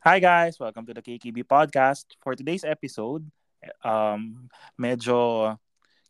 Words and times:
Hi 0.00 0.16
guys, 0.16 0.56
welcome 0.56 0.88
to 0.88 0.96
the 0.96 1.04
KKB 1.04 1.44
podcast. 1.44 2.08
For 2.24 2.32
today's 2.32 2.64
episode, 2.64 3.20
um 3.84 4.48
medyo 4.80 5.52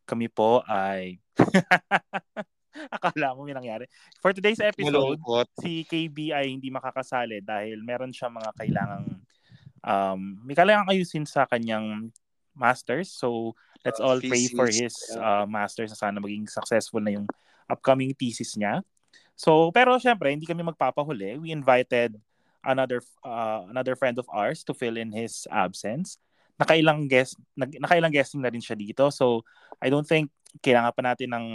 kami 0.06 0.30
po 0.30 0.62
ay 0.70 1.18
akala 2.94 3.34
mo 3.34 3.42
may 3.42 3.50
nangyari. 3.50 3.90
For 4.22 4.30
today's 4.30 4.62
episode, 4.62 5.18
Malungkot. 5.18 5.50
si 5.58 5.82
KB 5.90 6.30
ay 6.30 6.54
hindi 6.54 6.70
makakasali 6.70 7.42
dahil 7.42 7.82
meron 7.82 8.14
siya 8.14 8.30
mga 8.30 8.50
kailangang 8.54 9.06
um 9.82 10.20
may 10.46 10.54
kailangang 10.54 10.86
ayusin 10.86 11.26
sa 11.26 11.42
kanyang 11.50 12.14
masters. 12.54 13.10
So, 13.10 13.58
let's 13.82 13.98
Uh, 13.98 14.06
all 14.06 14.22
pray 14.22 14.46
for 14.54 14.70
his 14.70 14.94
thesis, 14.94 15.18
uh, 15.18 15.50
masters 15.50 15.90
na 15.90 15.98
sana 15.98 16.22
maging 16.22 16.46
successful 16.46 17.02
na 17.02 17.18
yung 17.18 17.26
upcoming 17.66 18.14
thesis 18.14 18.54
niya. 18.54 18.86
So, 19.34 19.74
pero 19.74 19.98
syempre, 19.98 20.30
hindi 20.30 20.46
kami 20.46 20.62
magpapahuli. 20.62 21.42
We 21.42 21.50
invited 21.50 22.14
another 22.64 23.00
uh, 23.24 23.66
another 23.68 23.96
friend 23.96 24.18
of 24.18 24.28
ours 24.28 24.64
to 24.64 24.74
fill 24.74 24.96
in 24.96 25.12
his 25.12 25.46
absence. 25.50 26.20
Nakailang 26.60 27.08
guest 27.08 27.40
nag, 27.56 27.72
nakailang 27.80 28.12
guesting 28.12 28.44
na 28.44 28.52
rin 28.52 28.60
siya 28.60 28.76
dito. 28.76 29.08
So, 29.08 29.42
I 29.80 29.88
don't 29.88 30.06
think 30.06 30.28
kailangan 30.60 30.92
pa 30.92 31.02
natin 31.02 31.30
ng 31.32 31.46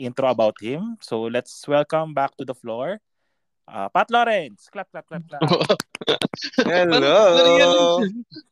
intro 0.00 0.26
about 0.32 0.56
him. 0.58 0.96
So, 1.04 1.28
let's 1.28 1.62
welcome 1.68 2.16
back 2.16 2.32
to 2.40 2.44
the 2.48 2.56
floor 2.56 3.02
uh, 3.68 3.88
Pat 3.88 4.08
Lawrence. 4.10 4.66
Clap, 4.68 4.88
clap, 4.90 5.06
clap, 5.06 5.22
clap. 5.26 5.42
Hello. 6.66 8.00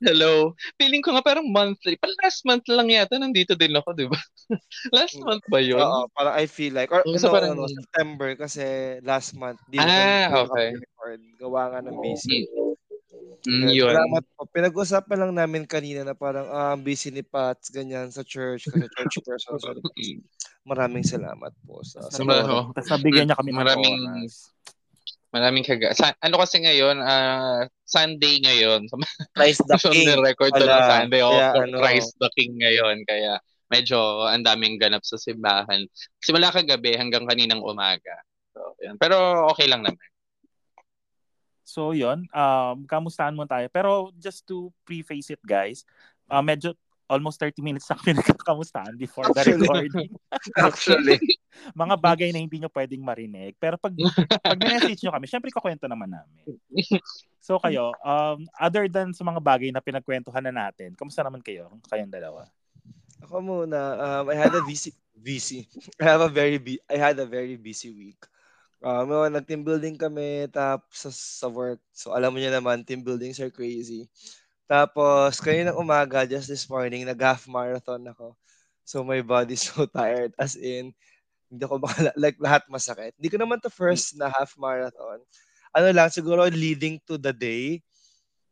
Hello. 0.01 0.33
Feeling 0.77 1.03
ko 1.03 1.15
nga 1.15 1.25
parang 1.25 1.47
monthly. 1.47 1.97
Parang 1.97 2.19
last 2.21 2.45
month 2.45 2.65
lang 2.67 2.89
yata 2.89 3.17
nandito 3.17 3.55
din 3.55 3.75
ako, 3.75 3.91
di 3.93 4.07
ba? 4.07 4.19
last 4.97 5.17
month 5.19 5.43
ba 5.49 5.59
yun? 5.59 5.81
Oo, 5.81 6.07
parang 6.13 6.35
I 6.35 6.47
feel 6.47 6.73
like, 6.73 6.91
or 6.91 7.03
So, 7.17 7.29
no, 7.29 7.35
parang- 7.35 7.55
ano, 7.57 7.67
September 7.67 8.37
kasi 8.37 8.63
last 9.03 9.35
month. 9.35 9.59
Di 9.67 9.79
Ah, 9.79 10.31
okay. 10.47 10.75
record. 10.75 11.21
Gawa 11.37 11.63
nga 11.73 11.81
ng 11.83 11.97
busy. 11.99 12.47
Mm, 13.41 13.65
Kaya 13.65 13.73
yun. 13.73 13.89
Salamat 13.89 14.25
po. 14.31 14.41
Pinag-usapan 14.47 15.19
lang 15.19 15.33
namin 15.33 15.65
kanina 15.65 16.05
na 16.05 16.13
parang 16.13 16.45
ah, 16.47 16.77
busy 16.77 17.09
ni 17.09 17.25
Pats, 17.25 17.73
ganyan, 17.73 18.13
sa 18.13 18.21
church, 18.21 18.69
kasi 18.69 18.85
church 18.87 19.17
person. 19.27 19.57
So, 19.57 19.73
maraming 20.63 21.03
salamat 21.03 21.49
po 21.65 21.81
sa, 21.81 22.05
sa 22.05 22.21
Salamat. 22.21 22.45
oras. 22.45 22.77
Tapos 22.77 22.91
nabigyan 22.93 23.27
niya 23.27 23.39
kami 23.41 23.51
ng 23.51 23.59
Maraming- 23.59 24.05
oras. 24.21 24.53
Maraming 25.31 25.63
kaga. 25.63 25.95
Sa, 25.95 26.11
ano 26.19 26.37
kasi 26.43 26.59
ngayon, 26.59 26.99
ah, 27.07 27.63
Sunday 27.87 28.43
ngayon. 28.43 28.91
Christ 29.39 29.63
the 29.71 29.79
King. 29.79 30.19
record 30.19 30.51
to 30.59 30.67
ng. 30.67 30.91
Sunday. 30.91 31.23
Oh, 31.23 31.31
Kaya 31.31 31.55
ano. 31.55 31.79
Christ 31.79 32.19
the 32.19 32.31
King 32.35 32.59
ngayon. 32.59 33.07
Kaya 33.07 33.39
medyo 33.71 34.27
ang 34.27 34.43
daming 34.43 34.83
ganap 34.83 35.07
sa 35.07 35.15
simbahan. 35.15 35.87
Simula 36.19 36.51
kagabi 36.51 36.99
hanggang 36.99 37.31
kaninang 37.31 37.63
umaga. 37.63 38.19
So, 38.51 38.75
yun. 38.83 38.99
Pero 38.99 39.47
okay 39.55 39.71
lang 39.71 39.87
naman. 39.87 40.03
So, 41.63 41.95
yun. 41.95 42.27
Um, 42.35 42.83
kamustahan 42.91 43.39
mo 43.39 43.47
tayo. 43.47 43.71
Pero 43.71 44.11
just 44.19 44.43
to 44.51 44.75
preface 44.83 45.31
it, 45.31 45.43
guys, 45.47 45.87
uh, 46.27 46.43
medyo 46.43 46.75
almost 47.11 47.43
30 47.43 47.59
minutes 47.59 47.91
na 47.91 47.99
kami 47.99 48.15
nagkakamustahan 48.23 48.95
before 48.95 49.27
the 49.35 49.43
Actually. 49.43 49.67
recording. 49.67 50.11
Actually. 50.71 51.19
Mga 51.83 51.95
bagay 51.99 52.31
na 52.31 52.41
hindi 52.41 52.63
nyo 52.63 52.71
pwedeng 52.71 53.03
marinig. 53.03 53.59
Pero 53.59 53.75
pag, 53.77 53.93
pag 54.39 54.59
message 54.63 55.03
nyo 55.03 55.13
kami, 55.13 55.27
syempre 55.27 55.51
kakwento 55.51 55.91
naman 55.91 56.15
namin. 56.15 56.47
So 57.43 57.59
kayo, 57.59 57.93
um, 58.07 58.47
other 58.57 58.87
than 58.87 59.11
sa 59.13 59.27
mga 59.27 59.43
bagay 59.43 59.69
na 59.75 59.83
pinagkwentuhan 59.83 60.45
na 60.47 60.55
natin, 60.55 60.95
kamusta 60.95 61.27
naman 61.27 61.43
kayo? 61.43 61.77
Kayong 61.91 62.13
dalawa? 62.13 62.47
Ako 63.27 63.43
muna, 63.45 63.81
um, 63.99 64.25
I 64.33 64.37
had 64.39 64.55
a 64.55 64.63
busy, 64.65 64.95
busy. 65.13 65.69
I 66.01 66.05
have 66.09 66.25
a 66.25 66.33
very, 66.33 66.57
bu- 66.57 66.81
I 66.89 66.97
had 66.97 67.19
a 67.21 67.29
very 67.29 67.61
busy 67.61 67.93
week. 67.93 68.25
Um, 68.81 69.13
uh, 69.13 69.29
nag-team 69.29 69.61
building 69.61 70.01
kami 70.01 70.49
tapos 70.49 70.97
sa, 70.97 71.11
sa 71.13 71.49
work. 71.53 71.85
So, 71.93 72.17
alam 72.17 72.33
mo 72.33 72.41
niyo 72.41 72.49
naman, 72.49 72.81
team 72.89 73.05
buildings 73.05 73.37
are 73.37 73.53
crazy. 73.53 74.09
Tapos, 74.71 75.43
kaninang 75.43 75.79
umaga, 75.79 76.23
just 76.29 76.47
this 76.47 76.67
morning, 76.71 77.03
nag-half 77.07 77.51
marathon 77.51 78.07
ako. 78.07 78.39
So, 78.87 79.03
my 79.03 79.21
body's 79.23 79.67
so 79.67 79.87
tired. 79.91 80.33
As 80.39 80.55
in, 80.55 80.95
hindi 81.51 81.63
ako 81.67 81.83
makala, 81.83 82.11
like, 82.23 82.39
lahat 82.41 82.65
masakit. 82.71 83.13
Hindi 83.19 83.31
ko 83.33 83.39
naman 83.41 83.61
to 83.63 83.71
first 83.73 84.17
na 84.19 84.31
half 84.31 84.55
marathon. 84.59 85.21
Ano 85.75 85.89
lang, 85.95 86.11
siguro 86.13 86.47
leading 86.51 86.99
to 87.09 87.19
the 87.19 87.33
day, 87.35 87.83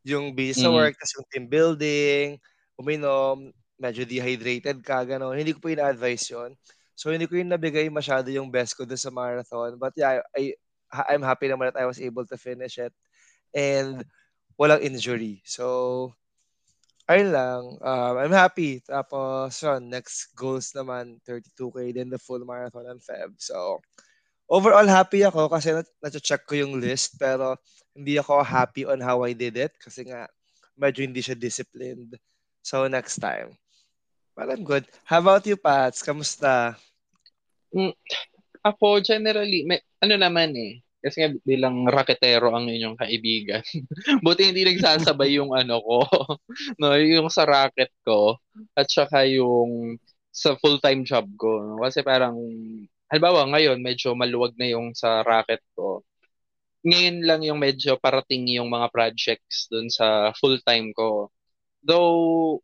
yung 0.05 0.33
busy 0.35 0.55
sa 0.65 0.71
Mhm. 0.71 0.73
work, 0.73 0.95
tas 0.97 1.13
yung 1.17 1.27
team 1.31 1.45
building, 1.51 2.39
uminom, 2.79 3.51
medyo 3.79 4.03
dehydrated 4.07 4.79
ka, 4.83 5.03
gano'n. 5.03 5.35
Hindi 5.37 5.53
ko 5.55 5.59
po 5.63 5.69
ina-advise 5.71 6.25
yun. 6.31 6.51
So, 6.95 7.11
hindi 7.11 7.27
ko 7.27 7.35
yung 7.39 7.51
nabigay 7.51 7.87
masyado 7.91 8.27
yung 8.31 8.51
best 8.51 8.75
ko 8.75 8.83
doon 8.87 8.99
sa 8.99 9.11
marathon. 9.13 9.75
But 9.79 9.93
yeah, 9.99 10.19
I, 10.35 10.55
I, 10.91 11.15
I'm 11.15 11.23
happy 11.23 11.47
naman 11.51 11.71
that 11.73 11.79
I 11.79 11.87
was 11.87 11.99
able 12.01 12.25
to 12.27 12.37
finish 12.39 12.79
it. 12.79 12.91
And 13.55 14.03
walang 14.59 14.83
injury. 14.83 15.39
So, 15.47 16.11
ayun 17.07 17.31
lang. 17.31 17.63
Um, 17.79 18.13
I'm 18.19 18.35
happy. 18.35 18.83
Tapos, 18.83 19.55
yun, 19.63 19.87
next 19.87 20.35
goals 20.35 20.75
naman, 20.75 21.23
32K, 21.23 21.95
then 21.95 22.11
the 22.11 22.19
full 22.19 22.43
marathon 22.43 22.91
on 22.91 22.99
Feb. 22.99 23.39
So, 23.39 23.79
overall 24.51 24.85
happy 24.85 25.23
ako 25.23 25.47
kasi 25.47 25.71
nat- 25.71 26.19
check 26.19 26.43
ko 26.43 26.59
yung 26.59 26.81
list 26.81 27.15
pero 27.15 27.55
hindi 27.93 28.19
ako 28.19 28.43
happy 28.43 28.83
on 28.83 28.99
how 28.99 29.21
I 29.21 29.37
did 29.37 29.55
it 29.55 29.71
kasi 29.77 30.09
nga 30.09 30.25
medyo 30.75 31.07
hindi 31.07 31.23
siya 31.23 31.39
disciplined. 31.39 32.19
So, 32.59 32.85
next 32.91 33.23
time. 33.23 33.55
But 34.35 34.51
I'm 34.51 34.67
good. 34.67 34.87
How 35.07 35.23
about 35.23 35.47
you, 35.47 35.55
Pats? 35.55 36.03
Kamusta? 36.03 36.75
Ako, 38.63 38.99
generally, 38.99 39.63
may, 39.63 39.79
ano 40.03 40.15
naman 40.19 40.51
eh, 40.55 40.83
kasi 40.99 41.23
nga 41.23 41.29
bilang 41.47 41.87
raketero 41.87 42.51
ang 42.51 42.67
inyong 42.67 42.99
kaibigan. 42.99 43.63
Buti 44.25 44.51
hindi 44.51 44.67
nagsasabay 44.67 45.39
yung 45.39 45.55
ano 45.55 45.79
ko, 45.79 45.97
no, 46.79 46.95
yung 46.99 47.31
sa 47.31 47.47
racket 47.47 47.91
ko 48.03 48.35
at 48.75 48.87
saka 48.91 49.23
yung 49.27 49.95
sa 50.29 50.55
full-time 50.59 51.03
job 51.07 51.25
ko. 51.39 51.63
no? 51.63 51.79
Kasi 51.83 52.03
parang 52.03 52.35
halimbawa 53.09 53.47
ngayon 53.55 53.79
medyo 53.81 54.13
maluwag 54.13 54.53
na 54.59 54.67
yung 54.69 54.91
sa 54.93 55.23
racket 55.23 55.63
ko. 55.73 56.03
Ngayon 56.83 57.17
lang 57.27 57.41
yung 57.43 57.59
medyo 57.59 57.99
parating 57.99 58.47
yung 58.55 58.71
mga 58.71 58.87
projects 58.91 59.67
dun 59.71 59.91
sa 59.91 60.31
full-time 60.35 60.91
ko. 60.95 61.31
Though 61.83 62.59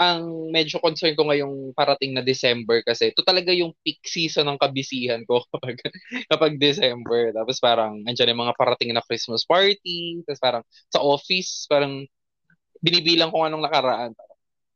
ang 0.00 0.48
medyo 0.48 0.80
concern 0.80 1.12
ko 1.12 1.28
ngayong 1.28 1.76
parating 1.76 2.16
na 2.16 2.24
December 2.24 2.80
kasi 2.80 3.12
ito 3.12 3.20
talaga 3.22 3.52
yung 3.52 3.76
peak 3.84 4.00
season 4.02 4.48
ng 4.48 4.58
kabisihan 4.58 5.20
ko 5.28 5.44
kapag 5.52 5.76
kapag 6.32 6.52
December. 6.56 7.30
Tapos 7.36 7.60
parang 7.60 8.00
andyan 8.08 8.32
yung 8.32 8.42
mga 8.48 8.56
parating 8.56 8.90
na 8.96 9.04
Christmas 9.04 9.44
party. 9.44 10.24
Tapos 10.24 10.40
parang 10.40 10.64
sa 10.88 11.00
office, 11.04 11.68
parang 11.68 12.08
binibilang 12.80 13.30
ko 13.30 13.44
anong 13.44 13.62
nakaraan. 13.68 14.12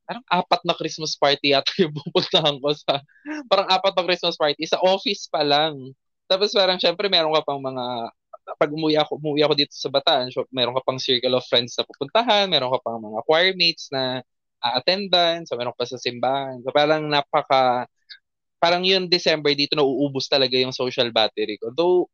Parang 0.07 0.25
apat 0.31 0.63
na 0.63 0.77
Christmas 0.79 1.19
party 1.19 1.57
yata 1.57 1.73
yung 1.83 1.97
pupuntahan 2.01 2.57
ko 2.63 2.71
sa 2.77 3.03
parang 3.51 3.69
apat 3.73 3.93
na 3.97 4.07
Christmas 4.07 4.37
party 4.39 4.63
sa 4.69 4.79
office 4.85 5.27
pa 5.33 5.43
lang. 5.43 5.97
Tapos 6.31 6.53
parang 6.55 6.79
syempre 6.79 7.09
meron 7.11 7.35
ka 7.35 7.43
pang 7.43 7.59
mga 7.59 8.13
pag 8.55 8.71
umuwi 8.71 8.95
ako, 8.95 9.19
umuwi 9.19 9.43
ako 9.43 9.55
dito 9.59 9.75
sa 9.75 9.91
Bataan, 9.91 10.31
so 10.31 10.47
meron 10.55 10.79
ka 10.79 10.87
pang 10.87 11.03
circle 11.03 11.35
of 11.35 11.43
friends 11.51 11.75
na 11.75 11.83
pupuntahan, 11.83 12.47
meron 12.47 12.71
ka 12.71 12.79
pang 12.79 13.03
mga 13.03 13.19
choir 13.27 13.51
mates 13.59 13.91
na 13.91 14.23
attendance, 14.61 15.51
so 15.51 15.57
meron 15.59 15.77
ka 15.77 15.87
sa 15.89 16.01
simbahan. 16.01 16.61
So 16.65 16.71
parang 16.75 17.07
napaka 17.09 17.87
parang 18.61 18.83
yun 18.83 19.07
December 19.07 19.53
dito 19.53 19.77
nauubos 19.77 20.27
talaga 20.27 20.57
yung 20.57 20.73
social 20.75 21.13
battery 21.13 21.61
ko. 21.61 21.71
Though 21.77 22.09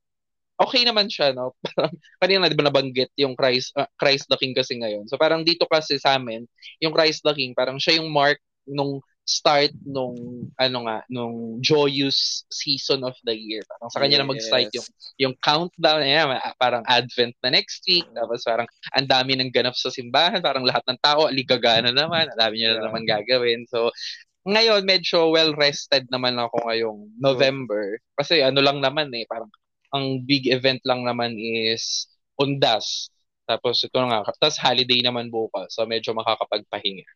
okay 0.61 0.83
naman 0.87 1.09
siya, 1.11 1.35
no? 1.35 1.57
Parang 1.75 1.95
kanina 2.23 2.47
di 2.47 2.57
ba 2.59 2.67
nabanggit 2.69 3.11
yung 3.19 3.35
Christ 3.35 3.75
ah, 3.75 3.89
Christ 3.99 4.31
the 4.31 4.39
King 4.39 4.55
kasi 4.55 4.79
ngayon. 4.79 5.11
So 5.11 5.19
parang 5.19 5.43
dito 5.43 5.67
kasi 5.67 5.99
sa 5.99 6.19
amin, 6.19 6.47
yung 6.79 6.95
Christ 6.95 7.27
the 7.27 7.35
King, 7.35 7.57
parang 7.57 7.83
siya 7.83 7.99
yung 7.99 8.11
mark 8.13 8.39
nung 8.69 9.03
start 9.23 9.71
nung 9.87 10.51
ano 10.59 10.79
nga 10.83 11.07
nung 11.07 11.63
joyous 11.63 12.43
season 12.51 13.07
of 13.07 13.15
the 13.23 13.35
year. 13.35 13.63
Parang 13.71 13.91
sa 13.91 14.03
kanya 14.03 14.19
na 14.23 14.31
mag-start 14.31 14.67
Yes. 14.71 14.75
yung 14.75 14.89
yung 15.31 15.35
countdown, 15.39 16.03
ayan, 16.03 16.39
parang 16.59 16.83
Advent 16.91 17.35
na 17.39 17.55
next 17.55 17.87
week, 17.87 18.07
tapos 18.11 18.43
parang 18.43 18.67
ang 18.91 19.07
dami 19.07 19.39
ng 19.39 19.55
ganap 19.55 19.79
sa 19.79 19.95
simbahan, 19.95 20.43
parang 20.43 20.67
lahat 20.67 20.83
ng 20.91 20.99
tao, 20.99 21.31
aligagana 21.31 21.95
naman, 21.95 22.27
ang 22.27 22.39
dami 22.39 22.55
niya 22.59 22.79
na 22.79 22.91
naman 22.91 23.07
gagawin. 23.07 23.63
So, 23.71 23.95
ngayon, 24.43 24.83
medyo 24.83 25.31
well-rested 25.31 26.11
naman 26.11 26.35
ako 26.35 26.67
ngayong 26.67 27.15
November. 27.23 28.03
Kasi 28.19 28.43
ano 28.43 28.59
lang 28.59 28.83
naman 28.83 29.07
eh, 29.15 29.23
parang 29.31 29.51
ang 29.95 30.27
big 30.27 30.51
event 30.51 30.83
lang 30.83 31.07
naman 31.07 31.39
is 31.39 32.11
Undas. 32.41 33.07
Tapos 33.47 33.79
ito 33.87 33.99
nga, 34.03 34.27
tapos 34.41 34.59
holiday 34.59 34.99
naman 34.99 35.31
bukas. 35.31 35.79
So, 35.79 35.87
medyo 35.87 36.11
makakapagpahinga. 36.11 37.07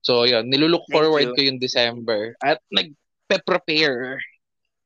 So, 0.00 0.24
yun, 0.24 0.48
nilulook 0.48 0.88
Thank 0.88 0.94
forward 0.96 1.28
you. 1.32 1.34
ko 1.36 1.40
yung 1.44 1.60
December 1.60 2.32
at 2.40 2.60
nagpe-prepare. 2.72 4.16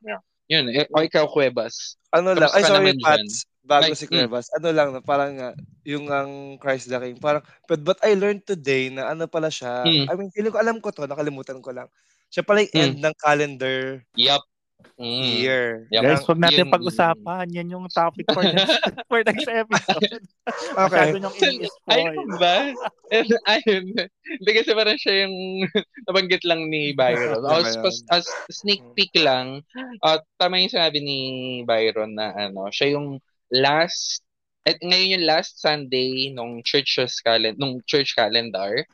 Yeah. 0.02 0.20
Yun, 0.50 0.74
eh, 0.74 0.84
o 0.90 1.02
ikaw, 1.06 1.30
Cuevas. 1.30 1.96
Ano 2.10 2.34
lang, 2.34 2.50
Kamusta 2.50 2.58
ay 2.58 2.62
ka 2.62 2.70
sorry? 2.74 2.92
Pats. 3.00 3.34
Bago 3.64 3.88
Ay, 3.88 3.96
si 3.96 4.04
mm. 4.04 4.12
Cuevas. 4.12 4.46
Ano 4.60 4.68
lang, 4.76 4.92
na 4.92 5.00
parang 5.00 5.32
nga, 5.40 5.50
yung 5.88 6.12
ang 6.12 6.60
Christ 6.60 6.92
the 6.92 7.00
King. 7.00 7.16
Parang, 7.16 7.40
but, 7.64 7.80
but 7.80 7.98
I 8.04 8.12
learned 8.12 8.44
today 8.44 8.92
na 8.92 9.08
ano 9.08 9.24
pala 9.24 9.48
siya. 9.48 9.88
Mm. 9.88 10.04
I 10.10 10.12
mean, 10.20 10.30
feeling 10.34 10.52
ko 10.52 10.60
alam 10.60 10.78
ko 10.84 10.92
to, 10.92 11.08
nakalimutan 11.08 11.64
ko 11.64 11.72
lang. 11.72 11.88
Siya 12.28 12.44
pala 12.44 12.60
yung 12.60 12.74
Mm. 12.74 12.82
end 12.84 12.96
ng 13.00 13.16
calendar 13.16 13.78
Yup. 14.18 14.44
Mm. 14.94 15.26
Here. 15.26 15.90
Yep. 15.90 16.02
Guys, 16.06 16.22
wag 16.30 16.38
natin 16.38 16.70
Yun- 16.70 16.74
pag-usapan. 16.74 17.46
Yan 17.50 17.72
yung 17.74 17.86
topic 17.90 18.30
for 18.30 18.46
next, 18.46 18.78
for 19.10 19.20
next 19.26 19.48
episode. 19.50 20.22
Okay. 20.74 21.16
Masyado 21.16 21.18
niyong 21.24 21.38
ini-spoil. 21.40 22.12
Ayun 22.14 22.30
ba? 22.36 22.56
Ayun. 23.48 23.86
Hindi 24.04 24.50
kasi 24.52 24.70
parang 24.76 24.98
siya 25.00 25.14
yung 25.24 25.36
nabanggit 26.06 26.42
lang 26.44 26.68
ni 26.68 26.92
Byron. 26.92 27.40
Ano 27.40 27.48
ba 27.48 27.64
as, 27.64 27.74
yun? 27.74 27.88
as, 27.88 27.96
as 28.12 28.26
sneak 28.52 28.84
peek 28.92 29.10
lang, 29.16 29.64
at 30.04 30.20
tama 30.36 30.60
yung 30.60 30.68
sinabi 30.68 31.00
ni 31.00 31.20
Byron 31.64 32.12
na 32.12 32.36
ano, 32.36 32.68
siya 32.68 32.92
yung 32.92 33.24
last 33.50 34.20
at 34.68 34.80
ngayon 34.80 35.20
yung 35.20 35.26
last 35.28 35.60
Sunday 35.60 36.28
nung 36.32 36.60
church's 36.64 37.20
calendar, 37.24 37.56
nung 37.56 37.80
church 37.88 38.12
calendar. 38.12 38.84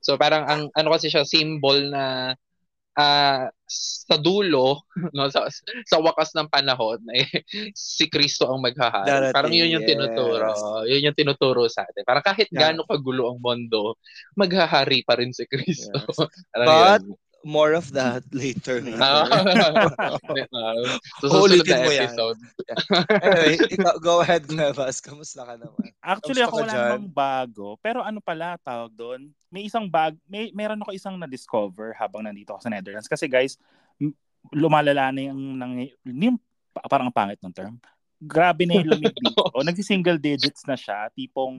So 0.00 0.14
parang 0.14 0.46
ang 0.46 0.62
ano 0.74 0.88
kasi 0.94 1.10
siya 1.10 1.26
symbol 1.26 1.90
na 1.90 2.34
ah, 2.98 3.46
sa 3.70 4.18
dulo, 4.18 4.82
no, 5.14 5.30
sa, 5.30 5.46
sa 5.86 5.98
wakas 6.02 6.34
ng 6.34 6.50
panahon, 6.50 6.98
eh, 7.14 7.26
si 7.76 8.10
Kristo 8.10 8.50
ang 8.50 8.62
maghahari. 8.62 9.06
Darating, 9.06 9.36
Parang 9.36 9.54
yun 9.54 9.74
yung 9.78 9.86
yes. 9.86 9.90
tinuturo. 9.94 10.50
Yun 10.90 11.06
yung 11.06 11.16
tinuturo 11.16 11.62
sa 11.70 11.86
atin. 11.86 12.02
Parang 12.02 12.26
kahit 12.26 12.50
Yeah. 12.50 12.74
gaano 12.74 12.82
kagulo 12.82 13.30
ang 13.30 13.38
mundo, 13.38 13.94
maghahari 14.34 15.06
pa 15.06 15.14
rin 15.14 15.30
si 15.30 15.46
Kristo. 15.46 15.94
Yes. 15.94 16.18
But, 16.66 17.06
yun. 17.06 17.14
More 17.40 17.72
of 17.72 17.88
that 17.96 18.20
later. 18.36 18.84
Ah. 19.00 19.24
later. 20.28 20.76
so, 21.24 21.48
na 21.48 21.76
mo 21.80 21.92
yan. 21.92 22.12
episode. 22.12 22.38
anyway, 23.24 23.56
ikaw, 23.72 23.96
go 23.96 24.20
ahead, 24.20 24.44
Nuevas. 24.52 25.00
Kamusta 25.00 25.48
ka 25.48 25.54
naman? 25.56 25.88
Actually, 26.04 26.44
Kamusta 26.44 26.52
ako 26.52 26.56
wala 26.68 26.74
namang 26.76 27.08
bago. 27.08 27.66
Pero 27.80 28.04
ano 28.04 28.20
pala 28.20 28.60
tawag 28.60 28.92
doon? 28.92 29.32
May 29.48 29.64
isang 29.64 29.88
bag, 29.88 30.20
may 30.28 30.52
meron 30.52 30.80
ako 30.84 30.92
isang 30.92 31.16
na-discover 31.16 31.96
habang 31.96 32.28
nandito 32.28 32.52
ako 32.52 32.68
sa 32.68 32.72
Netherlands. 32.72 33.08
Kasi 33.08 33.24
guys, 33.24 33.56
lumalala 34.52 35.08
na 35.08 35.20
yung, 35.32 35.56
nang, 35.56 35.72
yung 36.04 36.36
parang 36.88 37.08
ang 37.08 37.16
pangit 37.16 37.40
ng 37.40 37.56
term. 37.56 37.80
Grabe 38.20 38.68
na 38.68 38.84
yung 38.84 38.92
lamig 38.92 39.16
dito. 39.16 39.48
O, 39.56 39.64
nagsi-single 39.64 40.20
digits 40.20 40.68
na 40.68 40.76
siya. 40.76 41.08
Tipong 41.16 41.56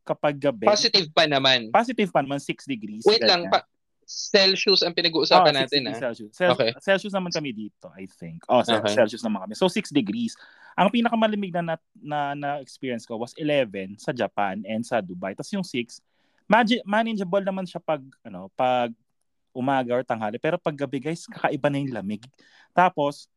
kapag 0.00 0.40
gabi. 0.40 0.64
Positive 0.64 1.12
pa 1.12 1.28
naman. 1.28 1.68
Positive 1.68 2.08
pa 2.08 2.24
naman, 2.24 2.40
6 2.40 2.64
degrees. 2.64 3.04
Wait 3.04 3.20
lang, 3.20 3.46
ganyan. 3.46 3.52
pa, 3.52 3.68
Celsius 4.10 4.82
ang 4.82 4.90
pinag-uusapan 4.90 5.54
6 5.54 5.60
natin. 5.62 5.80
Ah. 5.86 5.94
Celsius. 5.94 6.32
Cel- 6.34 6.50
Okay. 6.50 6.70
Celsius 6.82 7.14
naman 7.14 7.30
kami 7.30 7.54
dito, 7.54 7.86
I 7.94 8.10
think. 8.10 8.42
Oh, 8.50 8.58
Cel- 8.60 8.82
Okay. 8.82 8.90
Celsius 8.92 9.22
naman 9.22 9.46
kami. 9.46 9.54
So 9.54 9.70
6 9.70 9.94
degrees. 9.94 10.34
Ang 10.74 10.90
pinakamalamig 10.90 11.54
na 11.54 11.62
na, 11.62 11.76
na, 11.94 12.18
na 12.34 12.48
experience 12.58 13.06
ko 13.06 13.14
was 13.14 13.30
11 13.38 14.02
sa 14.02 14.10
Japan 14.10 14.66
and 14.66 14.82
sa 14.82 14.98
Dubai. 14.98 15.38
Tapos 15.38 15.54
yung 15.54 15.62
6, 15.62 16.02
magi- 16.50 16.82
manageable 16.82 17.46
naman 17.46 17.62
siya 17.62 17.78
pag 17.78 18.02
ano, 18.26 18.50
pag 18.58 18.90
umaga 19.54 19.94
or 19.94 20.02
tanghali. 20.02 20.38
Pero 20.38 20.58
pag 20.58 20.74
gabi, 20.74 20.98
guys, 20.98 21.26
kakaiba 21.26 21.70
na 21.70 21.78
yung 21.78 21.94
lamig. 21.94 22.22
Tapos, 22.70 23.30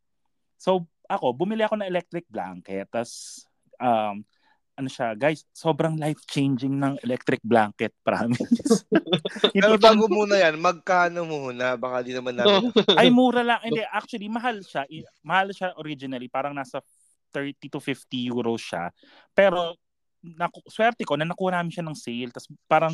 so 0.57 0.85
ako, 1.05 1.33
bumili 1.33 1.61
ako 1.61 1.77
ng 1.77 1.89
electric 1.89 2.25
blanket. 2.29 2.89
Tapos, 2.89 3.45
um, 3.77 4.25
ano 4.73 4.89
siya, 4.89 5.13
guys, 5.13 5.45
sobrang 5.53 5.95
life-changing 5.95 6.73
ng 6.73 6.93
electric 7.05 7.39
blanket, 7.45 7.93
promise. 8.07 8.85
Pero 9.53 9.77
bago 9.77 10.09
muna 10.09 10.37
yan, 10.37 10.57
magkano 10.57 11.23
muna? 11.23 11.77
Baka 11.77 12.01
di 12.01 12.13
naman 12.13 12.37
namin. 12.37 12.73
ay 13.01 13.13
mura 13.13 13.45
lang. 13.45 13.61
Hindi, 13.61 13.85
actually, 13.85 14.25
mahal 14.27 14.61
siya. 14.65 14.85
Mahal 15.21 15.53
siya 15.53 15.77
originally. 15.77 16.25
Parang 16.25 16.57
nasa 16.57 16.81
30 17.29 17.57
to 17.69 17.79
50 17.81 18.29
euros 18.29 18.61
siya. 18.61 18.89
Pero, 19.33 19.77
naku- 20.23 20.65
swerte 20.71 21.03
ko 21.03 21.19
na 21.19 21.27
nakuha 21.27 21.53
namin 21.59 21.69
siya 21.69 21.85
ng 21.85 21.97
sale. 21.97 22.31
Tapos 22.33 22.49
parang 22.65 22.93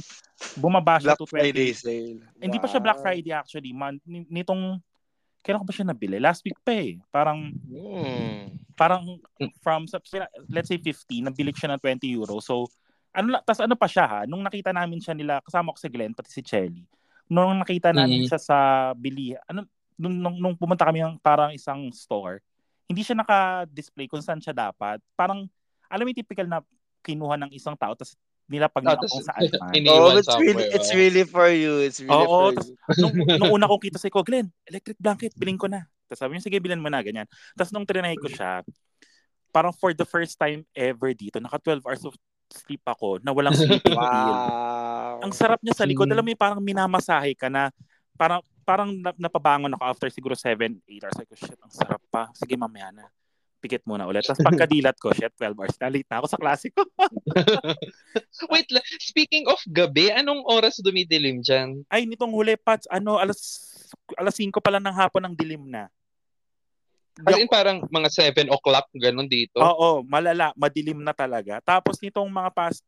bumaba 0.57 0.99
siya 0.99 1.15
Black 1.15 1.21
to 1.21 1.27
20. 1.29 1.31
Friday 1.31 1.69
sale. 1.71 2.19
Hindi 2.41 2.57
pa 2.59 2.67
siya 2.67 2.81
Black 2.83 2.99
Wow. 2.99 3.05
Friday 3.07 3.31
actually. 3.31 3.71
Man, 3.71 4.01
ni- 4.03 4.27
nitong, 4.27 4.81
kailan 5.39 5.59
ko 5.63 5.67
ba 5.67 5.75
siya 5.75 5.87
nabili? 5.87 6.17
Last 6.19 6.43
week 6.43 6.59
pa 6.61 6.75
eh. 6.75 6.99
Parang, 7.09 7.51
Hmm. 7.51 8.55
parang 8.75 9.19
from, 9.59 9.87
sa- 9.87 10.03
let's 10.47 10.67
say 10.67 10.79
50, 10.79 11.23
nabili 11.23 11.51
siya 11.51 11.75
ng 11.75 11.81
20 11.81 12.11
euro. 12.11 12.39
So, 12.39 12.67
ano 13.09 13.41
tas 13.41 13.59
ano 13.59 13.73
pa 13.73 13.89
siya 13.89 14.05
ha, 14.05 14.19
nung 14.29 14.45
nakita 14.45 14.69
namin 14.69 15.01
siya 15.01 15.17
nila, 15.17 15.41
kasama 15.41 15.73
ko 15.73 15.77
si 15.81 15.89
Glenn, 15.89 16.13
pati 16.13 16.29
si 16.29 16.41
Chelly, 16.45 16.85
nung 17.27 17.57
nakita 17.57 17.89
namin 17.89 18.23
Mhm. 18.23 18.29
siya 18.29 18.39
sa 18.39 18.57
bili, 18.93 19.33
ano, 19.49 19.65
nung, 19.97 20.15
nung, 20.15 20.37
nung 20.39 20.55
pumunta 20.55 20.85
kami 20.87 21.01
ng 21.03 21.17
parang 21.19 21.51
isang 21.51 21.89
store, 21.91 22.39
hindi 22.87 23.01
siya 23.03 23.17
naka-display 23.19 24.07
kung 24.07 24.21
saan 24.23 24.39
siya 24.39 24.53
dapat. 24.55 25.01
Parang, 25.17 25.43
alam 25.89 26.03
mo 26.05 26.09
yung 26.13 26.21
typical 26.21 26.47
na 26.47 26.61
kinuha 27.01 27.35
ng 27.35 27.51
isang 27.51 27.75
tao, 27.75 27.91
tapos 27.97 28.15
nilapag 28.49 28.81
Ah, 28.83 28.97
niya 28.97 28.97
tas- 28.99 29.13
kung 29.13 29.25
saan 29.25 29.41
man. 29.45 29.71
Oh, 29.87 30.17
it's 30.17 30.35
really, 30.41 30.65
it's 30.73 30.91
oh. 30.91 30.97
really 30.97 31.23
for 31.23 31.47
you. 31.47 31.73
It's 31.85 32.01
really 32.01 32.17
Oo, 32.25 32.49
for 32.51 32.57
tas- 32.57 32.69
you. 32.69 32.75
nung, 33.05 33.13
nung 33.45 33.51
una 33.55 33.69
ko 33.69 33.77
kita 33.77 34.01
sa 34.01 34.09
ko, 34.09 34.25
Glenn, 34.25 34.49
electric 34.65 34.97
blanket, 34.97 35.37
biling 35.37 35.61
ko 35.61 35.69
na. 35.69 35.85
Tapos 36.09 36.19
sabi 36.19 36.35
niya, 36.35 36.49
sige, 36.49 36.57
bilhin 36.57 36.81
mo 36.81 36.89
na, 36.89 37.05
ganyan. 37.05 37.29
Tapos 37.53 37.69
nung 37.69 37.85
trinay 37.85 38.17
ko 38.17 38.25
siya, 38.25 38.65
parang 39.53 39.69
for 39.71 39.93
the 39.93 40.05
first 40.05 40.35
time 40.35 40.65
ever 40.73 41.13
dito, 41.13 41.37
naka 41.37 41.61
12 41.61 41.85
hours 41.85 42.03
of 42.03 42.17
sleep 42.49 42.81
ako 42.81 43.21
na 43.21 43.29
walang 43.29 43.53
sleeping 43.61 43.93
pill. 43.93 44.01
Wow. 44.01 45.21
Ang 45.21 45.33
sarap 45.37 45.61
niya 45.61 45.77
sa 45.77 45.85
likod. 45.85 46.09
Mm. 46.09 46.13
Alam 46.17 46.23
mo 46.25 46.29
yung 46.33 46.41
parang 46.41 46.61
minamasahe 46.65 47.37
ka 47.37 47.45
na 47.45 47.69
parang 48.17 48.41
parang 48.65 48.89
na- 48.93 49.17
napabangon 49.17 49.73
ako 49.73 49.83
after 49.85 50.09
siguro 50.09 50.33
7, 50.33 50.57
8 50.81 51.05
hours. 51.05 51.13
Sabi 51.13 51.27
ko, 51.29 51.35
shit, 51.37 51.59
ang 51.61 51.73
sarap 51.73 52.01
pa. 52.09 52.29
Sige, 52.33 52.57
mamaya 52.57 52.89
na. 52.89 53.05
Pikit 53.59 53.83
muna 53.83 54.07
ulit. 54.07 54.23
Tapos 54.23 54.39
pagkadilat 54.39 54.95
ko, 54.95 55.11
shit, 55.11 55.35
12 55.35 55.51
hours 55.51 55.75
na. 55.77 55.91
Late 55.91 56.07
na 56.07 56.17
ako 56.23 56.27
sa 56.31 56.39
klase 56.39 56.71
ko. 56.71 56.81
Wait. 58.51 58.71
Speaking 59.03 59.51
of 59.51 59.59
gabi, 59.67 60.09
anong 60.09 60.47
oras 60.47 60.79
dumidilim 60.79 61.43
dyan? 61.43 61.83
Ay, 61.91 62.07
nitong 62.07 62.31
huli, 62.31 62.55
Pats, 62.55 62.87
ano, 62.87 63.19
alas, 63.19 63.39
alas 64.15 64.35
5 64.35 64.63
pa 64.63 64.71
lang 64.71 64.83
ng 64.87 64.95
hapon 64.95 65.27
ng 65.27 65.35
dilim 65.35 65.67
na. 65.67 65.91
As 67.19 67.35
in 67.35 67.51
parang 67.51 67.83
mga 67.91 68.07
7 68.31 68.47
o'clock, 68.47 68.87
ganun 68.95 69.27
dito. 69.27 69.59
Oo, 69.59 70.07
malala, 70.07 70.55
madilim 70.55 71.03
na 71.03 71.11
talaga. 71.11 71.59
Tapos 71.59 71.99
nitong 71.99 72.31
mga 72.31 72.51
past 72.55 72.79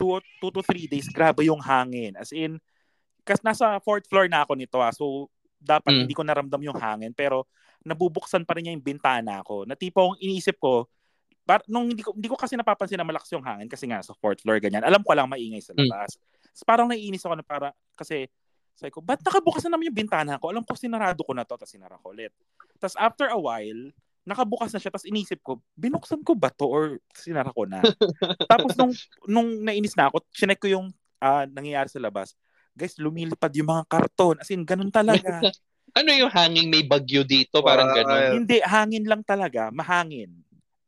2 0.00 0.16
to 0.40 0.64
3 0.64 0.88
days, 0.88 1.12
grabe 1.12 1.44
yung 1.44 1.60
hangin. 1.60 2.16
As 2.16 2.32
in, 2.32 2.56
kasi 3.20 3.44
nasa 3.44 3.76
fourth 3.84 4.08
floor 4.08 4.32
na 4.32 4.48
ako 4.48 4.56
nito 4.56 4.80
ah. 4.80 4.88
So, 4.96 5.28
dapat 5.60 5.92
Mm. 5.92 6.00
hindi 6.08 6.14
ko 6.16 6.24
naramdam 6.24 6.62
yung 6.64 6.78
hangin. 6.80 7.12
Pero, 7.12 7.44
nabubuksan 7.84 8.44
pa 8.44 8.56
rin 8.56 8.68
niya 8.68 8.74
yung 8.76 8.84
bintana 8.84 9.40
ko. 9.44 9.64
Na 9.64 9.74
tipong 9.76 10.20
iniisip 10.20 10.60
ko, 10.60 10.86
par, 11.48 11.64
nung 11.66 11.90
hindi 11.90 12.04
ko, 12.04 12.14
hindi 12.14 12.28
ko 12.28 12.36
kasi 12.36 12.54
napapansin 12.54 13.00
na 13.00 13.06
malakas 13.08 13.32
yung 13.34 13.42
hangin 13.42 13.66
kasi 13.66 13.88
nga 13.88 14.04
sa 14.04 14.14
fourth 14.14 14.44
floor, 14.44 14.60
ganyan. 14.62 14.84
Alam 14.84 15.02
ko 15.02 15.16
lang 15.16 15.26
maingay 15.26 15.58
sa 15.64 15.72
Mm. 15.74 15.88
labas. 15.88 16.20
So, 16.54 16.62
parang 16.68 16.86
naiinis 16.90 17.24
ako 17.24 17.34
na 17.40 17.46
para, 17.46 17.72
kasi, 17.96 18.28
sabi 18.76 18.92
ko, 18.94 19.02
ba't 19.02 19.20
nakabukas 19.24 19.64
na 19.66 19.76
naman 19.76 19.90
yung 19.92 19.98
bintana 20.06 20.38
ko? 20.38 20.52
Alam 20.52 20.64
ko, 20.64 20.72
sinarado 20.78 21.20
ko 21.24 21.32
na 21.34 21.44
to, 21.44 21.56
tapos 21.58 21.72
sinara 21.72 22.00
ko 22.00 22.12
ulit. 22.14 22.32
Tapos 22.80 22.96
after 22.96 23.28
a 23.28 23.36
while, 23.36 23.92
nakabukas 24.24 24.72
na 24.72 24.78
siya, 24.80 24.92
tapos 24.92 25.08
inisip 25.08 25.40
ko, 25.44 25.60
binuksan 25.76 26.20
ko 26.24 26.32
ba 26.36 26.48
to 26.52 26.68
or 26.68 26.84
sinara 27.16 27.50
ko 27.52 27.64
na? 27.66 27.80
tapos 28.52 28.76
nung, 28.78 28.92
nung 29.28 29.48
nainis 29.64 29.96
na 29.96 30.08
ako, 30.12 30.22
chinek 30.32 30.60
ko 30.60 30.68
yung 30.70 30.86
ah, 31.20 31.44
nangyayari 31.44 31.88
sa 31.92 32.00
labas. 32.00 32.32
Guys, 32.72 32.96
lumilipad 32.96 33.52
yung 33.52 33.68
mga 33.68 33.84
karton. 33.90 34.40
As 34.40 34.48
in, 34.48 34.64
ganun 34.64 34.88
talaga. 34.88 35.40
Ano 35.94 36.10
yung 36.10 36.30
hanging 36.30 36.68
may 36.70 36.82
bagyo 36.82 37.22
dito? 37.22 37.60
Parang 37.60 37.90
Wow. 37.90 37.96
ganun. 37.96 38.30
Hindi, 38.42 38.56
hangin 38.62 39.04
lang 39.06 39.22
talaga. 39.22 39.70
Mahangin. 39.70 40.30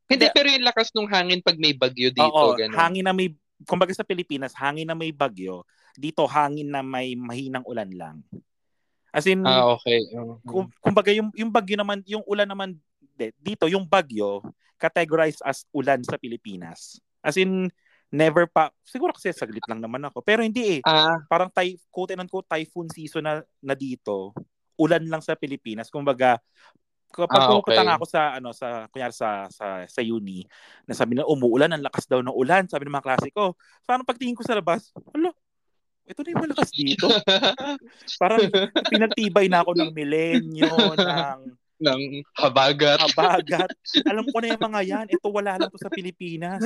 Hindi, 0.06 0.26
pero 0.30 0.46
yung 0.52 0.66
lakas 0.66 0.92
ng 0.92 1.08
hangin 1.08 1.40
pag 1.40 1.56
may 1.56 1.72
bagyo 1.72 2.12
dito. 2.12 2.28
Oo, 2.28 2.52
ganun. 2.52 2.76
hangin 2.76 3.04
na 3.04 3.16
may, 3.16 3.32
kumbaga 3.64 3.96
sa 3.96 4.04
Pilipinas, 4.04 4.52
hangin 4.52 4.84
na 4.84 4.94
may 4.94 5.08
bagyo. 5.10 5.64
Dito, 5.96 6.28
hangin 6.28 6.68
na 6.68 6.84
may 6.84 7.16
mahinang 7.16 7.64
ulan 7.64 7.88
lang. 7.90 8.16
As 9.08 9.24
in, 9.24 9.44
Ah, 9.44 9.68
okay. 9.72 10.08
Kum- 10.44 10.72
kumbaga 10.80 11.12
yung 11.12 11.28
yung 11.36 11.52
bagyo 11.52 11.76
naman, 11.76 12.00
yung 12.08 12.24
ulan 12.24 12.48
naman 12.48 12.76
dito, 13.36 13.68
yung 13.68 13.84
bagyo 13.84 14.40
categorized 14.80 15.44
as 15.44 15.68
ulan 15.70 16.00
sa 16.00 16.16
Pilipinas. 16.16 16.96
As 17.20 17.36
in 17.36 17.68
never 18.08 18.44
pa 18.44 18.68
siguro 18.84 19.12
kasi 19.12 19.32
saglit 19.32 19.62
lang 19.68 19.80
naman 19.80 20.00
ako. 20.04 20.20
Pero 20.20 20.40
hindi 20.44 20.76
eh. 20.76 20.80
ah, 20.82 21.20
Parang 21.28 21.48
ty, 21.48 21.76
quote 21.88 22.12
and 22.12 22.24
unquote 22.24 22.48
typhoon 22.48 22.88
season 22.88 23.24
na, 23.24 23.40
na 23.60 23.72
dito. 23.72 24.32
Ulan 24.80 25.04
lang 25.08 25.20
sa 25.24 25.36
Pilipinas. 25.36 25.92
Kumbaga 25.92 26.40
kapag 27.12 27.44
Ah, 27.44 27.52
okay. 27.60 27.76
ako 27.76 28.04
sa 28.08 28.40
ano 28.40 28.56
sa 28.56 28.88
kunyari 28.88 29.12
sa 29.12 29.44
sa 29.52 29.84
sa 29.84 30.00
uni 30.00 30.48
na 30.88 30.96
sabi 30.96 31.12
na 31.12 31.28
umuulan 31.28 31.68
ang 31.68 31.84
lakas 31.84 32.08
daw 32.08 32.24
ng 32.24 32.32
ulan 32.32 32.64
sabi 32.72 32.88
ng 32.88 32.96
mga 32.96 33.04
klase 33.04 33.28
ko 33.28 33.52
parang 33.84 34.08
pagtingin 34.08 34.32
ko 34.32 34.40
sa 34.40 34.56
labas 34.56 34.96
alo 35.12 35.36
ito 36.08 36.24
na 36.24 36.32
yung 36.32 36.44
malakas 36.48 36.72
dito 36.72 37.12
parang 38.22 38.48
pinagtibay 38.88 39.46
na 39.52 39.60
ako 39.60 39.76
ng 39.76 39.92
milenyo 39.92 40.72
ng 40.96 41.38
ng 41.82 42.22
habagat. 42.38 43.02
habagat. 43.10 43.70
Alam 44.06 44.24
ko 44.30 44.38
na 44.38 44.54
yung 44.54 44.62
mga 44.62 44.80
yan. 44.86 45.06
Ito 45.10 45.26
wala 45.28 45.58
lang 45.58 45.68
to 45.68 45.82
sa 45.82 45.90
Pilipinas. 45.90 46.62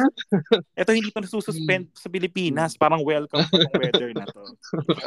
Ito 0.76 0.92
hindi 0.92 1.08
to 1.08 1.24
nasususpend 1.24 1.96
sa 1.96 2.12
Pilipinas. 2.12 2.76
Parang 2.76 3.00
welcome 3.00 3.40
to 3.48 3.56
tong 3.56 3.80
weather 3.80 4.12
na 4.12 4.28
to. 4.28 4.44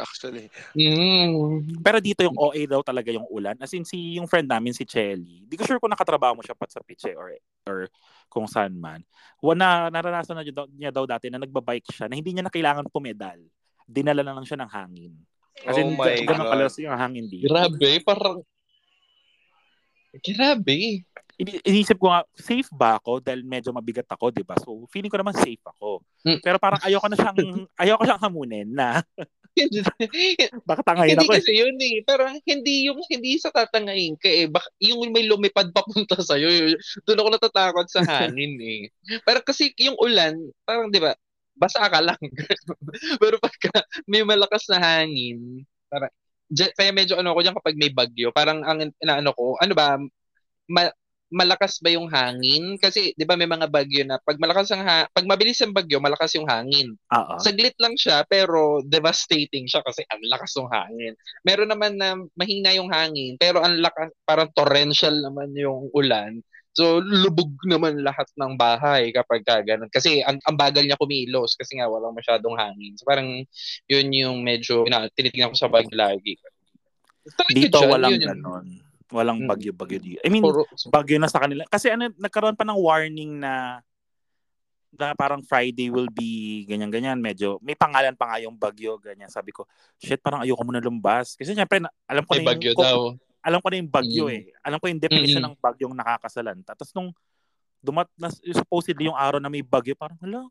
Actually. 0.02 0.50
Mm. 0.74 1.78
Pero 1.78 2.02
dito 2.02 2.26
yung 2.26 2.34
OA 2.34 2.66
daw 2.66 2.82
talaga 2.82 3.14
yung 3.14 3.26
ulan. 3.30 3.54
As 3.62 3.70
in, 3.70 3.86
si, 3.86 4.18
yung 4.18 4.26
friend 4.26 4.50
namin, 4.50 4.74
si 4.74 4.82
Chelly, 4.82 5.46
di 5.46 5.54
ko 5.54 5.62
sure 5.62 5.78
kung 5.78 5.94
nakatrabaho 5.94 6.34
mo 6.34 6.42
siya 6.42 6.58
pat 6.58 6.74
sa 6.74 6.82
Piche 6.82 7.14
or, 7.14 7.38
or 7.64 7.86
kung 8.26 8.50
saan 8.50 8.74
man. 8.74 9.06
Wana, 9.38 9.88
naranasan 9.88 10.34
na 10.34 10.42
niya 10.42 10.54
daw, 10.54 10.66
niya 10.70 10.90
daw 10.90 11.04
dati 11.06 11.30
na 11.30 11.38
nagbabike 11.38 11.90
siya 11.94 12.10
na 12.10 12.18
hindi 12.18 12.34
niya 12.34 12.44
na 12.46 12.52
kailangan 12.52 12.90
pumedal. 12.90 13.38
Dinala 13.86 14.26
na 14.26 14.34
lang 14.34 14.46
siya 14.46 14.58
ng 14.58 14.70
hangin. 14.70 15.14
As 15.66 15.76
in, 15.76 15.92
Oh 15.92 15.98
my 15.98 16.14
ganun 16.24 16.46
God. 16.46 16.52
kalas 16.56 16.74
yung 16.80 16.96
hangin 16.96 17.26
dito. 17.28 17.50
Grabe, 17.50 18.00
parang 18.06 18.40
Grabe. 20.18 21.06
Ini- 21.40 21.62
Iniisip 21.64 21.96
ko 21.96 22.12
nga, 22.12 22.20
safe 22.36 22.68
ba 22.74 23.00
ako? 23.00 23.24
Dahil 23.24 23.40
medyo 23.46 23.72
mabigat 23.72 24.04
ako, 24.10 24.28
di 24.28 24.44
ba? 24.44 24.58
So, 24.60 24.84
feeling 24.92 25.08
ko 25.08 25.16
naman 25.16 25.32
safe 25.38 25.62
ako. 25.64 26.04
Mm. 26.26 26.40
Pero 26.44 26.56
parang 26.60 26.82
ayoko 26.84 27.06
na 27.08 27.16
siyang, 27.16 27.36
ayoko 27.80 28.02
siyang 28.04 28.22
hamunin 28.22 28.68
na 28.68 29.00
hindi 29.56 29.82
baka 30.68 30.82
tangayin 30.86 31.18
hindi 31.18 31.26
ako 31.26 31.32
eh. 31.34 31.38
kasi 31.42 31.52
yun 31.58 31.76
eh. 31.80 31.96
Pero 32.06 32.22
hindi 32.28 32.74
yung 32.86 33.00
hindi 33.08 33.34
sa 33.40 33.50
tatangayin 33.50 34.14
ka 34.20 34.28
eh. 34.30 34.46
Bak, 34.46 34.66
yung 34.78 35.10
may 35.10 35.26
lumipad 35.26 35.72
papunta 35.74 36.16
sa'yo. 36.28 36.76
Doon 37.08 37.20
ako 37.24 37.28
natatakot 37.34 37.86
sa 37.90 38.04
hangin 38.06 38.54
eh. 38.60 38.82
Pero 39.24 39.40
kasi 39.42 39.72
yung 39.80 39.96
ulan, 39.98 40.36
parang 40.62 40.92
di 40.92 41.00
ba, 41.02 41.16
basa 41.56 41.82
ka 41.88 42.00
lang. 42.00 42.20
Pero 43.20 43.36
pagka 43.42 43.84
may 44.06 44.22
malakas 44.22 44.64
na 44.70 44.78
hangin, 44.80 45.64
parang, 45.90 46.12
kaya 46.50 46.90
medyo 46.90 47.14
ano 47.18 47.32
ko 47.34 47.40
dyan 47.42 47.56
kapag 47.56 47.78
may 47.78 47.92
bagyo, 47.94 48.34
parang 48.34 48.62
ang 48.66 48.90
inaano 48.98 49.30
ko, 49.34 49.54
ano 49.62 49.72
ba, 49.74 49.96
ma- 50.70 50.94
malakas 51.30 51.78
ba 51.78 51.94
yung 51.94 52.10
hangin? 52.10 52.74
Kasi 52.76 53.14
'di 53.14 53.22
ba 53.22 53.38
may 53.38 53.46
mga 53.46 53.70
bagyo 53.70 54.02
na 54.02 54.18
pag 54.18 54.36
malakas 54.42 54.74
ang 54.74 54.82
ha- 54.82 55.06
pag 55.14 55.24
mabilis 55.24 55.62
ang 55.62 55.70
bagyo, 55.70 56.02
malakas 56.02 56.34
yung 56.34 56.44
hangin. 56.50 56.98
Oo. 57.14 57.38
Saglit 57.38 57.78
lang 57.78 57.94
siya 57.94 58.26
pero 58.26 58.82
devastating 58.82 59.70
siya 59.70 59.80
kasi 59.86 60.02
ang 60.10 60.20
lakas 60.26 60.50
ng 60.58 60.66
hangin. 60.68 61.14
Meron 61.46 61.70
naman 61.70 61.94
na 61.94 62.18
mahina 62.34 62.74
yung 62.74 62.90
hangin 62.90 63.38
pero 63.38 63.62
ang 63.62 63.78
lakas 63.78 64.10
parang 64.26 64.50
torrential 64.50 65.14
naman 65.22 65.54
yung 65.54 65.88
ulan. 65.94 66.42
So 66.70 67.02
lubog 67.02 67.50
naman 67.66 67.98
lahat 68.06 68.30
ng 68.38 68.54
bahay 68.54 69.10
kapag 69.10 69.42
ka 69.42 69.58
ganun. 69.66 69.90
Kasi 69.90 70.22
ang, 70.22 70.38
ang 70.46 70.54
bagal 70.54 70.86
niya 70.86 71.00
kumilos 71.00 71.58
kasi 71.58 71.76
nga 71.78 71.90
walang 71.90 72.14
masyadong 72.14 72.54
hangin. 72.54 72.94
So 72.94 73.02
parang 73.04 73.42
yun 73.90 74.06
yung 74.14 74.46
medyo 74.46 74.86
na, 74.86 75.10
tinitingnan 75.10 75.50
ko 75.50 75.58
sa 75.58 75.70
bagyo 75.70 75.94
lagi. 75.98 76.38
Talaga 77.34 77.54
Dito 77.58 77.78
dyan, 77.78 77.90
walang 77.90 78.10
yun 78.14 78.20
yung- 78.22 78.32
ganon. 78.38 78.66
Walang 79.10 79.42
Mm. 79.42 79.50
bagyo-bagyo 79.50 79.98
dito. 79.98 80.20
I 80.22 80.30
mean, 80.30 80.38
Puro, 80.46 80.62
bagyo 80.94 81.18
na 81.18 81.26
sa 81.26 81.42
kanila. 81.42 81.66
Kasi 81.66 81.90
ano, 81.90 82.14
nagkaroon 82.14 82.54
pa 82.54 82.62
ng 82.62 82.78
warning 82.78 83.42
na 83.42 83.82
na 84.94 85.14
parang 85.14 85.42
Friday 85.42 85.90
will 85.90 86.10
be 86.10 86.62
ganyan-ganyan. 86.66 87.18
Medyo, 87.18 87.58
may 87.62 87.74
pangalan 87.74 88.14
pa 88.14 88.30
nga 88.30 88.38
yung 88.42 88.54
bagyo, 88.54 88.98
ganyan. 89.02 89.30
Sabi 89.30 89.50
ko, 89.54 89.66
shit, 89.98 90.18
parang 90.18 90.42
ayoko 90.42 90.62
muna 90.62 90.82
lumbas. 90.82 91.34
Kasi 91.34 91.54
syempre, 91.54 91.78
na- 91.82 91.94
alam 92.06 92.22
ko 92.26 92.38
may 92.38 92.42
na 92.42 92.48
bagyo 92.54 92.70
yung, 92.70 92.78
daw. 92.78 92.98
Alam 93.40 93.58
ko 93.58 93.68
na 93.68 93.78
yung 93.78 93.88
bagyo 93.88 94.24
Mm. 94.26 94.34
eh. 94.34 94.42
Alam 94.60 94.78
ko 94.78 94.86
yung 94.86 95.00
definition 95.00 95.40
Mm-mm. 95.40 95.52
ng 95.52 95.60
bagyong 95.60 95.94
nakakasalanta. 95.94 96.72
Tapos 96.72 96.92
nung 96.92 97.10
dumat 97.78 98.08
na 98.14 98.28
supposedly 98.30 99.08
yung 99.08 99.16
araw 99.16 99.40
na 99.40 99.48
may 99.48 99.60
bagyo, 99.60 99.96
parang 99.96 100.20
hala, 100.20 100.44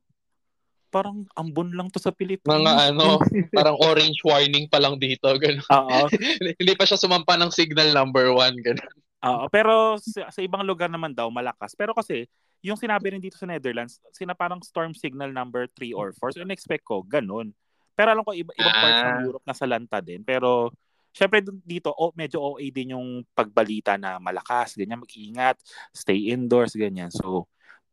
parang 0.89 1.21
ambon 1.33 1.69
lang 1.69 1.85
to 1.87 2.01
sa 2.01 2.09
Pilipinas. 2.09 2.49
Mga 2.49 2.73
ano, 2.89 3.21
parang 3.53 3.77
orange 3.77 4.17
warning 4.25 4.65
pa 4.65 4.81
lang 4.81 4.97
dito. 4.97 5.29
Ganun. 5.37 5.61
Oo. 5.61 6.09
Hindi 6.57 6.73
pa 6.73 6.83
siya 6.83 6.97
sumampa 6.97 7.37
ng 7.37 7.53
signal 7.53 7.93
number 7.93 8.33
one. 8.33 8.57
Ganun. 8.57 8.89
Oo, 9.19 9.45
pero 9.47 9.73
sa, 10.01 10.31
sa 10.31 10.41
ibang 10.41 10.65
lugar 10.65 10.89
naman 10.89 11.13
daw 11.13 11.29
malakas. 11.29 11.75
Pero 11.75 11.93
kasi 11.93 12.25
yung 12.59 12.75
sinabi 12.75 13.13
rin 13.13 13.21
dito 13.21 13.37
sa 13.37 13.45
Netherlands, 13.45 14.01
sina 14.09 14.33
parang 14.33 14.59
storm 14.59 14.91
signal 14.91 15.29
number 15.29 15.69
3 15.77 15.93
or 15.93 16.09
4. 16.11 16.33
So 16.33 16.41
in-expect 16.41 16.83
ko 16.83 17.05
ganun. 17.05 17.53
Pero 17.93 18.09
alam 18.09 18.23
ko 18.23 18.31
iba, 18.31 18.49
ibang 18.49 18.73
parts 18.73 19.01
ng 19.05 19.13
Ah. 19.13 19.23
Europe 19.23 19.45
na 19.45 19.53
salanta 19.53 19.99
din. 19.99 20.23
Pero 20.23 20.71
syempre 21.13 21.43
dito 21.65 21.93
oh, 21.93 22.13
medyo 22.13 22.41
OA 22.41 22.69
din 22.69 22.95
yung 22.95 23.23
pagbalita 23.33 23.97
na 23.97 24.17
malakas, 24.21 24.77
ganyan 24.77 25.01
mag-ingat, 25.01 25.57
stay 25.93 26.31
indoors 26.33 26.73
ganyan. 26.73 27.09
So 27.13 27.49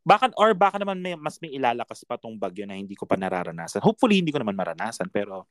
baka 0.07 0.31
or 0.39 0.55
baka 0.55 0.79
naman 0.79 1.03
may 1.03 1.19
mas 1.19 1.43
may 1.43 1.51
ilalakas 1.59 2.07
pa 2.07 2.15
tong 2.15 2.39
bagyo 2.39 2.63
na 2.63 2.79
hindi 2.79 2.95
ko 2.95 3.05
pa 3.09 3.19
nararanasan. 3.19 3.83
Hopefully 3.83 4.23
hindi 4.23 4.31
ko 4.31 4.39
naman 4.39 4.55
maranasan 4.55 5.11
pero 5.11 5.49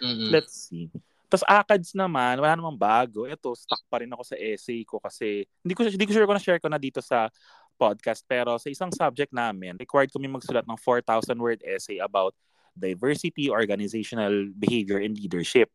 Mm-mm. 0.00 0.32
Let's 0.32 0.72
see. 0.72 0.88
Tapos 1.30 1.46
ACADS 1.46 1.94
naman, 1.94 2.42
wala 2.42 2.58
namang 2.58 2.74
bago. 2.74 3.22
Ito, 3.22 3.54
stuck 3.54 3.86
pa 3.86 4.02
rin 4.02 4.10
ako 4.10 4.24
sa 4.26 4.34
essay 4.34 4.82
ko 4.82 4.98
kasi 4.98 5.46
hindi 5.62 5.78
ko 5.78 5.86
hindi 5.86 6.06
ko 6.08 6.10
sure 6.10 6.26
kung 6.26 6.34
na-share 6.34 6.58
ko 6.58 6.66
na 6.66 6.80
dito 6.80 6.98
sa 6.98 7.30
podcast 7.78 8.26
pero 8.26 8.58
sa 8.58 8.66
isang 8.66 8.90
subject 8.90 9.30
namin, 9.30 9.78
required 9.78 10.10
kami 10.10 10.26
magsulat 10.26 10.66
ng 10.66 10.76
4,000 10.76 11.38
word 11.38 11.60
essay 11.62 12.02
about 12.02 12.34
diversity, 12.74 13.46
organizational 13.46 14.50
behavior, 14.58 14.98
and 14.98 15.14
leadership. 15.14 15.70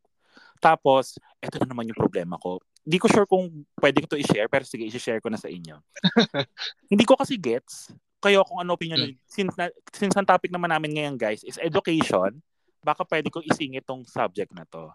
Tapos, 0.65 1.22
eto 1.38 1.62
na 1.62 1.69
naman 1.69 1.86
yung 1.86 2.00
problema 2.00 2.41
ko. 2.41 2.57
Hindi 2.81 2.98
ko 2.98 3.05
sure 3.05 3.29
kung 3.29 3.45
pwede 3.77 4.01
ko 4.01 4.10
to 4.10 4.17
i-share 4.17 4.50
pero 4.50 4.65
sige, 4.65 4.89
i-share 4.89 5.22
ko 5.22 5.29
na 5.29 5.38
sa 5.38 5.45
inyo. 5.45 5.77
hindi 6.91 7.05
ko 7.05 7.13
kasi 7.13 7.38
gets 7.38 7.93
kayo 8.17 8.41
kung 8.41 8.57
ano 8.57 8.74
opinion 8.74 9.05
Mm. 9.05 9.17
since 9.29 9.53
na, 9.53 9.69
since 9.93 10.17
ang 10.17 10.25
topic 10.25 10.50
naman 10.50 10.74
namin 10.74 10.98
ngayon 10.98 11.13
guys 11.13 11.45
is 11.45 11.62
education 11.62 12.41
baka 12.81 13.05
pwede 13.05 13.29
ko 13.34 13.41
isingit 13.41 13.86
tong 13.86 14.05
subject 14.05 14.53
na 14.53 14.65
to. 14.69 14.89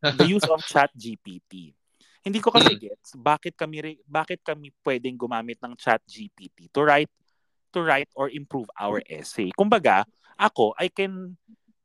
The 0.00 0.24
use 0.24 0.44
of 0.48 0.60
chat 0.72 0.88
GPT. 0.96 1.76
Hindi 2.24 2.40
ko 2.40 2.48
kasi 2.48 2.72
gets 2.76 3.12
bakit 3.16 3.52
kami 3.52 4.00
bakit 4.08 4.40
kami 4.40 4.72
pwedeng 4.80 5.16
gumamit 5.16 5.60
ng 5.60 5.76
chat 5.76 6.00
GPT 6.08 6.72
to 6.72 6.80
write 6.84 7.12
to 7.76 7.84
write 7.84 8.08
or 8.16 8.32
improve 8.32 8.68
our 8.80 9.04
essay. 9.04 9.52
Kumbaga, 9.52 10.08
ako 10.40 10.72
I 10.80 10.88
can 10.88 11.36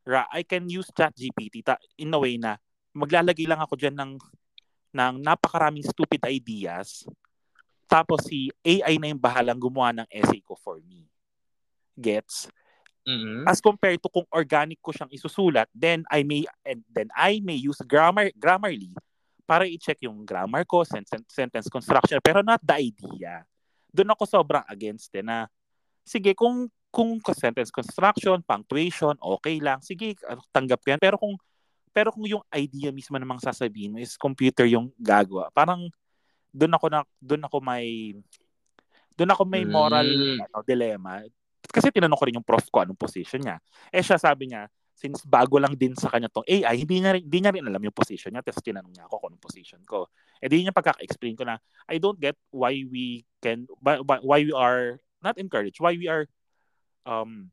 ra- 0.07 0.31
I 0.31 0.47
can 0.47 0.71
use 0.71 0.87
chat 0.95 1.11
GPT 1.11 1.59
ta- 1.63 1.83
in 1.99 2.15
a 2.15 2.19
way 2.19 2.39
na 2.39 2.55
maglalagay 2.99 3.47
lang 3.47 3.63
ako 3.63 3.79
diyan 3.79 3.95
ng 3.95 4.11
ng 4.89 5.13
napakaraming 5.23 5.85
stupid 5.85 6.19
ideas 6.27 7.07
tapos 7.89 8.29
si 8.29 8.53
AI 8.61 9.01
na 9.01 9.09
yung 9.09 9.21
bahalang 9.21 9.57
gumawa 9.57 9.89
ng 9.89 10.07
essay 10.13 10.45
ko 10.45 10.53
for 10.53 10.77
me. 10.85 11.09
Gets? 11.97 12.51
Mm-mm. 13.09 13.47
as 13.49 13.57
compared 13.57 13.97
to 13.97 14.11
kung 14.11 14.27
organic 14.29 14.77
ko 14.83 14.93
siyang 14.93 15.09
isusulat, 15.09 15.65
then 15.73 16.05
I 16.13 16.21
may 16.21 16.45
and 16.61 16.85
then 16.93 17.09
I 17.17 17.41
may 17.41 17.57
use 17.57 17.81
grammar 17.81 18.29
Grammarly 18.37 18.93
para 19.49 19.65
i-check 19.65 20.05
yung 20.05 20.21
grammar 20.21 20.61
ko, 20.61 20.85
sentence, 20.85 21.25
sentence 21.33 21.65
construction, 21.73 22.21
pero 22.21 22.45
not 22.45 22.61
the 22.61 22.77
idea. 22.77 23.41
Doon 23.89 24.13
ako 24.13 24.29
sobrang 24.29 24.61
against 24.69 25.09
eh, 25.17 25.25
na 25.25 25.49
sige 26.05 26.37
kung 26.37 26.69
kung 26.93 27.17
sentence 27.33 27.73
construction, 27.73 28.45
punctuation, 28.45 29.17
okay 29.21 29.57
lang. 29.57 29.81
Sige, 29.81 30.13
tanggap 30.53 30.81
ko 30.81 30.93
yan. 30.93 31.01
Pero 31.01 31.17
kung 31.21 31.37
pero 31.89 32.13
kung 32.13 32.25
yung 32.29 32.45
idea 32.53 32.93
mismo 32.93 33.17
namang 33.17 33.41
sasabihin 33.41 33.93
mo 33.93 33.97
is 33.97 34.15
computer 34.15 34.65
yung 34.69 34.93
gagawa, 34.97 35.49
parang 35.51 35.89
doon 36.49 36.73
ako 36.73 36.85
na 36.89 36.99
doon 37.21 37.43
ako 37.45 37.57
may 37.61 38.13
doon 39.13 39.31
ako 39.35 39.43
may 39.43 39.67
moral 39.67 40.07
Mm. 40.07 40.39
ano, 40.47 40.63
dilemma. 40.63 41.21
Kasi 41.69 41.91
tinanong 41.91 42.17
ko 42.17 42.25
rin 42.25 42.37
yung 42.39 42.47
prof 42.47 42.65
ko 42.71 42.81
anong 42.81 42.97
position 42.97 43.43
niya. 43.43 43.59
Eh 43.91 44.01
siya 44.01 44.15
sabi 44.17 44.49
niya, 44.49 44.65
since 44.95 45.23
bago 45.23 45.59
lang 45.59 45.75
din 45.75 45.95
sa 45.95 46.11
kanya 46.11 46.27
tong 46.27 46.47
AI, 46.47 46.75
hindi 46.83 46.99
niya, 46.99 47.15
rin- 47.15 47.23
hindi 47.23 47.39
niya 47.39 47.51
rin 47.55 47.63
alam 47.67 47.83
yung 47.83 47.95
position 47.95 48.31
niya. 48.35 48.43
Tapos 48.43 48.63
tinanong 48.63 48.91
niya 48.95 49.05
ako 49.07 49.15
kung 49.19 49.29
anong 49.35 49.43
position 49.43 49.81
ko. 49.87 50.07
Eh 50.43 50.47
di 50.47 50.63
niya 50.63 50.75
pagkaka-explain 50.75 51.35
ko 51.39 51.43
na, 51.47 51.59
I 51.87 51.99
don't 51.99 52.19
get 52.19 52.35
why 52.51 52.73
we 52.87 53.23
can, 53.43 53.67
why 53.83 54.41
we 54.43 54.55
are, 54.55 54.99
not 55.19 55.35
encouraged, 55.35 55.83
why 55.83 55.95
we 55.95 56.07
are, 56.07 56.27
um, 57.03 57.51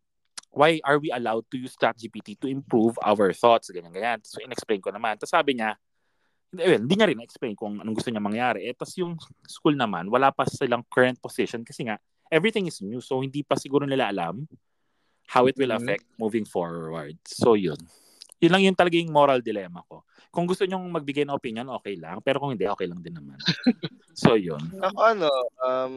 why 0.56 0.80
are 0.88 0.96
we 0.96 1.12
allowed 1.12 1.44
to 1.52 1.60
use 1.60 1.76
ChatGPT 1.76 2.40
to 2.40 2.48
improve 2.48 2.96
our 3.04 3.36
thoughts, 3.36 3.68
ganyan-ganyan. 3.68 4.24
So, 4.24 4.40
in-explain 4.40 4.80
ko 4.80 4.88
naman. 4.88 5.20
Tapos 5.20 5.36
sabi 5.36 5.52
niya, 5.52 5.76
well, 6.56 6.80
hindi 6.80 6.96
niya 6.96 7.12
rin 7.12 7.20
explain 7.20 7.52
kung 7.52 7.76
anong 7.76 8.00
gusto 8.00 8.08
niya 8.08 8.24
mangyari. 8.24 8.64
Eh, 8.64 8.72
tapos 8.72 8.96
yung 8.96 9.20
school 9.44 9.76
naman, 9.76 10.08
wala 10.08 10.32
pa 10.32 10.48
silang 10.48 10.80
current 10.88 11.20
position 11.20 11.60
kasi 11.60 11.84
nga, 11.84 12.00
everything 12.32 12.64
is 12.64 12.80
new. 12.80 13.04
So, 13.04 13.20
hindi 13.20 13.44
pa 13.44 13.60
siguro 13.60 13.84
nila 13.84 14.08
alam 14.08 14.48
how 15.28 15.44
it 15.44 15.60
will 15.60 15.76
Mhm. 15.76 15.84
affect 15.84 16.08
moving 16.16 16.48
forward. 16.48 17.20
So, 17.28 17.52
yun. 17.52 17.76
Yun 18.40 18.52
lang 18.56 18.64
yung 18.64 18.78
talaga 18.80 18.96
yung 18.96 19.12
moral 19.12 19.44
dilemma 19.44 19.84
ko. 19.84 20.08
Kung 20.32 20.48
gusto 20.48 20.64
nyong 20.64 20.88
magbigay 20.88 21.28
ng 21.28 21.36
opinion, 21.36 21.68
okay 21.76 22.00
lang. 22.00 22.24
Pero 22.24 22.40
kung 22.40 22.56
hindi, 22.56 22.64
okay 22.64 22.88
lang 22.88 23.04
din 23.04 23.12
naman. 23.12 23.36
so, 24.16 24.40
yun. 24.40 24.60
Ako 24.80 25.00
ano, 25.04 25.28
um, 25.60 25.96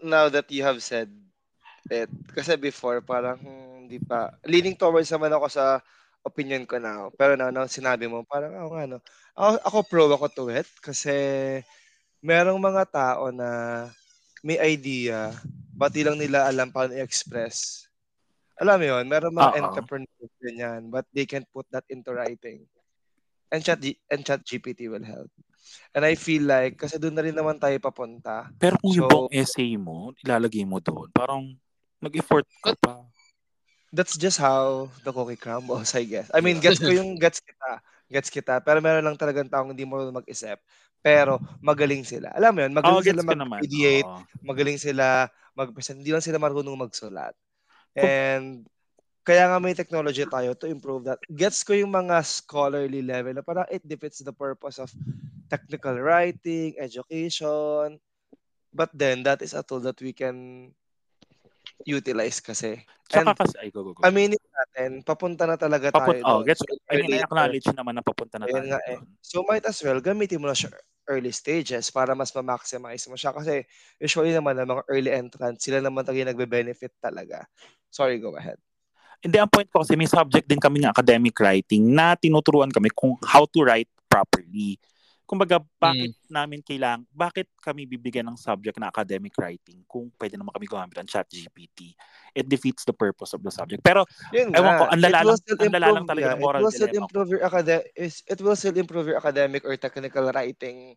now 0.00 0.32
that 0.32 0.48
you 0.48 0.64
have 0.64 0.80
said 0.80 1.12
it, 1.90 2.10
kasi 2.32 2.54
before 2.56 3.00
parang 3.00 3.40
hindi 3.84 3.98
pa, 3.98 4.32
leaning 4.44 4.76
towards 4.76 5.08
naman 5.08 5.32
ako 5.32 5.46
sa 5.48 5.80
opinion 6.20 6.68
ko 6.68 6.76
now. 6.76 7.08
Pero 7.16 7.34
now, 7.34 7.48
now 7.48 7.64
sinabi 7.64 8.04
mo, 8.04 8.24
parang 8.28 8.52
ako 8.52 8.68
nga, 8.76 8.84
no, 8.84 8.98
ako, 9.32 9.50
ako 9.64 9.78
pro 9.88 10.04
ako 10.12 10.26
to 10.28 10.44
it 10.52 10.68
kasi 10.84 11.14
merong 12.20 12.58
mga 12.58 12.84
tao 12.90 13.30
na 13.30 13.48
may 14.42 14.58
idea, 14.60 15.34
but 15.74 15.90
di 15.94 16.02
lang 16.06 16.18
nila 16.18 16.46
alam 16.46 16.70
paano 16.70 16.94
i-express. 16.94 17.86
Alam 18.58 18.82
mo 18.82 18.86
yun, 18.90 19.04
merong 19.06 19.34
mga 19.34 19.52
Oo. 19.54 19.58
entrepreneurs 19.62 20.34
ganyan, 20.42 20.90
but 20.90 21.06
they 21.14 21.26
can't 21.26 21.46
put 21.54 21.66
that 21.70 21.86
into 21.90 22.10
writing. 22.10 22.66
And 23.48 23.62
chat, 23.62 23.80
and 24.10 24.22
chat 24.26 24.42
GPT 24.44 24.90
will 24.90 25.06
help. 25.06 25.30
And 25.94 26.02
I 26.04 26.18
feel 26.18 26.44
like, 26.44 26.76
kasi 26.76 26.98
doon 26.98 27.14
na 27.14 27.24
rin 27.24 27.34
naman 27.34 27.56
tayo 27.56 27.78
papunta. 27.78 28.50
Pero 28.58 28.76
kung 28.82 28.92
yung 28.94 29.06
So- 29.06 29.12
buong 29.14 29.32
essay 29.32 29.78
mo, 29.78 30.10
ilalagay 30.20 30.66
mo 30.66 30.82
doon, 30.82 31.08
parang 31.14 31.54
nag-effort 32.02 32.46
ka 32.62 32.74
pa. 32.78 33.04
That's 33.88 34.20
just 34.20 34.36
how 34.36 34.92
the 35.00 35.10
cookie 35.10 35.40
crumbles, 35.40 35.96
I 35.96 36.04
guess. 36.04 36.28
I 36.36 36.44
mean, 36.44 36.60
gets 36.60 36.76
ko 36.76 36.92
yung 36.98 37.16
gets 37.16 37.40
kita. 37.40 37.80
Gets 38.08 38.28
kita. 38.28 38.54
Pero 38.60 38.84
meron 38.84 39.04
lang 39.04 39.16
talagang 39.16 39.48
taong 39.48 39.72
hindi 39.72 39.88
mo 39.88 40.00
mag-isip. 40.12 40.60
Pero 41.00 41.40
magaling 41.64 42.04
sila. 42.04 42.28
Alam 42.36 42.52
mo 42.52 42.60
yun, 42.66 42.72
magaling 42.76 43.04
gets 43.06 43.22
sila. 43.24 43.32
Oo. 44.04 44.20
Magaling 44.44 44.78
sila 44.78 45.06
mag-present. 45.56 45.98
Hindi 46.04 46.12
lang 46.12 46.24
sila 46.24 46.36
marunong 46.36 46.76
magsulat. 46.76 47.32
And 47.98 48.68
kaya 49.28 49.44
nga 49.44 49.60
may 49.60 49.76
technology 49.76 50.24
tayo 50.24 50.56
to 50.56 50.68
improve 50.68 51.04
that. 51.04 51.20
Gets 51.28 51.60
ko 51.60 51.76
yung 51.76 51.92
mga 51.92 52.24
scholarly 52.24 53.04
level 53.04 53.36
na 53.36 53.44
parang 53.44 53.68
it 53.68 53.84
defeats 53.84 54.24
the 54.24 54.32
purpose 54.32 54.80
of 54.80 54.88
technical 55.52 55.96
writing, 56.00 56.72
education. 56.80 58.00
But 58.72 58.92
then, 58.96 59.24
that 59.24 59.40
is 59.44 59.52
a 59.52 59.64
tool 59.64 59.84
that 59.84 60.00
we 60.00 60.12
can 60.12 60.70
utilize 61.86 62.38
kasi. 62.42 62.82
Tsaka 63.08 63.32
And 63.32 63.38
kasi, 63.38 63.56
ay, 63.62 63.68
go, 63.72 63.84
go, 63.86 63.92
go. 63.96 64.02
aminin 64.04 64.36
natin, 64.36 65.00
papunta 65.06 65.48
na 65.48 65.56
talaga 65.56 65.94
Papun- 65.94 66.20
tayo 66.20 66.22
oh, 66.26 66.32
doon. 66.42 66.48
gets, 66.48 66.60
So, 66.60 66.74
I 66.90 66.94
mean, 67.00 67.14
I 67.16 67.24
acknowledge 67.24 67.68
naman 67.72 67.94
na 67.96 68.04
papunta 68.04 68.36
na 68.36 68.46
tayo 68.50 68.64
nga 68.68 68.80
eh. 68.84 69.00
So 69.24 69.44
might 69.46 69.64
as 69.64 69.80
well 69.80 69.98
gamitin 70.02 70.40
mo 70.42 70.50
na 70.50 70.56
siya 70.56 70.72
early 71.08 71.32
stages 71.32 71.88
para 71.88 72.12
mas 72.12 72.28
ma-maximize 72.36 73.08
mo 73.08 73.16
siya 73.16 73.32
kasi 73.32 73.64
usually 73.96 74.36
naman 74.36 74.60
ng 74.60 74.68
mga 74.68 74.82
early 74.92 75.10
entrants 75.10 75.64
sila 75.64 75.80
naman 75.80 76.04
talaga 76.04 76.28
nagbe-benefit 76.28 77.00
talaga. 77.00 77.48
Sorry, 77.88 78.20
go 78.20 78.36
ahead. 78.36 78.60
Hindi, 79.24 79.40
ang 79.40 79.50
point 79.50 79.66
ko 79.72 79.82
kasi 79.82 79.96
may 79.98 80.06
subject 80.06 80.46
din 80.46 80.60
kami 80.60 80.78
ng 80.78 80.92
academic 80.92 81.34
writing 81.40 81.90
na 81.90 82.14
tinuturuan 82.14 82.70
kami 82.70 82.92
kung 82.94 83.16
how 83.24 83.48
to 83.48 83.64
write 83.64 83.88
properly. 84.06 84.76
Kumbaga, 85.28 85.60
bakit 85.76 86.16
namin 86.24 86.64
kailang, 86.64 87.04
bakit 87.12 87.44
kami 87.60 87.84
bibigyan 87.84 88.24
ng 88.24 88.40
subject 88.40 88.80
na 88.80 88.88
academic 88.88 89.36
writing 89.36 89.84
kung 89.84 90.08
pwede 90.16 90.40
naman 90.40 90.56
kami 90.56 90.64
gumamit 90.64 90.96
ng 90.96 91.04
chat 91.04 91.28
GPT? 91.28 91.92
It 92.32 92.48
defeats 92.48 92.88
the 92.88 92.96
purpose 92.96 93.36
of 93.36 93.44
the 93.44 93.52
subject. 93.52 93.84
Pero, 93.84 94.08
Yun 94.32 94.56
Ewan 94.56 94.64
nga, 94.64 94.78
ko, 94.80 94.84
ang 94.88 95.00
lala 95.04 95.12
it 95.12 95.20
will 95.20 95.28
lang- 95.28 95.42
still 95.44 95.58
ang 95.60 95.68
lala 95.68 95.76
lang 95.76 95.84
improve- 95.84 96.08
talaga 96.08 96.24
ng 96.24 96.32
yeah, 96.32 96.40
moral 96.40 96.58
it 96.58 96.64
will 96.64 96.72
still 96.72 96.94
improve 96.96 97.28
your 97.28 97.42
acad- 97.44 97.86
is- 97.92 98.24
it 98.24 98.38
will 98.40 98.56
still 98.56 98.72
improve 98.74 99.04
your 99.04 99.20
academic 99.20 99.62
or 99.62 99.76
technical 99.76 100.24
writing 100.32 100.96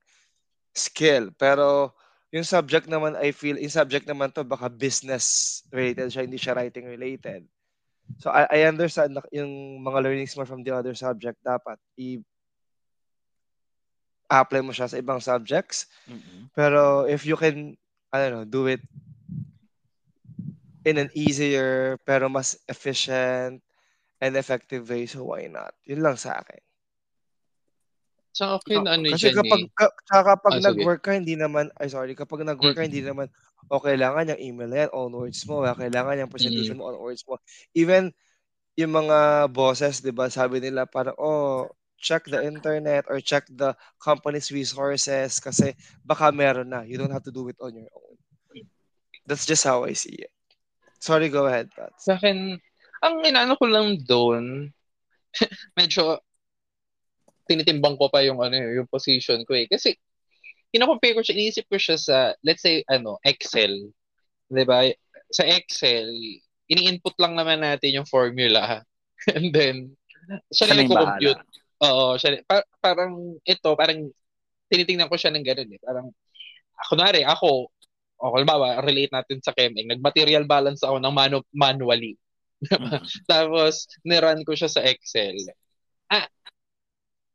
skill. 0.72 1.28
Pero 1.36 1.92
yung 2.32 2.48
subject 2.48 2.88
naman, 2.88 3.20
I 3.20 3.36
feel, 3.36 3.60
yung 3.60 3.68
subject 3.70 4.08
naman 4.08 4.32
to 4.32 4.48
baka 4.48 4.72
business 4.72 5.60
related 5.68 6.08
siya, 6.08 6.24
hindi 6.24 6.40
siya 6.40 6.56
writing 6.56 6.88
related. 6.88 7.44
So 8.18 8.32
I, 8.32 8.48
I 8.48 8.60
understand 8.64 9.12
na 9.12 9.24
yung 9.30 9.52
mga 9.78 10.00
learnings 10.00 10.36
mo 10.36 10.48
from 10.48 10.64
the 10.64 10.72
other 10.72 10.96
subject 10.96 11.36
dapat 11.42 11.76
i 11.98 12.16
apply 14.32 14.64
mo 14.64 14.72
siya 14.72 14.88
sa 14.88 14.96
ibang 14.96 15.20
subjects. 15.20 15.92
mm 16.08 16.56
Pero 16.56 17.04
if 17.08 17.28
you 17.28 17.36
can, 17.36 17.76
I 18.12 18.18
don't 18.28 18.32
know, 18.32 18.48
do 18.48 18.72
it 18.72 18.84
in 20.88 20.98
an 20.98 21.12
easier 21.14 22.00
pero 22.08 22.28
mas 22.28 22.58
efficient 22.68 23.62
and 24.22 24.34
effective 24.38 24.88
way, 24.88 25.08
so 25.08 25.26
why 25.32 25.48
not? 25.48 25.74
Yun 25.84 26.04
lang 26.06 26.16
sa 26.16 26.40
akin. 26.40 26.62
Sa 28.32 28.56
akin, 28.56 28.88
ano 28.88 29.12
Kasi 29.12 29.34
dyan 29.34 29.44
kapag, 29.44 29.62
eh. 29.68 29.70
ka, 29.76 29.88
kapag 30.08 30.56
sige. 30.60 30.66
nag-work 30.72 31.02
ka, 31.04 31.12
hindi 31.18 31.36
naman, 31.36 31.68
ay 31.82 31.92
sorry, 31.92 32.16
kapag 32.16 32.48
nag-work 32.48 32.78
ka, 32.80 32.88
hindi 32.88 33.04
naman, 33.04 33.28
o 33.68 33.82
kailangan 33.82 34.32
yung 34.36 34.42
email 34.42 34.70
na 34.72 34.80
yan, 34.86 34.92
on 34.96 35.12
words 35.12 35.44
mo, 35.50 35.66
o 35.66 35.68
kailangan 35.68 36.22
yung 36.22 36.32
presentation 36.32 36.80
mo, 36.80 36.94
on 36.94 37.02
words 37.02 37.26
mo. 37.28 37.42
Even 37.76 38.14
yung 38.80 38.94
mga 38.96 39.52
bosses, 39.52 40.00
di 40.00 40.16
ba, 40.16 40.32
sabi 40.32 40.64
nila 40.64 40.88
parang, 40.88 41.18
oh, 41.20 41.68
check 42.02 42.26
the 42.26 42.42
internet 42.42 43.06
or 43.08 43.22
check 43.22 43.46
the 43.54 43.78
company's 44.02 44.50
resources 44.50 45.38
kasi 45.38 45.78
baka 46.02 46.34
meron 46.34 46.74
na. 46.74 46.82
You 46.82 46.98
don't 46.98 47.14
have 47.14 47.24
to 47.30 47.34
do 47.34 47.48
it 47.48 47.58
on 47.62 47.78
your 47.78 47.88
own. 47.94 48.18
That's 49.30 49.46
just 49.46 49.64
how 49.64 49.86
I 49.86 49.94
see 49.94 50.18
it. 50.18 50.34
Sorry, 50.98 51.30
go 51.30 51.46
ahead, 51.46 51.70
Pat. 51.78 51.94
Sa 52.02 52.18
akin, 52.18 52.58
ang 53.02 53.16
inaano 53.22 53.54
ko 53.58 53.66
lang 53.70 54.02
doon, 54.06 54.74
medyo 55.80 56.20
tinitimbang 57.46 57.98
ko 57.98 58.10
pa 58.10 58.22
yung 58.26 58.42
ano 58.42 58.58
yung 58.58 58.90
position 58.90 59.46
ko 59.46 59.54
eh. 59.58 59.70
Kasi 59.70 59.94
kino-compare 60.74 61.18
ko 61.18 61.22
siya, 61.22 61.36
iniisip 61.38 61.66
ko 61.70 61.78
siya 61.78 61.98
sa 61.98 62.18
let's 62.42 62.66
say 62.66 62.82
ano, 62.90 63.22
Excel. 63.26 63.74
'Di 64.50 64.64
ba? 64.66 64.88
Sa 65.32 65.44
Excel, 65.44 66.10
ini-input 66.72 67.16
lang 67.20 67.36
naman 67.36 67.62
natin 67.62 68.02
yung 68.02 68.08
formula. 68.10 68.82
And 69.36 69.52
then 69.54 69.98
siya 70.54 70.72
na 70.72 70.74
na 70.80 70.84
yung 70.86 70.94
compute 70.96 71.40
bahala. 71.42 71.51
Oo, 71.82 72.14
siya, 72.22 72.42
pa- 72.46 72.68
parang 72.82 73.38
ito, 73.42 73.70
parang 73.74 74.06
tinitingnan 74.72 75.10
ko 75.12 75.18
siya 75.20 75.34
ng 75.34 75.46
ganun 75.46 75.72
eh. 75.74 75.82
Parang, 75.82 76.08
kunwari, 76.90 77.22
ako, 77.26 77.70
o 78.22 78.32
halimbawa, 78.36 78.82
relate 78.86 79.14
natin 79.14 79.40
sa 79.44 79.54
Chemeng, 79.58 79.90
nag-material 79.90 80.46
balance 80.50 80.82
ako 80.86 80.98
ng 81.02 81.14
manu- 81.16 81.50
manually. 81.56 82.18
Mhm. 82.64 83.02
Tapos, 83.32 83.88
niran 84.06 84.44
ko 84.48 84.54
siya 84.58 84.70
sa 84.72 84.84
Excel. 84.86 85.38
Ah, 86.12 86.28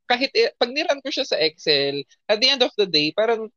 kahit, 0.07 0.31
eh, 0.35 0.51
pag 0.55 0.71
niran 0.71 1.03
ko 1.03 1.09
siya 1.11 1.27
sa 1.27 1.37
Excel, 1.39 2.03
at 2.31 2.39
the 2.39 2.47
end 2.47 2.63
of 2.63 2.71
the 2.79 2.87
day, 2.87 3.11
parang, 3.11 3.51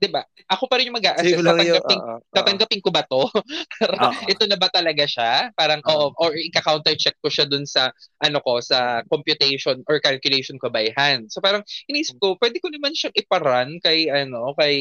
di 0.00 0.08
ba, 0.08 0.24
ako 0.48 0.64
pa 0.64 0.80
rin 0.80 0.88
yung 0.88 0.96
mag-a-assess, 0.96 1.44
tatanggapin, 1.44 2.00
oo, 2.00 2.16
oo. 2.16 2.32
tatanggapin 2.32 2.80
ko 2.80 2.88
ba 2.88 3.04
to? 3.04 3.28
Oo. 4.00 4.24
ito 4.32 4.48
na 4.48 4.56
ba 4.56 4.72
talaga 4.72 5.04
siya? 5.04 5.52
Parang, 5.52 5.84
Oo. 5.84 6.08
oo, 6.08 6.24
or 6.24 6.32
ika-counter 6.32 6.96
check 6.96 7.20
ko 7.20 7.28
siya 7.28 7.44
dun 7.44 7.68
sa, 7.68 7.92
ano 8.24 8.40
ko, 8.40 8.64
sa 8.64 9.04
computation 9.12 9.84
or 9.92 10.00
calculation 10.00 10.56
ko 10.56 10.72
by 10.72 10.88
hand. 10.96 11.28
So 11.28 11.44
parang, 11.44 11.60
inisip 11.92 12.16
ko, 12.16 12.40
pwede 12.40 12.64
ko 12.64 12.72
naman 12.72 12.96
siyang 12.96 13.12
iparun 13.12 13.76
kay, 13.84 14.08
ano, 14.08 14.56
kay 14.56 14.80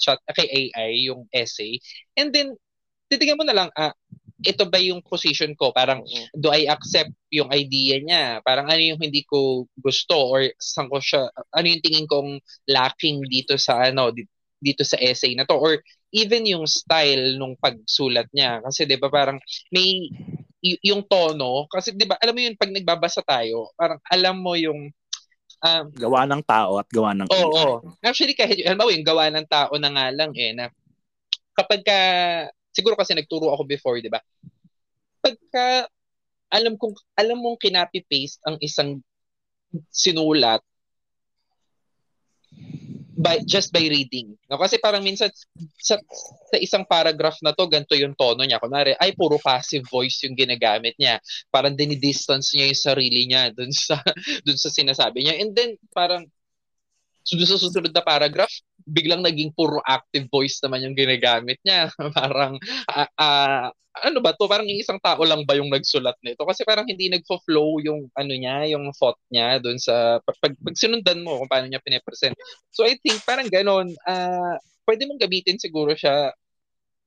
chat, 0.00 0.16
kay 0.32 0.48
AI, 0.72 1.12
yung 1.12 1.28
essay. 1.28 1.76
And 2.16 2.32
then, 2.32 2.56
titingnan 3.12 3.36
mo 3.36 3.44
na 3.44 3.52
lang, 3.54 3.68
ah, 3.76 3.92
ito 4.44 4.64
ba 4.68 4.76
yung 4.80 5.00
position 5.04 5.52
ko? 5.56 5.72
Parang, 5.76 6.00
Oo. 6.04 6.24
do 6.36 6.48
I 6.52 6.68
accept 6.72 7.12
yung 7.32 7.48
idea 7.52 8.00
niya? 8.00 8.24
Parang 8.44 8.68
ano 8.68 8.80
yung 8.80 9.00
hindi 9.00 9.24
ko 9.28 9.64
gusto 9.76 10.36
or 10.36 10.48
saan 10.56 10.88
ko 10.88 11.00
siya, 11.00 11.28
ano 11.52 11.66
yung 11.68 11.84
tingin 11.84 12.08
kong 12.08 12.40
lacking 12.68 13.24
dito 13.28 13.56
sa 13.60 13.88
ano, 13.88 14.12
dito 14.64 14.80
sa 14.80 14.96
essay 14.96 15.36
na 15.36 15.44
to 15.44 15.60
or 15.60 15.76
even 16.16 16.48
yung 16.48 16.64
style 16.64 17.36
nung 17.36 17.52
pagsulat 17.60 18.24
niya 18.32 18.64
kasi 18.64 18.88
'di 18.88 18.96
ba 18.96 19.12
parang 19.12 19.36
may 19.68 20.08
y- 20.64 20.80
yung 20.88 21.04
tono 21.04 21.68
kasi 21.68 21.92
'di 21.92 22.08
ba 22.08 22.16
alam 22.16 22.32
mo 22.32 22.40
yun 22.40 22.56
pag 22.56 22.72
nagbabasa 22.72 23.20
tayo 23.20 23.68
parang 23.76 24.00
alam 24.08 24.40
mo 24.40 24.56
yung 24.56 24.88
um, 25.64 25.84
Gawa 25.96 26.28
ng 26.28 26.42
tao 26.44 26.80
at 26.80 26.88
gawa 26.92 27.16
ng 27.16 27.28
Oo, 27.28 27.48
AI. 27.48 27.64
oo. 27.64 27.76
Actually, 28.04 28.36
kahit, 28.36 28.60
alam 28.68 28.80
mo, 28.80 28.92
yung 28.92 29.06
gawa 29.06 29.32
ng 29.32 29.48
tao 29.48 29.72
na 29.80 29.88
nga 29.90 30.06
lang 30.12 30.30
eh, 30.36 30.52
na 30.52 30.68
kapag 31.56 31.80
ka, 31.80 31.98
siguro 32.74 32.94
kasi 32.98 33.16
nagturo 33.16 33.48
ako 33.48 33.64
before, 33.64 33.96
di 34.02 34.12
ba? 34.12 34.20
Pagka, 35.24 35.88
alam 36.52 36.76
kong, 36.76 36.94
alam 37.16 37.40
mong 37.40 37.58
kinapy-paste 37.58 38.44
ang 38.44 38.60
isang 38.60 39.00
sinulat 39.90 40.60
by 43.14 43.38
just 43.46 43.70
by 43.70 43.86
reading. 43.86 44.34
No? 44.50 44.58
Kasi 44.58 44.82
parang 44.82 45.02
minsan 45.02 45.30
sa, 45.78 45.96
sa 46.50 46.56
isang 46.58 46.82
paragraph 46.84 47.38
na 47.40 47.54
to, 47.54 47.70
ganito 47.70 47.94
yung 47.94 48.18
tono 48.18 48.42
niya. 48.42 48.58
Kunwari, 48.58 48.98
ay 48.98 49.14
puro 49.14 49.38
passive 49.38 49.86
voice 49.86 50.26
yung 50.26 50.34
ginagamit 50.34 50.98
niya. 50.98 51.22
Parang 51.48 51.78
dinidistance 51.78 52.52
niya 52.54 52.70
yung 52.70 52.82
sarili 52.82 53.22
niya 53.30 53.54
dun 53.54 53.70
sa 53.70 54.02
dun 54.46 54.58
sa 54.58 54.70
sinasabi 54.70 55.24
niya. 55.24 55.34
And 55.38 55.54
then 55.54 55.78
parang 55.94 56.26
so, 57.22 57.38
sa 57.40 57.56
susunod 57.56 57.94
na 57.94 58.04
paragraph, 58.04 58.52
biglang 58.84 59.24
naging 59.24 59.52
puro 59.56 59.80
active 59.84 60.28
voice 60.28 60.60
naman 60.60 60.84
yung 60.84 60.96
ginagamit 60.96 61.58
niya. 61.64 61.88
parang 62.18 62.60
ah, 62.88 63.08
ah, 63.16 63.68
ano 64.02 64.18
ba 64.18 64.34
to? 64.34 64.50
Parang 64.50 64.66
yung 64.66 64.82
isang 64.82 64.98
tao 64.98 65.22
lang 65.22 65.46
ba 65.46 65.54
yung 65.54 65.70
nagsulat 65.70 66.18
nito? 66.20 66.42
Kasi 66.42 66.66
parang 66.66 66.84
hindi 66.84 67.06
nagfo-flow 67.08 67.78
yung 67.86 68.10
ano 68.18 68.32
niya, 68.34 68.66
yung 68.74 68.90
thought 68.98 69.18
niya 69.30 69.62
doon 69.62 69.78
sa 69.78 70.18
pag, 70.26 70.36
pag, 70.42 70.54
pag 70.58 70.76
sinundan 70.76 71.22
mo 71.22 71.38
kung 71.38 71.50
paano 71.50 71.66
niya 71.70 71.82
pine-present. 71.84 72.34
So 72.74 72.82
I 72.82 72.98
think 73.00 73.22
parang 73.22 73.46
ganon, 73.48 73.94
ah 74.04 74.58
pwede 74.84 75.08
mong 75.08 75.20
gamitin 75.20 75.56
siguro 75.56 75.96
siya 75.96 76.32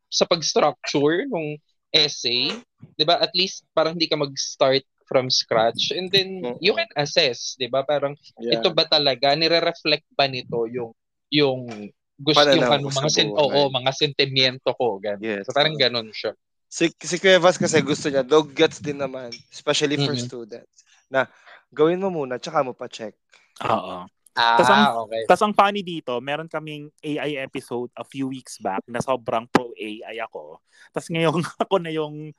sa 0.09 0.25
pag-structure 0.25 1.27
ng 1.29 1.59
essay, 1.93 2.57
ba? 3.05 3.21
At 3.21 3.31
least 3.37 3.63
parang 3.71 3.95
hindi 3.95 4.09
ka 4.09 4.17
mag-start 4.17 4.83
from 5.07 5.31
scratch 5.31 5.95
and 5.95 6.11
then 6.11 6.43
you 6.59 6.75
can 6.75 6.89
assess, 6.99 7.55
'di 7.55 7.71
ba? 7.71 7.83
Parang 7.87 8.15
Yeah. 8.43 8.59
ito 8.59 8.75
ba 8.75 8.83
talaga 8.83 9.31
nire-reflect 9.39 10.03
ba 10.19 10.27
nito 10.27 10.67
yung 10.67 10.91
yung 11.29 11.91
gusto 12.17 12.49
yung 12.49 12.65
Pananaw 12.65 12.81
ano, 12.81 12.87
mga 12.89 13.09
sen- 13.13 13.29
oo, 13.29 13.59
mga 13.69 13.91
sentimiento 13.93 14.69
ko 14.73 14.97
ganun. 14.97 15.21
Yes. 15.21 15.45
So 15.45 15.53
parang 15.53 15.77
ganun 15.77 16.09
siya. 16.09 16.33
Si, 16.67 16.91
si 16.91 17.15
Cuevas 17.17 17.55
kasi 17.55 17.79
gusto 17.79 18.09
niya, 18.09 18.25
dog 18.25 18.51
gets 18.51 18.83
din 18.83 18.99
naman, 18.99 19.31
especially 19.53 19.95
for 19.95 20.11
Mhm. 20.11 20.25
students, 20.25 20.83
na 21.07 21.23
gawin 21.69 22.01
mo 22.01 22.11
muna, 22.11 22.35
tsaka 22.35 22.59
mo 22.59 22.75
pa 22.75 22.91
check. 22.91 23.15
Oo. 23.63 24.03
Ah, 24.37 24.57
Tas 24.59 24.69
ang- 24.69 25.07
okay. 25.07 25.25
Tapos 25.25 25.41
ang 25.41 25.55
funny 25.55 25.81
dito, 25.81 26.13
meron 26.21 26.45
kaming 26.45 26.91
AI 27.01 27.41
episode 27.41 27.89
a 27.97 28.05
few 28.05 28.29
weeks 28.29 28.61
back 28.61 28.85
na 28.85 29.01
sobrang 29.01 29.49
pro 29.49 29.73
AI 29.73 30.21
ako. 30.21 30.61
Tapos 30.93 31.09
ngayon 31.09 31.41
ako 31.63 31.75
na 31.81 31.89
yung 31.89 32.29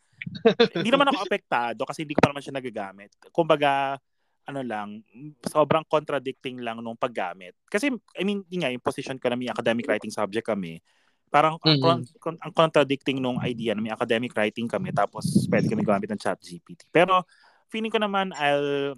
hindi 0.75 0.91
naman 0.91 1.11
ako 1.11 1.25
apektado 1.25 1.83
kasi 1.83 2.03
hindi 2.03 2.15
ko 2.15 2.23
pa 2.23 2.31
naman 2.31 2.43
siya 2.43 2.55
nagagamit. 2.55 3.11
Kumbaga, 3.31 3.99
ano 4.49 4.65
lang, 4.65 4.89
sobrang 5.45 5.85
contradicting 5.85 6.65
lang 6.65 6.81
nung 6.81 6.97
paggamit. 6.97 7.53
Kasi, 7.69 7.93
I 8.17 8.23
mean, 8.25 8.41
yun 8.49 8.65
nga, 8.65 8.73
yung 8.73 8.81
position 8.81 9.21
ko 9.21 9.29
na 9.29 9.37
may 9.37 9.53
academic 9.53 9.85
writing 9.85 10.09
subject 10.11 10.49
kami, 10.49 10.81
parang 11.29 11.61
ang, 11.61 11.77
Mhm. 11.77 11.85
con- 11.85 12.09
con- 12.17 12.41
ang 12.41 12.53
contradicting 12.57 13.21
nung 13.21 13.37
idea 13.45 13.77
na 13.77 13.85
may 13.85 13.93
academic 13.93 14.33
writing 14.33 14.65
kami 14.65 14.89
tapos 14.97 15.45
pwede 15.53 15.69
kami 15.69 15.85
gumamit 15.85 16.09
ng 16.09 16.17
chat 16.17 16.41
GPT. 16.41 16.89
Pero, 16.89 17.21
feeling 17.69 17.93
ko 17.93 18.01
naman 18.01 18.33
I'll 18.33 18.97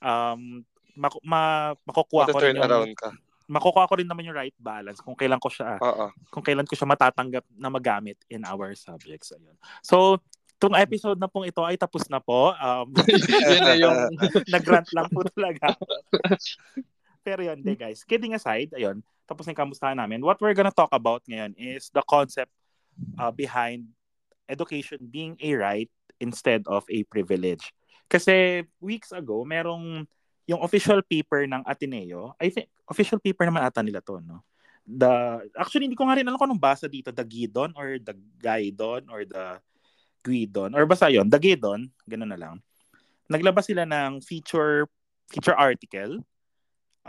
um, 0.00 0.64
mak- 0.96 1.20
ma- 1.20 1.76
makukuha 1.84 2.32
ko 2.32 2.40
rin 2.40 2.56
yung, 2.56 2.64
around 2.64 2.96
ka. 2.96 3.12
makukuha 3.44 3.84
ko 3.84 3.94
rin 4.00 4.08
naman 4.08 4.24
yung 4.24 4.36
right 4.36 4.56
balance 4.56 5.04
kung 5.04 5.12
kailan 5.12 5.36
ko 5.36 5.52
siya 5.52 5.76
Oo. 5.76 6.08
kung 6.32 6.40
kailan 6.40 6.64
ko 6.64 6.72
siya 6.72 6.88
matatanggap 6.88 7.44
na 7.52 7.68
magamit 7.68 8.16
in 8.32 8.48
our 8.48 8.72
subjects 8.72 9.36
ayun. 9.36 9.54
So, 9.84 10.16
itong 10.58 10.74
episode 10.74 11.22
na 11.22 11.30
pong 11.30 11.46
ito 11.46 11.62
ay 11.62 11.78
tapos 11.78 12.10
na 12.10 12.18
po. 12.18 12.50
Um, 12.58 12.90
Yun 13.54 13.62
na 13.62 13.74
yung 13.78 13.98
nag-grant 14.54 14.90
lang 14.90 15.06
po 15.06 15.22
talaga. 15.30 15.78
Pero 17.26 17.44
yun, 17.44 17.60
de 17.60 17.76
guys. 17.76 18.02
Kidding 18.08 18.32
aside, 18.32 18.72
ayun. 18.72 19.04
tapos 19.28 19.44
na 19.44 19.52
yung 19.52 19.68
kamustahan 19.68 20.00
namin. 20.00 20.24
What 20.24 20.40
we're 20.40 20.56
gonna 20.56 20.72
talk 20.72 20.88
about 20.96 21.20
ngayon 21.28 21.52
is 21.60 21.92
the 21.92 22.00
concept 22.08 22.48
uh, 23.20 23.28
behind 23.28 23.84
education 24.48 25.04
being 25.12 25.36
a 25.44 25.52
right 25.52 25.92
instead 26.24 26.64
of 26.64 26.88
a 26.88 27.04
privilege. 27.12 27.68
Kasi 28.08 28.64
weeks 28.80 29.12
ago, 29.12 29.44
merong 29.44 30.08
yung 30.48 30.64
official 30.64 31.04
paper 31.04 31.44
ng 31.44 31.60
Ateneo, 31.68 32.32
I 32.40 32.48
think, 32.48 32.72
official 32.88 33.20
paper 33.20 33.44
naman 33.44 33.60
ata 33.60 33.84
nila 33.84 34.00
to, 34.00 34.24
no? 34.24 34.40
The, 34.88 35.44
actually, 35.52 35.84
hindi 35.84 36.00
ko 36.00 36.08
nga 36.08 36.16
rin 36.16 36.24
alam 36.24 36.40
kung 36.40 36.48
anong 36.48 36.64
basa 36.64 36.88
dito, 36.88 37.12
the 37.12 37.28
Gidon 37.28 37.76
or 37.76 38.00
the 38.00 38.16
Guidon 38.40 39.04
or 39.12 39.28
the 39.28 39.60
Guidon, 40.22 40.74
or 40.74 40.84
basta 40.84 41.08
yon 41.08 41.28
the 41.30 41.38
Gidon, 41.38 41.88
ganun 42.08 42.30
na 42.32 42.38
lang. 42.38 42.56
Naglabas 43.28 43.68
sila 43.68 43.84
ng 43.84 44.24
feature 44.24 44.88
feature 45.28 45.56
article 45.56 46.24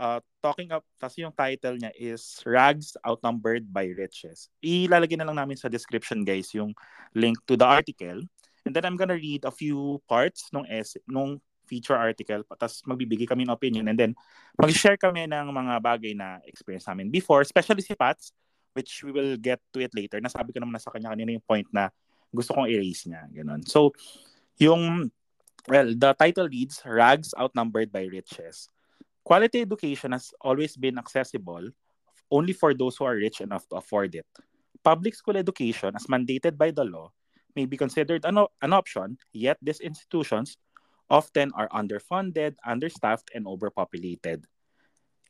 uh, 0.00 0.20
talking 0.40 0.72
up, 0.72 0.82
tapos 0.96 1.20
yung 1.20 1.36
title 1.36 1.76
niya 1.76 1.92
is 1.92 2.40
Rags 2.48 2.96
Outnumbered 3.04 3.68
by 3.68 3.92
Riches. 3.92 4.48
Ilalagay 4.64 5.20
na 5.20 5.28
lang 5.28 5.36
namin 5.36 5.60
sa 5.60 5.68
description 5.68 6.24
guys 6.24 6.48
yung 6.56 6.72
link 7.12 7.36
to 7.44 7.60
the 7.60 7.68
article. 7.68 8.24
And 8.64 8.72
then 8.72 8.88
I'm 8.88 8.96
gonna 8.96 9.20
read 9.20 9.44
a 9.44 9.52
few 9.52 10.00
parts 10.08 10.48
nung 10.56 10.64
essay, 10.64 11.04
nung 11.04 11.40
feature 11.68 11.94
article, 11.94 12.42
tapos 12.48 12.82
magbibigay 12.88 13.28
kami 13.28 13.46
ng 13.46 13.54
opinion 13.54 13.86
and 13.86 13.94
then 13.94 14.12
mag-share 14.58 14.98
kami 14.98 15.28
ng 15.28 15.46
mga 15.54 15.74
bagay 15.78 16.12
na 16.16 16.42
experience 16.48 16.88
namin 16.88 17.12
before, 17.12 17.46
especially 17.46 17.84
si 17.84 17.94
Pats, 17.94 18.34
which 18.74 19.06
we 19.06 19.14
will 19.14 19.38
get 19.38 19.62
to 19.70 19.78
it 19.78 19.92
later. 19.94 20.18
Nasabi 20.18 20.50
ko 20.50 20.58
naman 20.58 20.74
na 20.74 20.82
sa 20.82 20.90
kanya 20.90 21.14
kanina 21.14 21.30
yung 21.30 21.46
point 21.46 21.68
na 21.70 21.94
gusto 22.34 22.54
kong 22.54 22.70
erase 22.70 23.10
niya. 23.10 23.26
Ganun. 23.30 23.66
So, 23.66 23.92
yung, 24.58 25.10
well, 25.68 25.88
the 25.94 26.14
title 26.14 26.48
reads, 26.48 26.82
Rags 26.84 27.34
Outnumbered 27.38 27.92
by 27.92 28.06
Riches. 28.06 28.68
Quality 29.24 29.62
education 29.62 30.12
has 30.12 30.32
always 30.40 30.76
been 30.76 30.98
accessible 30.98 31.68
only 32.30 32.52
for 32.54 32.72
those 32.74 32.96
who 32.96 33.04
are 33.04 33.16
rich 33.16 33.40
enough 33.40 33.68
to 33.68 33.76
afford 33.76 34.14
it. 34.14 34.26
Public 34.82 35.14
school 35.14 35.36
education, 35.36 35.92
as 35.94 36.06
mandated 36.06 36.56
by 36.56 36.70
the 36.70 36.84
law, 36.84 37.12
may 37.54 37.66
be 37.66 37.76
considered 37.76 38.24
an, 38.24 38.38
an 38.62 38.72
option, 38.72 39.18
yet 39.32 39.58
these 39.60 39.80
institutions 39.80 40.56
often 41.10 41.50
are 41.54 41.68
underfunded, 41.74 42.54
understaffed, 42.64 43.30
and 43.34 43.46
overpopulated. 43.46 44.46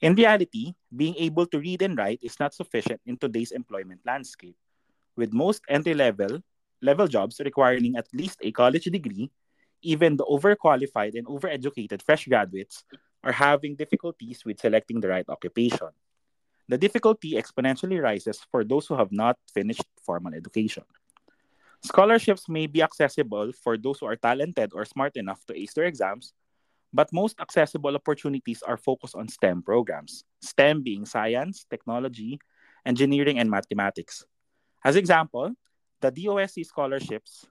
In 0.00 0.14
reality, 0.14 0.74
being 0.94 1.16
able 1.16 1.46
to 1.46 1.58
read 1.58 1.82
and 1.82 1.96
write 1.96 2.20
is 2.22 2.38
not 2.38 2.54
sufficient 2.54 3.00
in 3.06 3.16
today's 3.16 3.50
employment 3.50 4.00
landscape, 4.04 4.56
with 5.16 5.32
most 5.32 5.62
entry 5.68 5.94
level 5.94 6.40
level 6.82 7.06
jobs 7.06 7.40
requiring 7.44 7.96
at 7.96 8.08
least 8.12 8.38
a 8.42 8.52
college 8.52 8.84
degree. 8.84 9.30
Even 9.82 10.16
the 10.16 10.24
overqualified 10.24 11.14
and 11.14 11.26
overeducated 11.26 12.02
fresh 12.02 12.26
graduates 12.26 12.84
are 13.24 13.32
having 13.32 13.76
difficulties 13.76 14.44
with 14.44 14.60
selecting 14.60 15.00
the 15.00 15.08
right 15.08 15.24
occupation. 15.28 15.88
The 16.68 16.78
difficulty 16.78 17.32
exponentially 17.32 18.00
rises 18.00 18.40
for 18.50 18.62
those 18.62 18.86
who 18.86 18.94
have 18.94 19.10
not 19.10 19.36
finished 19.52 19.84
formal 20.04 20.34
education. 20.34 20.84
Scholarships 21.82 22.48
may 22.48 22.66
be 22.66 22.82
accessible 22.82 23.52
for 23.52 23.78
those 23.78 23.98
who 23.98 24.06
are 24.06 24.16
talented 24.16 24.72
or 24.74 24.84
smart 24.84 25.16
enough 25.16 25.44
to 25.46 25.56
ace 25.58 25.72
their 25.72 25.86
exams, 25.86 26.34
but 26.92 27.12
most 27.12 27.40
accessible 27.40 27.94
opportunities 27.96 28.62
are 28.62 28.76
focused 28.76 29.16
on 29.16 29.28
STEM 29.28 29.62
programs, 29.62 30.24
STEM 30.42 30.82
being 30.82 31.06
science, 31.06 31.64
technology, 31.70 32.38
engineering, 32.84 33.38
and 33.38 33.50
mathematics. 33.50 34.24
As 34.84 34.96
example, 34.96 35.52
the 36.00 36.10
DOSC 36.10 36.64
scholarships 36.66 37.46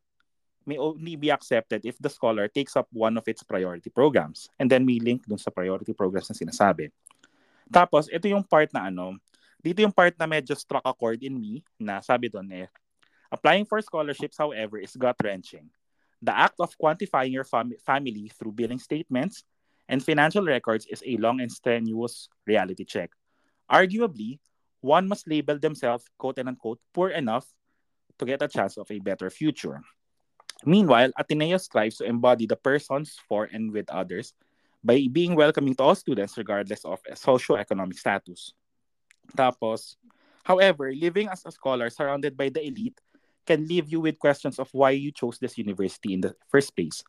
may 0.65 0.77
only 0.77 1.15
be 1.15 1.31
accepted 1.31 1.85
if 1.85 1.97
the 1.97 2.09
scholar 2.09 2.47
takes 2.47 2.75
up 2.75 2.85
one 2.91 3.17
of 3.17 3.25
its 3.25 3.41
priority 3.41 3.89
programs. 3.89 4.49
And 4.59 4.69
then 4.69 4.85
may 4.85 4.99
link 4.99 5.25
dun 5.25 5.41
sa 5.41 5.49
priority 5.49 5.93
programs 5.93 6.29
na 6.29 6.37
sinasabi. 6.37 6.93
Tapos, 7.69 8.09
ito 8.09 8.29
yung 8.29 8.45
part 8.45 8.69
na 8.73 8.89
ano, 8.89 9.17
dito 9.61 9.81
yung 9.81 9.93
part 9.93 10.13
na 10.17 10.29
medyo 10.29 10.57
struck 10.57 10.85
a 10.85 10.93
chord 10.93 11.21
in 11.21 11.37
me 11.37 11.61
na 11.77 12.01
sabi 12.01 12.29
doon 12.29 12.49
eh, 12.53 12.69
Applying 13.29 13.65
for 13.65 13.77
scholarships, 13.81 14.41
however, 14.41 14.81
is 14.81 14.97
gut-wrenching. 14.97 15.69
The 16.21 16.33
act 16.33 16.57
of 16.57 16.73
quantifying 16.81 17.29
your 17.29 17.45
fam- 17.45 17.77
family 17.85 18.33
through 18.33 18.57
billing 18.57 18.81
statements 18.81 19.45
and 19.85 20.01
financial 20.01 20.43
records 20.43 20.89
is 20.89 21.05
a 21.05 21.17
long 21.21 21.39
and 21.39 21.51
strenuous 21.51 22.27
reality 22.49 22.83
check. 22.83 23.13
Arguably, 23.69 24.41
one 24.81 25.07
must 25.07 25.29
label 25.29 25.61
themselves 25.61 26.09
quote 26.17 26.39
unquote 26.39 26.81
poor 26.93 27.13
enough 27.13 27.45
to 28.19 28.25
get 28.25 28.41
a 28.41 28.47
chance 28.47 28.77
of 28.77 28.91
a 28.91 28.99
better 28.99 29.29
future. 29.29 29.81
Meanwhile, 30.65 31.11
Ateneo 31.17 31.57
strives 31.57 31.97
to 31.97 32.05
embody 32.05 32.45
the 32.45 32.59
persons 32.59 33.15
for 33.27 33.47
and 33.51 33.71
with 33.71 33.89
others 33.89 34.33
by 34.83 35.07
being 35.11 35.35
welcoming 35.35 35.75
to 35.75 35.83
all 35.83 35.95
students 35.95 36.37
regardless 36.37 36.83
of 36.83 36.99
socioeconomic 37.15 37.95
status. 37.95 38.53
Tapos, 39.35 39.95
however, 40.43 40.91
living 40.91 41.27
as 41.29 41.45
a 41.45 41.51
scholar 41.51 41.89
surrounded 41.89 42.35
by 42.35 42.49
the 42.49 42.65
elite 42.65 42.99
can 43.45 43.67
leave 43.67 43.89
you 43.89 43.99
with 43.99 44.19
questions 44.19 44.59
of 44.59 44.69
why 44.73 44.91
you 44.91 45.11
chose 45.11 45.39
this 45.39 45.57
university 45.57 46.13
in 46.13 46.21
the 46.21 46.35
first 46.49 46.75
place. 46.75 47.03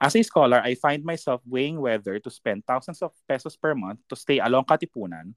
As 0.00 0.16
a 0.16 0.22
scholar, 0.22 0.58
I 0.58 0.74
find 0.74 1.04
myself 1.04 1.40
weighing 1.46 1.80
whether 1.80 2.18
to 2.18 2.30
spend 2.30 2.66
thousands 2.66 3.02
of 3.02 3.12
pesos 3.28 3.56
per 3.56 3.74
month 3.74 4.00
to 4.10 4.16
stay 4.16 4.38
along 4.38 4.66
Katipunan 4.66 5.34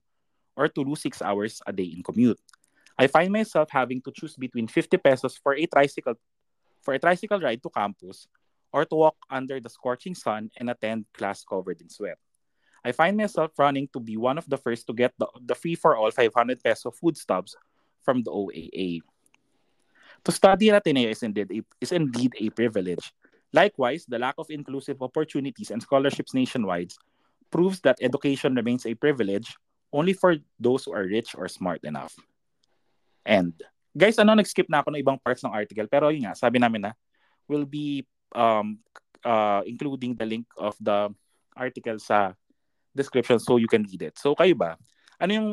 or 0.56 0.68
to 0.68 0.80
lose 0.82 1.02
six 1.02 1.22
hours 1.22 1.62
a 1.66 1.72
day 1.72 1.86
in 1.94 2.02
commute. 2.02 2.40
I 2.98 3.06
find 3.06 3.32
myself 3.32 3.68
having 3.70 4.00
to 4.02 4.12
choose 4.12 4.36
between 4.36 4.68
50 4.68 4.96
pesos 4.98 5.36
for 5.36 5.54
a 5.54 5.66
tricycle 5.66 6.14
for 6.80 6.94
a 6.94 6.98
tricycle 6.98 7.40
ride 7.40 7.62
to 7.62 7.70
campus 7.70 8.28
or 8.72 8.84
to 8.84 8.94
walk 8.94 9.16
under 9.28 9.60
the 9.60 9.68
scorching 9.68 10.14
sun 10.14 10.50
and 10.56 10.70
attend 10.70 11.04
class 11.12 11.44
covered 11.44 11.80
in 11.80 11.88
sweat. 11.88 12.18
I 12.84 12.92
find 12.92 13.16
myself 13.16 13.50
running 13.58 13.88
to 13.92 13.98
be 13.98 14.16
one 14.16 14.38
of 14.38 14.48
the 14.48 14.56
first 14.56 14.86
to 14.86 14.94
get 14.94 15.12
the, 15.18 15.26
the 15.44 15.54
free 15.56 15.74
for 15.74 15.96
all 15.96 16.10
500 16.10 16.62
peso 16.62 16.92
food 16.92 17.16
stubs 17.16 17.56
from 18.04 18.22
the 18.22 18.30
OAA. 18.30 19.00
To 20.24 20.30
study 20.30 20.70
at 20.70 20.86
Ateneo 20.86 21.10
is 21.10 21.22
indeed, 21.22 21.50
a, 21.50 21.62
is 21.80 21.90
indeed 21.90 22.32
a 22.38 22.50
privilege. 22.50 23.12
Likewise, 23.52 24.06
the 24.06 24.18
lack 24.18 24.34
of 24.38 24.46
inclusive 24.50 25.02
opportunities 25.02 25.70
and 25.70 25.82
scholarships 25.82 26.34
nationwide 26.34 26.92
proves 27.50 27.80
that 27.80 27.98
education 28.00 28.54
remains 28.54 28.86
a 28.86 28.94
privilege 28.94 29.56
only 29.92 30.12
for 30.12 30.36
those 30.60 30.84
who 30.84 30.92
are 30.92 31.06
rich 31.06 31.34
or 31.34 31.48
smart 31.48 31.82
enough. 31.82 32.14
And, 33.26 33.50
guys, 33.90 34.16
ano, 34.22 34.38
nag-skip 34.38 34.70
na 34.70 34.80
ako 34.80 34.94
ng 34.94 35.02
ibang 35.02 35.18
parts 35.18 35.42
ng 35.42 35.50
article, 35.50 35.90
pero 35.90 36.14
yun 36.14 36.30
nga, 36.30 36.38
sabi 36.38 36.62
namin 36.62 36.86
na, 36.86 36.92
will 37.50 37.66
be 37.66 38.06
um, 38.30 38.78
uh, 39.26 39.66
including 39.66 40.14
the 40.14 40.22
link 40.22 40.46
of 40.54 40.78
the 40.78 41.10
article 41.58 41.98
sa 41.98 42.38
description 42.94 43.42
so 43.42 43.58
you 43.58 43.66
can 43.66 43.82
read 43.82 44.06
it. 44.06 44.14
So, 44.14 44.38
kayo 44.38 44.54
ba? 44.54 44.78
Ano 45.18 45.30
yung, 45.34 45.50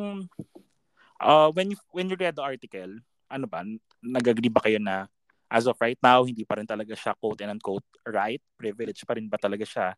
uh, 1.17 1.49
when 1.57 1.73
you, 1.73 1.77
when 1.89 2.13
you 2.13 2.15
read 2.15 2.37
the 2.37 2.45
article, 2.45 3.01
ano 3.25 3.45
ba, 3.49 3.65
nag-agree 4.05 4.53
ba 4.53 4.61
kayo 4.61 4.77
na 4.77 5.09
as 5.49 5.65
of 5.65 5.77
right 5.81 5.97
now, 6.01 6.21
hindi 6.21 6.45
pa 6.45 6.61
rin 6.61 6.69
talaga 6.69 6.93
siya 6.93 7.17
quote 7.17 7.41
and 7.45 7.57
unquote 7.57 7.85
right? 8.09 8.41
Privilege 8.57 9.05
pa 9.05 9.17
rin 9.17 9.29
ba 9.29 9.37
talaga 9.37 9.65
siya 9.65 9.93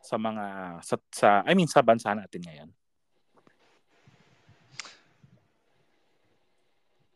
sa 0.00 0.16
mga, 0.16 0.44
sa, 0.80 0.96
sa 1.12 1.28
I 1.44 1.52
mean, 1.52 1.68
sa 1.68 1.84
bansa 1.84 2.12
natin 2.16 2.40
ngayon? 2.44 2.68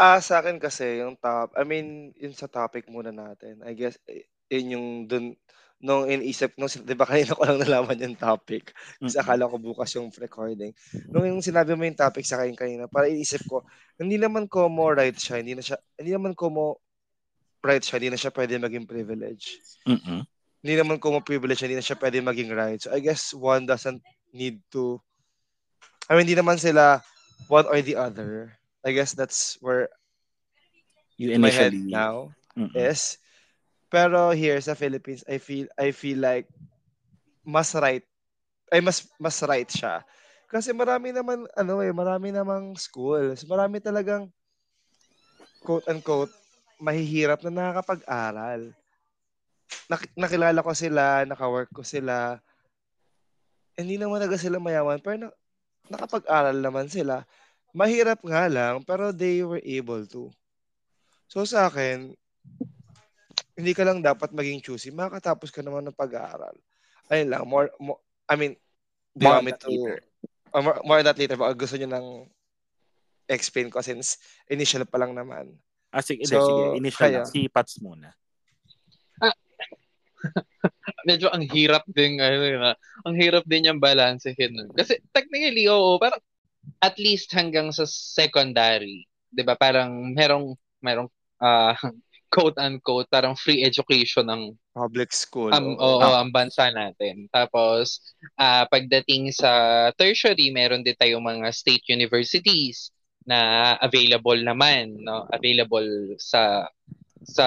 Ah, 0.00 0.16
sa 0.24 0.40
akin 0.40 0.56
kasi 0.56 1.04
yung 1.04 1.12
top, 1.20 1.52
I 1.52 1.68
mean, 1.68 2.16
yun 2.16 2.32
sa 2.32 2.48
topic 2.48 2.88
muna 2.88 3.12
natin. 3.12 3.60
I 3.60 3.76
guess 3.76 4.00
yun 4.48 4.72
yung 4.72 4.86
dun 5.04 5.36
nung 5.80 6.04
iniisip 6.04 6.56
nung 6.60 6.68
'di 6.68 6.92
ba 6.92 7.08
kanina 7.08 7.36
ko 7.36 7.44
lang 7.44 7.60
nalaman 7.60 8.00
yung 8.00 8.16
topic. 8.16 8.72
Kasi 9.00 9.16
akala 9.20 9.48
ko 9.48 9.60
bukas 9.60 9.92
yung 9.96 10.08
recording. 10.16 10.72
Nung 11.08 11.28
yung 11.28 11.44
sinabi 11.44 11.76
mo 11.76 11.84
yung 11.84 11.96
topic 11.96 12.24
sa 12.24 12.40
akin 12.40 12.56
kanina, 12.56 12.84
para 12.88 13.12
iniisip 13.12 13.44
ko, 13.48 13.64
hindi 13.96 14.16
naman 14.16 14.48
ko 14.48 14.72
mo 14.72 14.92
right 14.92 15.16
siya, 15.16 15.40
hindi 15.40 15.56
na 15.56 15.64
siya 15.64 15.76
hindi 15.96 16.12
naman 16.16 16.32
ko 16.32 16.48
mo 16.48 16.64
right 17.60 17.80
siya, 17.80 17.96
hindi 18.00 18.12
na 18.12 18.20
siya 18.20 18.32
pwede 18.32 18.56
maging 18.60 18.88
privilege. 18.88 19.60
Mm-hmm. 19.88 20.20
Hindi 20.60 20.74
naman 20.76 20.96
ko 21.00 21.16
mo 21.16 21.18
privilege, 21.24 21.64
hindi 21.64 21.80
na 21.80 21.84
siya 21.84 21.96
pwede 21.96 22.20
maging 22.20 22.52
right. 22.52 22.80
So 22.80 22.92
I 22.92 23.00
guess 23.00 23.32
one 23.32 23.64
doesn't 23.64 24.04
need 24.32 24.60
to 24.72 25.00
I 26.08 26.16
mean, 26.16 26.28
hindi 26.28 26.36
naman 26.36 26.60
sila 26.60 27.00
one 27.48 27.64
or 27.68 27.80
the 27.80 27.96
other. 27.96 28.59
I 28.84 28.92
guess 28.92 29.12
that's 29.12 29.58
where 29.60 29.88
you 31.20 31.36
initially 31.36 31.40
my 31.40 31.52
head 31.52 31.74
now 31.74 32.14
mm-hmm. 32.56 32.76
is 32.76 33.20
pero 33.90 34.30
here 34.30 34.62
sa 34.62 34.78
Philippines, 34.78 35.26
I 35.26 35.42
feel 35.42 35.66
I 35.74 35.90
feel 35.90 36.22
like 36.22 36.46
mas 37.42 37.74
right 37.74 38.06
ay 38.70 38.78
mas 38.78 39.02
mas 39.18 39.42
right 39.42 39.66
siya. 39.66 40.06
Kasi 40.46 40.70
marami 40.70 41.10
naman 41.10 41.42
ano 41.58 41.82
eh, 41.82 41.90
marami 41.90 42.30
namang 42.30 42.78
schools. 42.78 43.42
Marami 43.50 43.82
talagang 43.82 44.30
quote 45.66 45.90
unquote 45.90 46.30
mahihirap 46.78 47.42
na 47.42 47.50
nakakapag-aral. 47.50 48.70
Nak- 49.90 50.14
nakilala 50.14 50.62
ko 50.62 50.72
sila, 50.72 51.26
naka-work 51.26 51.70
ko 51.74 51.82
sila. 51.82 52.38
Hindi 53.74 53.98
naman 53.98 54.22
talaga 54.22 54.38
sila 54.38 54.62
mayaman, 54.62 55.02
pero 55.02 55.28
na- 55.28 55.36
nakapag-aral 55.90 56.56
naman 56.56 56.86
sila. 56.86 57.26
Mahirap 57.70 58.20
nga 58.26 58.50
lang, 58.50 58.82
pero 58.82 59.14
they 59.14 59.42
were 59.46 59.62
able 59.62 60.02
to. 60.06 60.30
So 61.30 61.46
sa 61.46 61.70
akin, 61.70 62.10
hindi 63.54 63.72
ka 63.76 63.86
lang 63.86 64.02
dapat 64.02 64.34
maging 64.34 64.64
choosy. 64.64 64.90
Makakatapos 64.90 65.54
ka 65.54 65.62
naman 65.62 65.86
ng 65.86 65.94
pag-aaral. 65.94 66.56
Ayun 67.12 67.28
lang, 67.30 67.42
more, 67.46 67.70
more 67.78 68.00
I 68.30 68.34
mean, 68.38 68.54
do 69.14 69.26
you 69.26 69.30
want 69.30 69.46
me 69.46 69.52
to, 69.54 69.70
uh, 70.54 70.62
more, 70.62 70.78
more 70.86 71.02
that 71.02 71.18
later, 71.18 71.34
baka 71.38 71.54
gusto 71.54 71.74
nyo 71.78 71.90
ng 71.90 72.06
explain 73.30 73.70
ko 73.70 73.78
since 73.82 74.18
initial 74.50 74.82
pa 74.86 74.98
lang 74.98 75.14
naman. 75.14 75.54
Ah, 75.90 76.02
sige, 76.02 76.22
So, 76.26 76.38
sige. 76.42 76.62
Initial 76.78 77.02
kaya- 77.06 77.22
lang. 77.22 77.30
Si 77.30 77.46
Pats 77.50 77.78
muna. 77.78 78.10
medyo 81.08 81.32
ang 81.32 81.40
hirap 81.48 81.84
din 81.88 82.20
ano 82.20 82.36
ah, 82.60 82.76
ang 83.08 83.16
hirap 83.16 83.44
din 83.48 83.72
yung 83.72 83.80
balansehin 83.80 84.52
nun. 84.52 84.70
Kasi 84.76 85.00
technically 85.16 85.64
oo, 85.64 85.96
parang 85.96 86.20
at 86.78 86.94
least 86.96 87.34
hanggang 87.34 87.74
sa 87.74 87.84
secondary, 87.88 89.06
'di 89.34 89.42
ba? 89.42 89.58
Parang 89.58 89.90
merong 90.14 90.54
merong 90.78 91.08
ah, 91.42 91.74
quote 92.34 92.54
unquote 92.62 93.10
parang 93.10 93.34
free 93.34 93.66
education 93.66 94.30
ng 94.30 94.54
Public 94.70 95.10
school. 95.10 95.50
um, 95.50 95.74
oo. 95.74 95.98
oo, 95.98 96.14
ang 96.14 96.30
bansa 96.30 96.70
natin. 96.70 97.26
Tapos 97.34 98.14
ah, 98.38 98.64
pagdating 98.70 99.34
sa 99.34 99.50
tertiary, 99.98 100.54
meron 100.54 100.86
din 100.86 100.94
tayong 100.94 101.22
mga 101.26 101.50
state 101.50 101.84
universities 101.90 102.94
na 103.26 103.74
available 103.82 104.38
naman, 104.38 104.96
no? 105.02 105.26
Available 105.34 106.16
sa 106.16 106.70
sa 107.20 107.46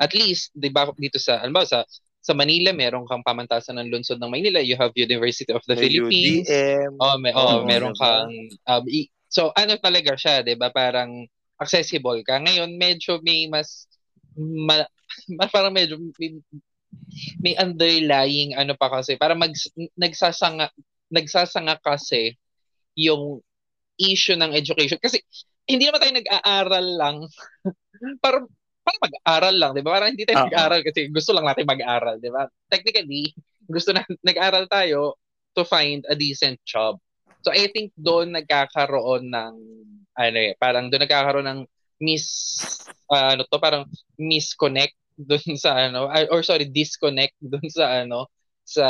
at 0.00 0.16
least 0.16 0.54
'di 0.56 0.72
ba 0.72 0.88
dito 0.96 1.20
sa 1.20 1.44
ano 1.44 1.52
ba 1.52 1.68
sa 1.68 1.84
sa 2.22 2.32
Manila 2.32 2.70
meron 2.70 3.02
kang 3.04 3.26
pamantasan 3.26 3.82
ng 3.82 3.90
lungsod 3.90 4.22
ng 4.22 4.30
Maynila 4.30 4.62
you 4.62 4.78
have 4.78 4.94
University 4.94 5.50
of 5.50 5.60
the 5.66 5.74
May 5.74 5.90
Philippines. 5.90 6.46
UDM. 6.46 6.92
oh 7.02 7.16
may 7.18 7.34
oh 7.34 7.60
Oo, 7.60 7.66
meron 7.66 7.92
diba? 7.92 8.02
kang 8.22 8.30
um, 8.70 8.84
i- 8.86 9.10
so 9.26 9.50
ano 9.58 9.74
talaga 9.82 10.14
siya 10.14 10.46
'di 10.46 10.54
ba 10.54 10.70
parang 10.70 11.26
accessible 11.58 12.22
ka. 12.22 12.38
Ngayon 12.42 12.74
medyo 12.74 13.18
may 13.22 13.46
mas 13.46 13.86
ma, 14.38 14.82
ma- 15.34 15.50
parang 15.54 15.74
medyo 15.74 15.98
may, 16.18 16.38
may 17.42 17.54
underlying 17.58 18.54
ano 18.54 18.74
pa 18.74 18.90
kasi. 18.90 19.14
Para 19.18 19.34
mag 19.34 19.50
nagsasanga 19.98 20.70
nagsasanga 21.10 21.76
kasi 21.82 22.34
yung 22.94 23.40
issue 23.98 24.36
ng 24.36 24.52
education. 24.52 24.98
Kasi 24.98 25.20
hindi 25.68 25.86
naman 25.86 26.00
tayo 26.02 26.14
nag-aaral 26.18 26.86
lang. 26.98 27.16
Para 28.24 28.42
para 28.82 28.98
mag-aral 28.98 29.54
lang, 29.56 29.70
'di 29.72 29.82
ba? 29.82 29.90
Parang 29.98 30.10
hindi 30.12 30.26
tayo 30.26 30.42
Oo. 30.42 30.46
nag-aaral 30.50 30.80
kasi 30.82 31.00
gusto 31.08 31.30
lang 31.32 31.46
natin 31.46 31.66
mag-aral, 31.66 32.16
'di 32.18 32.30
ba? 32.30 32.46
Technically, 32.68 33.32
gusto 33.70 33.94
na 33.94 34.02
nag-aral 34.28 34.66
tayo 34.66 35.16
to 35.54 35.62
find 35.62 36.02
a 36.10 36.16
decent 36.18 36.58
job. 36.66 36.98
So 37.42 37.50
I 37.50 37.70
think 37.70 37.94
doon 37.98 38.34
nagkakaroon 38.34 39.30
ng 39.30 39.54
ano 40.12 40.38
eh, 40.38 40.52
parang 40.58 40.90
doon 40.90 41.02
nagkakaroon 41.06 41.48
ng 41.48 41.60
mis 42.02 42.26
ah, 43.08 43.38
ano 43.38 43.46
to, 43.46 43.58
parang 43.62 43.86
misconnect 44.18 44.98
doon 45.14 45.54
sa 45.54 45.78
ano 45.78 46.10
ah, 46.10 46.26
or 46.34 46.42
sorry, 46.42 46.66
disconnect 46.66 47.38
doon 47.38 47.66
sa 47.70 48.02
ano 48.02 48.26
sa 48.66 48.86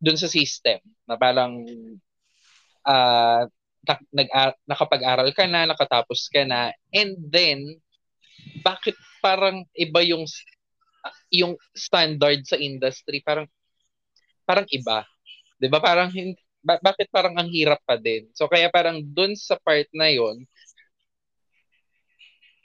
doon 0.00 0.18
sa 0.20 0.28
system 0.28 0.80
na 1.08 1.16
parang 1.16 1.64
ah 2.84 3.48
nak- 3.86 4.10
nag 4.10 4.28
nakapag-aral 4.66 5.30
ka 5.30 5.46
na, 5.46 5.70
nakatapos 5.70 6.26
ka 6.28 6.42
na, 6.42 6.74
and 6.90 7.14
then 7.30 7.78
bakit 8.62 8.96
parang 9.22 9.66
iba 9.74 10.00
yung 10.02 10.24
yung 11.30 11.54
standard 11.74 12.42
sa 12.46 12.58
industry? 12.58 13.22
Parang 13.22 13.46
parang 14.46 14.66
iba. 14.70 15.06
'di 15.58 15.68
ba? 15.70 15.78
Parang 15.82 16.10
ba- 16.66 16.82
bakit 16.82 17.08
parang 17.14 17.34
ang 17.38 17.48
hirap 17.50 17.80
pa 17.86 17.94
din? 17.98 18.28
So 18.34 18.50
kaya 18.50 18.68
parang 18.70 19.02
dun 19.02 19.38
sa 19.38 19.56
part 19.60 19.86
na 19.94 20.10
yon 20.10 20.44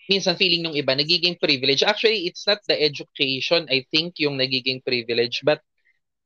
minsan 0.09 0.35
feeling 0.35 0.65
ng 0.67 0.75
iba 0.75 0.91
nagiging 0.91 1.39
privilege. 1.39 1.87
Actually 1.87 2.27
it's 2.27 2.43
not 2.43 2.59
the 2.67 2.75
education 2.75 3.63
I 3.71 3.87
think 3.87 4.19
yung 4.19 4.35
nagiging 4.35 4.83
privilege 4.83 5.39
but 5.45 5.63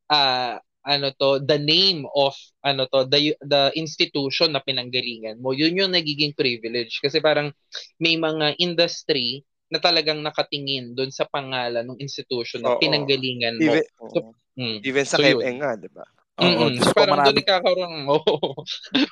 uh, 0.10 0.58
ano 0.86 1.10
to 1.18 1.42
the 1.42 1.58
name 1.58 2.06
of 2.14 2.32
ano 2.62 2.86
to 2.86 3.10
the 3.10 3.34
the 3.42 3.74
institution 3.74 4.54
na 4.54 4.62
pinanggalingan 4.62 5.42
mo 5.42 5.50
yun 5.50 5.74
yung 5.74 5.90
nagiging 5.92 6.38
privilege 6.38 7.02
kasi 7.02 7.18
parang 7.18 7.50
may 7.98 8.14
mga 8.16 8.54
industry 8.62 9.42
na 9.66 9.82
talagang 9.82 10.22
nakatingin 10.22 10.94
doon 10.94 11.10
sa 11.10 11.26
pangalan 11.26 11.82
ng 11.82 11.98
institution 11.98 12.62
na 12.62 12.78
Oo. 12.78 12.82
pinanggalingan 12.82 13.58
mo. 13.58 13.74
Even, 13.74 13.84
So. 14.14 14.22
Mm. 14.56 14.78
even 14.86 15.06
sa 15.10 15.18
So. 15.18 15.26
KME 15.26 15.52
nga, 15.58 15.74
di 15.74 15.90
ba? 15.90 16.06
Oo. 16.38 16.70
Diyos 16.70 16.86
So, 16.86 16.94
ko, 16.94 17.00
parang 17.02 17.18
doon 17.18 17.34
marami, 17.34 17.40
nagkakaroon 17.42 17.82
ng, 17.90 18.06
oh, 18.14 18.54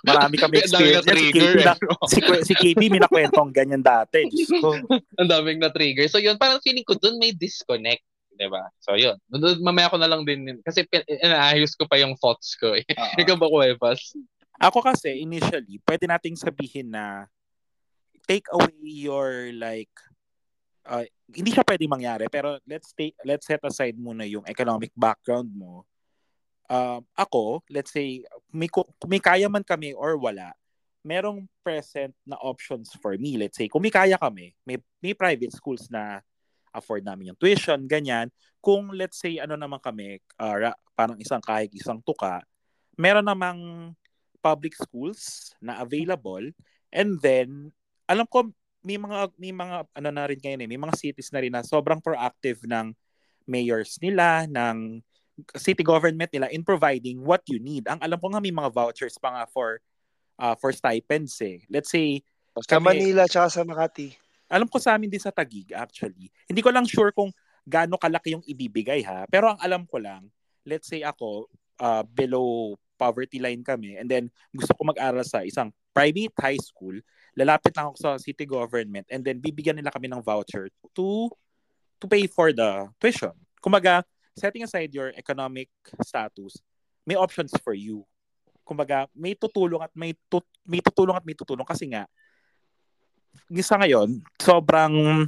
marami 0.06 0.36
kami 0.38 0.56
Ang 0.62 0.70
dami 0.70 0.88
na 0.94 1.02
experience. 1.02 1.04
Si 1.04 1.10
trigger. 1.10 1.54
KP, 1.58 1.66
na, 1.66 1.74
eh. 1.74 2.06
si, 2.06 2.20
si 2.46 2.54
KP 2.54 2.82
may 2.86 3.02
nakwentong 3.02 3.50
ganyan 3.50 3.82
dati. 3.82 4.30
Diyos 4.30 4.52
ko. 4.62 4.78
Ang 5.20 5.30
daming 5.32 5.58
na 5.58 5.74
trigger. 5.74 6.06
So 6.06 6.22
yun, 6.22 6.38
parang 6.38 6.62
feeling 6.62 6.86
ko 6.86 6.94
doon 7.02 7.18
may 7.18 7.34
disconnect. 7.34 8.06
'Di 8.36 8.48
ba? 8.50 8.68
So 8.82 8.98
yun. 8.98 9.18
Mamaya 9.62 9.90
ko 9.90 9.98
na 10.02 10.10
lang 10.10 10.26
din 10.26 10.60
kasi 10.66 10.84
pin- 10.90 11.06
inaayos 11.08 11.78
ko 11.78 11.86
pa 11.86 12.02
yung 12.02 12.18
thoughts 12.18 12.58
ko 12.58 12.74
eh. 12.74 12.86
Oo. 12.86 13.16
Ikaw 13.22 13.36
ba 13.38 13.48
Cuevas? 13.50 14.14
Ako 14.62 14.86
kasi, 14.86 15.20
initially, 15.20 15.82
pwede 15.84 16.06
nating 16.06 16.38
sabihin 16.38 16.94
na 16.94 17.28
take 18.30 18.48
away 18.54 18.80
your 18.86 19.52
like 19.52 19.92
uh, 20.88 21.04
hindi 21.28 21.52
siya 21.52 21.68
pwede 21.68 21.84
mangyari 21.92 22.32
pero 22.32 22.56
let's 22.64 22.96
take 22.96 23.16
let's 23.28 23.44
set 23.44 23.60
aside 23.68 23.96
muna 24.00 24.24
yung 24.24 24.44
economic 24.48 24.92
background 24.96 25.52
mo. 25.52 25.84
Um, 26.72 27.04
ako, 27.14 27.62
let's 27.68 27.92
say 27.92 28.24
may 28.50 28.72
may 29.06 29.20
kaya 29.20 29.52
man 29.52 29.68
kami 29.68 29.92
or 29.92 30.16
wala, 30.16 30.56
merong 31.04 31.46
present 31.62 32.16
na 32.24 32.40
options 32.40 32.96
for 33.04 33.20
me. 33.20 33.36
Let's 33.36 33.60
say 33.60 33.68
kung 33.68 33.84
may 33.84 33.92
kaya 33.92 34.16
kami, 34.16 34.56
may 34.64 34.80
may 35.04 35.12
private 35.12 35.52
schools 35.52 35.92
na 35.92 36.24
afford 36.74 37.06
namin 37.06 37.32
yung 37.32 37.40
tuition, 37.40 37.86
ganyan. 37.86 38.28
Kung 38.60 38.92
let's 38.92 39.22
say 39.22 39.38
ano 39.38 39.54
naman 39.54 39.80
kami, 39.80 40.18
uh, 40.42 40.56
ra- 40.58 40.80
parang 40.98 41.16
isang 41.22 41.40
kahig, 41.40 41.72
isang 41.78 42.02
tuka, 42.02 42.42
meron 42.98 43.26
namang 43.26 43.92
public 44.44 44.76
schools 44.76 45.54
na 45.64 45.80
available 45.80 46.44
and 46.92 47.16
then 47.24 47.72
alam 48.06 48.28
ko 48.28 48.52
may 48.84 49.00
mga 49.00 49.32
may 49.40 49.56
mga 49.56 49.88
ano 49.96 50.10
na 50.12 50.28
rin 50.28 50.38
ngayon 50.44 50.62
eh, 50.62 50.70
may 50.70 50.76
mga 50.76 51.00
cities 51.00 51.32
na 51.32 51.40
rin 51.40 51.54
na 51.56 51.64
sobrang 51.64 52.04
proactive 52.04 52.60
ng 52.68 52.92
mayors 53.48 53.96
nila 54.04 54.44
ng 54.52 55.00
city 55.56 55.82
government 55.82 56.30
nila 56.30 56.52
in 56.52 56.62
providing 56.62 57.24
what 57.24 57.42
you 57.50 57.58
need. 57.58 57.88
Ang 57.88 58.04
alam 58.04 58.20
ko 58.20 58.30
nga 58.30 58.44
may 58.44 58.52
mga 58.54 58.70
vouchers 58.70 59.16
pa 59.18 59.32
nga 59.34 59.44
for 59.50 59.80
uh, 60.38 60.54
for 60.60 60.70
stipends 60.76 61.40
eh. 61.42 61.64
Let's 61.72 61.90
say 61.90 62.22
Sa 62.54 62.78
Kami- 62.78 63.02
Manila 63.02 63.26
tsaka 63.26 63.50
sa 63.50 63.62
Makati. 63.66 64.14
Alam 64.54 64.70
ko 64.70 64.78
sa 64.78 64.94
amin 64.94 65.10
din 65.10 65.18
sa 65.18 65.34
Tagig 65.34 65.74
actually. 65.74 66.30
Hindi 66.46 66.62
ko 66.62 66.70
lang 66.70 66.86
sure 66.86 67.10
kung 67.10 67.34
gaano 67.66 67.98
kalaki 67.98 68.38
yung 68.38 68.46
ibibigay 68.46 69.02
ha. 69.02 69.26
Pero 69.26 69.50
ang 69.50 69.60
alam 69.60 69.90
ko 69.90 69.98
lang, 69.98 70.30
let's 70.62 70.86
say 70.86 71.02
ako, 71.02 71.50
uh, 71.82 72.06
below 72.06 72.78
poverty 72.94 73.42
line 73.42 73.66
kami 73.66 73.98
and 73.98 74.06
then 74.06 74.30
gusto 74.54 74.78
ko 74.78 74.86
mag-aral 74.86 75.26
sa 75.26 75.42
isang 75.42 75.74
private 75.90 76.38
high 76.38 76.62
school, 76.62 76.94
lalapit 77.34 77.74
lang 77.74 77.90
ako 77.90 77.98
sa 77.98 78.12
city 78.22 78.46
government 78.46 79.10
and 79.10 79.26
then 79.26 79.42
bibigyan 79.42 79.74
nila 79.74 79.90
kami 79.90 80.06
ng 80.06 80.22
voucher 80.22 80.70
to 80.94 81.28
to 81.98 82.06
pay 82.06 82.30
for 82.30 82.54
the 82.54 82.86
tuition. 83.02 83.34
Kumaga, 83.58 84.06
setting 84.38 84.62
aside 84.62 84.94
your 84.94 85.10
economic 85.18 85.72
status, 86.06 86.62
may 87.08 87.18
options 87.18 87.52
for 87.64 87.74
you. 87.74 88.06
Kumbaga, 88.64 89.08
may 89.12 89.36
tutulong 89.36 89.84
at 89.84 89.92
may 89.92 90.16
tut- 90.32 90.62
may 90.64 90.80
tutulong 90.80 91.16
at 91.18 91.26
may 91.26 91.36
tutulong 91.36 91.68
kasi 91.68 91.90
nga 91.92 92.08
sa 93.64 93.76
ngayon, 93.80 94.24
sobrang 94.40 95.26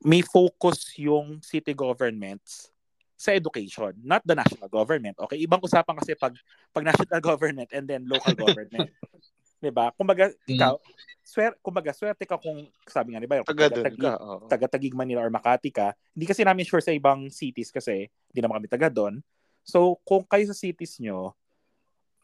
may 0.00 0.24
focus 0.24 0.96
yung 0.96 1.44
city 1.44 1.76
governments 1.76 2.72
sa 3.20 3.36
education, 3.36 3.92
not 4.00 4.24
the 4.24 4.32
national 4.32 4.72
government. 4.72 5.12
Okay, 5.28 5.44
ibang 5.44 5.60
usapan 5.60 5.92
kasi 6.00 6.16
pag 6.16 6.32
pag 6.72 6.88
national 6.88 7.20
government 7.28 7.68
and 7.76 7.84
then 7.84 8.08
local 8.08 8.32
government. 8.32 8.88
'Di 9.60 9.68
ba? 9.68 9.92
Kumbaga, 9.92 10.32
ikaw, 10.48 10.80
swer, 11.20 11.52
kumbaga, 11.60 11.92
swerte 11.92 12.24
ka 12.24 12.40
kung 12.40 12.64
sabi 12.88 13.12
nga 13.12 13.20
ni 13.20 13.28
Bayo, 13.28 13.44
Taga 13.44 13.68
doon 13.68 13.92
ka. 13.92 14.16
taga 14.48 14.66
Tagig 14.72 14.96
Manila 14.96 15.20
or 15.20 15.28
Makati 15.28 15.68
ka. 15.68 15.92
Hindi 16.16 16.24
kasi 16.24 16.40
namin 16.48 16.64
sure 16.64 16.80
sa 16.80 16.96
ibang 16.96 17.28
cities 17.28 17.68
kasi 17.68 18.08
hindi 18.32 18.40
naman 18.40 18.64
kami 18.64 18.72
taga 18.72 18.88
doon. 18.88 19.20
So, 19.60 20.00
kung 20.08 20.24
kayo 20.24 20.48
sa 20.48 20.56
cities 20.56 20.96
nyo, 20.96 21.36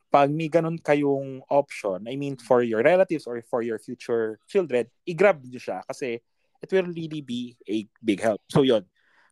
pag 0.09 0.31
may 0.31 0.49
ganun 0.49 0.79
kayong 0.79 1.43
option, 1.51 2.07
I 2.07 2.15
mean 2.15 2.39
for 2.39 2.63
your 2.63 2.81
relatives 2.81 3.27
or 3.27 3.43
for 3.47 3.61
your 3.61 3.79
future 3.79 4.39
children, 4.47 4.87
i-grab 5.05 5.43
nyo 5.43 5.59
siya 5.59 5.83
kasi 5.87 6.23
it 6.63 6.69
will 6.73 6.89
really 6.89 7.21
be 7.21 7.59
a 7.69 7.85
big 8.01 8.23
help. 8.23 8.41
So, 8.49 8.65
yun. 8.65 8.87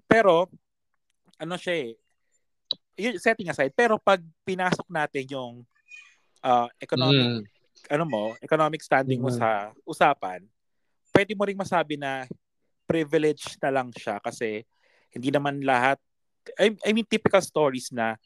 Pero, 0.04 0.50
ano 1.40 1.56
siya 1.56 1.74
eh, 1.88 1.90
yun, 2.98 3.16
setting 3.18 3.48
aside, 3.50 3.72
pero 3.74 3.98
pag 3.98 4.20
pinasok 4.46 4.86
natin 4.90 5.24
yung 5.30 5.52
uh, 6.44 6.68
economic 6.78 7.26
Mm. 7.26 7.42
ano 7.84 8.04
mo, 8.08 8.22
economic 8.40 8.80
standing 8.80 9.20
mo 9.20 9.28
Mhm. 9.28 9.40
sa 9.40 9.48
usapan, 9.84 10.40
pwede 11.12 11.36
mo 11.36 11.44
ring 11.44 11.58
masabi 11.58 12.00
na 12.00 12.24
privilege 12.88 13.56
na 13.60 13.68
lang 13.72 13.88
siya 13.92 14.20
kasi 14.20 14.64
hindi 15.12 15.28
naman 15.32 15.60
lahat 15.64 15.96
I, 16.60 16.76
I 16.84 16.92
mean 16.92 17.08
typical 17.08 17.40
stories 17.40 17.88
na 17.88 18.20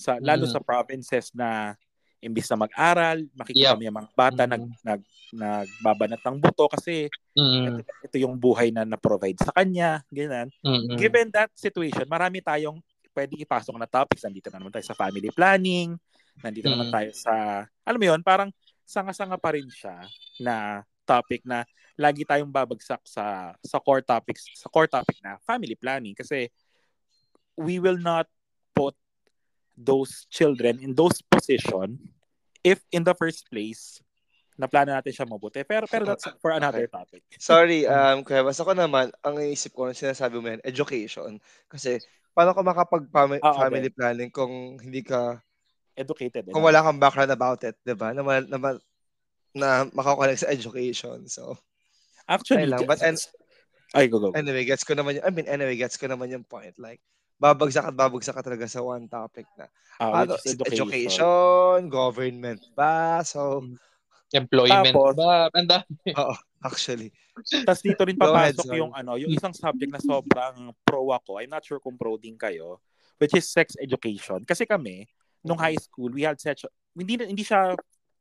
sa 0.00 0.16
lalo 0.16 0.48
Mhm. 0.48 0.52
sa 0.56 0.60
provinces 0.64 1.28
na 1.36 1.76
imbis 2.24 2.48
na 2.48 2.64
mag-aral, 2.64 3.28
makikita 3.36 3.72
Yep. 3.72 3.76
mo 3.76 3.82
yung 3.84 3.98
mga 4.00 4.10
bata 4.16 4.42
Mhm. 4.44 4.52
nag 4.56 4.64
nag 4.80 5.02
nagbabanat 5.30 6.20
ng 6.24 6.36
buto 6.40 6.66
kasi 6.66 7.06
Mm. 7.38 7.78
ito, 7.78 7.80
ito 8.02 8.16
yung 8.18 8.34
buhay 8.34 8.74
na 8.74 8.82
na-provide 8.82 9.38
sa 9.38 9.54
kanya, 9.54 10.02
ganyan. 10.10 10.50
Mm. 10.66 10.96
Given 10.98 11.26
that 11.30 11.52
situation, 11.54 12.02
marami 12.04 12.42
tayong 12.42 12.82
pwede 13.14 13.38
ipasok 13.38 13.78
na 13.78 13.86
topics. 13.86 14.26
Nandito 14.26 14.50
na 14.50 14.58
naman 14.58 14.74
tayo 14.74 14.82
sa 14.82 14.98
family 14.98 15.30
planning, 15.30 15.94
nandito 16.42 16.66
naman 16.66 16.90
Mm. 16.90 16.94
tayo 16.94 17.10
sa, 17.14 17.34
alam 17.86 17.98
mo 18.00 18.06
yun, 18.10 18.20
parang 18.26 18.50
sanga-sanga 18.82 19.38
pa 19.38 19.54
rin 19.54 19.70
siya 19.70 20.10
na 20.42 20.82
topic 21.06 21.46
na 21.46 21.62
lagi 21.94 22.26
tayong 22.26 22.50
babagsak 22.50 23.02
sa 23.06 23.52
sa 23.60 23.78
core 23.78 24.02
topics 24.02 24.46
sa 24.56 24.66
core 24.72 24.88
topic 24.90 25.18
na 25.22 25.36
family 25.42 25.74
planning 25.74 26.14
kasi 26.16 26.48
we 27.54 27.76
will 27.78 27.98
not 27.98 28.26
those 29.80 30.28
children 30.28 30.76
in 30.84 30.92
those 30.92 31.24
position 31.24 31.96
if 32.60 32.84
in 32.92 33.04
the 33.04 33.16
first 33.16 33.48
place 33.48 34.04
na 34.60 34.68
plano 34.68 34.92
natin 34.92 35.16
siya 35.16 35.24
mabuti. 35.24 35.64
Pero 35.64 35.88
pero 35.88 36.04
that's 36.04 36.28
for 36.44 36.52
another 36.52 36.84
okay. 36.84 36.92
topic. 36.92 37.22
Sorry, 37.40 37.88
um, 37.88 38.20
kaya 38.20 38.44
basta 38.44 38.60
ko 38.60 38.76
naman, 38.76 39.08
ang 39.24 39.40
isip 39.40 39.72
ko, 39.72 39.88
sinasabi 39.88 40.36
mo 40.36 40.52
yan, 40.52 40.60
education. 40.68 41.40
Kasi, 41.64 41.96
paano 42.36 42.52
ka 42.52 42.60
makapag-family 42.60 43.40
ah, 43.40 43.56
okay. 43.56 43.88
planning 43.88 44.28
kung 44.28 44.76
hindi 44.76 45.00
ka 45.00 45.40
educated. 45.96 46.52
Kung 46.52 46.64
wala 46.64 46.84
kang 46.84 47.00
background 47.00 47.32
about 47.32 47.64
it, 47.64 47.80
di 47.80 47.96
ba? 47.96 48.12
Na, 48.12 48.20
na, 48.20 48.56
na, 48.60 48.70
na 49.56 49.68
makakonect 49.96 50.44
sa 50.44 50.52
education. 50.52 51.24
So, 51.24 51.56
actually, 52.28 52.68
lang. 52.68 52.84
But, 52.84 53.00
and, 53.00 53.16
ay, 53.96 54.12
go, 54.12 54.20
go. 54.20 54.36
Anyway, 54.36 54.68
gets 54.68 54.84
ko 54.84 54.92
naman 54.92 55.18
yung, 55.18 55.24
I 55.24 55.30
mean, 55.32 55.48
anyway, 55.48 55.74
gets 55.80 55.96
ko 55.96 56.04
naman 56.04 56.28
yung 56.28 56.44
point. 56.44 56.76
Like, 56.76 57.00
babagsak 57.40 57.88
at 57.88 57.96
babagsak 57.96 58.36
ka 58.36 58.44
talaga 58.44 58.68
sa 58.68 58.84
one 58.84 59.08
topic 59.08 59.48
na. 59.56 59.66
Uh, 59.96 60.28
ano, 60.28 60.36
education. 60.44 60.86
education, 60.86 61.76
government 61.88 62.60
ba? 62.76 63.24
So, 63.24 63.64
mm. 63.64 63.80
Employment 64.30 64.94
Tapos, 64.94 65.14
ba? 65.18 65.50
Ang 65.50 65.66
Oo, 66.14 66.34
actually. 66.62 67.10
Tapos 67.66 67.82
dito 67.82 68.02
rin 68.06 68.14
papasok 68.14 68.68
ahead, 68.70 68.78
yung 68.78 68.92
ano, 68.94 69.18
yung 69.18 69.32
isang 69.34 69.50
subject 69.50 69.90
na 69.90 69.98
sobrang 69.98 70.70
pro 70.86 71.10
ako. 71.10 71.42
I'm 71.42 71.50
not 71.50 71.66
sure 71.66 71.82
kung 71.82 71.98
pro 71.98 72.14
din 72.14 72.38
kayo, 72.38 72.78
which 73.18 73.34
is 73.34 73.50
sex 73.50 73.74
education. 73.82 74.46
Kasi 74.46 74.70
kami, 74.70 75.10
nung 75.42 75.58
high 75.58 75.78
school, 75.82 76.14
we 76.14 76.22
had 76.22 76.38
such 76.38 76.62
hindi 76.94 77.18
hindi 77.26 77.42
siya 77.42 77.74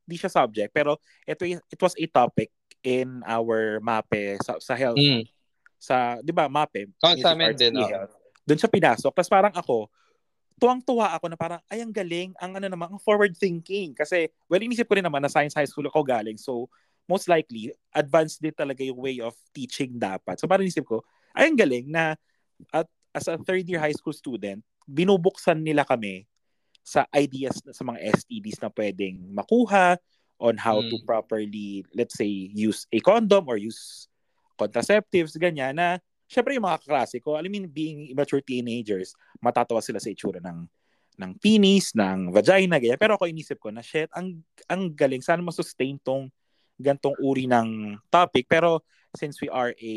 hindi 0.10 0.18
siya 0.18 0.34
subject, 0.34 0.74
pero 0.74 0.98
ito 1.30 1.46
it 1.46 1.78
was 1.78 1.94
a 1.94 2.06
topic 2.10 2.50
in 2.82 3.22
our 3.28 3.78
MAPE 3.78 4.42
sa, 4.42 4.58
sa 4.58 4.74
health. 4.74 4.98
Mm. 4.98 5.30
Sa, 5.78 6.18
'di 6.26 6.34
ba, 6.34 6.50
MAPE? 6.50 6.90
Oh, 7.06 7.14
sa 7.22 7.38
amin 7.38 7.54
din. 7.54 7.78
Oh. 7.78 7.86
Doon 8.44 8.60
siya 8.60 8.72
pinasok. 8.72 9.12
Tapos 9.12 9.32
parang 9.32 9.54
ako, 9.56 9.88
tuwang-tuwa 10.60 11.16
ako 11.16 11.26
na 11.32 11.38
parang, 11.40 11.62
ay, 11.72 11.80
ang 11.82 11.96
galing, 11.96 12.36
ang 12.38 12.52
ano 12.60 12.68
naman, 12.68 12.92
ang 12.92 13.02
forward 13.02 13.32
thinking. 13.34 13.96
Kasi, 13.96 14.28
well, 14.52 14.60
inisip 14.60 14.86
ko 14.86 15.00
rin 15.00 15.08
naman 15.08 15.24
na 15.24 15.32
science 15.32 15.56
high 15.56 15.68
school 15.68 15.88
ako 15.88 16.04
galing. 16.04 16.36
So, 16.36 16.68
most 17.08 17.32
likely, 17.32 17.72
advanced 17.96 18.44
din 18.44 18.54
talaga 18.54 18.84
yung 18.84 19.00
way 19.00 19.18
of 19.24 19.34
teaching 19.56 19.96
dapat. 19.98 20.38
So, 20.38 20.46
parang 20.46 20.68
inisip 20.68 20.86
ko, 20.86 21.02
ay, 21.34 21.48
ang 21.48 21.58
galing 21.58 21.88
na 21.88 22.20
at 22.76 22.86
as 23.16 23.32
a 23.32 23.40
third 23.40 23.66
year 23.66 23.80
high 23.80 23.96
school 23.96 24.14
student, 24.14 24.62
binubuksan 24.84 25.64
nila 25.64 25.88
kami 25.88 26.28
sa 26.84 27.06
ideas 27.16 27.62
sa 27.64 27.84
mga 27.86 28.02
STDs 28.20 28.60
na 28.60 28.70
pwedeng 28.74 29.16
makuha 29.32 29.96
on 30.40 30.56
how 30.56 30.80
mm. 30.80 30.90
to 30.90 30.98
properly, 31.06 31.86
let's 31.94 32.16
say, 32.16 32.28
use 32.52 32.88
a 32.92 33.00
condom 33.04 33.46
or 33.48 33.60
use 33.60 34.08
contraceptives, 34.60 35.36
ganyan, 35.40 35.76
na 35.76 36.00
syempre 36.30 36.54
yung 36.54 36.70
mga 36.70 36.86
kaklase 36.86 37.18
ko, 37.18 37.36
I 37.36 37.50
mean, 37.50 37.66
being 37.66 38.14
immature 38.14 38.46
teenagers, 38.46 39.18
matatawa 39.42 39.82
sila 39.82 39.98
sa 39.98 40.14
itsura 40.14 40.38
ng 40.40 40.70
ng 41.20 41.32
penis, 41.36 41.92
ng 41.98 42.32
vagina, 42.32 42.80
ganyan. 42.80 42.96
Pero 42.96 43.20
ako 43.20 43.28
inisip 43.28 43.60
ko 43.60 43.76
na, 43.76 43.84
shit, 43.84 44.08
ang, 44.16 44.40
ang 44.72 44.88
galing. 44.96 45.20
Sana 45.20 45.44
masustain 45.44 46.00
tong 46.00 46.32
gantong 46.80 47.18
uri 47.20 47.44
ng 47.44 48.00
topic. 48.08 48.48
Pero 48.48 48.88
since 49.12 49.36
we 49.44 49.52
are 49.52 49.76
a 49.76 49.96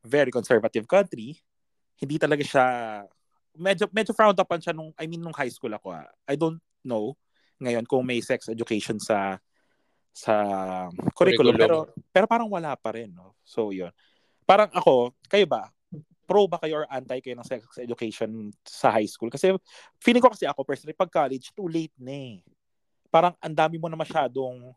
very 0.00 0.32
conservative 0.32 0.88
country, 0.88 1.36
hindi 2.00 2.16
talaga 2.16 2.40
siya, 2.40 2.64
medyo, 3.60 3.92
medyo 3.92 4.16
frowned 4.16 4.40
upon 4.40 4.56
siya 4.56 4.72
nung, 4.72 4.88
I 4.96 5.04
mean, 5.04 5.20
nung 5.20 5.36
high 5.36 5.52
school 5.52 5.76
ako. 5.76 5.92
Ah. 5.92 6.08
I 6.24 6.40
don't 6.40 6.64
know 6.80 7.12
ngayon 7.60 7.88
kung 7.88 8.04
may 8.04 8.20
sex 8.20 8.48
education 8.52 9.00
sa 9.00 9.40
sa 10.12 10.34
curriculum, 11.12 11.56
curriculum. 11.56 11.60
pero 11.60 11.76
pero 12.12 12.26
parang 12.28 12.48
wala 12.48 12.72
pa 12.76 12.96
rin 12.96 13.12
no 13.12 13.36
so 13.44 13.68
yun 13.72 13.92
parang 14.46 14.70
ako, 14.70 15.10
kayo 15.26 15.44
ba? 15.44 15.68
Pro 16.26 16.46
ba 16.46 16.58
kayo 16.62 16.82
or 16.82 16.86
anti 16.90 17.18
kayo 17.18 17.34
ng 17.34 17.46
sex 17.46 17.66
education 17.82 18.54
sa 18.62 18.94
high 18.94 19.06
school? 19.10 19.28
Kasi 19.28 19.52
feeling 19.98 20.22
ko 20.22 20.30
kasi 20.30 20.46
ako 20.46 20.62
personally, 20.62 20.94
pag 20.94 21.10
college, 21.10 21.50
too 21.52 21.66
late 21.66 21.94
na 21.98 22.14
eh. 22.14 22.34
Parang 23.10 23.34
ang 23.42 23.54
dami 23.54 23.76
mo 23.76 23.90
na 23.90 23.98
masyadong 23.98 24.70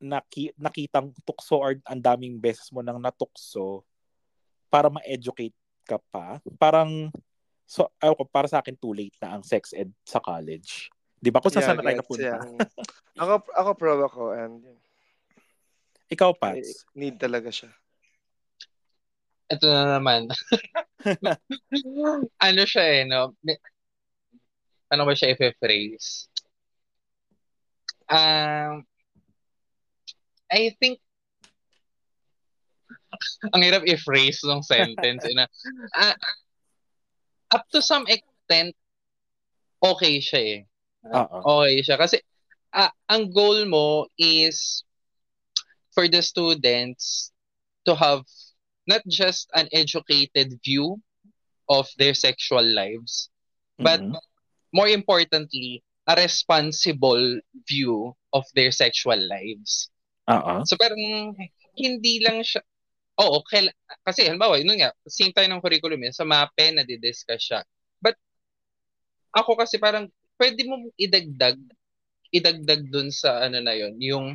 naki, 0.00 0.52
nakitang 0.60 1.12
tukso 1.24 1.60
or 1.60 1.76
ang 1.88 2.00
daming 2.00 2.36
beses 2.36 2.68
mo 2.68 2.84
nang 2.84 3.00
natukso 3.00 3.84
para 4.68 4.92
ma-educate 4.92 5.56
ka 5.84 6.00
pa. 6.12 6.40
Parang, 6.60 7.08
so, 7.64 7.88
ako, 8.00 8.24
para 8.28 8.48
sa 8.48 8.60
akin, 8.60 8.76
too 8.76 8.92
late 8.92 9.16
na 9.20 9.36
ang 9.36 9.44
sex 9.44 9.72
ed 9.72 9.92
sa 10.04 10.20
college. 10.20 10.92
Di 11.20 11.32
ba? 11.32 11.40
Kung 11.40 11.52
yeah, 11.52 11.64
saan 11.64 11.76
na 11.80 11.84
tayo 11.84 12.00
napunta. 12.00 12.36
Yeah. 12.40 12.40
ako, 13.20 13.34
ako 13.52 13.70
pro 13.76 13.92
ako. 14.04 14.22
And, 14.32 14.60
Ikaw, 16.08 16.36
Pats? 16.36 16.84
Need 16.92 17.16
talaga 17.20 17.48
siya 17.48 17.72
ito 19.50 19.66
na 19.68 19.98
naman. 19.98 20.28
ano 22.46 22.62
siya 22.64 22.84
eh, 22.84 23.02
no? 23.04 23.36
Ano 24.88 25.02
ba 25.04 25.12
siya 25.12 25.36
i-phrase? 25.36 26.28
Um, 28.08 28.84
I 30.52 30.76
think 30.76 31.00
ang 33.54 33.62
hirap 33.62 33.86
i-phrase 33.86 34.42
ng 34.44 34.62
sentence. 34.62 35.24
na, 35.32 35.46
uh, 35.96 36.16
up 37.54 37.64
to 37.70 37.80
some 37.80 38.04
extent, 38.10 38.74
okay 39.82 40.18
siya 40.18 40.40
eh. 40.40 40.60
Uh-oh. 41.12 41.62
Okay 41.62 41.84
siya. 41.84 41.96
Kasi 42.00 42.18
uh, 42.74 42.90
ang 43.06 43.30
goal 43.30 43.68
mo 43.68 44.08
is 44.18 44.82
for 45.94 46.10
the 46.10 46.20
students 46.20 47.30
to 47.86 47.94
have 47.94 48.26
not 48.86 49.02
just 49.08 49.48
an 49.56 49.68
educated 49.72 50.60
view 50.64 51.00
of 51.68 51.88
their 51.96 52.12
sexual 52.12 52.62
lives, 52.62 53.32
but 53.80 54.00
mm-hmm. 54.00 54.20
more 54.72 54.88
importantly, 54.88 55.82
a 56.04 56.14
responsible 56.16 57.40
view 57.64 58.12
of 58.32 58.44
their 58.52 58.70
sexual 58.70 59.16
lives. 59.16 59.88
Uh-uh. 60.28 60.64
So 60.68 60.76
parang 60.76 61.32
hindi 61.76 62.20
lang 62.20 62.44
siya, 62.44 62.60
oo, 63.20 63.40
okay, 63.40 63.72
kasi 64.04 64.28
halimbawa, 64.28 64.60
yun 64.60 64.76
nga, 64.76 64.92
same 65.08 65.32
tayo 65.32 65.48
ng 65.48 65.64
curriculum 65.64 66.00
yun, 66.04 66.12
sa 66.12 66.28
MAPE, 66.28 66.76
nadi-discuss 66.76 67.40
siya. 67.40 67.60
But 68.04 68.20
ako 69.32 69.56
kasi 69.56 69.80
parang 69.80 70.12
pwede 70.36 70.60
mo 70.68 70.92
idagdag, 71.00 71.56
idagdag 72.34 72.90
dun 72.92 73.08
sa 73.08 73.46
ano 73.46 73.64
na 73.64 73.72
yun, 73.72 73.96
yung 74.02 74.26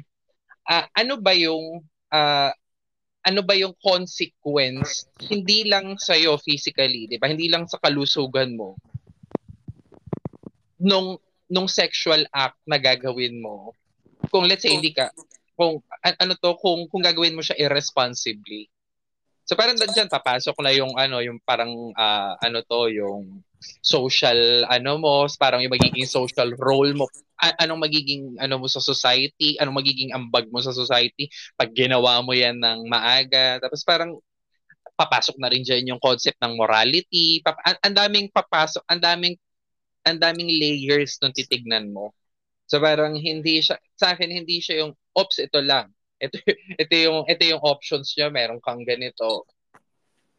uh, 0.66 0.86
ano 0.96 1.14
ba 1.22 1.36
yung 1.38 1.86
uh, 2.10 2.52
ano 3.26 3.44
ba 3.44 3.54
yung 3.56 3.76
consequence 3.84 5.08
hindi 5.28 5.68
lang 5.68 6.00
sa 6.00 6.16
iyo 6.16 6.40
physically, 6.40 7.06
'di 7.08 7.20
ba? 7.20 7.28
Hindi 7.28 7.52
lang 7.52 7.68
sa 7.68 7.80
kalusugan 7.82 8.56
mo 8.56 8.80
nung 10.80 11.20
nung 11.52 11.68
sexual 11.68 12.24
act 12.32 12.58
na 12.64 12.80
gagawin 12.80 13.42
mo. 13.42 13.76
Kung 14.32 14.48
let's 14.48 14.64
say 14.64 14.72
hindi 14.72 14.96
ka 14.96 15.12
kung 15.60 15.84
ano 16.00 16.34
to 16.40 16.56
kung 16.56 16.88
kung 16.88 17.04
gagawin 17.04 17.36
mo 17.36 17.44
siya 17.44 17.60
irresponsibly. 17.60 18.72
So 19.44 19.60
parang 19.60 19.76
diyan 19.76 20.08
papasok 20.08 20.56
na 20.64 20.72
yung 20.72 20.96
ano 20.96 21.20
yung 21.20 21.42
parang 21.44 21.92
uh, 21.92 22.34
ano 22.40 22.64
to 22.64 22.88
yung 22.88 23.44
social 23.84 24.64
ano 24.72 25.00
mo, 25.00 25.28
parang 25.36 25.60
yung 25.64 25.76
magiging 25.76 26.08
social 26.08 26.56
role 26.56 26.96
mo 26.96 27.06
anong 27.40 27.80
magiging 27.80 28.36
ano 28.36 28.60
mo 28.60 28.68
sa 28.68 28.84
society, 28.84 29.56
anong 29.64 29.80
magiging 29.80 30.12
ambag 30.12 30.52
mo 30.52 30.60
sa 30.60 30.76
society 30.76 31.32
pag 31.56 31.72
ginawa 31.72 32.20
mo 32.20 32.36
yan 32.36 32.60
ng 32.60 32.84
maaga. 32.92 33.64
Tapos 33.64 33.82
parang 33.88 34.20
papasok 35.00 35.40
na 35.40 35.48
rin 35.48 35.64
diyan 35.64 35.96
yung 35.96 36.02
concept 36.04 36.36
ng 36.44 36.60
morality. 36.60 37.40
Pap- 37.40 37.64
ang 37.64 37.96
daming 37.96 38.28
papasok, 38.28 38.84
ang 38.92 39.00
daming 39.00 39.36
ang 40.04 40.20
daming 40.20 40.52
layers 40.52 41.16
nung 41.24 41.32
titignan 41.32 41.92
mo. 41.96 42.12
So 42.68 42.84
parang 42.84 43.16
hindi 43.16 43.64
siya 43.64 43.80
sa 43.96 44.14
akin 44.16 44.30
hindi 44.30 44.60
siya 44.60 44.84
yung 44.86 44.92
ops 45.16 45.40
ito 45.40 45.64
lang. 45.64 45.88
Ito 46.20 46.36
ito 46.84 46.94
yung 47.00 47.24
ito 47.24 47.44
yung 47.48 47.64
options 47.64 48.12
niya, 48.20 48.28
meron 48.28 48.60
kang 48.60 48.84
ganito. 48.84 49.48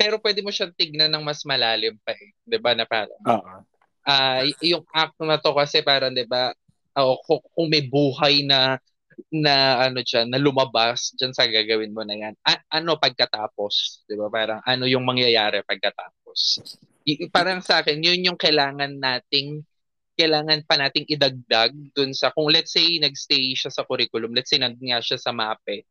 Pero 0.01 0.17
pwede 0.25 0.41
mo 0.41 0.49
siyang 0.49 0.73
tignan 0.73 1.13
ng 1.13 1.21
mas 1.21 1.45
malalim 1.45 2.01
pa 2.01 2.17
eh, 2.17 2.33
'di 2.49 2.57
ba 2.57 2.73
na 2.73 2.89
parang. 2.89 3.21
Uh-huh. 3.21 3.61
Uh, 4.01 4.49
yung 4.65 4.81
act 4.97 5.13
na 5.21 5.37
to 5.37 5.53
kasi 5.53 5.85
parang 5.85 6.17
'di 6.17 6.25
ba 6.25 6.57
o 6.97 7.21
kung, 7.21 7.45
kung 7.53 7.69
may 7.69 7.85
buhay 7.85 8.41
na 8.49 8.81
na 9.29 9.85
ano 9.85 10.01
diyan 10.01 10.33
na 10.33 10.41
lumabas 10.41 11.13
diyan 11.21 11.37
sa 11.37 11.45
gagawin 11.45 11.93
mo 11.93 12.01
na 12.01 12.17
yan 12.17 12.35
A- 12.41 12.65
ano 12.73 12.97
pagkatapos 12.97 14.07
'di 14.09 14.17
ba 14.17 14.33
parang 14.33 14.61
ano 14.65 14.89
yung 14.89 15.05
mangyayari 15.05 15.61
pagkatapos 15.61 16.65
y- 17.05 17.29
parang 17.29 17.61
sa 17.61 17.85
akin 17.85 18.01
yun 18.01 18.33
yung 18.33 18.39
kailangan 18.41 18.97
nating 18.97 19.61
kailangan 20.17 20.65
pa 20.65 20.81
nating 20.81 21.05
idagdag 21.09 21.73
dun 21.93 22.17
sa 22.17 22.33
kung 22.33 22.49
let's 22.49 22.73
say 22.73 22.97
nagstay 22.97 23.53
siya 23.53 23.69
sa 23.69 23.85
curriculum 23.85 24.33
let's 24.33 24.49
say 24.49 24.61
nga 24.61 25.01
siya 25.05 25.21
sa 25.21 25.37
MAPE 25.37 25.85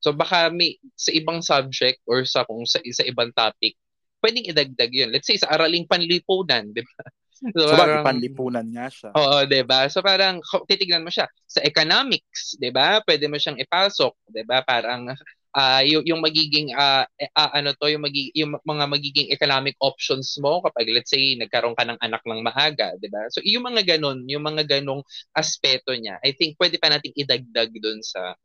so 0.00 0.10
baka 0.16 0.48
may 0.50 0.76
sa 0.96 1.12
ibang 1.12 1.44
subject 1.44 2.00
or 2.08 2.24
sa 2.26 2.42
kung 2.48 2.64
sa, 2.64 2.80
sa 2.80 3.04
ibang 3.06 3.30
topic 3.36 3.76
pwedeng 4.20 4.48
idagdag 4.48 4.92
yun 4.92 5.08
let's 5.12 5.28
say 5.28 5.36
sa 5.36 5.52
araling 5.52 5.86
panlipunan 5.86 6.68
'di 6.72 6.82
ba 6.84 7.04
So, 7.40 7.64
So, 7.64 7.72
parang, 7.72 8.04
panlipunan 8.04 8.68
nga 8.68 8.92
siya? 8.92 9.16
Oo, 9.16 9.48
'di 9.48 9.64
ba? 9.64 9.88
So 9.88 10.04
parang 10.04 10.44
titignan 10.68 11.00
mo 11.00 11.08
siya 11.08 11.24
sa 11.48 11.64
economics, 11.64 12.60
'di 12.60 12.68
ba? 12.68 13.00
Pwede 13.00 13.32
mo 13.32 13.40
siyang 13.40 13.56
ipasok, 13.56 14.12
'di 14.28 14.44
ba? 14.44 14.60
Parang 14.60 15.16
ah 15.56 15.82
yung, 15.82 16.04
yung 16.06 16.20
magiging 16.22 16.70
eh, 16.76 17.32
ah, 17.34 17.50
ano 17.56 17.74
to 17.74 17.90
yung 17.90 18.04
magiging 18.06 18.30
yung 18.38 18.52
mga 18.62 18.84
magiging 18.86 19.28
economic 19.34 19.74
options 19.82 20.36
mo 20.38 20.62
kapag 20.62 20.86
let's 20.94 21.10
say 21.10 21.34
nagkaroon 21.34 21.74
ka 21.74 21.82
ng 21.88 21.98
anak 22.04 22.22
ng 22.28 22.44
maaga, 22.44 22.92
'di 23.00 23.08
ba? 23.08 23.24
So 23.32 23.40
yung 23.40 23.64
mga 23.66 23.96
ganun, 23.96 24.28
yung 24.28 24.44
mga 24.44 24.78
ganong 24.78 25.00
aspeto 25.32 25.96
niya, 25.96 26.20
I 26.20 26.36
think 26.36 26.60
pwede 26.60 26.76
pa 26.76 26.92
nating 26.92 27.16
idagdag 27.16 27.72
doon 27.72 28.04
sa 28.04 28.36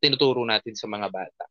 tinuturo 0.00 0.44
natin 0.44 0.76
sa 0.76 0.86
mga 0.86 1.08
bata. 1.08 1.44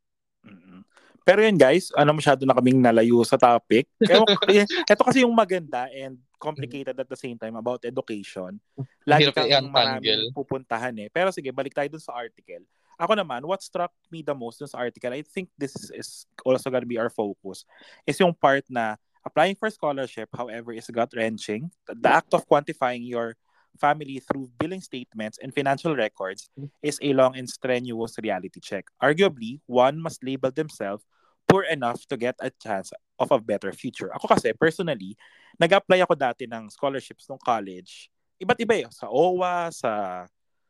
Pero 1.26 1.42
yun 1.42 1.58
guys, 1.58 1.90
ano 1.98 2.14
masyado 2.14 2.46
na 2.46 2.54
kaming 2.54 2.78
nalayo 2.78 3.26
sa 3.26 3.34
topic. 3.34 3.90
Ewan 3.98 4.30
ko, 4.30 4.46
eh, 4.54 4.62
ito 4.62 5.02
kasi 5.02 5.26
yung 5.26 5.34
maganda 5.34 5.90
and 5.90 6.22
complicated 6.38 6.94
at 6.94 7.10
the 7.10 7.18
same 7.18 7.34
time 7.34 7.58
about 7.58 7.82
education. 7.82 8.62
Lagi 9.10 9.34
kang 9.34 9.74
maraming 9.74 10.30
pupuntahan 10.38 10.94
eh. 11.02 11.10
Pero 11.10 11.34
sige, 11.34 11.50
balik 11.50 11.74
tayo 11.74 11.90
dun 11.90 12.06
sa 12.06 12.14
article. 12.14 12.62
Ako 13.02 13.18
naman, 13.18 13.42
what 13.42 13.66
struck 13.66 13.90
me 14.14 14.22
the 14.22 14.38
most 14.38 14.62
dun 14.62 14.70
sa 14.70 14.86
article, 14.86 15.10
I 15.10 15.26
think 15.26 15.50
this 15.58 15.74
is 15.90 16.30
also 16.46 16.70
gonna 16.70 16.86
be 16.86 17.02
our 17.02 17.10
focus, 17.10 17.66
is 18.06 18.22
yung 18.22 18.38
part 18.38 18.62
na 18.70 18.94
applying 19.26 19.58
for 19.58 19.74
scholarship, 19.74 20.30
however, 20.30 20.78
is 20.78 20.86
gut-wrenching. 20.94 21.74
The 21.90 22.22
act 22.22 22.38
of 22.38 22.46
quantifying 22.46 23.02
your 23.02 23.34
family 23.80 24.20
through 24.20 24.50
billing 24.58 24.82
statements 24.82 25.38
and 25.42 25.54
financial 25.54 25.96
records 25.96 26.50
is 26.82 27.00
a 27.02 27.14
long 27.14 27.36
and 27.36 27.50
strenuous 27.50 28.16
reality 28.22 28.60
check. 28.60 28.88
Arguably, 29.02 29.60
one 29.66 30.00
must 30.00 30.24
label 30.24 30.52
themselves 30.52 31.04
poor 31.46 31.64
enough 31.70 32.02
to 32.10 32.18
get 32.18 32.34
a 32.42 32.50
chance 32.50 32.90
of 33.20 33.30
a 33.30 33.40
better 33.40 33.70
future. 33.72 34.10
Ako 34.18 34.26
kasi, 34.28 34.50
personally, 34.58 35.14
nag-apply 35.62 36.02
ako 36.02 36.18
dati 36.18 36.50
ng 36.50 36.74
scholarships 36.74 37.30
nung 37.30 37.40
college. 37.40 38.10
Iba't 38.42 38.60
iba 38.60 38.74
eh. 38.82 38.88
Sa 38.92 39.08
OWA, 39.08 39.70
sa... 39.72 40.26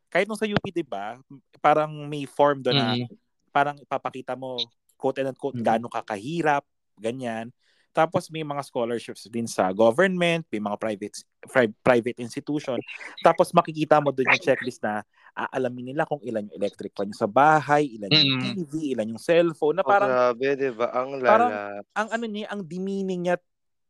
Kahit 0.06 0.30
nung 0.30 0.38
sa 0.38 0.46
UP, 0.46 0.62
di 0.70 0.86
ba? 0.86 1.18
Parang 1.58 1.90
may 2.06 2.28
form 2.28 2.62
doon 2.62 2.76
na 2.78 2.94
Mhm. 2.94 3.08
parang 3.50 3.76
ipapakita 3.80 4.36
mo, 4.36 4.68
quote 5.00 5.24
and 5.24 5.32
unquote, 5.32 5.56
Mhm. 5.58 5.64
gaano 5.64 5.88
ka 5.88 6.04
kahirap, 6.04 6.62
ganyan. 7.00 7.50
Tapos 7.96 8.28
may 8.28 8.44
mga 8.44 8.60
scholarships 8.60 9.24
din 9.32 9.48
sa 9.48 9.72
government, 9.72 10.44
may 10.52 10.60
mga 10.60 10.76
private 10.76 11.16
pri- 11.48 11.72
private 11.80 12.20
institution. 12.20 12.76
Tapos 13.24 13.56
makikita 13.56 14.04
mo 14.04 14.12
doon 14.12 14.36
yung 14.36 14.44
checklist 14.44 14.84
na 14.84 15.00
aalamin 15.32 15.96
nila 15.96 16.04
kung 16.04 16.20
ilan 16.20 16.44
yung 16.44 16.60
electric 16.60 16.92
fan 16.92 17.08
sa 17.16 17.24
bahay, 17.24 17.96
ilan 17.96 18.12
yung 18.12 18.36
Mm. 18.36 18.42
TV, 18.52 18.72
ilan 18.92 19.16
yung 19.16 19.22
cellphone, 19.22 19.80
na 19.80 19.84
Oh, 19.84 19.88
parang 19.88 20.12
grabe, 20.12 20.46
di 20.60 20.68
ba? 20.76 20.92
Ang 20.92 21.24
lala. 21.24 21.28
Parang- 21.32 21.52
ang 21.96 22.08
ano 22.12 22.24
niya, 22.28 22.52
ang 22.52 22.60
demeaning 22.60 23.32
niya, 23.32 23.36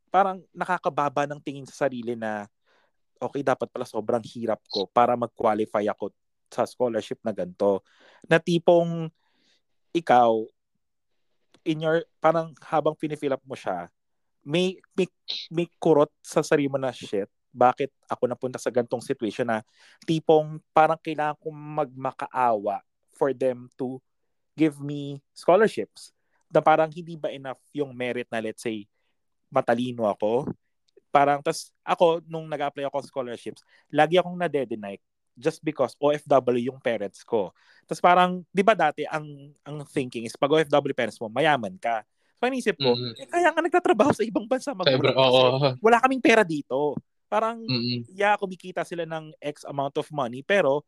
parang 0.07 0.39
nakakababa 0.55 1.27
ng 1.27 1.43
tingin 1.43 1.67
sa 1.67 1.91
sarili 1.91 2.15
na 2.15 2.47
okay, 3.19 3.43
dapat 3.43 3.67
pala 3.75 3.89
sobrang 3.89 4.23
hirap 4.23 4.63
ko 4.71 4.87
para 4.87 5.19
mag-qualify 5.19 5.83
ako 5.91 6.15
sa 6.47 6.63
scholarship 6.63 7.19
na 7.27 7.35
ganito. 7.35 7.83
Na 8.31 8.39
tipong 8.39 9.11
ikaw, 9.91 10.47
in 11.67 11.83
your, 11.83 12.07
parang 12.23 12.55
habang 12.63 12.95
pinifill 12.95 13.35
up 13.35 13.43
mo 13.43 13.59
siya, 13.59 13.91
may, 14.47 14.78
may, 14.94 15.11
may 15.51 15.66
kurot 15.82 16.14
sa 16.22 16.38
sarili 16.47 16.70
mo 16.70 16.78
na 16.78 16.94
shit, 16.94 17.26
bakit 17.51 17.90
ako 18.07 18.30
napunta 18.30 18.62
sa 18.62 18.70
gantong 18.70 19.03
situation 19.03 19.49
na 19.49 19.66
tipong 20.07 20.62
parang 20.70 21.01
kailangan 21.01 21.34
kong 21.42 21.59
magmakaawa 21.82 22.78
for 23.11 23.34
them 23.34 23.66
to 23.74 23.99
give 24.55 24.78
me 24.78 25.18
scholarships 25.34 26.14
na 26.53 26.62
parang 26.62 26.92
hindi 26.92 27.18
ba 27.18 27.32
enough 27.32 27.59
yung 27.74 27.90
merit 27.90 28.28
na 28.30 28.38
let's 28.38 28.62
say 28.62 28.86
matalino 29.51 30.07
ako? 30.07 30.53
Parang 31.11 31.40
tas 31.40 31.72
ako 31.80 32.22
nung 32.28 32.47
nag-apply 32.47 32.86
ako 32.86 33.03
scholarships 33.09 33.64
lagi 33.90 34.20
akong 34.20 34.36
nade-deny 34.36 35.01
just 35.36 35.64
because 35.64 35.92
OFW 36.01 36.72
yung 36.72 36.80
parents 36.80 37.24
ko. 37.24 37.53
Tas 37.88 38.01
parang 38.01 38.44
di 38.53 38.61
ba 38.61 38.76
dati 38.76 39.09
ang 39.09 39.53
ang 39.64 39.80
thinking 39.88 40.28
is 40.28 40.36
pag 40.36 40.53
OFW 40.53 40.94
parents 40.97 41.20
mo 41.20 41.32
mayaman 41.32 41.76
ka 41.80 42.05
so 42.37 42.47
inisip 42.47 42.76
ko 42.76 42.93
Mhm. 42.95 43.12
eh, 43.16 43.26
kaya 43.28 43.49
nga 43.51 43.62
nagtatrabaho 43.64 44.12
sa 44.12 44.22
ibang 44.22 44.45
bansa 44.45 44.76
magulang 44.76 45.16
oo. 45.16 45.74
wala 45.80 45.97
kaming 46.01 46.20
pera 46.20 46.45
dito 46.45 46.95
parang 47.26 47.59
Mm-mm. 47.59 48.07
yeah, 48.14 48.39
kumikita 48.39 48.87
sila 48.87 49.03
ng 49.03 49.34
X 49.43 49.66
amount 49.66 49.99
of 49.99 50.07
money, 50.14 50.47
pero 50.47 50.87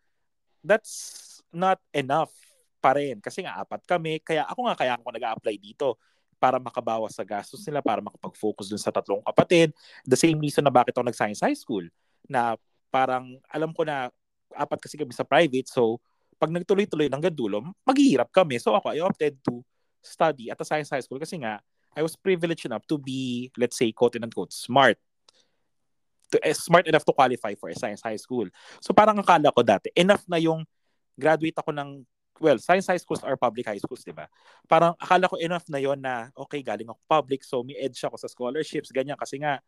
that's 0.63 1.25
not 1.51 1.83
enough 1.91 2.31
pa 2.79 2.95
rin. 2.95 3.19
Kasi 3.19 3.43
nga, 3.43 3.59
apat 3.59 3.83
kami. 3.83 4.23
Kaya 4.23 4.47
ako 4.47 4.71
nga, 4.71 4.75
kaya 4.79 4.93
ako 4.95 5.11
nag-apply 5.11 5.57
dito 5.59 5.99
para 6.39 6.63
makabawas 6.63 7.19
sa 7.19 7.27
gastos 7.27 7.67
nila, 7.67 7.83
para 7.83 7.99
makapag-focus 7.99 8.71
dun 8.71 8.79
sa 8.79 8.95
tatlong 8.95 9.19
kapatid. 9.27 9.75
The 10.07 10.15
same 10.15 10.39
reason 10.39 10.63
na 10.63 10.71
bakit 10.71 10.95
ako 10.95 11.11
nag-science 11.11 11.43
high 11.43 11.59
school. 11.59 11.83
Na 12.31 12.55
parang, 12.95 13.35
alam 13.51 13.75
ko 13.75 13.83
na, 13.83 14.07
apat 14.55 14.79
kasi 14.79 14.95
kami 14.95 15.11
sa 15.11 15.27
private, 15.27 15.67
so 15.67 15.99
pag 16.39 16.55
nagtuloy-tuloy 16.55 17.11
ng 17.11 17.23
dulo, 17.35 17.67
maghihirap 17.83 18.31
kami. 18.31 18.63
So 18.63 18.79
ako, 18.79 18.95
I 18.95 19.03
opted 19.03 19.43
to 19.43 19.67
study 20.09 20.49
at 20.49 20.61
a 20.61 20.65
science 20.65 20.89
high 20.89 21.05
school 21.05 21.21
kasi 21.21 21.37
nga, 21.37 21.61
I 21.93 22.01
was 22.01 22.17
privileged 22.17 22.65
enough 22.65 22.89
to 22.89 22.97
be, 22.97 23.53
let's 23.61 23.77
say, 23.77 23.93
quote 23.93 24.17
and 24.17 24.25
unquote, 24.25 24.53
smart 24.53 24.97
to, 26.31 26.37
eh, 26.45 26.57
smart 26.57 26.87
enough 26.87 27.05
to 27.05 27.13
qualify 27.13 27.57
for 27.57 27.69
a 27.73 27.77
science 27.77 28.05
high 28.05 28.21
school. 28.21 28.49
So 28.81 28.93
parang 28.93 29.17
akala 29.21 29.53
ko 29.53 29.65
dati, 29.65 29.89
enough 29.97 30.25
na 30.29 30.37
yung 30.37 30.65
graduate 31.17 31.57
ako 31.57 31.73
ng, 31.73 32.05
well, 32.39 32.59
science 32.61 32.87
high 32.87 33.01
schools 33.01 33.25
are 33.25 33.37
public 33.37 33.67
high 33.67 33.81
schools, 33.81 34.05
di 34.05 34.15
ba? 34.15 34.29
Parang 34.69 34.95
akala 35.01 35.27
ko 35.27 35.41
enough 35.41 35.67
na 35.67 35.81
yon 35.81 35.99
na, 35.99 36.31
okay, 36.37 36.63
galing 36.63 36.87
ako 36.87 37.01
public, 37.09 37.41
so 37.43 37.65
may 37.65 37.75
edge 37.81 37.99
ako 38.05 38.21
sa 38.21 38.29
scholarships, 38.31 38.93
ganyan, 38.95 39.19
kasi 39.19 39.41
nga, 39.41 39.59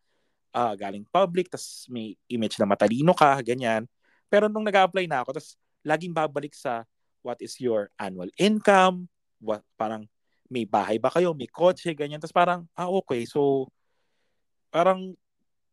ah, 0.54 0.74
galing 0.76 1.02
public, 1.08 1.50
tas 1.50 1.88
may 1.90 2.14
image 2.30 2.60
na 2.60 2.68
matalino 2.68 3.16
ka, 3.16 3.40
ganyan. 3.42 3.88
Pero 4.30 4.46
nung 4.46 4.62
nag-apply 4.62 5.10
na 5.10 5.26
ako, 5.26 5.40
tas 5.40 5.58
laging 5.82 6.14
babalik 6.14 6.54
sa 6.54 6.86
what 7.24 7.40
is 7.42 7.58
your 7.58 7.90
annual 7.98 8.30
income, 8.38 9.10
what, 9.42 9.64
parang 9.74 10.06
may 10.50 10.66
bahay 10.66 10.98
ba 10.98 11.08
kayo, 11.14 11.30
may 11.30 11.46
kotse, 11.46 11.94
ganyan. 11.94 12.18
Tas 12.18 12.34
parang, 12.34 12.66
ah, 12.74 12.90
okay, 12.90 13.22
so 13.22 13.70
parang 14.74 15.14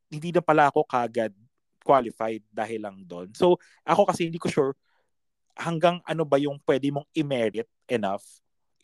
hindi 0.08 0.30
na 0.30 0.40
pala 0.40 0.70
ako 0.70 0.86
kagad 0.86 1.34
qualified 1.82 2.46
dahil 2.54 2.86
lang 2.86 2.98
doon. 3.04 3.34
So, 3.34 3.58
ako 3.82 4.08
kasi 4.12 4.30
hindi 4.30 4.38
ko 4.38 4.48
sure 4.48 4.72
hanggang 5.58 5.98
ano 6.06 6.22
ba 6.22 6.38
yung 6.38 6.62
pwede 6.68 6.94
mong 6.94 7.08
i-merit 7.18 7.66
enough, 7.90 8.24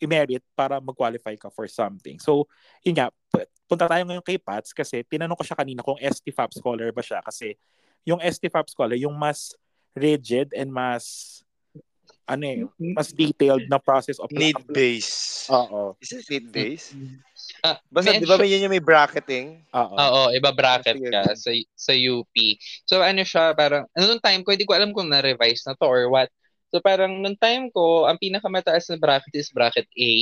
i-merit 0.02 0.42
para 0.58 0.82
mag-qualify 0.82 1.38
ka 1.38 1.52
for 1.54 1.70
something. 1.70 2.18
So, 2.18 2.50
yun 2.82 2.98
nga, 2.98 3.14
pu- 3.30 3.46
punta 3.70 3.86
tayo 3.86 4.02
ngayon 4.02 4.24
kay 4.24 4.40
Pats 4.40 4.74
kasi 4.74 5.06
tinanong 5.06 5.38
ko 5.38 5.44
siya 5.46 5.54
kanina 5.56 5.86
kung 5.86 6.00
STFAP 6.00 6.50
scholar 6.58 6.90
ba 6.90 7.04
siya 7.04 7.22
kasi 7.22 7.54
yung 8.02 8.18
STFAP 8.20 8.68
scholar, 8.72 8.98
yung 8.98 9.14
mas 9.14 9.54
rigid 9.94 10.50
and 10.52 10.74
mas 10.74 11.40
ano 12.24 12.44
eh, 12.48 12.64
mas 12.96 13.12
detailed 13.12 13.68
na 13.68 13.76
process 13.76 14.16
of 14.16 14.32
Need-based. 14.32 15.52
Oo. 15.52 15.92
Is 16.00 16.12
it 16.16 16.24
need-based? 16.28 16.96
Ah, 17.60 17.76
Basta, 17.92 18.16
di 18.16 18.24
ba 18.24 18.40
may 18.40 18.48
yun 18.48 18.64
yung 18.64 18.74
may 18.74 18.80
bracketing? 18.80 19.60
Oo. 19.76 19.94
Oo, 19.96 20.22
iba 20.32 20.48
bracket 20.52 20.96
ka 20.96 21.36
sa 21.36 21.52
sa 21.76 21.92
UP. 21.92 22.34
So 22.88 23.04
ano 23.04 23.20
siya, 23.20 23.52
parang 23.52 23.84
ano 23.92 24.04
nung 24.08 24.24
time 24.24 24.40
ko, 24.40 24.56
hindi 24.56 24.64
ko 24.64 24.72
alam 24.72 24.96
kung 24.96 25.12
na-revise 25.12 25.68
na 25.68 25.76
to 25.76 25.84
or 25.84 26.08
what. 26.08 26.32
So 26.72 26.80
parang 26.80 27.20
nung 27.20 27.36
time 27.36 27.68
ko, 27.70 28.08
ang 28.08 28.16
pinakamataas 28.16 28.88
na 28.90 28.98
bracket 28.98 29.34
is 29.36 29.52
bracket 29.52 29.86
A, 29.94 30.12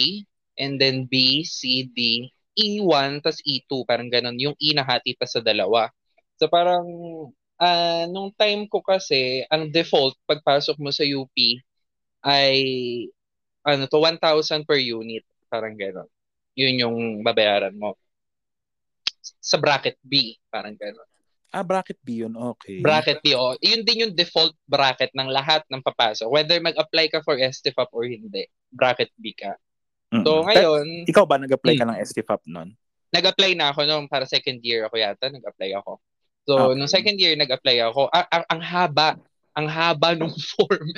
and 0.58 0.82
then 0.82 1.06
B, 1.06 1.46
C, 1.46 1.86
D, 1.94 2.28
E1, 2.58 3.22
tas 3.22 3.40
E2, 3.46 3.86
parang 3.86 4.10
ganun. 4.10 4.36
Yung 4.42 4.58
E 4.58 4.74
nahati 4.74 5.14
pa 5.14 5.24
sa 5.24 5.38
dalawa. 5.38 5.88
So 6.36 6.50
parang 6.50 6.84
ah 7.62 8.10
nung 8.10 8.34
time 8.34 8.66
ko 8.66 8.82
kasi, 8.82 9.46
ang 9.46 9.70
default 9.70 10.18
pagpasok 10.26 10.76
mo 10.82 10.90
sa 10.90 11.06
UP 11.06 11.30
ay 12.22 12.56
ano 13.62 13.86
to 13.86 13.98
1,000 13.98 14.18
per 14.66 14.78
unit, 14.78 15.22
parang 15.46 15.74
ganun. 15.74 16.08
Yun 16.54 16.74
yung 16.82 16.96
babayaran 17.22 17.74
mo 17.74 17.94
sa 19.38 19.58
bracket 19.58 19.98
B, 20.02 20.34
parang 20.50 20.74
gano'n. 20.74 21.08
Ah, 21.52 21.62
bracket 21.62 22.00
B 22.00 22.24
yun. 22.24 22.32
Okay. 22.32 22.80
Bracket 22.80 23.20
B, 23.20 23.36
oh. 23.36 23.54
Yun 23.60 23.84
din 23.84 24.08
yung 24.08 24.14
default 24.16 24.56
bracket 24.64 25.12
ng 25.12 25.28
lahat 25.28 25.62
ng 25.68 25.84
papasok. 25.84 26.26
Whether 26.26 26.58
mag-apply 26.58 27.12
ka 27.12 27.20
for 27.20 27.36
STFAP 27.36 27.92
or 27.92 28.08
hindi, 28.08 28.48
bracket 28.72 29.12
B 29.20 29.36
ka. 29.36 29.54
Mm-mm. 30.10 30.24
So 30.24 30.42
ngayon, 30.48 31.04
Ikaw 31.06 31.24
ba 31.28 31.36
nag-apply 31.38 31.74
ka 31.76 31.86
ng 31.86 31.98
STFAP 32.02 32.42
nun? 32.48 32.72
nag-apply 33.12 33.52
na 33.52 33.68
ako 33.68 33.84
noong 33.84 34.08
para 34.08 34.24
second 34.24 34.56
year 34.64 34.88
ako 34.88 34.96
yata, 34.96 35.28
nag-apply 35.28 35.76
ako. 35.76 36.00
So, 36.48 36.52
Okay. 36.56 36.74
nung 36.80 36.88
second 36.90 37.20
year, 37.20 37.36
nag-apply 37.36 37.76
ako. 37.84 38.08
A- 38.08 38.30
ang, 38.32 38.44
ang 38.48 38.60
haba, 38.64 39.08
ang 39.52 39.66
haba 39.68 40.16
nung 40.16 40.32
form. 40.56 40.88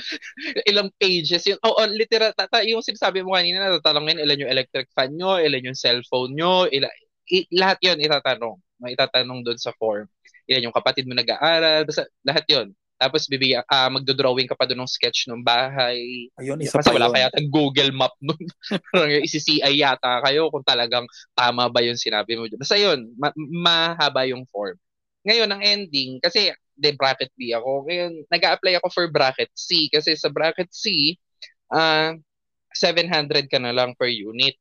Ilang 0.66 0.90
pages 0.98 1.44
yun. 1.46 1.58
Oo, 1.62 1.82
oh, 1.82 1.88
literal, 1.90 2.30
tata, 2.34 2.62
yung 2.62 2.82
sinasabi 2.84 3.22
mo 3.26 3.34
kanina, 3.34 3.62
natatanungin 3.66 4.22
ilan 4.22 4.42
yung 4.46 4.52
electric 4.52 4.86
fan 4.94 5.14
nyo, 5.14 5.38
ilan 5.42 5.72
yung 5.72 5.78
cellphone 5.78 6.34
nyo, 6.34 6.66
ila, 6.70 6.86
i- 7.30 7.48
lahat 7.54 7.78
yun 7.82 7.98
itatanong. 7.98 8.56
May 8.78 8.94
itatanong 8.94 9.42
doon 9.42 9.58
sa 9.58 9.74
form. 9.74 10.06
Ilan 10.46 10.70
yung 10.70 10.76
kapatid 10.76 11.08
mo 11.08 11.14
nag-aaral, 11.16 11.86
basta 11.88 12.06
lahat 12.22 12.44
yun. 12.50 12.68
Tapos 12.94 13.26
bibigyan, 13.26 13.66
ah 13.66 13.90
magdo-drawing 13.90 14.46
ka 14.46 14.54
pa 14.54 14.70
doon 14.70 14.86
ng 14.86 14.92
sketch 14.94 15.26
ng 15.26 15.42
bahay. 15.42 16.30
Ayun, 16.38 16.62
isa 16.62 16.78
Kasi 16.78 16.88
pa 16.88 16.94
wala 16.94 17.10
yun. 17.10 17.14
kaya 17.18 17.26
tayong 17.34 17.50
Google 17.50 17.90
Map 17.90 18.14
nun. 18.22 18.38
Parang 18.94 19.10
isi-CI 19.18 19.82
yata 19.82 20.22
kayo 20.22 20.46
kung 20.54 20.62
talagang 20.62 21.04
tama 21.34 21.66
ba 21.66 21.82
yung 21.82 21.98
sinabi 21.98 22.38
mo. 22.38 22.46
Basta 22.54 22.78
yun, 22.78 23.10
ma- 23.18 23.34
mahaba 23.36 24.24
yung 24.30 24.46
form. 24.48 24.78
Ngayon, 25.26 25.48
ang 25.50 25.62
ending, 25.64 26.22
kasi 26.22 26.54
de 26.74 26.90
bracket 26.94 27.30
B 27.38 27.54
ako. 27.54 27.86
Ngayon, 27.86 28.12
nag 28.28 28.44
apply 28.44 28.74
ako 28.78 28.88
for 28.90 29.06
bracket 29.10 29.50
C 29.54 29.86
kasi 29.90 30.18
sa 30.18 30.30
bracket 30.30 30.70
C, 30.74 31.14
uh, 31.70 32.14
700 32.74 33.46
ka 33.46 33.58
na 33.62 33.70
lang 33.70 33.94
per 33.94 34.10
unit. 34.10 34.58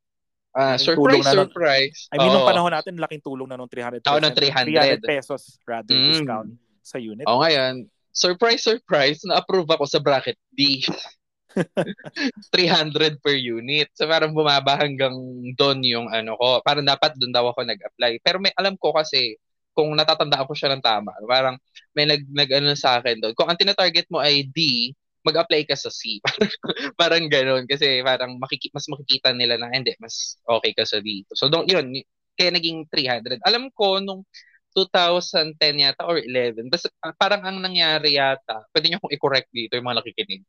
Uh, 0.53 0.77
surprise, 0.77 1.25
na 1.25 1.33
surprise. 1.33 2.05
I 2.13 2.21
mean, 2.21 2.29
nung 2.29 2.45
panahon 2.45 2.69
natin, 2.69 2.93
laking 3.01 3.25
tulong 3.25 3.49
na 3.49 3.57
nung 3.57 3.69
300 3.69 4.05
pesos. 4.05 4.13
Oh, 4.13 4.21
ng 4.21 4.37
300. 4.37 5.01
300 5.01 5.01
pesos 5.01 5.41
rather 5.65 5.97
mm. 5.97 6.05
discount 6.13 6.49
sa 6.85 7.01
unit. 7.01 7.25
Oh, 7.25 7.41
ngayon, 7.41 7.89
surprise, 8.13 8.61
surprise, 8.61 9.25
na-approve 9.25 9.65
ako 9.73 9.89
sa 9.89 9.97
bracket 9.97 10.37
D. 10.53 10.85
300 12.53 13.21
per 13.21 13.33
unit. 13.37 13.89
So 13.93 14.09
parang 14.09 14.33
bumaba 14.33 14.77
hanggang 14.77 15.13
doon 15.57 15.85
yung 15.85 16.07
ano 16.09 16.37
ko. 16.37 16.61
Parang 16.65 16.85
dapat 16.85 17.13
doon 17.17 17.33
daw 17.33 17.49
ako 17.49 17.65
nag-apply. 17.65 18.21
Pero 18.25 18.37
may 18.41 18.53
alam 18.57 18.77
ko 18.77 18.93
kasi 18.93 19.37
kung 19.73 19.93
natatandaan 19.97 20.47
ko 20.47 20.53
siya 20.53 20.73
ng 20.73 20.83
tama, 20.85 21.11
parang 21.25 21.57
may 21.97 22.05
nag, 22.05 22.23
nag 22.29 22.49
ano 22.53 22.73
sa 22.77 23.01
akin 23.01 23.19
doon. 23.21 23.33
Kung 23.37 23.49
ang 23.49 23.57
tina-target 23.59 24.07
mo 24.13 24.21
ay 24.21 24.45
D, 24.49 24.91
mag-apply 25.25 25.65
ka 25.65 25.75
sa 25.77 25.89
C. 25.89 26.21
parang 26.99 27.25
ganoon 27.27 27.65
kasi 27.65 28.01
parang 28.05 28.37
makiki- 28.37 28.73
mas 28.73 28.85
makikita 28.89 29.33
nila 29.33 29.57
na 29.57 29.71
hindi, 29.73 29.95
mas 29.97 30.37
okay 30.45 30.71
ka 30.75 30.85
sa 30.85 31.01
D. 31.01 31.25
So 31.33 31.49
doon, 31.49 31.65
yun, 31.65 31.89
kaya 32.37 32.53
naging 32.53 32.85
300. 32.91 33.41
Alam 33.45 33.69
ko 33.73 33.97
nung 34.01 34.25
2010 34.73 35.57
yata 35.85 36.01
or 36.05 36.17
11, 36.17 36.69
basta 36.69 36.89
parang 37.21 37.45
ang 37.45 37.61
nangyari 37.61 38.17
yata, 38.17 38.65
pwede 38.73 38.89
niyo 38.89 38.97
kong 39.01 39.13
i-correct 39.13 39.49
dito 39.53 39.77
yung 39.77 39.85
mga 39.85 40.01
nakikinig 40.01 40.41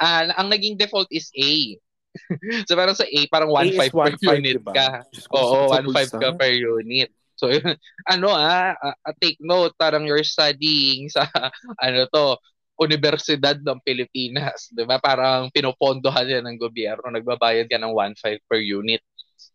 uh, 0.00 0.22
ang 0.34 0.48
naging 0.50 0.74
default 0.78 1.10
is 1.10 1.30
A. 1.34 1.78
so 2.70 2.78
parang 2.78 2.94
sa 2.94 3.06
A, 3.06 3.20
parang 3.26 3.50
1.5 3.50 3.90
per 3.90 4.38
unit 4.38 4.58
diba? 4.58 4.72
ka. 4.74 4.88
Oo, 5.34 5.70
1.5 5.70 6.14
ka 6.14 6.28
per 6.38 6.52
unit. 6.54 7.10
So, 7.44 7.52
ano 8.12 8.32
ah, 8.32 8.72
uh, 8.72 9.14
take 9.20 9.36
note, 9.44 9.76
parang 9.76 10.08
you're 10.08 10.24
studying 10.24 11.12
sa, 11.12 11.28
ano 11.84 12.08
to, 12.08 12.40
Universidad 12.74 13.60
ng 13.62 13.78
Pilipinas. 13.86 14.72
Di 14.72 14.82
ba? 14.82 14.98
Parang 14.98 15.46
pinopondohan 15.52 16.26
yan 16.26 16.44
ng 16.48 16.58
gobyerno. 16.58 17.06
Nagbabayad 17.06 17.70
ka 17.70 17.78
ng 17.78 17.92
1.5 17.92 18.50
per 18.50 18.58
unit. 18.58 18.98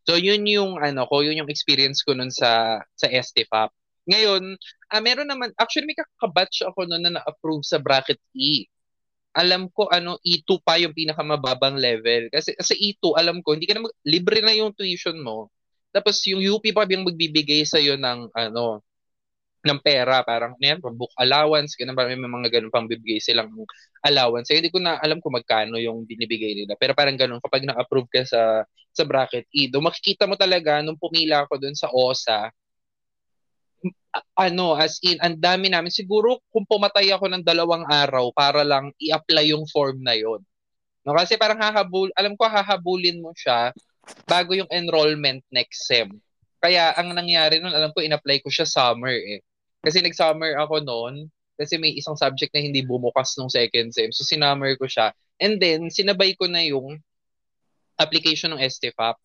So, 0.08 0.16
yun 0.16 0.48
yung, 0.48 0.80
ano 0.80 1.04
ko, 1.10 1.20
yun 1.26 1.36
yung 1.44 1.52
experience 1.52 2.00
ko 2.06 2.16
nun 2.16 2.32
sa, 2.32 2.80
sa 2.96 3.12
STFAP. 3.12 3.76
Ngayon, 4.08 4.56
ah, 4.94 5.02
meron 5.04 5.28
naman, 5.28 5.52
actually 5.60 5.92
may 5.92 6.00
kakabatch 6.00 6.64
ako 6.64 6.88
noon 6.88 7.04
na 7.10 7.20
na-approve 7.20 7.66
sa 7.68 7.82
bracket 7.82 8.22
E 8.32 8.70
alam 9.38 9.70
ko 9.70 9.86
ano 9.94 10.18
E2 10.26 10.58
pa 10.66 10.82
yung 10.82 10.98
pinakamababang 10.98 11.78
level 11.78 12.34
kasi 12.34 12.58
sa 12.58 12.74
E2 12.74 13.14
alam 13.14 13.46
ko 13.46 13.54
hindi 13.54 13.70
ka 13.70 13.78
na 13.78 13.86
mag, 13.86 13.94
libre 14.02 14.42
na 14.42 14.58
yung 14.58 14.74
tuition 14.74 15.22
mo 15.22 15.54
tapos 15.90 16.22
yung 16.30 16.42
UP 16.42 16.66
pa 16.74 16.86
yung 16.90 17.08
magbibigay 17.08 17.66
sa 17.66 17.82
iyo 17.82 17.98
ng 17.98 18.30
ano 18.34 18.82
ng 19.60 19.80
pera 19.84 20.24
parang 20.24 20.56
ano 20.56 20.64
yan 20.64 20.80
book 20.80 21.12
allowance 21.20 21.76
ganun 21.76 21.98
parang 21.98 22.16
may 22.16 22.32
mga 22.32 22.48
ganun 22.60 22.72
pang 22.72 22.88
bibigay 22.88 23.20
silang 23.20 23.52
allowance 24.08 24.48
so, 24.48 24.56
hindi 24.56 24.72
ko 24.72 24.80
na 24.80 24.96
alam 25.04 25.20
kung 25.20 25.36
magkano 25.36 25.76
yung 25.76 26.08
binibigay 26.08 26.56
nila 26.56 26.80
pero 26.80 26.96
parang 26.96 27.20
ganun 27.20 27.44
kapag 27.44 27.68
na-approve 27.68 28.08
ka 28.08 28.24
sa 28.24 28.64
sa 28.96 29.04
bracket 29.04 29.44
E 29.52 29.68
do 29.68 29.84
makikita 29.84 30.24
mo 30.24 30.40
talaga 30.40 30.80
nung 30.80 30.96
pumila 30.96 31.44
ako 31.44 31.60
doon 31.60 31.76
sa 31.76 31.92
OSA 31.92 32.54
ano, 34.36 34.76
as 34.76 34.98
in, 35.06 35.20
ang 35.22 35.38
dami 35.38 35.70
namin. 35.70 35.92
Siguro 35.94 36.42
kung 36.50 36.66
pumatay 36.66 37.12
ako 37.14 37.30
ng 37.30 37.44
dalawang 37.46 37.86
araw 37.88 38.32
para 38.34 38.66
lang 38.66 38.92
i-apply 38.98 39.54
yung 39.54 39.68
form 39.70 40.02
na 40.02 40.16
yon. 40.18 40.42
No, 41.08 41.16
kasi 41.16 41.40
parang 41.40 41.60
hahabul, 41.60 42.12
alam 42.14 42.36
ko 42.36 42.44
hahabulin 42.46 43.24
mo 43.24 43.32
siya 43.32 43.72
bago 44.26 44.54
yung 44.54 44.70
enrollment 44.70 45.42
next 45.50 45.90
sem. 45.90 46.10
Kaya 46.60 46.92
ang 46.96 47.16
nangyari 47.16 47.64
noon, 47.64 47.72
alam 47.72 47.92
ko 47.96 48.04
in-apply 48.04 48.44
ko 48.44 48.52
siya 48.52 48.68
summer 48.68 49.16
eh. 49.16 49.40
Kasi 49.80 50.04
nag-summer 50.04 50.60
ako 50.60 50.84
noon 50.84 51.32
kasi 51.60 51.76
may 51.76 51.92
isang 51.96 52.16
subject 52.16 52.56
na 52.56 52.64
hindi 52.64 52.84
bumukas 52.84 53.36
nung 53.36 53.52
second 53.52 53.92
sem. 53.92 54.12
So 54.16 54.24
sinummer 54.24 54.76
ko 54.80 54.88
siya. 54.88 55.12
And 55.40 55.60
then 55.60 55.92
sinabay 55.92 56.36
ko 56.36 56.48
na 56.48 56.64
yung 56.64 57.00
application 58.00 58.56
ng 58.56 58.64
STFAP. 58.64 59.20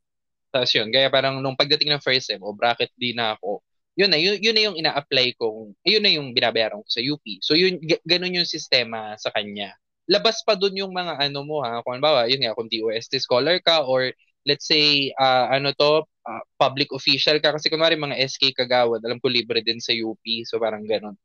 Tapos 0.51 0.71
yun, 0.75 0.91
kaya 0.91 1.11
parang 1.11 1.39
nung 1.43 1.59
pagdating 1.59 1.95
ng 1.95 2.03
first 2.03 2.31
sem, 2.31 2.43
o 2.43 2.55
bracket 2.55 2.91
D 2.99 3.15
na 3.15 3.35
ako, 3.39 3.63
yun 3.95 4.11
na, 4.11 4.19
yun, 4.19 4.39
yun 4.43 4.55
na 4.55 4.63
yung 4.67 4.77
ina-apply 4.79 5.39
kong, 5.39 5.75
yun 5.87 6.03
na 6.03 6.11
yung 6.11 6.35
binabayaran 6.35 6.83
ko 6.83 6.91
sa 6.91 7.03
UP. 7.03 7.23
So 7.43 7.55
yun, 7.55 7.79
g- 7.79 8.03
ganun 8.03 8.35
yung 8.35 8.47
sistema 8.47 9.15
sa 9.19 9.31
kanya. 9.31 9.75
Labas 10.11 10.43
pa 10.43 10.59
dun 10.59 10.75
yung 10.75 10.91
mga 10.91 11.23
ano 11.23 11.47
mo 11.47 11.63
ha, 11.63 11.83
kung 11.87 12.03
ba, 12.03 12.27
yun 12.27 12.43
nga, 12.43 12.55
kung 12.59 12.67
DOST 12.67 13.19
scholar 13.23 13.63
ka 13.63 13.87
or 13.87 14.11
let's 14.45 14.69
say, 14.69 15.13
uh, 15.17 15.51
ano 15.53 15.73
to, 15.77 16.05
uh, 16.25 16.43
public 16.57 16.93
official 16.93 17.37
ka, 17.41 17.53
kasi 17.57 17.69
kunwari 17.69 17.97
mga 17.97 18.17
SK 18.25 18.55
kagawad, 18.55 19.01
alam 19.05 19.21
ko 19.21 19.29
libre 19.29 19.61
din 19.61 19.81
sa 19.81 19.93
UP, 19.93 20.23
so 20.45 20.61
parang 20.61 20.85
ganun. 20.85 21.17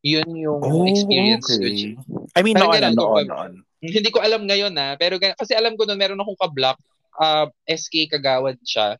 Yun 0.00 0.30
yung 0.32 0.60
oh, 0.64 0.88
experience 0.88 1.44
okay. 1.50 1.92
ko. 1.98 2.24
I 2.32 2.40
mean, 2.40 2.56
noon, 2.56 2.72
ganun, 2.72 2.96
noon, 2.96 3.26
noon. 3.28 3.52
Hindi 3.80 4.10
ko 4.12 4.24
alam 4.24 4.48
ngayon 4.48 4.72
na, 4.72 4.96
pero 4.96 5.20
kasi 5.20 5.52
alam 5.52 5.76
ko 5.76 5.84
noon, 5.84 6.00
meron 6.00 6.20
akong 6.20 6.40
ka-block, 6.40 6.78
uh, 7.20 7.46
SK 7.68 8.08
kagawad 8.08 8.56
siya, 8.64 8.96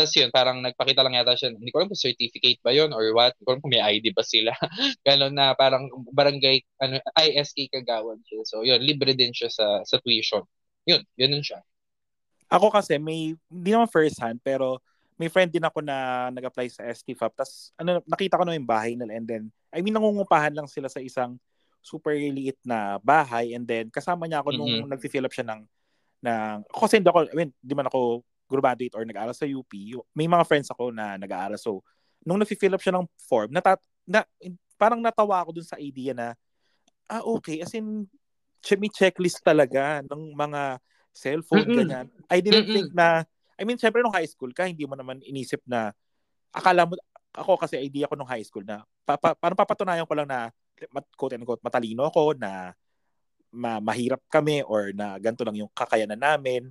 tapos 0.00 0.16
yun, 0.16 0.30
parang 0.32 0.62
nagpakita 0.62 1.02
lang 1.04 1.18
yata 1.18 1.36
siya, 1.36 1.52
hindi 1.52 1.68
ko 1.68 1.82
alam 1.82 1.90
kung 1.90 1.98
certificate 1.98 2.56
ba 2.64 2.72
yun 2.72 2.94
or 2.94 3.04
what, 3.12 3.36
hindi 3.36 3.44
ko 3.44 3.50
alam 3.52 3.60
kung 3.60 3.74
may 3.74 3.84
ID 3.84 4.16
ba 4.16 4.24
sila. 4.24 4.54
Ganon 5.06 5.34
na 5.34 5.52
parang 5.58 5.92
barangay, 6.14 6.62
ano, 6.80 7.02
ISK 7.18 7.68
kagawad 7.68 8.16
siya. 8.24 8.40
So 8.46 8.62
yun, 8.62 8.80
libre 8.80 9.12
din 9.12 9.34
siya 9.34 9.50
sa, 9.50 9.84
sa 9.84 10.00
tuition. 10.00 10.40
Yun, 10.86 11.02
yun 11.20 11.42
siya. 11.44 11.60
Ako 12.50 12.68
kasi 12.74 12.98
may, 12.98 13.38
hindi 13.46 13.70
naman 13.70 13.86
first 13.86 14.18
hand, 14.18 14.42
pero 14.42 14.82
may 15.14 15.30
friend 15.30 15.52
din 15.52 15.62
ako 15.62 15.84
na 15.84 16.28
nag-apply 16.34 16.66
sa 16.72 16.82
STFAP. 16.90 17.32
Tapos 17.36 17.70
ano, 17.78 18.02
nakita 18.08 18.40
ko 18.40 18.44
na 18.44 18.56
yung 18.56 18.68
bahay 18.68 18.98
nila 18.98 19.12
and 19.14 19.26
then, 19.28 19.44
I 19.70 19.84
mean, 19.84 19.94
nangungupahan 19.94 20.56
lang 20.56 20.66
sila 20.66 20.90
sa 20.90 20.98
isang 20.98 21.38
super 21.80 22.12
liit 22.12 22.60
na 22.60 23.00
bahay 23.00 23.56
and 23.56 23.64
then 23.64 23.88
kasama 23.88 24.28
niya 24.28 24.44
ako 24.44 24.52
mm-hmm. 24.52 24.84
nung 24.84 24.92
nag-fill 24.92 25.24
up 25.24 25.32
siya 25.32 25.48
ng 25.48 25.64
ng 26.20 26.56
kasi 26.68 27.00
hindi 27.00 27.08
ako 27.08 27.32
I 27.32 27.36
mean 27.40 27.56
di 27.56 27.72
man 27.72 27.88
ako 27.88 28.20
graduate 28.50 28.98
or 28.98 29.06
nag-aaral 29.06 29.36
sa 29.36 29.46
UP, 29.46 29.70
may 30.10 30.26
mga 30.26 30.42
friends 30.42 30.68
ako 30.74 30.90
na 30.90 31.14
nag-aaral. 31.14 31.54
So, 31.54 31.86
nung 32.26 32.42
na-fill 32.42 32.74
up 32.74 32.82
siya 32.82 32.98
ng 32.98 33.06
form, 33.30 33.54
nata- 33.54 33.78
na, 34.02 34.26
parang 34.74 34.98
natawa 34.98 35.46
ako 35.46 35.62
dun 35.62 35.68
sa 35.68 35.78
idea 35.78 36.10
na, 36.10 36.34
ah, 37.06 37.22
okay, 37.22 37.62
as 37.62 37.70
in, 37.78 38.10
may 38.76 38.90
checklist 38.90 39.38
talaga 39.46 40.02
ng 40.02 40.34
mga 40.34 40.82
cellphone, 41.14 41.66
Mm-mm. 41.66 41.78
ganyan. 41.84 42.06
I 42.30 42.38
didn't 42.40 42.66
Mm-mm. 42.66 42.74
think 42.74 42.88
na, 42.94 43.26
I 43.58 43.62
mean, 43.66 43.76
syempre 43.76 44.00
nung 44.00 44.14
high 44.14 44.28
school 44.28 44.50
ka, 44.54 44.64
hindi 44.66 44.86
mo 44.88 44.96
naman 44.96 45.20
inisip 45.22 45.60
na, 45.68 45.92
akala 46.50 46.86
mo, 46.86 46.96
ako 47.30 47.60
kasi 47.60 47.78
idea 47.78 48.10
ko 48.10 48.18
nung 48.18 48.30
high 48.30 48.44
school 48.44 48.64
na, 48.64 48.82
pa, 49.06 49.14
pa, 49.20 49.36
parang 49.36 49.58
papatunayan 49.58 50.08
ko 50.08 50.14
lang 50.16 50.28
na, 50.28 50.50
quote 51.14 51.36
and 51.36 51.44
quote, 51.44 51.62
matalino 51.62 52.08
ako, 52.08 52.34
na 52.38 52.72
ma, 53.52 53.78
mahirap 53.78 54.22
kami, 54.30 54.64
or 54.64 54.94
na 54.96 55.18
ganito 55.20 55.44
lang 55.44 55.58
yung 55.58 55.70
kakayanan 55.74 56.18
namin 56.18 56.70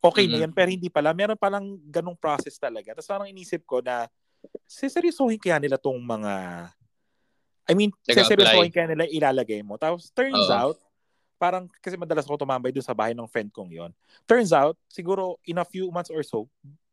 okay 0.00 0.24
mm-hmm. 0.24 0.40
na 0.40 0.42
yan, 0.48 0.52
pero 0.56 0.68
hindi 0.72 0.88
pala. 0.88 1.12
Meron 1.12 1.36
palang 1.36 1.76
ganong 1.92 2.16
process 2.16 2.56
talaga. 2.56 2.96
Tapos 2.96 3.08
parang 3.08 3.28
inisip 3.28 3.62
ko 3.68 3.84
na, 3.84 4.08
seseryosohin 4.64 5.36
kaya 5.36 5.60
nila 5.60 5.76
tong 5.76 6.00
mga, 6.00 6.32
I 7.68 7.72
mean, 7.76 7.92
seseryosohin 8.08 8.72
kaya 8.72 8.96
nila 8.96 9.04
ilalagay 9.06 9.60
mo. 9.60 9.76
Tapos 9.76 10.08
turns 10.10 10.48
uh-huh. 10.48 10.72
out, 10.72 10.78
parang, 11.40 11.64
kasi 11.80 11.96
madalas 11.96 12.28
ako 12.28 12.44
tumambay 12.44 12.68
dun 12.68 12.84
sa 12.84 12.92
bahay 12.92 13.16
ng 13.16 13.24
friend 13.24 13.48
kong 13.48 13.72
yon 13.72 13.90
Turns 14.28 14.52
out, 14.52 14.76
siguro 14.92 15.40
in 15.48 15.56
a 15.56 15.64
few 15.64 15.88
months 15.88 16.12
or 16.12 16.20
so, 16.20 16.44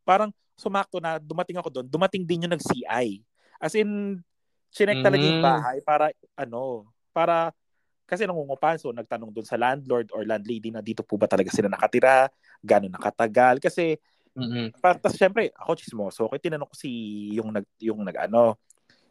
parang 0.08 0.32
sumakto 0.56 1.04
na 1.04 1.20
dumating 1.20 1.60
ako 1.60 1.68
doon, 1.68 1.88
dumating 1.92 2.24
din 2.24 2.48
yung 2.48 2.56
nag-CI. 2.56 3.20
As 3.60 3.76
in, 3.76 4.24
chinek 4.72 5.04
talaga 5.04 5.20
mm-hmm. 5.20 5.36
yung 5.36 5.44
mm. 5.44 5.52
bahay 5.52 5.78
para, 5.84 6.06
ano, 6.40 6.88
para 7.12 7.52
kasi 8.08 8.24
nangungupahan, 8.24 8.80
so 8.80 8.96
nagtanong 8.96 9.36
doon 9.36 9.44
sa 9.44 9.60
landlord 9.60 10.08
or 10.16 10.24
landlady 10.24 10.72
na 10.72 10.80
dito 10.80 11.04
po 11.04 11.20
ba 11.20 11.28
talaga 11.28 11.52
sila 11.52 11.68
nakatira, 11.68 12.32
gano'n 12.64 12.96
nakatagal. 12.96 13.60
Kasi, 13.60 14.00
mm-hmm. 14.32 14.80
tapos 14.80 15.20
syempre, 15.20 15.52
ako 15.60 15.76
chismoso. 15.76 16.32
Okay, 16.32 16.48
tinanong 16.48 16.72
ko 16.72 16.76
si 16.80 16.90
yung 17.36 17.52
nag, 17.52 17.68
yung 17.84 18.08
nag 18.08 18.16
ano, 18.32 18.56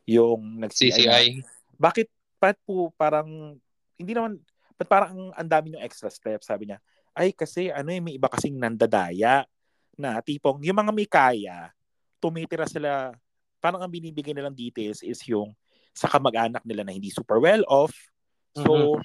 yung 0.09 0.64
nag 0.64 0.72
CCI. 0.72 1.45
bakit, 1.76 2.09
bakit 2.41 2.57
po 2.64 2.89
parang, 2.97 3.61
hindi 4.01 4.16
naman, 4.16 4.41
ba't 4.77 4.89
parang 4.89 5.33
ang 5.33 5.49
dami 5.49 5.77
yung 5.77 5.85
extra 5.85 6.12
steps, 6.12 6.49
sabi 6.49 6.68
niya. 6.68 6.79
Ay, 7.16 7.33
kasi 7.33 7.72
ano 7.72 7.89
eh, 7.89 8.01
may 8.01 8.20
iba 8.20 8.29
kasing 8.29 8.61
nandadaya 8.61 9.49
na 9.97 10.20
tipong, 10.20 10.61
yung 10.61 10.77
mga 10.77 10.93
may 10.93 11.09
kaya, 11.09 11.72
tumitira 12.20 12.68
sila, 12.68 13.16
parang 13.61 13.81
ang 13.81 13.93
binibigay 13.93 14.37
nilang 14.37 14.53
details 14.53 15.01
is 15.01 15.20
yung 15.24 15.57
sa 15.97 16.12
kamag-anak 16.12 16.61
nila 16.68 16.85
na 16.85 16.93
hindi 16.93 17.09
super 17.09 17.41
well 17.41 17.64
off, 17.72 17.97
So, 18.57 18.97
mm-hmm. 18.97 19.05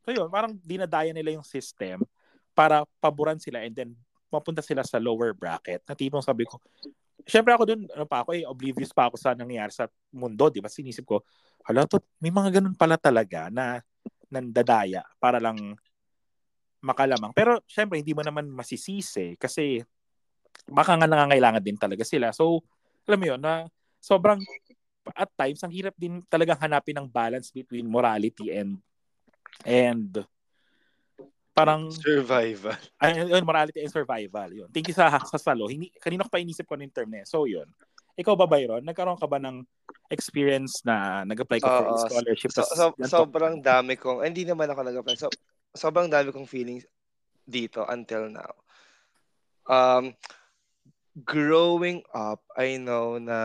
so 0.00 0.08
yun, 0.08 0.28
parang 0.32 0.56
dinadaya 0.64 1.12
nila 1.12 1.36
yung 1.36 1.44
system 1.44 2.00
para 2.56 2.88
paboran 2.96 3.36
sila 3.36 3.60
and 3.60 3.76
then 3.76 3.90
mapunta 4.32 4.64
sila 4.64 4.80
sa 4.80 4.96
lower 4.96 5.36
bracket. 5.36 5.84
Na 5.84 5.92
tipong 5.92 6.24
sabi 6.24 6.48
ko, 6.48 6.56
syempre 7.28 7.52
ako 7.52 7.68
dun, 7.68 7.84
ano 7.92 8.08
pa 8.08 8.24
ako 8.24 8.32
eh, 8.32 8.48
oblivious 8.48 8.96
pa 8.96 9.12
ako 9.12 9.20
sa 9.20 9.36
nangyayari 9.36 9.68
sa 9.68 9.84
mundo, 10.16 10.48
di 10.48 10.64
ba? 10.64 10.72
Sinisip 10.72 11.04
ko, 11.04 11.20
hala, 11.68 11.84
to, 11.84 12.00
may 12.24 12.32
mga 12.32 12.60
ganun 12.60 12.72
pala 12.72 12.96
talaga 12.96 13.52
na 13.52 13.84
nandadaya 14.28 15.04
para 15.18 15.40
lang 15.40 15.76
makalamang. 16.78 17.34
Pero 17.34 17.58
syempre, 17.66 17.98
hindi 17.98 18.14
mo 18.14 18.22
naman 18.22 18.46
masisisi 18.48 19.34
kasi 19.34 19.82
baka 20.68 20.94
nga 20.94 21.08
nangangailangan 21.10 21.64
din 21.64 21.78
talaga 21.80 22.06
sila. 22.06 22.30
So, 22.30 22.62
alam 23.08 23.18
mo 23.18 23.26
yun, 23.34 23.40
na 23.40 23.66
sobrang 23.98 24.38
at 25.16 25.32
times 25.34 25.64
ang 25.64 25.72
hirap 25.72 25.96
din 25.96 26.20
talagang 26.28 26.60
hanapin 26.60 26.92
ng 27.00 27.08
balance 27.08 27.48
between 27.48 27.88
morality 27.88 28.52
and 28.52 28.76
and 29.64 30.20
parang 31.56 31.88
Survival. 31.90 32.76
ay, 33.00 33.24
yun, 33.24 33.42
morality 33.42 33.80
and 33.82 33.90
survival 33.90 34.48
yun. 34.52 34.68
Thank 34.70 34.92
you 34.92 34.96
sa 34.96 35.10
sa 35.24 35.40
salo. 35.40 35.66
Hindi 35.66 35.90
kanina 35.98 36.28
ko 36.28 36.30
pa 36.30 36.38
inisip 36.38 36.68
ko 36.68 36.76
ng 36.76 36.92
term 36.92 37.10
na. 37.10 37.24
So 37.24 37.48
yun. 37.48 37.66
Ikaw 38.18 38.34
ba 38.34 38.50
Byron, 38.50 38.82
nagkaroon 38.82 39.20
ka 39.20 39.30
ba 39.30 39.38
ng 39.38 39.62
experience 40.10 40.82
na 40.82 41.22
nag-apply 41.22 41.62
ka 41.62 41.70
for 41.70 41.86
a 41.86 41.94
Oo, 41.94 42.02
scholarship? 42.02 42.50
So, 42.50 42.66
so, 42.66 42.86
sobrang 43.06 43.62
dami 43.62 43.94
kong, 43.94 44.26
hindi 44.26 44.42
naman 44.42 44.66
ako 44.66 44.80
nag-apply. 44.82 45.14
So, 45.14 45.30
sobrang 45.70 46.10
dami 46.10 46.34
kong 46.34 46.50
feelings 46.50 46.82
dito 47.46 47.86
until 47.86 48.26
now. 48.26 48.52
Um, 49.70 50.18
growing 51.22 52.02
up, 52.10 52.42
I 52.58 52.82
know 52.82 53.22
na 53.22 53.38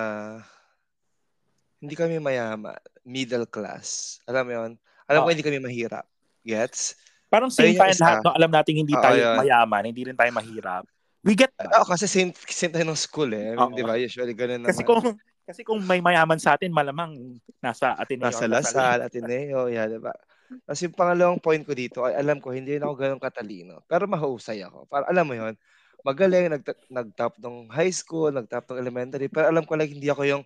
hindi 1.77 1.93
kami 1.93 2.17
mayaman. 2.17 2.79
Middle 3.05 3.45
class. 3.45 4.17
Alam 4.25 4.43
mo 4.47 4.51
yun? 4.55 4.71
Alam 5.05 5.19
ko 5.21 5.27
Oo. 5.29 5.33
hindi 5.35 5.45
kami 5.45 5.59
mahirap. 5.61 6.07
Gets? 6.41 6.97
Parang 7.29 7.51
same 7.53 7.73
Ayun 7.73 7.81
tayo 7.81 7.93
lahat, 7.97 8.17
no? 8.25 8.33
alam 8.33 8.51
natin 8.51 8.73
hindi 8.73 8.95
Oo, 8.97 9.03
tayo 9.03 9.19
yun. 9.19 9.37
mayaman, 9.37 9.83
hindi 9.89 10.01
rin 10.05 10.17
tayo 10.17 10.31
mahirap. 10.33 10.83
We 11.23 11.39
get. 11.39 11.55
Oo, 11.55 11.87
kasi 11.87 12.05
same, 12.05 12.35
same 12.35 12.75
tayo 12.75 12.83
ng 12.83 12.99
school 12.99 13.31
eh. 13.31 13.55
Oo. 13.55 13.71
Di 13.71 13.83
ba? 13.83 13.95
Usually, 13.95 14.35
ganun 14.35 14.67
naman. 14.67 14.75
Kasi 14.75 14.83
kung 14.83 15.15
kasi 15.43 15.61
kung 15.67 15.79
may 15.83 15.99
mayaman 15.99 16.39
sa 16.39 16.55
atin, 16.55 16.71
malamang 16.71 17.35
nasa 17.59 17.95
Ateneo. 17.99 18.31
Nasa 18.31 18.47
Lasal, 18.47 19.03
Ateneo, 19.03 19.67
yan, 19.67 19.91
di 19.91 19.99
ba? 19.99 20.15
Tapos 20.63 20.79
yung 20.83 20.95
pangalawang 20.95 21.39
point 21.43 21.63
ko 21.63 21.73
dito, 21.75 22.07
ay 22.07 22.15
alam 22.15 22.39
ko, 22.39 22.55
hindi 22.55 22.79
rin 22.79 22.85
ako 22.85 22.95
ganun 22.95 23.19
katalino. 23.19 23.83
Pero 23.87 24.07
mahusay 24.07 24.63
ako. 24.63 24.87
Para 24.87 25.07
alam 25.11 25.27
mo 25.27 25.35
yon 25.35 25.55
magaling, 26.03 26.51
nag, 26.51 26.63
nag-top 26.91 27.39
ng 27.39 27.71
high 27.71 27.91
school, 27.91 28.31
nag-top 28.31 28.67
ng 28.71 28.79
elementary, 28.79 29.31
pero 29.31 29.47
alam 29.47 29.63
ko 29.63 29.79
lang 29.79 29.87
hindi 29.87 30.11
ako 30.11 30.23
yung 30.27 30.43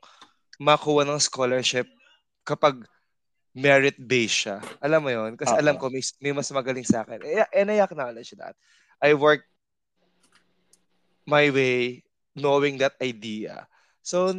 makuha 0.61 1.01
ng 1.05 1.21
scholarship 1.21 1.89
kapag 2.45 2.85
merit-based 3.57 4.37
siya. 4.45 4.57
Alam 4.81 5.01
mo 5.01 5.09
yon 5.09 5.33
Kasi 5.33 5.57
Oo. 5.57 5.61
alam 5.61 5.75
ko 5.81 5.89
may, 5.89 6.01
may 6.21 6.33
mas 6.33 6.49
magaling 6.53 6.85
sa 6.85 7.01
akin. 7.01 7.21
Eh, 7.25 7.41
And 7.57 7.73
I 7.73 7.81
acknowledge 7.81 8.37
that. 8.37 8.53
I 9.01 9.17
work 9.17 9.45
my 11.27 11.51
way 11.51 12.01
knowing 12.33 12.79
that 12.79 12.95
idea. 13.03 13.67
So, 13.99 14.31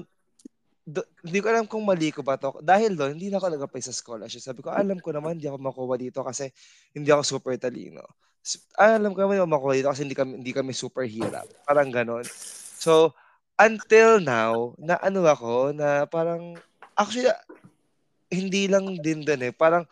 do, 0.89 1.05
hindi 1.20 1.39
ko 1.45 1.47
alam 1.53 1.68
kung 1.68 1.84
mali 1.84 2.09
ko 2.09 2.24
ba 2.24 2.41
to. 2.41 2.57
Dahil 2.64 2.97
doon, 2.97 3.20
hindi 3.20 3.28
na 3.28 3.36
ako 3.36 3.53
nag-apply 3.53 3.82
sa 3.84 3.93
scholarship. 3.93 4.41
Sabi 4.41 4.64
ko, 4.64 4.72
alam 4.72 4.97
ko 4.97 5.12
naman, 5.12 5.36
hindi 5.36 5.47
ako 5.47 5.61
makuha 5.61 5.95
dito 6.01 6.24
kasi 6.24 6.49
hindi 6.97 7.12
ako 7.12 7.22
super 7.22 7.53
talino. 7.61 8.01
Alam 8.80 9.12
ko 9.12 9.20
naman, 9.20 9.36
hindi 9.36 9.45
ako 9.45 9.53
makuha 9.53 9.72
dito 9.76 9.91
kasi 9.93 10.03
hindi 10.09 10.16
kami, 10.16 10.32
hindi 10.41 10.53
kami 10.57 10.72
super 10.72 11.05
hirap. 11.05 11.45
Parang 11.68 11.93
ganon. 11.93 12.24
So, 12.80 13.12
until 13.61 14.24
now, 14.24 14.72
na 14.80 14.97
ano 15.05 15.28
ako, 15.28 15.76
na 15.76 16.09
parang, 16.09 16.57
actually, 16.97 17.28
hindi 18.32 18.64
lang 18.72 18.97
din 19.05 19.20
doon 19.28 19.51
eh. 19.51 19.53
Parang, 19.53 19.84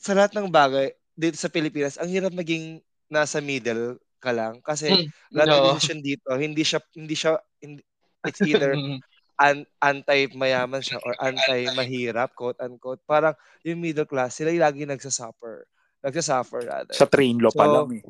sa 0.00 0.16
lahat 0.16 0.32
ng 0.32 0.48
bagay, 0.48 0.96
dito 1.12 1.36
sa 1.36 1.52
Pilipinas, 1.52 2.00
ang 2.00 2.08
hirap 2.08 2.32
maging 2.32 2.80
nasa 3.12 3.44
middle 3.44 4.00
ka 4.20 4.30
lang. 4.36 4.60
Kasi, 4.62 5.00
lahat 5.34 5.56
ng 5.56 5.64
No. 5.64 5.64
decision 5.66 5.98
dito, 6.04 6.28
hindi 6.36 6.62
siya, 6.62 6.80
hindi 6.94 7.16
siya, 7.16 7.40
hindi, 7.64 7.82
it's 8.24 8.40
either 8.44 8.76
an, 9.40 9.64
anti-mayaman 9.80 10.84
siya 10.84 11.00
or 11.02 11.16
anti-mahirap, 11.18 12.36
quote-unquote. 12.36 13.00
Parang 13.08 13.34
yung 13.64 13.80
middle 13.80 14.06
class, 14.08 14.36
sila 14.38 14.52
yung 14.52 14.64
lagi 14.64 14.84
nagsasuffer. 14.84 15.64
Nagsasuffer 16.04 16.62
rather. 16.68 17.00
Sa 17.00 17.06
train 17.08 17.38
lo 17.40 17.50
pa 17.52 17.64
So, 17.64 17.70
lang 17.70 17.88
eh. 17.98 18.04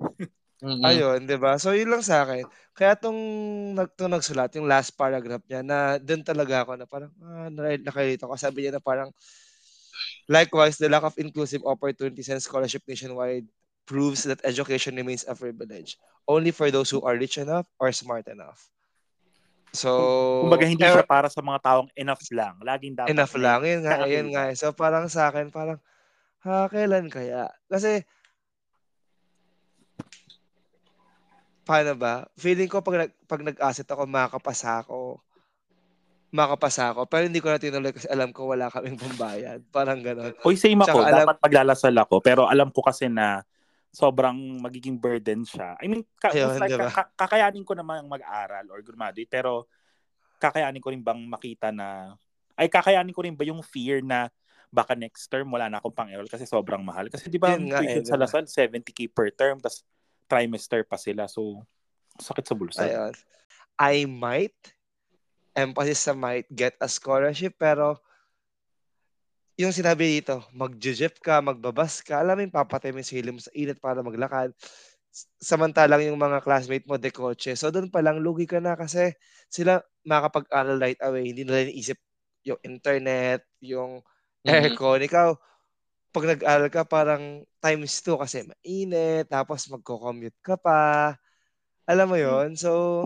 Mm-mm. 0.60 0.84
Ayun, 0.84 1.24
'di 1.28 1.36
ba? 1.40 1.56
So 1.60 1.72
yun 1.76 1.88
lang 1.92 2.04
sa 2.04 2.24
akin. 2.24 2.44
Kaya 2.76 2.92
tong 2.96 3.16
nag 3.76 3.92
tong 3.96 4.12
nagsulat 4.12 4.52
yung 4.56 4.68
last 4.68 4.92
paragraph 4.96 5.44
niya 5.48 5.60
na 5.64 5.96
doon 6.00 6.20
talaga 6.24 6.64
ako 6.64 6.72
na 6.76 6.86
parang 6.88 7.12
ah, 7.20 7.48
na- 7.52 7.80
nakalito 7.80 8.24
ko. 8.28 8.34
Sabi 8.36 8.64
niya 8.68 8.76
na 8.76 8.82
parang 8.84 9.08
likewise 10.28 10.76
the 10.78 10.88
lack 10.88 11.04
of 11.04 11.16
inclusive 11.18 11.62
opportunities 11.66 12.28
and 12.30 12.40
scholarship 12.42 12.82
nationwide 12.86 13.46
proves 13.90 14.22
that 14.22 14.38
education 14.46 14.94
remains 14.94 15.26
a 15.26 15.34
privilege 15.34 15.98
only 16.30 16.54
for 16.54 16.70
those 16.70 16.86
who 16.86 17.02
are 17.02 17.18
rich 17.18 17.42
enough 17.42 17.66
or 17.82 17.90
smart 17.90 18.30
enough. 18.30 18.70
So 19.74 19.90
Kumbaga 20.46 20.66
hindi 20.66 20.86
siya 20.86 21.02
para 21.02 21.26
sa 21.26 21.42
mga 21.42 21.58
taong 21.62 21.90
enough 21.98 22.22
lang. 22.30 22.54
Laging 22.62 22.94
dapat 22.94 23.10
enough 23.10 23.34
may 23.34 23.42
lang. 23.42 23.60
Yun 23.66 23.80
nga, 23.82 23.96
yun 24.06 24.26
nga. 24.30 24.44
So 24.54 24.70
parang 24.70 25.10
sa 25.10 25.30
akin, 25.30 25.50
parang, 25.50 25.82
ha, 26.46 26.70
kailan 26.70 27.10
kaya? 27.10 27.50
Kasi, 27.66 28.02
paano 31.66 31.94
ba? 31.94 32.26
Feeling 32.34 32.70
ko 32.70 32.82
pag, 32.82 33.10
pag 33.30 33.42
nag-asset 33.46 33.86
ako, 33.86 34.06
makakapasa 34.10 34.82
ako. 34.82 35.22
Makakapasa 36.34 36.94
ako. 36.94 37.06
Pero 37.06 37.26
hindi 37.26 37.42
ko 37.42 37.50
na 37.50 37.62
tinuloy 37.62 37.94
kasi 37.94 38.06
alam 38.10 38.30
ko 38.30 38.50
wala 38.50 38.70
kaming 38.70 38.98
pambayad. 38.98 39.62
Parang 39.70 39.98
ganon. 40.02 40.34
Oy, 40.46 40.58
same 40.58 40.78
ako. 40.82 40.98
Tsaka 40.98 41.10
alam- 41.10 41.26
Dapat 41.26 41.38
maglalasal 41.46 41.94
ako. 41.94 42.14
Pero 42.22 42.46
alam 42.50 42.74
ko 42.74 42.82
kasi 42.82 43.06
na 43.06 43.42
sobrang 43.90 44.62
magiging 44.62 44.94
burden 44.94 45.42
siya. 45.42 45.74
I 45.82 45.90
mean, 45.90 46.06
ka- 46.22 46.30
Ayun, 46.30 46.58
like, 46.62 46.70
diba? 46.70 46.90
ka- 46.90 47.12
kakayanin 47.18 47.66
ko 47.66 47.74
naman 47.74 48.06
mag-aral 48.06 48.66
or 48.70 48.80
graduate. 48.86 49.26
Pero 49.26 49.66
kakayanin 50.38 50.80
ko 50.80 50.94
rin 50.94 51.02
bang 51.02 51.20
makita 51.26 51.74
na 51.74 52.14
ay 52.54 52.70
kakayanin 52.70 53.12
ko 53.12 53.20
rin 53.26 53.34
ba 53.36 53.44
yung 53.44 53.60
fear 53.60 54.00
na 54.00 54.30
baka 54.70 54.94
next 54.94 55.26
term 55.26 55.50
wala 55.50 55.66
na 55.66 55.82
akong 55.82 55.92
pang-enroll 55.92 56.30
kasi 56.30 56.46
sobrang 56.46 56.80
mahal. 56.80 57.10
Kasi 57.10 57.26
di 57.26 57.36
ba 57.42 57.58
nga 57.58 57.82
eh, 57.82 57.98
tuition 57.98 58.06
sa? 58.06 58.14
Lasal, 58.14 58.46
70k 58.46 59.10
per 59.10 59.34
term, 59.34 59.58
tas 59.58 59.82
trimester 60.30 60.86
pa 60.86 60.94
sila. 60.94 61.26
So, 61.26 61.66
sakit 62.22 62.44
sa 62.46 62.54
bulsa. 62.54 62.86
Ayun. 62.86 63.14
I 63.80 64.06
might, 64.06 64.54
emphasis 65.58 66.06
sa 66.06 66.14
might, 66.14 66.46
get 66.52 66.78
a 66.78 66.86
scholarship, 66.86 67.58
pero 67.58 67.98
yung 69.60 69.74
sinabi 69.76 70.20
dito, 70.20 70.40
mag-jeep 70.56 71.20
ka, 71.20 71.44
magbabas 71.44 72.00
ka, 72.00 72.22
alam 72.24 72.38
mo 72.38 72.42
yung 72.46 72.54
papatay 72.56 72.90
mo 72.94 73.00
yung 73.04 73.10
sarili 73.10 73.30
mo 73.34 73.40
sa 73.42 73.52
init 73.52 73.76
para 73.82 74.00
maglakad. 74.00 74.50
Samantalang 75.42 76.06
yung 76.06 76.18
mga 76.20 76.40
classmate 76.44 76.86
mo, 76.88 76.96
de 76.96 77.10
kotse. 77.12 77.52
So 77.58 77.68
doon 77.74 77.90
pa 77.92 78.00
lang, 78.00 78.22
lugi 78.22 78.46
ka 78.48 78.58
na 78.62 78.78
kasi 78.78 79.12
sila 79.50 79.82
makapag-aral 80.06 80.78
right 80.80 81.00
away. 81.04 81.30
Hindi 81.34 81.42
nila 81.44 81.66
iniisip 81.68 81.98
yung 82.46 82.60
internet, 82.64 83.44
yung 83.60 84.00
Mhm. 84.44 84.80
aircon. 84.80 85.02
Ikaw, 85.04 85.28
pag 86.14 86.24
nag-aral 86.36 86.68
ka, 86.72 86.82
parang 86.88 87.44
times 87.62 88.00
two 88.02 88.18
kasi 88.18 88.44
mainit, 88.46 89.28
tapos 89.30 89.66
magko-commute 89.70 90.38
ka 90.42 90.56
pa. 90.58 91.14
Alam 91.88 92.06
mo 92.14 92.18
yon 92.20 92.54
So, 92.58 93.04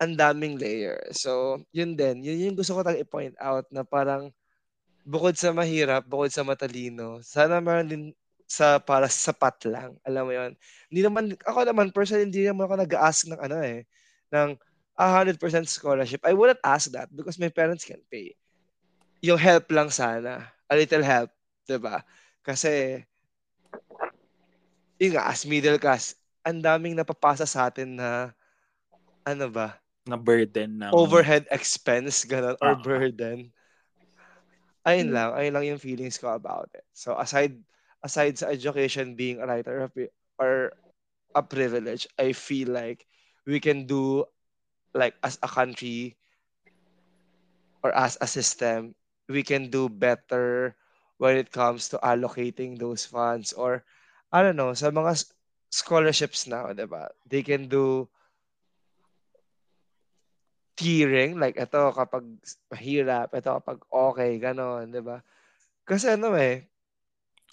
ang 0.00 0.16
daming 0.16 0.56
layer. 0.60 0.96
So, 1.12 1.60
yun 1.76 1.94
din. 1.96 2.24
Yun 2.24 2.52
yung 2.52 2.56
gusto 2.58 2.76
ko 2.76 2.80
tang 2.84 2.96
i-point 2.98 3.36
out 3.40 3.68
na 3.72 3.84
parang 3.84 4.32
bukod 5.06 5.34
sa 5.38 5.50
mahirap, 5.54 6.06
bukod 6.08 6.30
sa 6.32 6.44
matalino, 6.46 7.20
sana 7.24 7.58
meron 7.62 7.88
din 7.90 8.04
sa 8.50 8.78
para 8.82 9.06
sapat 9.10 9.56
lang. 9.70 9.96
Alam 10.06 10.24
mo 10.30 10.32
yon 10.34 10.52
Hindi 10.90 11.00
naman, 11.06 11.24
ako 11.46 11.60
naman, 11.70 11.88
personally, 11.94 12.26
hindi 12.28 12.44
naman 12.46 12.66
ako 12.68 12.74
nag-ask 12.84 13.20
ng 13.30 13.40
ano 13.40 13.58
eh, 13.62 13.86
ng 14.34 14.50
100% 14.98 15.66
scholarship. 15.70 16.22
I 16.26 16.34
wouldn't 16.36 16.60
ask 16.66 16.90
that 16.94 17.08
because 17.14 17.38
my 17.40 17.48
parents 17.52 17.86
can 17.86 18.02
pay. 18.10 18.34
Yung 19.24 19.40
help 19.40 19.68
lang 19.72 19.90
sana. 19.92 20.48
A 20.70 20.74
little 20.78 21.04
help. 21.04 21.30
'di 21.68 21.78
ba 21.82 22.02
Kasi, 22.44 23.02
yun 25.00 25.16
nga, 25.16 25.28
as 25.32 25.44
middle 25.48 25.78
class, 25.80 26.14
ang 26.46 26.60
daming 26.64 26.96
napapasa 26.98 27.44
sa 27.48 27.68
atin 27.72 27.96
na, 27.98 28.32
ano 29.26 29.46
ba, 29.52 29.80
Na 30.08 30.16
burden 30.16 30.80
ng 30.80 30.96
overhead 30.96 31.46
expense, 31.52 32.24
ganun, 32.26 32.56
or 32.62 32.72
Ah. 32.72 32.76
burden. 32.76 33.52
Ayun 34.86 35.12
mm. 35.12 35.14
lang, 35.14 35.30
ayun 35.36 35.54
lang 35.54 35.66
yung 35.76 35.82
feelings 35.82 36.16
ko 36.16 36.32
about 36.32 36.70
it. 36.72 36.84
So, 36.96 37.16
aside, 37.18 37.56
aside 38.02 38.38
sa 38.38 38.48
education 38.48 39.16
being 39.16 39.40
a 39.40 39.46
right 39.46 39.66
or 39.68 39.86
a, 39.86 39.90
or 40.40 40.72
a 41.36 41.42
privilege, 41.42 42.08
I 42.18 42.32
feel 42.32 42.72
like 42.72 43.04
we 43.44 43.60
can 43.60 43.84
do, 43.84 44.24
like, 44.94 45.14
as 45.22 45.38
a 45.42 45.48
country, 45.48 46.16
or 47.82 47.92
as 47.96 48.16
a 48.20 48.26
system, 48.26 48.94
we 49.28 49.42
can 49.42 49.70
do 49.70 49.88
better 49.88 50.76
when 51.18 51.36
it 51.36 51.52
comes 51.52 51.88
to 51.88 51.98
allocating 52.02 52.78
those 52.78 53.04
funds 53.04 53.52
or 53.52 53.84
I 54.32 54.42
don't 54.42 54.56
know, 54.56 54.72
sa 54.74 54.90
mga 54.94 55.26
scholarships 55.72 56.46
now, 56.46 56.70
'di 56.70 56.86
ba? 56.86 57.10
They 57.26 57.42
can 57.42 57.66
do 57.66 58.08
tiering 60.80 61.36
like 61.36 61.56
ito 61.60 61.80
kapag 61.92 62.24
mahirap, 62.72 63.28
ito 63.36 63.50
kapag 63.60 63.78
okay, 63.92 64.40
ganon, 64.40 64.88
'di 64.88 65.02
ba? 65.04 65.20
Kasi 65.88 66.16
ano 66.16 66.34
eh, 66.38 66.68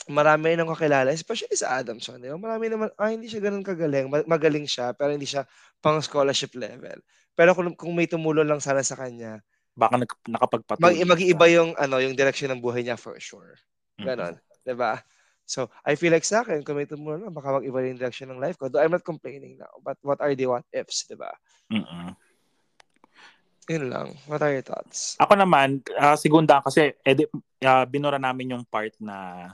marami 0.07 0.55
nang 0.55 0.69
kakilala, 0.71 1.11
especially 1.11 1.57
sa 1.57 1.81
Adamson, 1.81 2.21
di 2.21 2.29
ba? 2.31 2.39
Marami 2.39 2.71
naman, 2.71 2.89
ah, 2.95 3.11
hindi 3.11 3.27
siya 3.27 3.43
ganun 3.43 3.65
kagaling. 3.65 4.07
Ma- 4.07 4.27
Magaling 4.29 4.63
siya, 4.69 4.93
pero 4.95 5.11
hindi 5.11 5.27
siya 5.27 5.43
pang 5.83 5.99
scholarship 5.99 6.53
level. 6.55 7.01
Pero 7.35 7.51
kung, 7.57 7.73
kung 7.75 7.93
may 7.97 8.07
tumulong 8.07 8.47
lang 8.47 8.61
sana 8.63 8.81
sa 8.85 8.95
kanya, 8.95 9.41
baka 9.75 9.99
nag, 10.05 10.11
nakapagpatuloy. 10.29 11.03
mag, 11.03 11.09
mag-iiba 11.17 11.45
yung 11.51 11.71
ano 11.77 11.95
yung 12.01 12.15
direction 12.17 12.49
ng 12.53 12.61
buhay 12.63 12.81
niya 12.85 12.97
for 12.99 13.17
sure. 13.19 13.57
Ganon. 14.01 14.37
'Di 14.65 14.73
ba? 14.77 15.01
So, 15.47 15.71
I 15.87 15.95
feel 15.95 16.11
like 16.11 16.27
sa 16.27 16.43
akin, 16.43 16.61
kung 16.67 16.75
may 16.75 16.87
tumulong 16.89 17.23
lang, 17.27 17.35
baka 17.35 17.55
mag-iba 17.55 17.79
yung 17.87 17.99
direction 17.99 18.27
ng 18.31 18.41
life 18.43 18.59
ko. 18.59 18.67
Though 18.67 18.83
I'm 18.83 18.91
not 18.93 19.07
complaining 19.07 19.55
now. 19.59 19.71
But 19.79 19.95
what 20.03 20.19
are 20.19 20.35
the 20.35 20.47
what 20.51 20.67
ifs, 20.75 21.07
'di 21.07 21.15
ba? 21.19 21.31
Mm-mm. 21.71 22.15
Yun 23.67 23.91
lang. 23.91 24.15
What 24.31 24.39
are 24.39 24.55
your 24.55 24.63
thoughts? 24.63 25.19
Ako 25.19 25.35
naman, 25.35 25.83
uh, 25.99 26.15
segunda 26.15 26.63
kasi 26.63 26.95
edi, 27.03 27.27
uh, 27.67 27.83
binura 27.83 28.15
namin 28.15 28.55
yung 28.55 28.63
part 28.63 28.95
na 28.95 29.51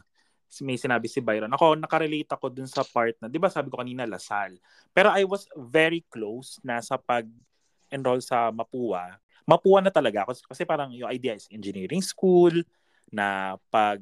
may 0.61 0.77
sinabi 0.77 1.09
si 1.09 1.17
Byron. 1.17 1.49
Ako, 1.49 1.73
nakarelate 1.73 2.29
ako 2.29 2.53
dun 2.53 2.69
sa 2.69 2.85
part 2.85 3.17
na, 3.17 3.25
di 3.25 3.41
ba 3.41 3.49
sabi 3.49 3.73
ko 3.73 3.81
kanina, 3.81 4.05
Lasal. 4.05 4.53
Pero 4.93 5.09
I 5.09 5.25
was 5.25 5.49
very 5.57 6.05
close 6.13 6.61
na 6.61 6.77
sa 6.77 7.01
pag-enroll 7.01 8.21
sa 8.21 8.53
Mapua. 8.53 9.17
Mapua 9.49 9.81
na 9.81 9.89
talaga 9.89 10.29
ako 10.29 10.45
kasi 10.45 10.61
parang 10.61 10.93
yung 10.93 11.09
idea 11.09 11.33
is 11.33 11.49
engineering 11.49 12.05
school 12.05 12.53
na 13.09 13.57
pag 13.73 13.97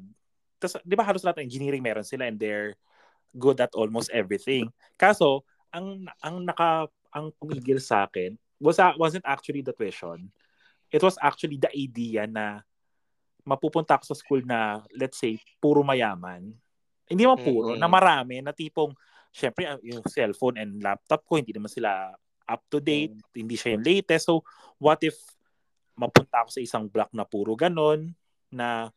tas, 0.60 0.76
di 0.84 0.94
ba 0.94 1.02
halos 1.02 1.24
lahat 1.24 1.42
ng 1.42 1.48
engineering 1.48 1.82
meron 1.82 2.06
sila 2.06 2.28
and 2.28 2.36
they're 2.38 2.76
good 3.32 3.58
at 3.58 3.72
almost 3.72 4.12
everything. 4.12 4.68
Kaso, 5.00 5.42
ang 5.72 6.04
ang 6.20 6.44
naka 6.44 6.86
ang 7.10 7.32
pumigil 7.40 7.80
sa 7.80 8.04
akin 8.06 8.36
was 8.62 8.78
wasn't 8.96 9.26
actually 9.26 9.60
the 9.60 9.74
tuition. 9.74 10.30
It 10.88 11.02
was 11.02 11.18
actually 11.18 11.58
the 11.58 11.72
idea 11.74 12.30
na 12.30 12.62
mapupunta 13.42 13.98
ako 13.98 14.14
sa 14.14 14.18
school 14.18 14.42
na 14.46 14.86
let's 14.94 15.18
say 15.18 15.36
puro 15.58 15.82
mayaman. 15.82 16.54
Hindi 17.10 17.26
man 17.26 17.42
puro, 17.42 17.74
mm-hmm. 17.74 17.82
na 17.82 17.88
marami 17.90 18.38
na 18.38 18.54
tipong 18.54 18.94
syempre 19.34 19.66
yung 19.82 20.06
cellphone 20.06 20.62
and 20.62 20.78
laptop 20.78 21.26
ko 21.26 21.42
hindi 21.42 21.50
naman 21.50 21.68
sila 21.68 22.14
up 22.46 22.62
to 22.70 22.78
date, 22.78 23.12
mm-hmm. 23.12 23.34
hindi 23.34 23.58
siya 23.58 23.74
yung 23.74 23.84
latest. 23.84 24.30
So 24.30 24.46
what 24.78 25.02
if 25.02 25.18
mapunta 25.98 26.46
ako 26.46 26.50
sa 26.54 26.62
isang 26.62 26.86
block 26.86 27.10
na 27.12 27.26
puro 27.26 27.58
ganon 27.58 28.14
na 28.48 28.88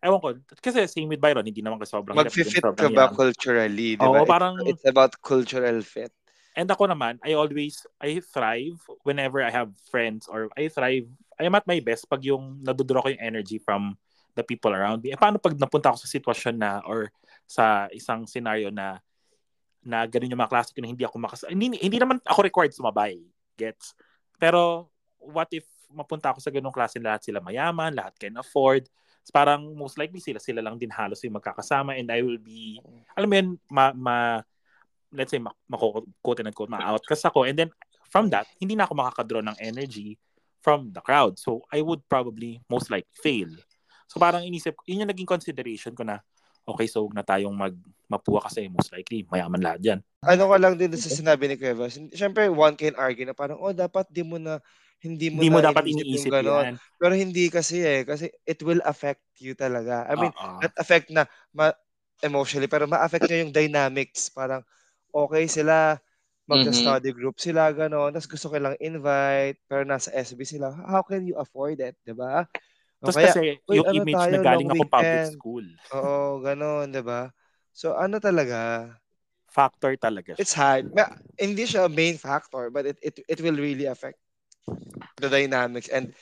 Ewan 0.00 0.16
ko, 0.16 0.32
kasi 0.64 0.88
same 0.88 1.12
with 1.12 1.20
Byron, 1.20 1.44
hindi 1.44 1.60
naman 1.60 1.76
kasi 1.76 1.92
sobrang 1.92 2.16
Mag-fit 2.16 2.48
ka 2.56 2.88
ba 2.88 3.12
culturally, 3.12 4.00
di 4.00 4.00
ba? 4.00 4.24
Oo, 4.24 4.24
parang... 4.24 4.56
It's 4.64 4.80
about 4.88 5.12
cultural 5.20 5.84
fit. 5.84 6.08
And 6.60 6.68
ako 6.68 6.92
naman, 6.92 7.16
I 7.24 7.32
always, 7.32 7.88
I 7.96 8.20
thrive 8.20 8.76
whenever 9.08 9.40
I 9.40 9.48
have 9.48 9.72
friends 9.88 10.28
or 10.28 10.52
I 10.52 10.68
thrive, 10.68 11.08
I 11.40 11.48
am 11.48 11.56
at 11.56 11.64
my 11.64 11.80
best 11.80 12.04
pag 12.04 12.20
yung 12.20 12.60
naduduro 12.60 13.00
ko 13.00 13.08
yung 13.08 13.24
energy 13.24 13.56
from 13.56 13.96
the 14.36 14.44
people 14.44 14.76
around 14.76 15.00
me. 15.00 15.08
E 15.08 15.16
paano 15.16 15.40
pag 15.40 15.56
napunta 15.56 15.88
ako 15.88 16.04
sa 16.04 16.12
sitwasyon 16.12 16.56
na 16.60 16.84
or 16.84 17.08
sa 17.48 17.88
isang 17.96 18.28
scenario 18.28 18.68
na 18.68 19.00
na 19.80 20.04
ganun 20.04 20.36
yung 20.36 20.42
mga 20.44 20.52
klase 20.52 20.76
ko 20.76 20.84
na 20.84 20.92
hindi 20.92 21.08
ako 21.08 21.16
makas... 21.16 21.48
Hindi, 21.48 21.80
hindi 21.80 21.96
naman 21.96 22.20
ako 22.28 22.44
required 22.44 22.76
sumabay. 22.76 23.16
Gets? 23.56 23.96
Pero 24.36 24.92
what 25.16 25.48
if 25.56 25.64
mapunta 25.88 26.36
ako 26.36 26.44
sa 26.44 26.52
ganung 26.52 26.76
klase 26.76 27.00
lahat 27.00 27.24
sila 27.24 27.40
mayaman, 27.40 27.96
lahat 27.96 28.12
can 28.20 28.36
afford, 28.36 28.84
parang 29.30 29.62
most 29.78 29.94
likely 29.94 30.18
sila 30.18 30.42
sila 30.42 30.58
lang 30.60 30.74
din 30.76 30.90
halos 30.90 31.22
yung 31.22 31.38
magkakasama 31.38 31.94
and 31.94 32.10
I 32.10 32.20
will 32.20 32.42
be 32.42 32.82
alam 33.14 33.30
mo 33.30 33.34
yun 33.38 33.48
ma, 33.70 33.94
ma 33.94 34.16
let's 35.12 35.30
say 35.30 35.40
ma, 35.42 35.50
quote 36.22 36.40
and 36.40 36.54
quote 36.54 36.70
ma-outcast 36.70 37.26
ako 37.26 37.44
and 37.44 37.58
then 37.58 37.70
from 38.10 38.30
that 38.30 38.46
hindi 38.58 38.74
na 38.74 38.86
ako 38.86 38.94
makakadraw 38.98 39.42
ng 39.44 39.58
energy 39.58 40.18
from 40.60 40.90
the 40.94 41.02
crowd 41.02 41.38
so 41.38 41.62
I 41.72 41.82
would 41.82 42.04
probably 42.06 42.62
most 42.70 42.90
likely 42.90 43.10
fail 43.18 43.50
so 44.06 44.18
parang 44.18 44.46
inisip 44.46 44.78
yun 44.86 45.06
yung 45.06 45.10
naging 45.10 45.28
consideration 45.28 45.94
ko 45.94 46.06
na 46.06 46.20
okay 46.66 46.86
so 46.86 47.10
na 47.10 47.24
tayong 47.24 47.54
mag 47.54 47.74
mapuwa 48.10 48.42
kasi 48.42 48.66
most 48.70 48.90
likely 48.90 49.26
mayaman 49.30 49.62
lahat 49.62 49.80
yan 49.82 50.00
ano 50.26 50.50
ka 50.50 50.56
lang 50.58 50.74
din 50.76 50.92
sa 50.98 51.10
sinabi 51.10 51.46
ni 51.46 51.56
Cuevas 51.56 51.96
syempre 52.14 52.50
one 52.50 52.74
can 52.74 52.94
argue 52.98 53.24
na 53.24 53.34
parang 53.34 53.58
oh 53.58 53.74
dapat 53.74 54.06
di 54.10 54.22
mo 54.22 54.36
na 54.38 54.58
hindi 55.00 55.32
mo, 55.32 55.40
hindi 55.40 55.48
mo 55.48 55.64
dapat 55.64 55.88
iniisip 55.88 56.28
yan. 56.28 56.76
Pero 57.00 57.12
hindi 57.16 57.48
kasi 57.48 57.80
eh. 57.80 58.04
Kasi 58.04 58.28
it 58.44 58.60
will 58.60 58.84
affect 58.84 59.24
you 59.40 59.56
talaga. 59.56 60.04
I 60.04 60.14
mean, 60.16 60.32
uh-uh. 60.36 60.60
not 60.60 60.74
affect 60.76 61.08
na 61.08 61.24
ma- 61.56 61.76
emotionally, 62.20 62.68
pero 62.68 62.84
ma-affect 62.84 63.24
nyo 63.24 63.48
yung 63.48 63.54
dynamics. 63.56 64.28
Parang, 64.28 64.60
okay 65.12 65.44
sila, 65.46 65.98
magsa-study 66.50 67.10
mm-hmm. 67.10 67.18
group 67.18 67.36
sila, 67.38 67.70
gano'n. 67.70 68.10
Tapos 68.10 68.26
gusto 68.26 68.50
ko 68.50 68.56
lang 68.58 68.74
invite, 68.82 69.62
pero 69.70 69.86
nasa 69.86 70.10
SB 70.10 70.42
sila. 70.42 70.74
How 70.86 71.06
can 71.06 71.22
you 71.22 71.38
afford 71.38 71.78
it, 71.78 71.94
di 72.02 72.10
ba? 72.10 72.42
Tapos 72.98 73.16
kasi, 73.16 73.62
yung 73.70 73.86
ano 73.86 73.96
image 74.02 74.18
tayo, 74.18 74.32
na 74.34 74.42
galing 74.42 74.68
ako 74.68 74.84
public 74.90 75.26
school. 75.30 75.66
Oo, 75.94 76.42
gano'n, 76.42 76.90
di 76.90 77.02
ba? 77.06 77.30
So, 77.70 77.94
ano 77.94 78.18
talaga? 78.18 78.90
Factor 79.46 79.94
talaga 79.94 80.34
siya. 80.34 80.42
It's 80.42 80.54
hard. 80.54 80.90
Ma- 80.90 81.16
hindi 81.38 81.64
siya 81.64 81.86
main 81.86 82.18
factor, 82.18 82.68
but 82.74 82.86
it, 82.86 82.98
it, 83.02 83.14
it 83.26 83.38
will 83.38 83.56
really 83.56 83.86
affect 83.86 84.18
the 85.18 85.28
dynamics 85.28 85.88
and 85.88 86.14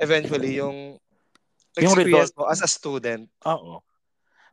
eventually 0.00 0.56
yung 0.56 0.98
experience 1.76 2.32
yung 2.34 2.38
mo 2.40 2.50
as 2.50 2.60
a 2.64 2.70
student. 2.70 3.28
Oo. 3.46 3.80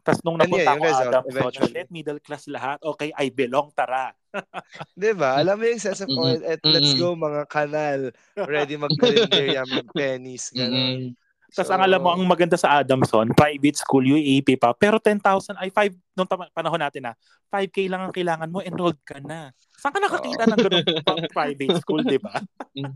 Tapos 0.08 0.24
nung 0.24 0.39
napunta 0.39 0.72
ako 0.72 0.84
result, 0.88 1.12
Adam 1.12 1.26
Socialite, 1.28 1.91
middle 1.91 2.22
class 2.24 2.47
lahat, 2.47 2.80
okay, 2.80 3.12
I 3.20 3.28
belong, 3.28 3.76
tara. 3.76 4.16
Di 4.95 5.12
ba? 5.12 5.36
Alam 5.36 5.60
mo 5.60 5.64
yung 5.68 5.84
sense 5.84 5.99
of, 5.99 6.08
mm-hmm. 6.08 6.64
let's 6.64 6.95
go 6.95 7.12
mga 7.12 7.43
kanal, 7.51 8.08
ready 8.47 8.80
mag-calendaria, 8.80 9.68
mag-pennies, 9.76 10.55
gano'n. 10.55 11.12
Mm-hmm. 11.12 11.26
Tapos 11.48 11.72
so, 11.72 11.76
ang 11.76 11.84
alam 11.88 12.00
mo, 12.04 12.12
ang 12.12 12.28
maganda 12.28 12.60
sa 12.60 12.84
Adamson, 12.84 13.32
private 13.32 13.80
school, 13.80 14.04
UAP 14.04 14.60
pa, 14.60 14.76
pero 14.76 15.00
10,000, 15.00 15.56
ay 15.56 15.72
5, 15.72 15.95
nung 16.20 16.28
panahon 16.28 16.82
natin 16.82 17.08
na, 17.08 17.14
5K 17.48 17.88
lang 17.88 18.02
ang 18.04 18.12
kailangan 18.12 18.52
mo, 18.52 18.60
enrolled 18.60 19.00
ka 19.08 19.24
na. 19.24 19.56
Saan 19.80 19.95
ka 19.95 20.04
nakakita 20.04 20.43
oh. 20.43 20.50
ng 20.52 20.60
ganun 20.60 20.86
private 21.32 21.80
school, 21.80 22.04
di 22.04 22.20
ba? 22.20 22.36
Mm. 22.76 22.91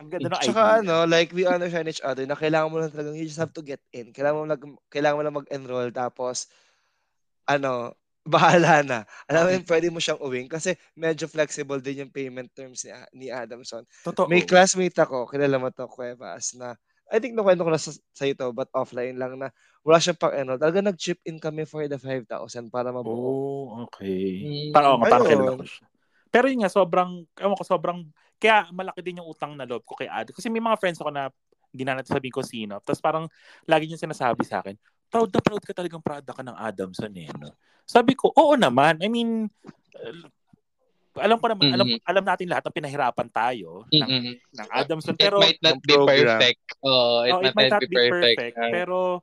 Ang 0.00 0.08
ganda 0.08 0.28
ng 0.32 0.40
Tsaka 0.40 0.62
idea. 0.64 0.80
ano, 0.80 0.94
like 1.04 1.30
we 1.36 1.44
understand 1.44 1.88
each 1.88 2.00
other 2.00 2.24
na 2.24 2.36
kailangan 2.36 2.72
mo 2.72 2.80
lang 2.80 2.92
talagang 2.92 3.16
you 3.16 3.28
just 3.28 3.40
have 3.40 3.52
to 3.52 3.60
get 3.60 3.80
in. 3.92 4.16
Kailangan 4.16 4.38
mo 4.40 4.46
lang, 4.48 4.60
kailangan 4.88 5.16
mo 5.20 5.22
lang 5.24 5.38
mag-enroll 5.44 5.90
tapos 5.92 6.48
ano, 7.44 7.92
bahala 8.24 8.80
na. 8.80 8.98
Alam 9.28 9.42
mo 9.44 9.50
yun, 9.52 9.64
pwede 9.68 9.86
mo 9.92 10.00
siyang 10.00 10.20
uwing 10.24 10.48
kasi 10.48 10.72
medyo 10.96 11.28
flexible 11.28 11.76
din 11.84 12.08
yung 12.08 12.12
payment 12.12 12.48
terms 12.56 12.88
ni, 12.88 12.92
ni 13.12 13.26
Adamson. 13.28 13.84
Totoo. 14.00 14.24
May 14.32 14.48
classmate 14.48 14.96
ako, 14.96 15.28
kilala 15.28 15.60
mo 15.60 15.68
to, 15.68 15.84
Cuevas, 15.84 16.56
na 16.56 16.72
I 17.12 17.20
think 17.20 17.36
nakwento 17.36 17.64
ko 17.64 17.72
na 17.72 17.80
sa, 17.80 17.92
sa 17.92 18.24
ito, 18.24 18.48
but 18.56 18.68
offline 18.72 19.20
lang 19.20 19.36
na 19.36 19.52
wala 19.84 20.00
siyang 20.00 20.16
pang-enroll. 20.16 20.60
Talaga 20.60 20.80
nag-chip 20.80 21.20
in 21.28 21.36
kami 21.36 21.68
for 21.68 21.84
the 21.84 22.00
5,000 22.00 22.72
para 22.72 22.88
mabuo. 22.88 23.12
Oh, 23.12 23.64
okay. 23.84 24.40
Hmm. 24.40 24.72
Para, 24.72 24.96
oh, 24.96 25.00
parang 25.00 25.28
kilala 25.28 25.60
ko 25.60 25.64
siya. 25.68 25.84
Pero 26.32 26.48
yun 26.48 26.64
nga, 26.64 26.72
sobrang, 26.72 27.22
ewan 27.36 27.54
ko, 27.54 27.62
sobrang, 27.62 27.98
kaya 28.40 28.66
malaki 28.72 29.04
din 29.04 29.20
yung 29.22 29.28
utang 29.28 29.54
na 29.54 29.68
loob 29.68 29.84
ko 29.84 29.94
kay 29.94 30.08
Ad. 30.08 30.32
Kasi 30.32 30.48
may 30.48 30.64
mga 30.64 30.80
friends 30.80 30.98
ako 30.98 31.12
na, 31.12 31.28
hindi 31.70 31.82
na 31.84 32.00
natin 32.00 32.16
sabihin 32.16 32.34
ko 32.34 32.42
sino. 32.42 32.80
Tapos 32.82 32.98
parang, 32.98 33.28
lagi 33.68 33.86
yung 33.86 34.00
sinasabi 34.00 34.42
sa 34.42 34.64
akin, 34.64 34.74
proud 35.12 35.30
na 35.30 35.40
proud 35.44 35.62
ka 35.62 35.70
talagang 35.76 36.02
product 36.02 36.34
ka 36.34 36.42
ng 36.42 36.58
Adamson 36.58 37.12
eh. 37.14 37.30
No? 37.38 37.54
Sabi 37.86 38.16
ko, 38.18 38.32
oo 38.34 38.56
naman. 38.58 38.98
I 39.04 39.06
mean, 39.06 39.46
alam 41.18 41.36
ko 41.38 41.46
naman, 41.46 41.62
mm-hmm. 41.70 41.76
alam 41.78 41.88
alam 42.10 42.24
natin 42.24 42.46
lahat 42.50 42.64
ng 42.66 42.76
pinahirapan 42.76 43.28
tayo 43.30 43.86
ng, 43.90 44.08
mm-hmm. 44.08 44.34
ng 44.58 44.68
Adamson. 44.74 45.14
Pero, 45.14 45.38
it 45.42 45.58
might 45.58 45.62
not 45.62 45.78
be 45.82 45.94
program. 45.94 46.38
perfect. 46.38 46.62
Uh, 46.82 47.20
it, 47.26 47.32
oh, 47.32 47.40
it 47.42 47.54
might, 47.54 47.70
not, 47.70 47.82
be, 47.82 47.94
perfect. 47.94 48.38
perfect 48.38 48.56
pero, 48.72 49.22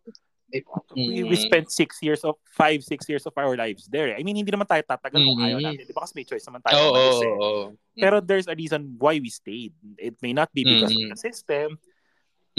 we, 0.95 1.23
we 1.23 1.35
spent 1.35 1.71
six 1.71 2.03
years 2.03 2.23
of 2.23 2.35
five 2.51 2.83
six 2.83 3.07
years 3.07 3.25
of 3.25 3.33
our 3.37 3.55
lives 3.55 3.87
there 3.87 4.11
I 4.15 4.23
mean 4.23 4.35
hindi 4.35 4.51
naman 4.51 4.67
tayo 4.67 4.83
tatagal 4.83 5.23
mm-hmm. 5.23 5.39
kung 5.39 5.47
ayaw 5.47 5.59
natin 5.63 5.83
di 5.87 5.95
ba 5.95 6.03
kasi 6.03 6.13
may 6.15 6.27
choice 6.27 6.43
naman 6.43 6.61
tayo 6.67 6.75
oh, 6.75 6.91
oh, 6.91 6.99
oh, 6.99 7.39
oh. 7.39 7.65
pero 7.95 8.19
there's 8.19 8.51
a 8.51 8.55
reason 8.55 8.99
why 8.99 9.15
we 9.17 9.31
stayed 9.31 9.71
it 9.95 10.19
may 10.19 10.35
not 10.35 10.51
be 10.51 10.67
because 10.67 10.91
mm-hmm. 10.91 11.11
of 11.11 11.15
the 11.15 11.19
system 11.19 11.79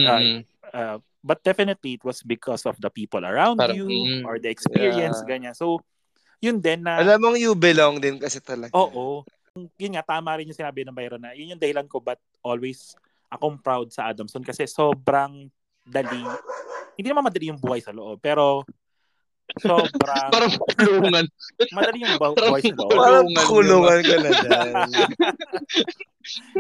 mm-hmm. 0.01 0.09
uh, 0.09 0.21
uh, 0.73 0.97
but 1.23 1.45
definitely 1.45 2.01
it 2.01 2.05
was 2.05 2.25
because 2.25 2.65
of 2.65 2.81
the 2.81 2.91
people 2.91 3.23
around 3.23 3.61
Parang, 3.61 3.77
you 3.77 3.87
mm, 3.87 4.25
or 4.25 4.41
the 4.41 4.49
experience 4.49 5.21
yeah. 5.23 5.29
ganyan 5.29 5.55
so 5.55 5.79
yun 6.43 6.59
din 6.59 6.83
na 6.83 6.99
alam 6.99 7.23
mong 7.23 7.39
you 7.39 7.55
belong 7.55 8.03
din 8.03 8.19
kasi 8.19 8.43
talaga 8.43 8.75
oo 8.75 9.23
yun 9.79 9.95
nga 9.95 10.05
tama 10.05 10.35
rin 10.37 10.49
yung 10.51 10.59
sinabi 10.59 10.83
ng 10.83 10.97
Byron 10.97 11.23
na 11.23 11.33
yun 11.33 11.55
yung 11.55 11.63
dahilan 11.63 11.87
ko 11.87 12.03
but 12.03 12.19
always 12.43 12.99
akong 13.31 13.57
proud 13.57 13.89
sa 13.95 14.11
Adamson 14.11 14.43
kasi 14.45 14.67
sobrang 14.67 15.47
dali 15.87 16.25
hindi 16.97 17.09
naman 17.09 17.25
madali 17.25 17.49
yung 17.49 17.61
buhay 17.61 17.81
sa 17.81 17.95
loob, 17.95 18.21
pero 18.21 18.65
sobrang... 19.61 20.29
Parang 20.35 20.53
kulungan. 20.77 21.27
madali 21.73 21.99
yung 22.05 22.17
buhay 22.21 22.61
sa 22.63 22.75
loob. 22.77 22.93
Parang 22.97 23.29
kulungan 23.49 24.01
ka 24.05 24.17
na 24.21 24.31
dyan. 24.31 24.73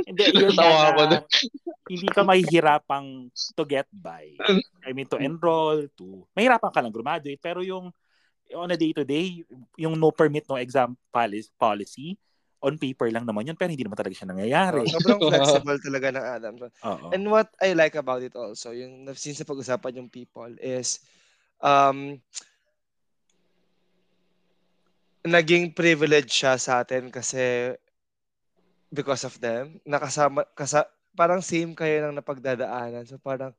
hindi, 0.08 0.22
yun 0.34 0.54
na, 0.56 0.92
ako 0.92 1.02
na, 1.08 1.18
hindi 1.88 2.08
ka 2.08 2.22
mahihirapang 2.24 3.30
to 3.54 3.64
get 3.68 3.88
by. 3.92 4.24
I 4.82 4.90
mean, 4.96 5.08
to 5.08 5.20
enroll, 5.20 5.84
to... 6.00 6.24
Mahirapan 6.34 6.72
ka 6.72 6.80
lang 6.80 6.92
graduate, 6.92 7.40
pero 7.40 7.60
yung 7.60 7.92
on 8.54 8.70
a 8.70 8.78
day-to-day, 8.78 9.44
yung 9.76 9.98
no 9.98 10.12
permit, 10.12 10.46
no 10.48 10.56
exam 10.56 10.96
policy, 11.58 12.16
on 12.62 12.78
paper 12.78 13.10
lang 13.10 13.26
naman 13.26 13.50
yun, 13.50 13.58
pero 13.58 13.74
hindi 13.74 13.82
naman 13.82 13.98
talaga 13.98 14.14
siya 14.14 14.30
nangyayari. 14.30 14.86
Oh, 14.86 14.92
sobrang 14.94 15.20
flexible 15.34 15.78
talaga 15.82 16.06
ng 16.14 16.26
Adam. 16.38 16.54
Uh-oh. 16.62 17.10
And 17.10 17.26
what 17.26 17.50
I 17.58 17.74
like 17.74 17.98
about 17.98 18.22
it 18.22 18.38
also, 18.38 18.70
yung 18.70 19.10
since 19.18 19.42
pag-usapan 19.42 19.98
yung 19.98 20.10
people, 20.12 20.54
is 20.62 21.02
um, 21.58 22.22
naging 25.26 25.74
privilege 25.74 26.30
siya 26.30 26.54
sa 26.54 26.86
atin 26.86 27.10
kasi 27.10 27.74
because 28.92 29.26
of 29.26 29.34
them, 29.42 29.82
nakasama, 29.82 30.46
kasa, 30.54 30.86
parang 31.18 31.40
same 31.40 31.72
kayo 31.74 32.06
ng 32.06 32.20
napagdadaanan. 32.20 33.08
So 33.08 33.16
parang, 33.18 33.56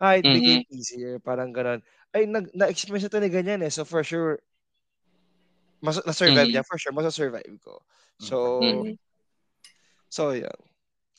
ah, 0.00 0.18
it 0.18 0.24
mm-hmm. 0.24 0.34
became 0.38 0.64
easier. 0.70 1.14
Parang 1.18 1.50
ganon. 1.54 1.82
Ay, 2.14 2.26
nag, 2.26 2.50
na-experience 2.54 3.06
ito 3.06 3.18
ni 3.18 3.30
ganyan 3.30 3.62
eh. 3.62 3.70
So 3.70 3.82
for 3.86 4.02
sure, 4.02 4.38
mas, 5.82 6.00
na-survive 6.02 6.48
mm-hmm. 6.48 6.62
niya, 6.62 6.66
for 6.66 6.78
sure, 6.78 6.94
mas 6.94 7.10
survive 7.12 7.58
ko. 7.60 7.82
So, 8.18 8.62
mm-hmm. 8.62 8.94
so 10.08 10.32
yeah. 10.32 10.54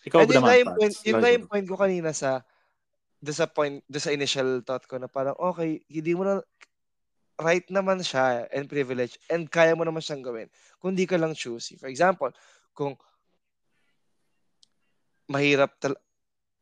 Ikaw 0.05 0.23
And 0.23 0.31
yun 0.31 0.43
nga 0.45 0.57
yung 0.57 0.73
point, 0.77 0.95
yun 1.03 1.21
yung 1.21 1.49
point 1.49 1.67
ko 1.67 1.75
kanina 1.75 2.13
sa 2.13 2.45
do 3.25 3.33
sa 3.33 3.49
point, 3.49 3.81
do 3.89 3.97
sa 3.97 4.13
initial 4.13 4.61
thought 4.61 4.85
ko 4.85 5.01
na 5.01 5.09
parang, 5.09 5.33
okay, 5.41 5.81
hindi 5.89 6.13
mo 6.13 6.23
na, 6.23 6.33
right 7.41 7.67
naman 7.67 7.99
siya 7.99 8.47
and 8.55 8.71
privilege 8.71 9.19
and 9.27 9.51
kaya 9.51 9.75
mo 9.75 9.83
naman 9.83 9.99
siyang 9.99 10.23
gawin 10.23 10.47
kung 10.79 10.95
di 10.95 11.03
ka 11.03 11.19
lang 11.19 11.35
choosy. 11.35 11.75
For 11.75 11.91
example, 11.91 12.31
kung 12.71 12.95
mahirap 15.27 15.75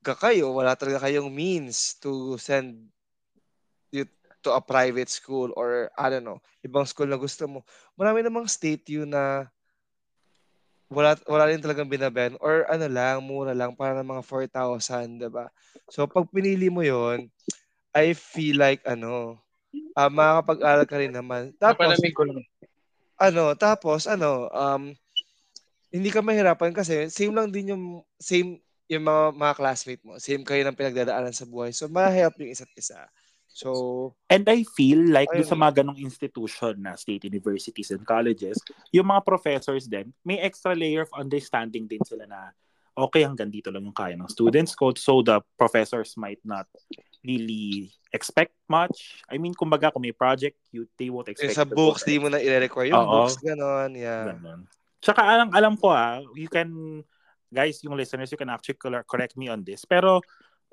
talaga 0.04 0.20
kayo, 0.30 0.52
wala 0.52 0.76
talaga 0.76 1.08
kayong 1.08 1.32
means 1.32 1.96
to 2.04 2.36
send 2.38 2.92
you 3.92 4.06
to 4.44 4.52
a 4.52 4.60
private 4.62 5.08
school 5.08 5.54
or 5.56 5.88
I 5.96 6.10
don't 6.12 6.28
know, 6.28 6.42
ibang 6.66 6.84
school 6.90 7.08
na 7.08 7.16
gusto 7.16 7.48
mo. 7.48 7.60
Marami 7.96 8.26
namang 8.26 8.52
state 8.52 8.84
yun 8.92 9.14
na 9.16 9.48
wala 10.92 11.16
wala 11.26 11.48
rin 11.50 11.64
talagang 11.64 11.90
binaben 11.90 12.36
or 12.44 12.68
ano 12.70 12.86
lang, 12.92 13.24
mura 13.24 13.56
lang 13.56 13.74
para 13.74 13.98
ng 14.02 14.10
mga 14.20 14.24
4,000, 14.28 15.18
'di 15.18 15.30
ba? 15.32 15.48
So 15.90 16.06
pag 16.10 16.28
pinili 16.30 16.68
mo 16.70 16.84
'yon, 16.84 17.32
I 17.96 18.14
feel 18.18 18.60
like 18.60 18.84
ano, 18.88 19.40
ah 19.98 20.10
makakapag-aral 20.12 20.86
ka 20.90 20.98
rin 21.02 21.14
naman. 21.16 21.54
Tapos 21.62 22.00
ko 22.16 22.24
lang. 22.28 22.44
ano, 23.20 23.54
tapos 23.58 24.06
ano, 24.10 24.50
um 24.54 24.94
hindi 25.94 26.10
ka 26.12 26.22
mahirapan 26.26 26.74
kasi 26.74 27.08
same 27.14 27.34
lang 27.38 27.50
din 27.54 27.74
yung 27.76 27.84
same 28.18 28.60
yung 28.92 29.04
mga, 29.08 29.24
mga 29.36 29.54
classmate 29.56 30.04
mo. 30.04 30.20
Same 30.20 30.44
kayo 30.44 30.62
ng 30.68 30.78
pinagdadaanan 30.78 31.36
sa 31.36 31.48
buhay. 31.48 31.72
So, 31.72 31.88
ma-help 31.88 32.36
yung 32.40 32.52
isa't 32.52 32.72
isa. 32.76 33.08
So, 33.54 33.70
And 34.34 34.50
I 34.50 34.66
feel 34.74 35.06
like 35.14 35.30
Ayun 35.30 35.46
sa 35.46 35.54
mga 35.54 35.86
ganong 35.86 36.02
institution 36.02 36.74
na 36.82 36.98
state 36.98 37.30
universities 37.30 37.94
and 37.94 38.02
colleges, 38.02 38.58
yung 38.90 39.08
mga 39.14 39.22
professors 39.22 39.86
din, 39.86 40.10
may 40.26 40.42
extra 40.42 40.74
layer 40.74 41.06
of 41.06 41.14
understanding 41.14 41.86
din 41.86 42.02
sila 42.02 42.26
na 42.26 42.50
okay, 42.98 43.26
hanggang 43.26 43.50
dito 43.50 43.70
lang 43.70 43.86
yung 43.86 43.96
kaya 43.96 44.18
ng 44.18 44.30
students 44.30 44.74
ko. 44.74 44.94
So 44.98 45.22
the 45.22 45.42
professors 45.58 46.14
might 46.18 46.42
not 46.46 46.66
really 47.26 47.94
expect 48.14 48.54
much. 48.70 49.22
I 49.30 49.38
mean, 49.42 49.58
kumbaga, 49.58 49.90
kung 49.90 50.06
may 50.06 50.14
project, 50.14 50.58
you, 50.70 50.86
they 50.98 51.10
won't 51.10 51.30
expect 51.30 51.58
sa 51.58 51.66
the 51.66 51.74
books, 51.74 52.06
book. 52.06 52.10
di 52.10 52.22
mo 52.22 52.30
na 52.30 52.42
i-require 52.42 52.94
yung 52.94 53.06
Oo. 53.06 53.26
books, 53.26 53.38
ganon. 53.42 53.98
Yeah. 53.98 54.34
Ganun. 54.38 54.70
Tsaka 55.02 55.22
alam, 55.26 55.50
alam 55.52 55.74
ko 55.76 55.92
ah, 55.92 56.22
you 56.38 56.48
can, 56.48 57.02
guys, 57.54 57.80
yung 57.86 57.94
listeners, 57.94 58.34
you 58.34 58.40
can 58.42 58.50
actually 58.50 58.76
cor- 58.82 59.06
correct 59.06 59.38
me 59.38 59.48
on 59.48 59.62
this. 59.62 59.86
Pero 59.86 60.20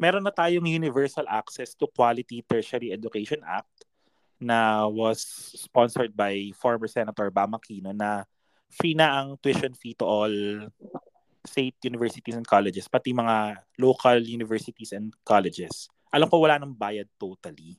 meron 0.01 0.24
na 0.24 0.33
tayong 0.33 0.64
Universal 0.64 1.28
Access 1.28 1.76
to 1.76 1.85
Quality 1.93 2.41
Tertiary 2.49 2.91
Education 2.91 3.45
Act 3.45 3.85
na 4.41 4.89
was 4.89 5.20
sponsored 5.53 6.16
by 6.16 6.49
former 6.57 6.89
Senator 6.89 7.28
Bam 7.28 7.53
Aquino 7.53 7.93
na 7.93 8.24
free 8.72 8.97
na 8.97 9.20
ang 9.20 9.37
tuition 9.37 9.76
fee 9.76 9.93
to 10.01 10.09
all 10.09 10.33
state 11.45 11.76
universities 11.85 12.37
and 12.37 12.49
colleges, 12.49 12.89
pati 12.89 13.12
mga 13.12 13.61
local 13.76 14.16
universities 14.24 14.97
and 14.97 15.12
colleges. 15.24 15.93
Alam 16.09 16.28
ko 16.28 16.41
wala 16.41 16.57
nang 16.57 16.72
bayad 16.72 17.09
totally. 17.20 17.76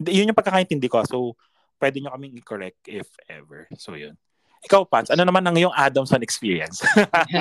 Yun 0.00 0.32
yung 0.32 0.38
pagkakaintindi 0.38 0.88
ko. 0.88 1.04
So, 1.04 1.36
pwede 1.76 2.00
nyo 2.00 2.12
kaming 2.16 2.36
i-correct 2.40 2.88
if 2.88 3.08
ever. 3.28 3.68
So, 3.76 3.94
yun. 3.94 4.16
Ikaw, 4.62 4.86
Pats, 4.86 5.10
ano 5.10 5.26
naman 5.26 5.42
ang 5.42 5.58
iyong 5.58 5.74
Adamson 5.74 6.22
experience? 6.22 6.86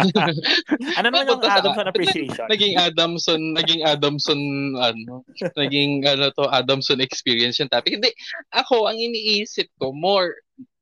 ano 0.97 1.05
naman 1.05 1.29
yung 1.29 1.45
Adamson 1.45 1.85
appreciation? 1.93 2.45
naging 2.49 2.75
Adamson, 2.81 3.41
naging 3.53 3.81
Adamson, 3.85 4.41
ano, 4.81 5.21
naging, 5.53 6.01
ano 6.09 6.33
to, 6.33 6.49
Adamson 6.49 6.97
experience 6.97 7.61
yung 7.61 7.69
topic. 7.69 8.01
Hindi, 8.01 8.09
ako, 8.49 8.89
ang 8.89 8.97
iniisip 8.97 9.69
ko, 9.77 9.93
more, 9.93 10.33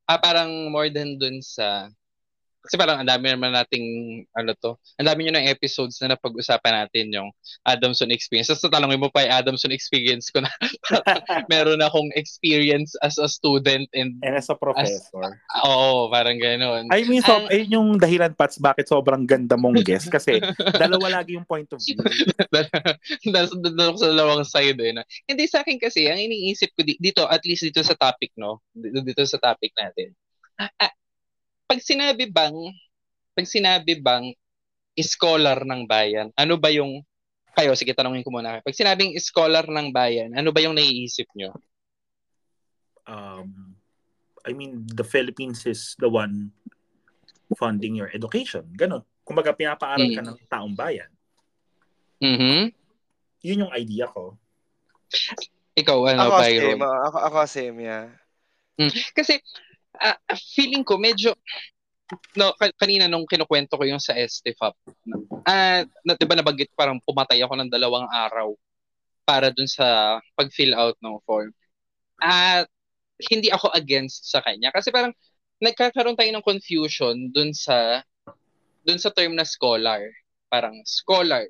ah, 0.08 0.16
parang 0.16 0.72
more 0.72 0.88
than 0.88 1.20
dun 1.20 1.44
sa, 1.44 1.92
kasi 2.60 2.76
parang 2.76 3.00
ang 3.00 3.08
dami 3.08 3.32
naman 3.32 3.56
nating, 3.56 3.86
ano 4.36 4.52
to, 4.60 4.76
ang 5.00 5.08
dami 5.08 5.24
nyo 5.24 5.40
ng 5.40 5.48
episodes 5.48 5.96
na 6.04 6.12
napag-usapan 6.14 6.86
natin 6.86 7.08
yung 7.16 7.30
Adamson 7.64 8.12
experience. 8.12 8.52
Tapos 8.52 8.68
tatanungin 8.68 9.00
mo 9.00 9.08
pa 9.08 9.24
yung 9.24 9.36
Adamson 9.40 9.72
experience 9.72 10.28
ko 10.28 10.44
na 10.44 10.52
meron 11.52 11.80
akong 11.80 12.12
experience 12.20 13.00
as 13.00 13.16
a 13.16 13.32
student 13.32 13.88
and, 13.96 14.20
And 14.22 14.36
as 14.36 14.52
a 14.52 14.60
professor. 14.60 15.40
oo, 15.64 16.12
parang 16.12 16.36
gano'n. 16.36 16.92
I 16.92 17.08
mean, 17.08 17.24
so, 17.24 17.40
Ang- 17.40 17.48
ayun 17.48 17.70
yung 17.80 17.90
dahilan, 17.96 18.36
Pats, 18.36 18.60
bakit 18.60 18.92
sobrang 18.92 19.24
ganda 19.24 19.56
mong 19.56 19.80
guest. 19.88 20.12
Kasi 20.12 20.44
dalawa 20.76 21.24
lagi 21.24 21.40
yung 21.40 21.48
point 21.48 21.68
of 21.72 21.80
view. 21.80 21.96
Dahil 23.34 23.48
sa 23.48 23.58
dalawang 24.04 24.44
side 24.44 24.80
eh. 24.84 24.92
No? 24.92 25.04
Hindi 25.26 25.48
sa 25.48 25.64
akin 25.64 25.80
kasi, 25.80 26.12
ang 26.12 26.20
iniisip 26.20 26.76
ko 26.76 26.84
di- 26.84 27.00
dito, 27.00 27.24
at 27.24 27.42
least 27.48 27.64
dito 27.64 27.80
sa 27.82 27.96
topic, 27.96 28.36
no? 28.36 28.60
Dito, 28.76 29.00
dito 29.02 29.24
sa 29.24 29.40
topic 29.40 29.72
natin. 29.80 30.12
Ah, 30.60 30.72
ah, 30.76 30.94
pag 31.70 31.80
sinabi 31.80 32.26
bang, 32.26 32.58
pag 33.38 33.46
sinabi 33.46 34.02
bang 34.02 34.34
scholar 34.98 35.62
ng 35.62 35.86
bayan, 35.86 36.34
ano 36.34 36.58
ba 36.58 36.74
yung, 36.74 37.06
kayo, 37.54 37.78
sige 37.78 37.94
tanongin 37.94 38.26
ko 38.26 38.34
muna. 38.34 38.58
Pag 38.60 38.74
sinabing 38.74 39.14
scholar 39.22 39.64
ng 39.64 39.94
bayan, 39.94 40.34
ano 40.34 40.50
ba 40.50 40.60
yung 40.60 40.74
naiisip 40.74 41.30
nyo? 41.38 41.54
Um, 43.06 43.78
I 44.44 44.52
mean, 44.52 44.82
the 44.90 45.06
Philippines 45.06 45.64
is 45.70 45.94
the 46.02 46.10
one 46.10 46.50
funding 47.54 47.94
your 47.94 48.10
education. 48.10 48.66
Ganon. 48.74 49.06
Kumbaga, 49.22 49.54
pinapaaral 49.54 50.10
ka 50.10 50.22
Mm. 50.26 50.28
ng 50.34 50.38
taong 50.50 50.74
bayan. 50.74 51.10
Mhm. 52.18 52.74
Yun 53.46 53.62
yung 53.66 53.74
idea 53.74 54.10
ko. 54.10 54.36
Ikaw, 55.78 55.98
ano, 56.12 56.20
Ako 56.28 56.34
Byron? 56.44 56.60
same. 56.76 56.82
ah, 56.82 57.00
Ako, 57.08 57.18
ako 57.30 57.38
same, 57.46 57.78
yeah. 57.80 58.06
Kasi 59.14 59.40
ah, 60.02 60.18
feeling 60.56 60.84
ko 60.84 60.98
medyo 60.98 61.36
no 62.34 62.54
ka- 62.58 62.74
kanina 62.80 63.06
nung 63.06 63.28
kinukwento 63.30 63.78
ko 63.78 63.84
yung 63.86 64.02
sa 64.02 64.18
STFAP. 64.18 64.76
Ah, 65.46 65.86
na, 66.02 66.18
'di 66.18 66.26
ba 66.26 66.36
nabanggit 66.38 66.74
parang 66.74 66.98
pumatay 67.04 67.42
ako 67.46 67.54
ng 67.60 67.70
dalawang 67.70 68.08
araw 68.10 68.54
para 69.28 69.54
dun 69.54 69.70
sa 69.70 70.18
pag-fill 70.34 70.74
out 70.74 70.98
ng 71.02 71.22
form. 71.24 71.54
At 72.18 72.66
hindi 73.30 73.54
ako 73.54 73.70
against 73.76 74.32
sa 74.32 74.42
kanya 74.42 74.74
kasi 74.74 74.90
parang 74.90 75.14
nagkakaroon 75.62 76.16
tayo 76.18 76.32
ng 76.34 76.46
confusion 76.46 77.30
dun 77.36 77.52
sa 77.54 78.02
dun 78.88 78.98
sa 78.98 79.12
term 79.14 79.36
na 79.38 79.46
scholar. 79.46 80.02
Parang 80.50 80.74
scholar 80.88 81.46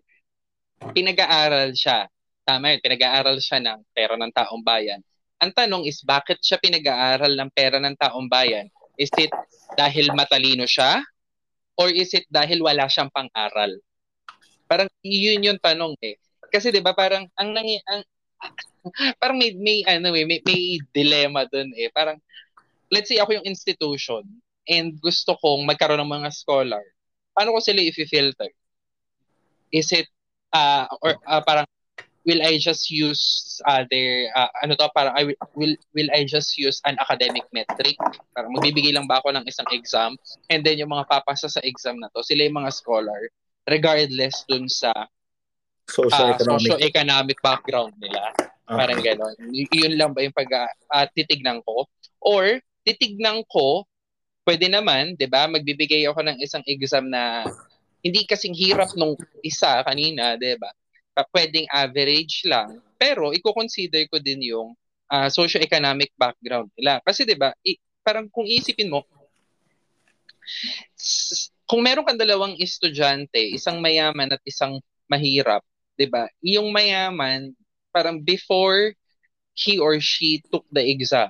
pinag-aaral 0.95 1.76
siya. 1.76 2.08
Tama 2.47 2.74
yun, 2.74 2.82
pinag-aaral 2.82 3.38
siya 3.38 3.60
ng 3.62 3.80
pera 3.93 4.16
ng 4.16 4.32
taong 4.34 4.64
bayan. 4.64 5.04
Ang 5.40 5.52
tanong 5.56 5.84
is, 5.88 6.04
bakit 6.04 6.44
siya 6.44 6.60
pinag-aaral 6.60 7.32
ng 7.32 7.50
pera 7.56 7.80
ng 7.80 7.96
taong 7.96 8.28
bayan? 8.28 8.68
Is 9.00 9.12
it 9.16 9.32
dahil 9.80 10.12
matalino 10.12 10.68
siya? 10.68 11.00
Or 11.80 11.88
is 11.88 12.12
it 12.12 12.28
dahil 12.28 12.60
wala 12.60 12.92
siyang 12.92 13.08
pang-aral? 13.08 13.80
Parang 14.68 14.92
yun 15.00 15.40
yung 15.40 15.60
tanong 15.64 15.96
eh. 16.04 16.20
Kasi 16.52 16.70
'di 16.70 16.84
ba 16.84 16.92
parang 16.92 17.24
ang 17.40 17.50
nangi 17.56 17.80
ang 17.88 18.04
parang 19.22 19.40
may 19.40 19.56
may 19.56 19.82
ano 19.88 20.12
eh, 20.12 20.28
may, 20.28 20.44
may 20.44 20.78
dilemma 20.92 21.48
doon 21.48 21.72
eh. 21.74 21.88
Parang 21.96 22.20
let's 22.92 23.08
say 23.08 23.18
ako 23.24 23.40
yung 23.40 23.48
institution 23.48 24.28
and 24.68 25.00
gusto 25.00 25.40
kong 25.40 25.64
magkaroon 25.64 26.04
ng 26.04 26.14
mga 26.20 26.30
scholar. 26.36 26.84
Paano 27.32 27.56
ko 27.56 27.60
sila 27.64 27.80
i-filter? 27.80 28.52
Is 29.72 29.90
it 29.96 30.12
uh, 30.52 30.86
or 31.00 31.16
uh, 31.24 31.42
parang 31.48 31.66
will 32.26 32.41
I 32.43 32.59
just 32.59 32.91
use 32.91 33.57
uh, 33.67 33.84
their 33.88 34.32
uh, 34.36 34.51
ano 34.63 34.76
to 34.76 34.89
parang 34.91 35.15
I 35.15 35.24
will, 35.32 35.39
will 35.55 35.76
will 35.95 36.09
I 36.11 36.28
just 36.28 36.57
use 36.59 36.82
an 36.84 36.99
academic 36.99 37.47
metric? 37.55 37.95
Parang 38.36 38.51
magbibigay 38.55 38.91
lang 38.91 39.07
ba 39.07 39.24
ako 39.24 39.36
ng 39.36 39.45
isang 39.47 39.67
exam? 39.72 40.20
And 40.51 40.63
then 40.63 40.80
yung 40.80 40.91
mga 40.91 41.07
papasa 41.07 41.47
sa 41.47 41.63
exam 41.63 41.99
na 41.99 42.11
to 42.11 42.24
sila 42.24 42.45
yung 42.47 42.59
mga 42.59 42.72
scholar 42.76 43.22
regardless 43.70 44.43
dun 44.49 44.67
sa 44.67 44.91
uh, 44.91 45.07
Socio-economic. 45.89 46.70
socio-economic 46.70 47.38
background 47.41 47.93
nila. 47.97 48.34
Ah. 48.70 48.86
parang 48.86 49.01
gano'n. 49.01 49.34
Y- 49.49 49.65
yun 49.74 49.97
lang 49.97 50.13
ba 50.13 50.22
yung 50.22 50.36
pag 50.36 50.45
uh, 50.93 51.07
titignan 51.17 51.57
ko? 51.65 51.89
Or 52.22 52.61
titignan 52.86 53.41
ko 53.49 53.89
pwede 54.45 54.70
naman 54.70 55.17
'di 55.17 55.26
ba? 55.26 55.49
Magbibigay 55.49 56.05
ako 56.05 56.22
ng 56.26 56.38
isang 56.41 56.61
exam 56.70 57.09
na 57.09 57.45
hindi 58.05 58.24
kasing 58.24 58.55
hirap 58.55 58.93
nung 58.93 59.17
isa 59.41 59.82
kanina 59.84 60.38
'di 60.38 60.55
ba 60.61 60.70
uh, 61.14 61.26
pwedeng 61.32 61.66
average 61.70 62.43
lang. 62.45 62.78
Pero 62.97 63.32
i-consider 63.32 64.05
ko 64.07 64.20
din 64.20 64.43
yung 64.43 64.76
uh, 65.07 65.30
socio-economic 65.30 66.12
background 66.14 66.70
nila. 66.76 66.99
Kasi 67.01 67.24
'di 67.24 67.38
ba, 67.38 67.55
i- 67.64 67.80
parang 68.01 68.28
kung 68.28 68.45
isipin 68.45 68.89
mo 68.89 69.05
s- 70.97 71.49
kung 71.64 71.86
meron 71.86 72.01
kang 72.03 72.18
dalawang 72.18 72.57
estudyante, 72.57 73.38
isang 73.38 73.78
mayaman 73.78 74.34
at 74.34 74.41
isang 74.43 74.82
mahirap, 75.05 75.62
'di 75.95 76.10
ba? 76.10 76.26
Yung 76.41 76.74
mayaman 76.74 77.53
parang 77.89 78.22
before 78.22 78.93
he 79.53 79.78
or 79.78 79.97
she 79.99 80.39
took 80.49 80.66
the 80.70 80.82
exam, 80.82 81.30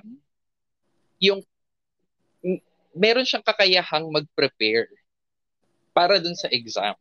yung 1.18 1.40
meron 2.90 3.22
siyang 3.22 3.44
kakayahang 3.44 4.06
mag-prepare 4.10 4.88
para 5.92 6.18
dun 6.18 6.34
sa 6.34 6.48
exam. 6.50 6.94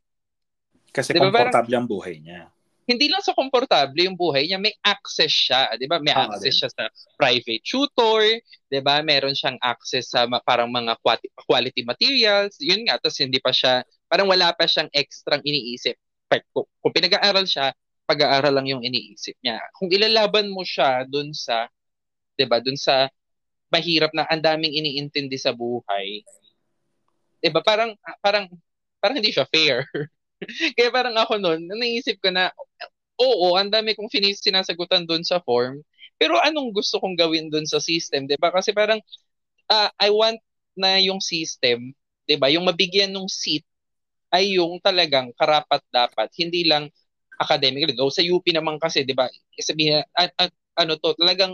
Kasi 0.89 1.13
Di 1.13 1.21
ba, 1.21 1.29
parang- 1.29 1.49
komportable 1.53 1.75
ang 1.75 1.87
buhay 1.87 2.17
niya. 2.19 2.49
Hindi 2.89 3.05
lang 3.05 3.21
sa 3.21 3.37
komportable 3.37 4.01
yung 4.01 4.17
buhay 4.17 4.49
niya, 4.49 4.57
may 4.57 4.73
access 4.81 5.29
siya, 5.29 5.69
'di 5.77 5.85
ba? 5.85 6.01
May 6.01 6.09
access 6.09 6.57
din. 6.57 6.57
siya 6.65 6.69
sa 6.73 6.83
private 7.21 7.61
tutor, 7.61 8.25
'di 8.65 8.81
ba? 8.81 9.05
Meron 9.05 9.37
siyang 9.37 9.61
access 9.61 10.09
sa 10.09 10.25
ma- 10.25 10.41
parang 10.41 10.73
mga 10.73 10.97
quality, 11.45 11.85
materials, 11.85 12.57
yun 12.57 12.89
nga, 12.89 12.97
tapos 12.97 13.21
hindi 13.21 13.37
pa 13.37 13.53
siya, 13.53 13.85
parang 14.09 14.25
wala 14.25 14.49
pa 14.57 14.65
siyang 14.65 14.89
extrang 14.97 15.45
iniisip. 15.45 15.93
kung, 16.49 16.65
kung 16.81 16.93
pinag-aaral 16.93 17.45
siya, 17.45 17.73
pag-aaral 18.09 18.57
lang 18.57 18.65
yung 18.65 18.81
iniisip 18.81 19.37
niya. 19.45 19.61
Kung 19.77 19.93
ilalaban 19.93 20.49
mo 20.49 20.65
siya 20.65 21.05
dun 21.05 21.29
sa, 21.29 21.69
'di 22.33 22.49
ba, 22.49 22.57
dun 22.57 22.77
sa 22.77 23.05
mahirap 23.69 24.09
na 24.17 24.25
ang 24.25 24.41
daming 24.41 24.73
iniintindi 24.73 25.37
sa 25.37 25.53
buhay. 25.53 26.25
'Di 27.37 27.49
ba? 27.53 27.61
Parang 27.61 27.93
parang 28.17 28.49
parang 28.97 29.21
hindi 29.21 29.29
siya 29.29 29.45
fair. 29.45 29.85
Kaya 30.77 30.89
parang 30.91 31.15
ako 31.19 31.39
noon, 31.39 31.67
naisip 31.67 32.19
ko 32.23 32.31
na 32.31 32.51
oo, 33.19 33.55
ang 33.59 33.67
dami 33.71 33.93
kong 33.95 34.11
finis 34.11 34.39
sinasagutan 34.39 35.03
doon 35.03 35.23
sa 35.27 35.43
form. 35.43 35.83
Pero 36.15 36.39
anong 36.39 36.71
gusto 36.75 36.99
kong 36.99 37.15
gawin 37.19 37.51
doon 37.51 37.67
sa 37.67 37.79
system, 37.83 38.27
'di 38.27 38.39
ba? 38.39 38.51
Kasi 38.51 38.71
parang 38.75 38.99
uh, 39.71 39.89
I 39.99 40.09
want 40.11 40.39
na 40.79 40.99
yung 40.99 41.19
system, 41.23 41.91
'di 42.27 42.35
ba? 42.39 42.47
Yung 42.51 42.67
mabigyan 42.67 43.11
ng 43.15 43.27
seat 43.27 43.63
ay 44.31 44.59
yung 44.61 44.77
talagang 44.83 45.33
karapat 45.35 45.81
dapat, 45.91 46.29
hindi 46.39 46.63
lang 46.67 46.89
academic. 47.39 47.95
Go 47.97 48.11
sa 48.13 48.23
UP 48.23 48.45
naman 48.51 48.77
kasi, 48.81 49.03
'di 49.07 49.15
ba? 49.15 49.27
Sabihin 49.59 50.03
at, 50.15 50.31
at, 50.39 50.51
ano 50.79 50.95
to, 50.99 51.15
talagang 51.19 51.53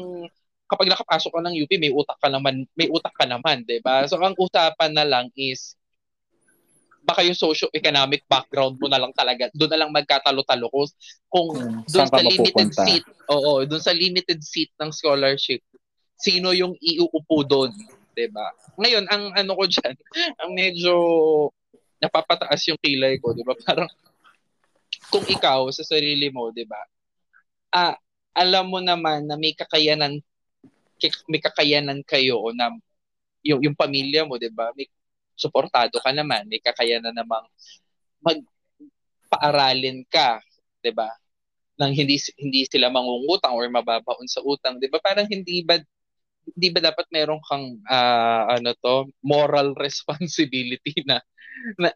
kapag 0.69 0.89
nakapasok 0.89 1.31
ka 1.33 1.41
ng 1.45 1.55
UP, 1.65 1.71
may 1.77 1.93
utak 1.93 2.17
ka 2.21 2.29
naman, 2.29 2.65
may 2.77 2.89
utak 2.89 3.13
ka 3.17 3.25
naman, 3.29 3.65
'di 3.65 3.81
ba? 3.86 4.05
So 4.09 4.17
ang 4.21 4.38
usapan 4.38 4.91
na 4.97 5.05
lang 5.07 5.29
is 5.38 5.77
baka 7.06 7.22
yung 7.22 7.38
socio-economic 7.38 8.26
background 8.26 8.82
mo 8.82 8.89
na 8.89 8.97
lang 8.97 9.14
talaga, 9.14 9.47
doon 9.53 9.70
na 9.70 9.80
lang 9.86 9.91
magkatalo-talo 9.93 10.66
ko 10.74 10.89
kung 11.30 11.47
hmm, 11.53 11.86
doon 11.86 12.10
sa 12.10 12.20
limited 12.20 12.68
mapupunta? 12.74 12.82
seat, 12.82 13.06
oo, 13.30 13.51
doon 13.64 13.84
sa 13.84 13.93
limited 13.93 14.39
seat 14.41 14.74
ng 14.82 14.89
scholarship, 14.89 15.62
sino 16.18 16.49
yung 16.51 16.74
iuupo 16.82 17.45
doon, 17.45 17.72
'di 18.18 18.28
ba? 18.34 18.49
Ngayon, 18.82 19.06
ang 19.08 19.24
ano 19.38 19.51
ko 19.53 19.64
diyan, 19.70 19.93
ang 20.41 20.51
medyo 20.58 20.93
napapataas 22.01 22.66
yung 22.74 22.82
kilay 22.82 23.22
ko, 23.22 23.32
'di 23.38 23.45
ba? 23.45 23.53
Parang 23.64 23.89
kung 25.14 25.26
ikaw 25.30 25.70
sa 25.70 25.86
sarili 25.86 26.34
mo, 26.34 26.49
'di 26.49 26.66
ba? 26.66 26.82
Ah, 27.70 27.95
alam 28.36 28.68
mo 28.68 28.82
naman 28.82 29.30
na 29.30 29.38
may 29.38 29.53
kakayanan 29.53 30.20
may 31.30 31.41
kakayanan 31.43 32.01
kayo 32.08 32.41
na 32.56 32.72
yung 33.45 33.62
yung 33.62 33.78
pamilya 33.78 34.26
mo, 34.26 34.41
'di 34.41 34.49
ba? 34.49 34.74
May 34.74 34.89
suportado 35.36 35.99
ka 35.99 36.11
naman, 36.15 36.47
may 36.47 36.63
kakayanan 36.63 37.13
namang 37.13 37.45
magpaaralin 38.23 40.03
ka, 40.07 40.39
'di 40.81 40.91
ba? 40.95 41.11
Nang 41.75 41.91
hindi 41.91 42.15
hindi 42.39 42.63
sila 42.65 42.88
mangungutang 42.88 43.51
or 43.51 43.67
mababaon 43.67 44.27
sa 44.27 44.41
utang, 44.43 44.79
'di 44.79 44.88
ba? 44.88 44.99
Parang 45.03 45.27
hindi 45.27 45.61
ba 45.61 45.79
hindi 46.45 46.67
ba 46.69 46.79
dapat 46.79 47.05
meron 47.09 47.41
kang 47.45 47.81
uh, 47.89 48.43
ano 48.53 48.71
to, 48.79 49.09
moral 49.25 49.73
responsibility 49.86 51.03
na 51.05 51.19
na 51.81 51.89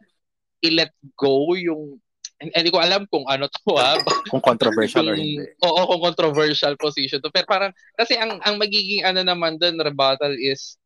i-let 0.60 0.92
go 1.16 1.56
yung 1.56 2.00
hindi 2.40 2.72
ko 2.72 2.80
alam 2.80 3.04
kung 3.12 3.28
ano 3.28 3.52
to 3.52 3.76
ha. 3.76 4.00
kung 4.32 4.40
controversial 4.40 5.04
or 5.04 5.16
hindi. 5.16 5.44
Oo, 5.60 5.80
kung 5.92 6.00
controversial 6.00 6.72
position 6.80 7.20
to. 7.20 7.28
Pero 7.28 7.44
parang, 7.44 7.72
kasi 8.00 8.16
ang, 8.16 8.40
ang 8.40 8.56
magiging 8.56 9.04
ano 9.04 9.20
naman 9.20 9.60
doon, 9.60 9.76
rebuttal 9.76 10.32
is, 10.40 10.79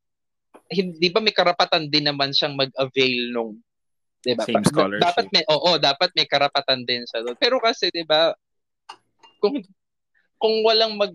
hindi 0.74 1.08
ba 1.08 1.22
may 1.22 1.34
karapatan 1.34 1.86
din 1.86 2.10
naman 2.10 2.34
siyang 2.34 2.58
mag-avail 2.58 3.30
nung, 3.30 3.56
di 4.20 4.34
ba? 4.34 4.44
Same 4.44 4.66
scholarship. 4.66 5.04
Dapat 5.06 5.26
may, 5.30 5.44
oo, 5.46 5.70
dapat 5.78 6.10
may 6.18 6.26
karapatan 6.26 6.82
din 6.82 7.06
siya 7.06 7.22
doon. 7.22 7.36
Pero 7.38 7.62
kasi, 7.62 7.88
di 7.94 8.02
ba, 8.02 8.34
kung, 9.38 9.62
kung 10.36 10.54
walang 10.66 10.98
mag, 10.98 11.12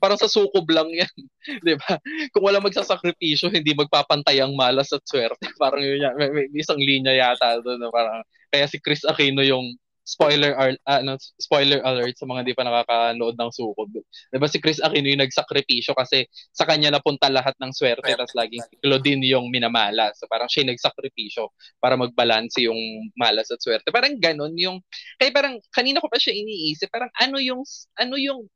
parang 0.00 0.18
sa 0.18 0.30
sukob 0.30 0.64
lang 0.72 0.88
yan. 0.90 1.14
di 1.66 1.74
ba? 1.76 2.00
Kung 2.32 2.48
wala 2.48 2.58
magsasakripisyo, 2.64 3.52
hindi 3.52 3.76
magpapantay 3.76 4.40
ang 4.40 4.56
malas 4.56 4.90
at 4.90 5.04
swerte. 5.04 5.44
Parang 5.62 5.84
yun 5.84 6.02
yan. 6.02 6.14
May, 6.16 6.28
may 6.32 6.46
isang 6.56 6.80
linya 6.80 7.12
yata 7.12 7.60
doon 7.60 7.78
na 7.78 7.92
parang, 7.92 8.24
kaya 8.50 8.66
si 8.66 8.80
Chris 8.80 9.04
Aquino 9.04 9.44
yung 9.44 9.76
spoiler 10.10 10.58
alert, 10.58 10.82
uh, 10.90 10.98
no, 11.06 11.14
spoiler 11.38 11.78
alert 11.86 12.18
sa 12.18 12.26
mga 12.26 12.42
hindi 12.42 12.54
pa 12.58 12.66
nakakanood 12.66 13.38
ng 13.38 13.50
sukob. 13.54 13.94
'Di 13.94 14.38
ba 14.42 14.50
si 14.50 14.58
Chris 14.58 14.82
Aquino 14.82 15.06
yung 15.06 15.22
nagsakripisyo 15.22 15.94
kasi 15.94 16.26
sa 16.50 16.66
kanya 16.66 16.98
napunta 16.98 17.30
lahat 17.30 17.54
ng 17.62 17.70
swerte 17.70 18.10
tapos 18.10 18.34
laging 18.34 18.66
si 18.66 18.74
Claudine 18.82 19.22
yung 19.30 19.46
minamala. 19.54 20.10
So 20.18 20.26
parang 20.26 20.50
siya 20.50 20.66
nagsakripisyo 20.66 21.54
para 21.78 21.94
magbalanse 21.94 22.66
yung 22.66 23.14
malas 23.14 23.46
at 23.54 23.62
swerte. 23.62 23.86
Parang 23.94 24.18
ganun 24.18 24.58
yung 24.58 24.82
kaya 25.22 25.30
parang 25.30 25.62
kanina 25.70 26.02
ko 26.02 26.10
pa 26.10 26.18
siya 26.18 26.34
iniisip, 26.34 26.90
parang 26.90 27.14
ano 27.14 27.38
yung 27.38 27.62
ano 27.94 28.14
yung 28.18 28.50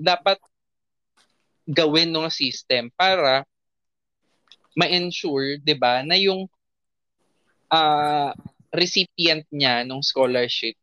dapat 0.00 0.40
gawin 1.68 2.08
ng 2.08 2.32
system 2.32 2.88
para 2.96 3.44
ma-ensure, 4.72 5.60
'di 5.60 5.76
ba, 5.76 6.00
na 6.00 6.16
yung 6.16 6.48
uh, 7.68 8.32
recipient 8.70 9.44
niya 9.50 9.82
ng 9.82 10.00
scholarship 10.02 10.78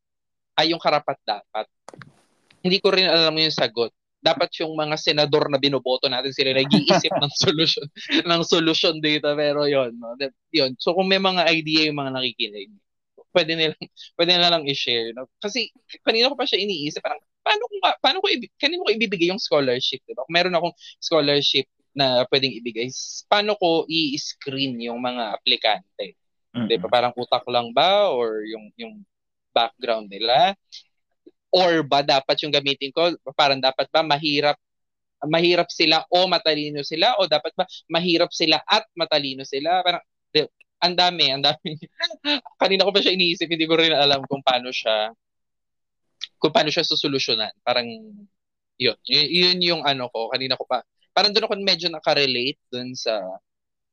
ay 0.58 0.74
yung 0.74 0.82
karapat 0.82 1.16
dapat. 1.24 1.66
Hindi 2.66 2.78
ko 2.84 2.92
rin 2.92 3.08
alam 3.08 3.36
yung 3.38 3.54
sagot. 3.54 3.94
Dapat 4.18 4.50
yung 4.60 4.74
mga 4.74 4.98
senador 4.98 5.48
na 5.48 5.62
binoboto 5.62 6.10
natin 6.10 6.34
sila 6.34 6.52
nag-iisip 6.52 7.14
ng 7.22 7.34
solusyon 7.38 7.88
ng 8.26 8.42
solusyon 8.44 8.96
dito 9.00 9.30
pero 9.38 9.70
yon 9.70 9.94
no. 9.96 10.18
Yon. 10.52 10.74
So 10.82 10.98
kung 10.98 11.08
may 11.08 11.22
mga 11.22 11.48
idea 11.54 11.88
yung 11.88 12.02
mga 12.02 12.18
nakikinig, 12.18 12.74
pwede 13.32 13.54
nilang 13.54 13.84
pwede 14.18 14.32
nila 14.36 14.50
lang 14.58 14.66
i-share 14.66 15.14
no. 15.14 15.30
Kasi 15.38 15.70
kanina 16.02 16.34
ko 16.34 16.36
pa 16.36 16.50
siya 16.50 16.60
iniisip 16.60 17.00
parang 17.00 17.22
paano 17.46 17.64
ko 17.70 17.74
paano 18.02 18.18
ko 18.20 18.28
kanino 18.60 18.84
ko 18.84 18.92
ibibigay 18.92 19.30
yung 19.32 19.40
scholarship, 19.40 20.02
di 20.04 20.18
ba? 20.18 20.26
Kung 20.26 20.36
meron 20.36 20.58
akong 20.58 20.76
scholarship 21.00 21.70
na 21.94 22.26
pwedeng 22.28 22.54
ibigay, 22.58 22.90
paano 23.30 23.56
ko 23.56 23.86
i-screen 23.88 24.82
yung 24.82 25.00
mga 25.00 25.38
aplikante? 25.38 26.18
Mm-hmm. 26.58 26.68
'Di 26.70 26.78
ba? 26.82 26.88
Parang 26.90 27.14
utak 27.14 27.46
lang 27.46 27.70
ba 27.70 28.10
or 28.10 28.42
yung 28.50 28.74
yung 28.74 28.94
background 29.54 30.10
nila? 30.10 30.58
Or 31.54 31.86
ba 31.86 32.02
dapat 32.02 32.36
yung 32.44 32.54
gamitin 32.54 32.90
ko 32.92 33.14
parang 33.38 33.62
dapat 33.62 33.88
ba 33.94 34.02
mahirap 34.02 34.58
mahirap 35.26 35.70
sila 35.74 36.06
o 36.14 36.30
matalino 36.30 36.86
sila 36.86 37.18
o 37.18 37.26
dapat 37.26 37.54
ba 37.58 37.66
mahirap 37.90 38.30
sila 38.34 38.62
at 38.66 38.86
matalino 38.94 39.42
sila? 39.46 39.82
Parang 39.82 40.04
di, 40.30 40.46
ang 40.78 40.94
dami, 40.94 41.26
ang 41.34 41.42
dami. 41.42 41.74
Kanina 42.62 42.86
ko 42.86 42.94
pa 42.94 43.02
siya 43.02 43.18
iniisip, 43.18 43.50
hindi 43.50 43.66
ko 43.66 43.78
rin 43.78 43.94
alam 43.94 44.22
kung 44.30 44.46
paano 44.46 44.70
siya 44.70 45.10
kung 46.38 46.54
paano 46.54 46.70
siya 46.70 46.86
susolusyonan. 46.86 47.54
Parang 47.66 47.86
yun. 48.78 48.98
Y- 49.10 49.32
yun 49.46 49.58
yung 49.62 49.82
ano 49.82 50.06
ko, 50.14 50.30
kanina 50.30 50.54
ko 50.54 50.66
pa. 50.70 50.86
Parang 51.14 51.34
doon 51.34 51.50
ako 51.50 51.54
medyo 51.66 51.90
nakarelate 51.90 52.62
doon 52.70 52.94
sa 52.94 53.18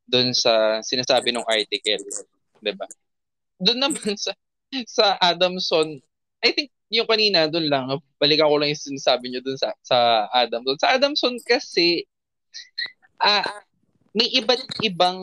doon 0.05 0.37
sa 0.37 0.85
sinasabi 0.85 1.33
ng 1.33 1.49
article. 1.49 2.05
'Di 2.65 2.73
ba? 2.73 2.89
Doon 3.61 3.79
naman 3.85 4.17
sa 4.25 4.33
sa 4.89 5.07
Adamson, 5.21 6.01
I 6.41 6.51
think 6.57 6.73
yung 6.91 7.07
kanina 7.07 7.47
doon 7.47 7.69
lang, 7.69 7.87
balikan 8.17 8.49
ko 8.49 8.57
lang 8.57 8.73
yung 8.73 8.87
sinasabi 8.91 9.29
niyo 9.29 9.45
doon 9.45 9.59
sa 9.61 9.71
sa 9.85 10.27
Adamson. 10.33 10.81
Sa 10.81 10.89
Adamson 10.97 11.35
kasi 11.45 12.09
ah 13.21 13.45
uh, 13.45 13.61
may 14.15 14.31
iba't 14.31 14.63
ibang 14.87 15.19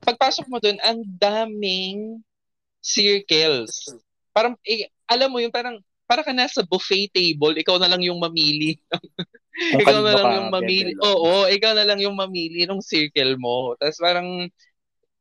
pagpasok 0.00 0.46
mo 0.48 0.56
doon, 0.60 0.80
ang 0.80 1.04
daming 1.04 2.20
circles. 2.80 3.92
Parang 4.32 4.56
eh, 4.62 4.88
alam 5.08 5.28
mo 5.32 5.40
yung 5.42 5.52
parang 5.52 5.80
para 6.06 6.22
ka 6.22 6.30
nasa 6.30 6.62
buffet 6.62 7.10
table, 7.10 7.58
ikaw 7.58 7.76
na 7.82 7.90
lang 7.90 8.00
yung 8.06 8.22
mamili. 8.22 8.78
ikaw 9.82 10.00
na 10.00 10.14
lang 10.14 10.28
yung 10.38 10.50
mamili. 10.54 10.92
Oo, 11.02 11.50
ikaw 11.50 11.74
na 11.74 11.82
lang 11.82 11.98
yung 11.98 12.14
mamili 12.14 12.62
ng 12.62 12.78
circle 12.78 13.34
mo. 13.36 13.74
Tapos 13.76 13.98
parang 13.98 14.46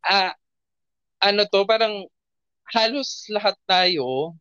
ah 0.06 0.32
ano 1.20 1.42
to, 1.48 1.64
parang 1.68 2.08
halos 2.72 3.30
lahat 3.30 3.54
tayo 3.70 4.34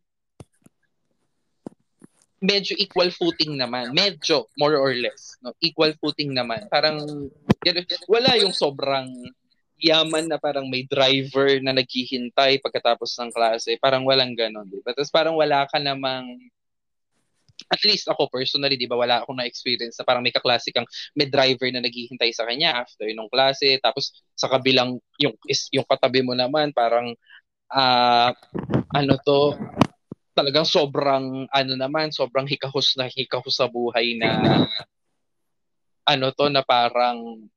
medyo 2.45 2.77
equal 2.77 3.09
footing 3.09 3.57
naman. 3.57 3.89
Medyo, 3.91 4.45
more 4.61 4.77
or 4.77 4.93
less. 4.93 5.33
No? 5.41 5.57
Equal 5.57 5.97
footing 5.97 6.37
naman. 6.37 6.69
Parang, 6.69 7.01
wala 8.05 8.37
yung 8.37 8.53
sobrang 8.53 9.09
yaman 9.81 10.29
na 10.29 10.39
parang 10.39 10.69
may 10.69 10.87
driver 10.87 11.59
na 11.59 11.75
naghihintay 11.75 12.61
pagkatapos 12.61 13.17
ng 13.19 13.31
klase. 13.33 13.75
Parang 13.81 14.05
walang 14.05 14.37
ganon. 14.37 14.69
Diba? 14.69 14.93
Tapos 14.95 15.11
parang 15.11 15.35
wala 15.35 15.65
ka 15.67 15.81
namang 15.81 16.37
at 17.65 17.81
least 17.81 18.05
ako 18.05 18.29
personally, 18.29 18.77
di 18.77 18.85
ba, 18.85 18.97
wala 18.97 19.21
akong 19.21 19.41
na-experience 19.41 19.97
na 19.97 20.05
parang 20.05 20.21
may 20.21 20.33
kaklase 20.33 20.69
kang 20.69 20.85
may 21.17 21.25
driver 21.25 21.65
na 21.73 21.81
naghihintay 21.81 22.29
sa 22.29 22.45
kanya 22.45 22.85
after 22.85 23.09
nung 23.17 23.29
klase. 23.31 23.81
Tapos 23.81 24.13
sa 24.37 24.47
kabilang, 24.47 25.01
yung, 25.17 25.33
is, 25.49 25.67
yung 25.73 25.85
katabi 25.85 26.21
mo 26.21 26.37
naman, 26.37 26.69
parang, 26.71 27.17
uh, 27.73 28.29
ano 28.93 29.13
to, 29.25 29.57
talagang 30.37 30.67
sobrang, 30.67 31.49
ano 31.49 31.73
naman, 31.73 32.13
sobrang 32.13 32.45
hikahos 32.45 32.93
na 32.99 33.09
hikahos 33.09 33.55
sa 33.55 33.65
buhay 33.65 34.19
na, 34.19 34.29
ano 36.05 36.29
to, 36.35 36.45
na 36.53 36.61
parang, 36.61 37.49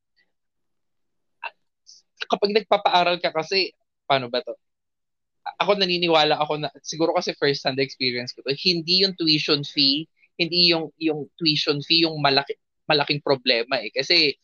kapag 2.28 2.54
nagpapaaral 2.56 3.20
ka 3.20 3.28
kasi, 3.34 3.76
paano 4.08 4.32
ba 4.32 4.40
to? 4.40 4.56
Ako 5.58 5.74
naniniwala 5.78 6.38
ako 6.38 6.62
na 6.62 6.68
siguro 6.82 7.14
kasi 7.14 7.34
first 7.36 7.66
hand 7.66 7.82
experience 7.82 8.30
ko 8.32 8.42
to, 8.46 8.54
hindi 8.54 9.02
yung 9.02 9.14
tuition 9.18 9.66
fee, 9.66 10.06
hindi 10.38 10.70
yung 10.70 10.90
yung 11.02 11.26
tuition 11.38 11.82
fee 11.82 12.06
yung 12.06 12.18
malaki 12.22 12.54
malaking 12.86 13.20
problema 13.20 13.78
eh 13.82 13.90
kasi 13.90 14.38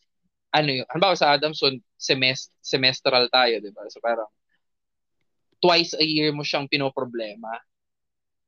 ano 0.51 0.71
yung 0.71 0.87
halimbawa 0.91 1.15
sa 1.15 1.35
Adamson 1.35 1.79
semest 1.95 2.51
semestral 2.59 3.27
tayo, 3.31 3.59
'di 3.63 3.71
ba? 3.71 3.87
So 3.91 3.99
parang 4.03 4.27
twice 5.63 5.95
a 5.97 6.03
year 6.05 6.29
mo 6.35 6.43
siyang 6.43 6.67
pinoproblema. 6.69 7.59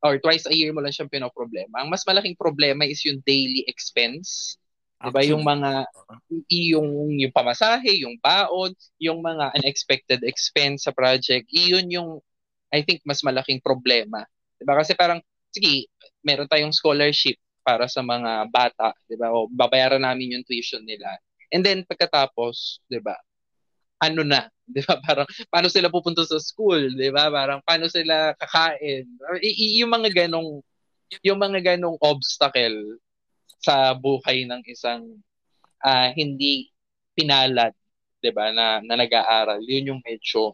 or 0.06 0.22
twice 0.22 0.46
a 0.46 0.54
year 0.54 0.70
mo 0.74 0.82
lang 0.82 0.94
siyang 0.94 1.10
pinoproblema. 1.10 1.82
Ang 1.82 1.90
mas 1.90 2.06
malaking 2.06 2.38
problema 2.38 2.86
is 2.86 3.02
yung 3.02 3.18
daily 3.26 3.66
expense. 3.66 4.58
Diba? 5.02 5.26
Yung 5.26 5.42
mga, 5.46 5.86
yung, 6.50 7.18
yung 7.18 7.34
pamasahe, 7.34 8.02
yung 8.06 8.18
baon, 8.22 8.74
yung 9.02 9.22
mga 9.22 9.54
unexpected 9.58 10.22
expense 10.26 10.86
sa 10.86 10.94
project, 10.94 11.50
iyon 11.50 11.90
yung, 11.90 12.22
I 12.74 12.84
think, 12.84 13.02
mas 13.08 13.24
malaking 13.24 13.64
problema. 13.64 14.24
Diba? 14.60 14.76
Kasi 14.78 14.94
parang, 14.98 15.22
sige, 15.54 15.88
meron 16.26 16.50
tayong 16.50 16.76
scholarship 16.76 17.38
para 17.64 17.88
sa 17.92 18.04
mga 18.04 18.48
bata, 18.52 18.96
diba? 19.08 19.32
O 19.32 19.48
babayaran 19.52 20.04
namin 20.04 20.40
yung 20.40 20.46
tuition 20.48 20.84
nila. 20.84 21.20
And 21.52 21.64
then, 21.64 21.84
pagkatapos, 21.88 22.84
diba, 22.92 23.16
ano 24.02 24.22
na, 24.26 24.48
'di 24.72 24.84
ba? 24.86 25.00
Parang 25.02 25.28
paano 25.50 25.68
sila 25.72 25.90
pupunta 25.90 26.22
sa 26.28 26.38
school, 26.42 26.94
'di 26.94 27.10
ba? 27.14 27.30
Parang 27.34 27.60
paano 27.66 27.88
sila 27.90 28.36
kakain. 28.38 29.08
Y- 29.42 29.82
yung 29.82 29.92
mga 29.94 30.10
ganong 30.28 30.62
yung 31.24 31.40
mga 31.40 31.76
ganong 31.76 31.98
obstacle 32.04 33.00
sa 33.64 33.96
buhay 33.96 34.46
ng 34.46 34.62
isang 34.70 35.04
uh, 35.82 36.10
hindi 36.14 36.70
pinalad, 37.18 37.74
'di 38.22 38.32
ba, 38.36 38.52
na, 38.54 38.80
na 38.86 38.96
nag-aaral. 39.00 39.62
Yun 39.66 39.96
yung 39.96 40.02
medyo 40.06 40.54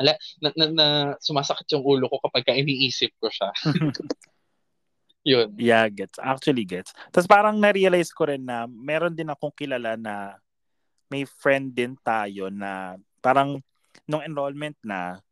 ala 0.00 0.12
na, 0.42 0.48
na, 0.58 0.64
na 0.70 0.86
sumasakit 1.22 1.70
yung 1.74 1.84
ulo 1.86 2.10
ko 2.10 2.18
kapag 2.22 2.50
iniisip 2.50 3.14
ko 3.18 3.30
siya. 3.30 3.50
yun. 5.24 5.48
Yeah, 5.56 5.88
gets. 5.88 6.20
Actually 6.20 6.68
gets. 6.68 6.92
Tapos 7.08 7.26
parang 7.26 7.56
na-realize 7.56 8.12
ko 8.12 8.28
rin 8.28 8.44
na 8.44 8.68
meron 8.68 9.16
din 9.16 9.32
akong 9.32 9.54
kilala 9.56 9.96
na 9.96 10.36
may 11.08 11.24
friend 11.24 11.72
din 11.72 11.96
tayo 12.04 12.52
na 12.52 13.00
parang 13.24 13.58
nung 14.04 14.20
enrollment 14.20 14.76
na 14.84 15.22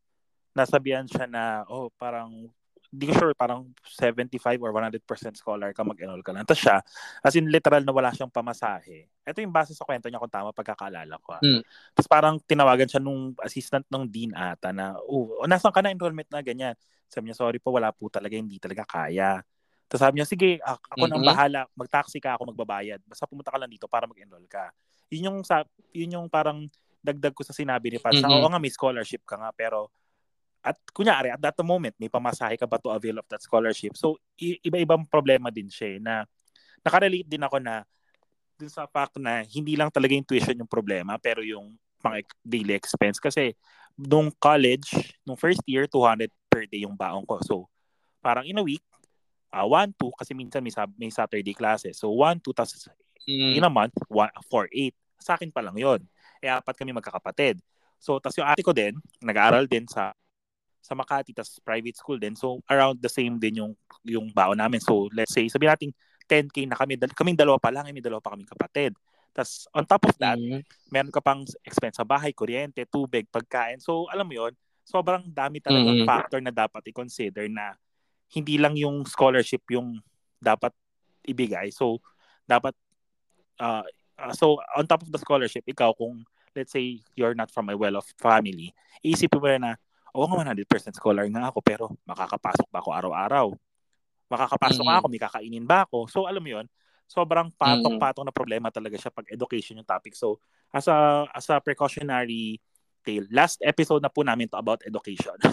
nasabihan 0.56 1.04
siya 1.08 1.28
na 1.28 1.64
oh 1.68 1.92
parang 1.96 2.48
hindi 2.92 3.08
ko 3.08 3.12
sure 3.16 3.32
parang 3.32 3.72
75 3.88 4.36
or 4.60 4.68
100% 4.76 5.00
scholar 5.40 5.72
ka 5.72 5.80
mag-enroll 5.80 6.20
ka 6.20 6.36
lang. 6.36 6.44
Tapos 6.44 6.60
siya, 6.60 6.76
as 7.24 7.32
in 7.40 7.48
literal 7.48 7.80
na 7.80 7.88
wala 7.88 8.12
siyang 8.12 8.28
pamasahe. 8.28 9.08
Ito 9.24 9.40
yung 9.40 9.50
base 9.50 9.72
sa 9.72 9.88
kwento 9.88 10.12
niya 10.12 10.20
kung 10.20 10.28
tama 10.28 10.52
pagkakaalala 10.52 11.16
ko. 11.24 11.40
Mm. 11.40 11.64
Tapos 11.96 12.08
parang 12.12 12.36
tinawagan 12.44 12.84
siya 12.84 13.00
nung 13.00 13.32
assistant 13.40 13.88
ng 13.88 14.04
dean 14.04 14.36
ata 14.36 14.76
na, 14.76 15.00
oh, 15.08 15.40
nasan 15.48 15.72
ka 15.72 15.80
na 15.80 15.88
enrollment 15.88 16.28
na 16.28 16.44
ganyan? 16.44 16.76
Sabi 17.08 17.32
niya, 17.32 17.40
sorry 17.40 17.56
po, 17.56 17.72
wala 17.72 17.96
po 17.96 18.12
talaga, 18.12 18.36
hindi 18.36 18.60
talaga 18.60 18.84
kaya. 18.84 19.40
Tapos 19.88 20.02
sabi 20.04 20.20
niya, 20.20 20.28
sige, 20.28 20.60
ako 20.60 20.84
mm-hmm. 20.92 21.08
nang 21.16 21.24
bahala, 21.24 21.60
mag-taxi 21.72 22.20
ka, 22.20 22.36
ako 22.36 22.52
magbabayad. 22.52 23.00
Basta 23.08 23.24
pumunta 23.24 23.48
ka 23.48 23.56
lang 23.56 23.72
dito 23.72 23.88
para 23.88 24.04
mag-enroll 24.04 24.44
ka. 24.52 24.68
Yun 25.08 25.32
yung 25.32 25.38
yun 25.96 26.14
yung 26.20 26.26
parang 26.28 26.68
dagdag 27.00 27.32
ko 27.32 27.40
sa 27.40 27.56
sinabi 27.56 27.88
ni 27.88 27.98
Pat. 28.00 28.12
Mm-hmm. 28.12 28.36
Oo 28.36 28.48
nga 28.52 28.60
may 28.60 28.72
scholarship 28.72 29.24
ka 29.24 29.40
nga 29.40 29.48
pero 29.56 29.88
at 30.62 30.78
kunyari 30.94 31.34
at 31.34 31.42
that 31.42 31.58
moment 31.66 31.92
may 31.98 32.06
pamasahe 32.06 32.54
ka 32.54 32.70
ba 32.70 32.78
to 32.78 32.88
avail 32.94 33.18
of 33.18 33.26
that 33.26 33.42
scholarship. 33.42 33.98
So 33.98 34.16
i- 34.38 34.62
iba-ibang 34.62 35.04
problema 35.10 35.50
din 35.50 35.66
siya 35.66 35.98
eh, 35.98 36.00
na 36.00 36.22
nakarelate 36.86 37.26
din 37.26 37.42
ako 37.42 37.58
na 37.58 37.82
dun 38.54 38.70
sa 38.70 38.86
fact 38.86 39.18
na 39.18 39.42
hindi 39.42 39.74
lang 39.74 39.90
talaga 39.90 40.14
yung 40.14 40.26
tuition 40.26 40.54
yung 40.54 40.70
problema 40.70 41.18
pero 41.18 41.42
yung 41.42 41.74
pang 41.98 42.14
daily 42.42 42.74
expense 42.78 43.18
kasi 43.18 43.54
nung 43.98 44.30
college, 44.38 44.94
nung 45.26 45.38
first 45.38 45.62
year 45.66 45.90
200 45.90 46.30
per 46.46 46.66
day 46.70 46.86
yung 46.86 46.94
baon 46.94 47.26
ko. 47.26 47.42
So 47.42 47.54
parang 48.22 48.46
in 48.46 48.58
a 48.58 48.64
week 48.64 48.82
uh, 49.50 49.66
1 49.66 49.98
2 49.98 50.18
kasi 50.18 50.30
minsan 50.32 50.62
may, 50.62 50.72
may 50.94 51.10
Saturday 51.10 51.54
classes. 51.54 51.98
So 51.98 52.14
1 52.14 52.38
2 52.38 52.54
tas 52.54 52.70
mm. 53.26 53.58
in 53.58 53.66
a 53.66 53.70
month 53.70 53.98
1 54.06 54.30
4 54.46 54.70
8 54.70 54.94
sa 55.22 55.38
akin 55.38 55.54
pa 55.54 55.62
lang 55.62 55.78
yon. 55.78 56.02
Eh, 56.42 56.50
apat 56.50 56.74
kami 56.74 56.90
magkakapatid. 56.90 57.62
So, 58.02 58.18
tas 58.18 58.34
yung 58.34 58.50
ate 58.50 58.66
ko 58.66 58.74
din, 58.74 58.98
nag-aaral 59.22 59.70
din 59.70 59.86
sa 59.86 60.10
sa 60.82 60.98
Makati, 60.98 61.30
tas 61.30 61.62
private 61.62 61.94
school 61.94 62.18
din. 62.18 62.34
So, 62.34 62.58
around 62.66 62.98
the 62.98 63.08
same 63.08 63.38
din 63.38 63.62
yung, 63.62 63.72
yung 64.02 64.28
baon 64.34 64.58
namin. 64.58 64.82
So, 64.82 65.06
let's 65.14 65.30
say, 65.30 65.46
sabi 65.46 65.70
natin 65.70 65.94
10K 66.26 66.66
na 66.66 66.74
kami, 66.74 66.98
kaming 66.98 67.38
dalawa 67.38 67.62
pa 67.62 67.70
lang, 67.70 67.86
eh, 67.86 67.94
may 67.94 68.02
dalawa 68.02 68.18
pa 68.18 68.34
kaming 68.34 68.50
kapatid. 68.50 68.92
Tas, 69.30 69.70
on 69.72 69.86
top 69.86 70.10
of 70.10 70.14
that, 70.18 70.36
mm-hmm. 70.36 70.60
meron 70.90 71.14
ka 71.14 71.22
pang 71.22 71.46
expense 71.62 71.96
sa 71.96 72.04
bahay, 72.04 72.34
kuryente, 72.34 72.82
tubig, 72.90 73.30
pagkain. 73.30 73.78
So, 73.78 74.10
alam 74.10 74.26
mo 74.26 74.34
yon 74.34 74.52
sobrang 74.82 75.22
dami 75.30 75.62
talaga 75.62 75.94
mm-hmm. 75.94 76.08
factor 76.10 76.42
na 76.42 76.50
dapat 76.50 76.82
i-consider 76.90 77.46
na 77.46 77.78
hindi 78.34 78.58
lang 78.58 78.74
yung 78.74 79.06
scholarship 79.06 79.62
yung 79.70 80.02
dapat 80.42 80.74
ibigay. 81.22 81.70
So, 81.70 82.02
dapat 82.50 82.74
uh, 83.62 83.86
uh, 84.18 84.34
so 84.34 84.58
on 84.74 84.90
top 84.90 85.06
of 85.06 85.10
the 85.14 85.20
scholarship, 85.22 85.62
ikaw 85.70 85.94
kung 85.94 86.26
let's 86.52 86.74
say 86.74 87.00
you're 87.16 87.38
not 87.38 87.48
from 87.48 87.70
a 87.72 87.76
well-off 87.76 88.10
family, 88.20 88.74
iisipin 89.00 89.40
mo 89.40 89.48
na, 89.56 89.72
oo 90.12 90.24
nga 90.28 90.52
100% 90.52 90.96
scholar 90.96 91.24
nga 91.28 91.48
ako, 91.48 91.58
pero 91.64 91.84
makakapasok 92.04 92.68
ba 92.68 92.80
ako 92.80 92.90
araw-araw? 92.92 93.46
Makakapasok 94.28 94.84
mm-hmm. 94.84 95.00
ako, 95.00 95.06
may 95.12 95.20
kakainin 95.20 95.66
ba 95.68 95.84
ako? 95.88 96.08
So 96.08 96.28
alam 96.28 96.40
mo 96.40 96.52
yon 96.52 96.68
sobrang 97.12 97.52
patong-patong 97.60 98.24
na 98.24 98.32
problema 98.32 98.72
talaga 98.72 98.96
siya 98.96 99.12
pag 99.12 99.28
education 99.28 99.76
yung 99.76 99.88
topic. 99.88 100.16
So 100.16 100.40
as 100.72 100.88
a 100.88 101.28
as 101.36 101.44
a 101.52 101.60
precautionary 101.60 102.56
tale. 103.02 103.26
Last 103.34 103.58
episode 103.66 104.00
na 104.00 104.08
po 104.08 104.22
namin 104.22 104.48
to 104.48 104.56
about 104.56 104.80
education. 104.86 105.34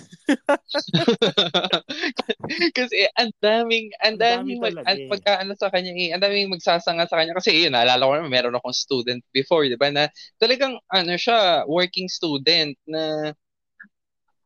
kasi 2.77 3.09
ang 3.17 3.33
daming, 3.41 3.89
ang 3.99 4.15
daming, 4.21 4.61
mag, 4.61 4.77
eh. 4.85 5.09
pagka 5.09 5.41
ano 5.41 5.57
sa 5.57 5.73
kanya, 5.73 5.91
eh, 5.97 6.13
ang 6.13 6.21
daming 6.21 6.53
magsasanga 6.53 7.09
sa 7.09 7.17
kanya. 7.17 7.33
Kasi 7.35 7.65
yun, 7.65 7.73
naalala 7.73 8.05
ko 8.05 8.13
naman, 8.15 8.31
meron 8.31 8.55
akong 8.55 8.77
student 8.77 9.19
before, 9.33 9.65
di 9.65 9.75
ba, 9.75 9.89
na 9.89 10.07
talagang, 10.37 10.77
ano 10.93 11.13
siya, 11.17 11.65
working 11.65 12.07
student 12.07 12.77
na 12.85 13.33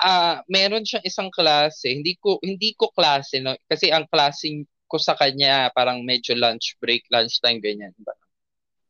uh, 0.03 0.43
meron 0.51 0.83
siyang 0.83 1.05
isang 1.07 1.29
klase, 1.31 1.95
hindi 1.95 2.19
ko 2.19 2.37
hindi 2.43 2.75
ko 2.75 2.91
klase 2.91 3.39
no 3.39 3.55
kasi 3.71 3.89
ang 3.89 4.05
klase 4.11 4.67
ko 4.91 4.99
sa 4.99 5.15
kanya 5.17 5.71
parang 5.73 6.03
medyo 6.03 6.35
lunch 6.35 6.75
break, 6.83 7.07
lunch 7.09 7.39
time 7.39 7.63
ganyan. 7.63 7.95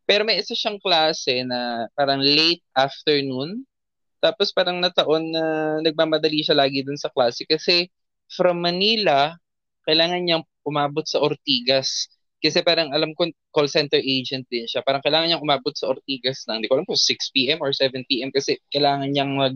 Pero 0.04 0.28
may 0.28 0.42
isa 0.42 0.58
siyang 0.58 0.82
klase 0.82 1.46
na 1.48 1.88
parang 1.96 2.20
late 2.20 2.66
afternoon 2.76 3.64
tapos 4.24 4.56
parang 4.56 4.80
nataon 4.80 5.36
na 5.36 5.44
nagmamadali 5.84 6.40
siya 6.48 6.56
lagi 6.56 6.80
dun 6.80 6.96
sa 6.96 7.12
klase 7.12 7.44
kasi 7.44 7.92
from 8.32 8.64
Manila, 8.64 9.36
kailangan 9.84 10.24
niyang 10.24 10.48
umabot 10.64 11.04
sa 11.04 11.20
Ortigas. 11.20 12.08
Kasi 12.40 12.64
parang 12.64 12.92
alam 12.96 13.12
ko 13.16 13.28
call 13.52 13.68
center 13.68 14.00
agent 14.00 14.48
din 14.48 14.64
siya. 14.64 14.80
Parang 14.84 15.04
kailangan 15.04 15.28
niyang 15.32 15.44
umabot 15.44 15.76
sa 15.76 15.92
Ortigas 15.92 16.48
ng, 16.48 16.60
hindi 16.64 16.68
ko 16.72 16.80
alam 16.80 16.88
kung 16.88 17.00
6 17.00 17.36
p.m. 17.36 17.60
or 17.60 17.76
7 17.76 18.04
p.m. 18.08 18.32
kasi 18.32 18.60
kailangan 18.72 19.12
niyang 19.12 19.36
mag 19.36 19.56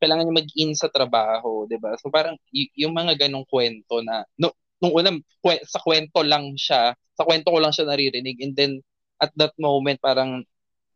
kailangan 0.00 0.24
niya 0.26 0.40
mag-in 0.42 0.72
sa 0.74 0.88
trabaho, 0.90 1.68
'di 1.68 1.76
ba? 1.78 1.94
So 2.00 2.08
parang 2.08 2.36
y- 2.50 2.72
yung 2.74 2.96
mga 2.96 3.28
ganong 3.28 3.46
kwento 3.46 4.00
na 4.02 4.24
no, 4.40 4.52
nung 4.80 4.96
unang 4.96 5.18
kwe- 5.44 5.62
sa 5.68 5.78
kwento 5.84 6.24
lang 6.24 6.56
siya, 6.56 6.96
sa 7.14 7.24
kwento 7.28 7.52
ko 7.52 7.58
lang 7.60 7.72
siya 7.74 7.86
naririnig 7.88 8.40
and 8.40 8.56
then 8.56 8.72
at 9.20 9.30
that 9.36 9.52
moment 9.60 10.00
parang 10.00 10.42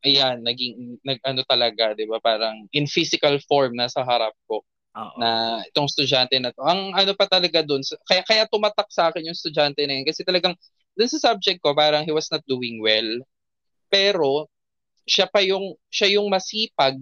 ayan, 0.04 0.44
naging, 0.44 1.00
nag, 1.00 1.16
ano 1.24 1.40
talaga, 1.48 1.96
di 1.96 2.04
ba, 2.04 2.20
parang 2.20 2.68
in 2.76 2.84
physical 2.84 3.40
form 3.48 3.72
na 3.80 3.88
sa 3.88 4.04
harap 4.04 4.36
ko. 4.44 4.60
Uh-oh. 4.94 5.18
na 5.18 5.58
itong 5.74 5.90
estudyante 5.90 6.38
na 6.38 6.54
to. 6.54 6.62
Ang 6.62 6.94
ano 6.94 7.18
pa 7.18 7.26
talaga 7.26 7.66
doon, 7.66 7.82
kaya 8.06 8.22
kaya 8.22 8.46
tumatak 8.46 8.86
sa 8.94 9.10
akin 9.10 9.26
yung 9.26 9.34
estudyante 9.34 9.82
na 9.82 9.98
yun 9.98 10.06
kasi 10.06 10.22
talagang 10.22 10.54
doon 10.94 11.10
sa 11.10 11.34
subject 11.34 11.58
ko 11.58 11.74
parang 11.74 12.06
he 12.06 12.14
was 12.14 12.30
not 12.30 12.46
doing 12.46 12.78
well. 12.78 13.10
Pero 13.90 14.46
siya 15.02 15.26
pa 15.26 15.42
yung 15.42 15.74
siya 15.90 16.14
yung 16.14 16.30
masipag 16.30 16.94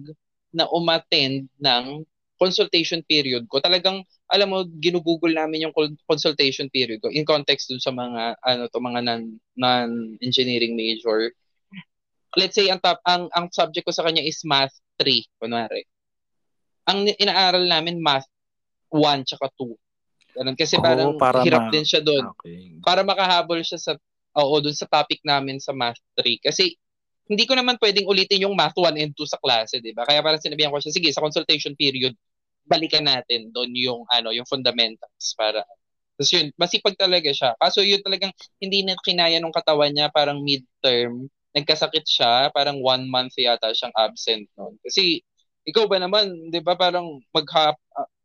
na 0.53 0.69
umattend 0.69 1.49
ng 1.59 2.05
consultation 2.37 3.01
period 3.05 3.49
ko. 3.49 3.59
Talagang 3.59 4.05
alam 4.29 4.49
mo 4.49 4.65
ginugugol 4.81 5.33
namin 5.33 5.69
yung 5.69 5.75
consultation 6.09 6.67
period 6.73 7.01
ko 7.01 7.09
in 7.13 7.25
context 7.25 7.69
dun 7.69 7.81
sa 7.81 7.93
mga 7.93 8.37
ano 8.41 8.65
to 8.69 8.79
mga 8.81 8.99
non 9.05 9.21
non 9.53 10.17
engineering 10.25 10.73
major 10.73 11.29
let's 12.37 12.57
say 12.57 12.69
ang 12.69 12.81
top 12.81 12.97
ang 13.05 13.29
ang 13.33 13.49
subject 13.53 13.85
ko 13.85 13.93
sa 13.93 14.05
kanya 14.05 14.25
is 14.25 14.41
math 14.45 14.73
3 15.01 15.21
kunwari. 15.37 15.85
Ang 16.89 17.13
inaaral 17.15 17.63
namin 17.69 18.01
math 18.01 18.27
1 18.89 19.25
tsaka 19.29 19.49
2. 19.57 19.73
Ganun 20.41 20.57
kasi 20.57 20.75
oh, 20.77 20.83
parang 20.83 21.13
para 21.21 21.45
hirap 21.45 21.69
ma- 21.69 21.73
din 21.73 21.85
siya 21.85 22.01
doon. 22.01 22.33
Okay. 22.37 22.81
Para 22.81 23.05
makahabol 23.05 23.61
siya 23.61 23.77
sa 23.77 23.93
oo 24.33 24.55
doon 24.57 24.73
sa 24.73 24.89
topic 24.89 25.21
namin 25.21 25.61
sa 25.61 25.71
math 25.77 26.01
3 26.17 26.41
kasi 26.41 26.73
hindi 27.29 27.43
ko 27.47 27.53
naman 27.55 27.79
pwedeng 27.79 28.07
ulitin 28.07 28.45
yung 28.47 28.55
math 28.55 28.75
1 28.75 28.99
and 28.99 29.13
2 29.15 29.23
sa 29.27 29.39
klase, 29.39 29.79
'di 29.79 29.95
ba? 29.95 30.03
Kaya 30.03 30.19
parang 30.19 30.41
sinabihan 30.41 30.71
ko 30.73 30.79
siya, 30.83 30.93
sige, 30.95 31.09
sa 31.15 31.23
consultation 31.23 31.73
period, 31.77 32.13
balikan 32.67 33.03
natin 33.07 33.51
doon 33.51 33.71
yung 33.75 34.01
ano, 34.11 34.31
yung 34.35 34.47
fundamentals 34.47 35.35
para 35.35 35.63
tapos 36.13 36.29
yun, 36.29 36.47
masipag 36.61 36.93
talaga 36.93 37.33
siya. 37.33 37.57
Kaso 37.57 37.81
yun 37.81 37.97
talagang 38.05 38.29
hindi 38.61 38.85
na 38.85 38.93
kinaya 39.01 39.41
nung 39.41 39.55
katawan 39.55 39.89
niya, 39.89 40.13
parang 40.13 40.45
midterm 40.45 41.25
nagkasakit 41.53 42.05
siya, 42.05 42.49
parang 42.49 42.81
one 42.81 43.05
month 43.05 43.37
yata 43.37 43.69
siyang 43.77 43.93
absent 43.93 44.49
noon. 44.57 44.73
Kasi 44.81 45.21
ikaw 45.69 45.85
ba 45.85 46.01
naman, 46.01 46.49
'di 46.49 46.59
ba, 46.65 46.73
parang 46.75 47.21
maghap 47.31 47.77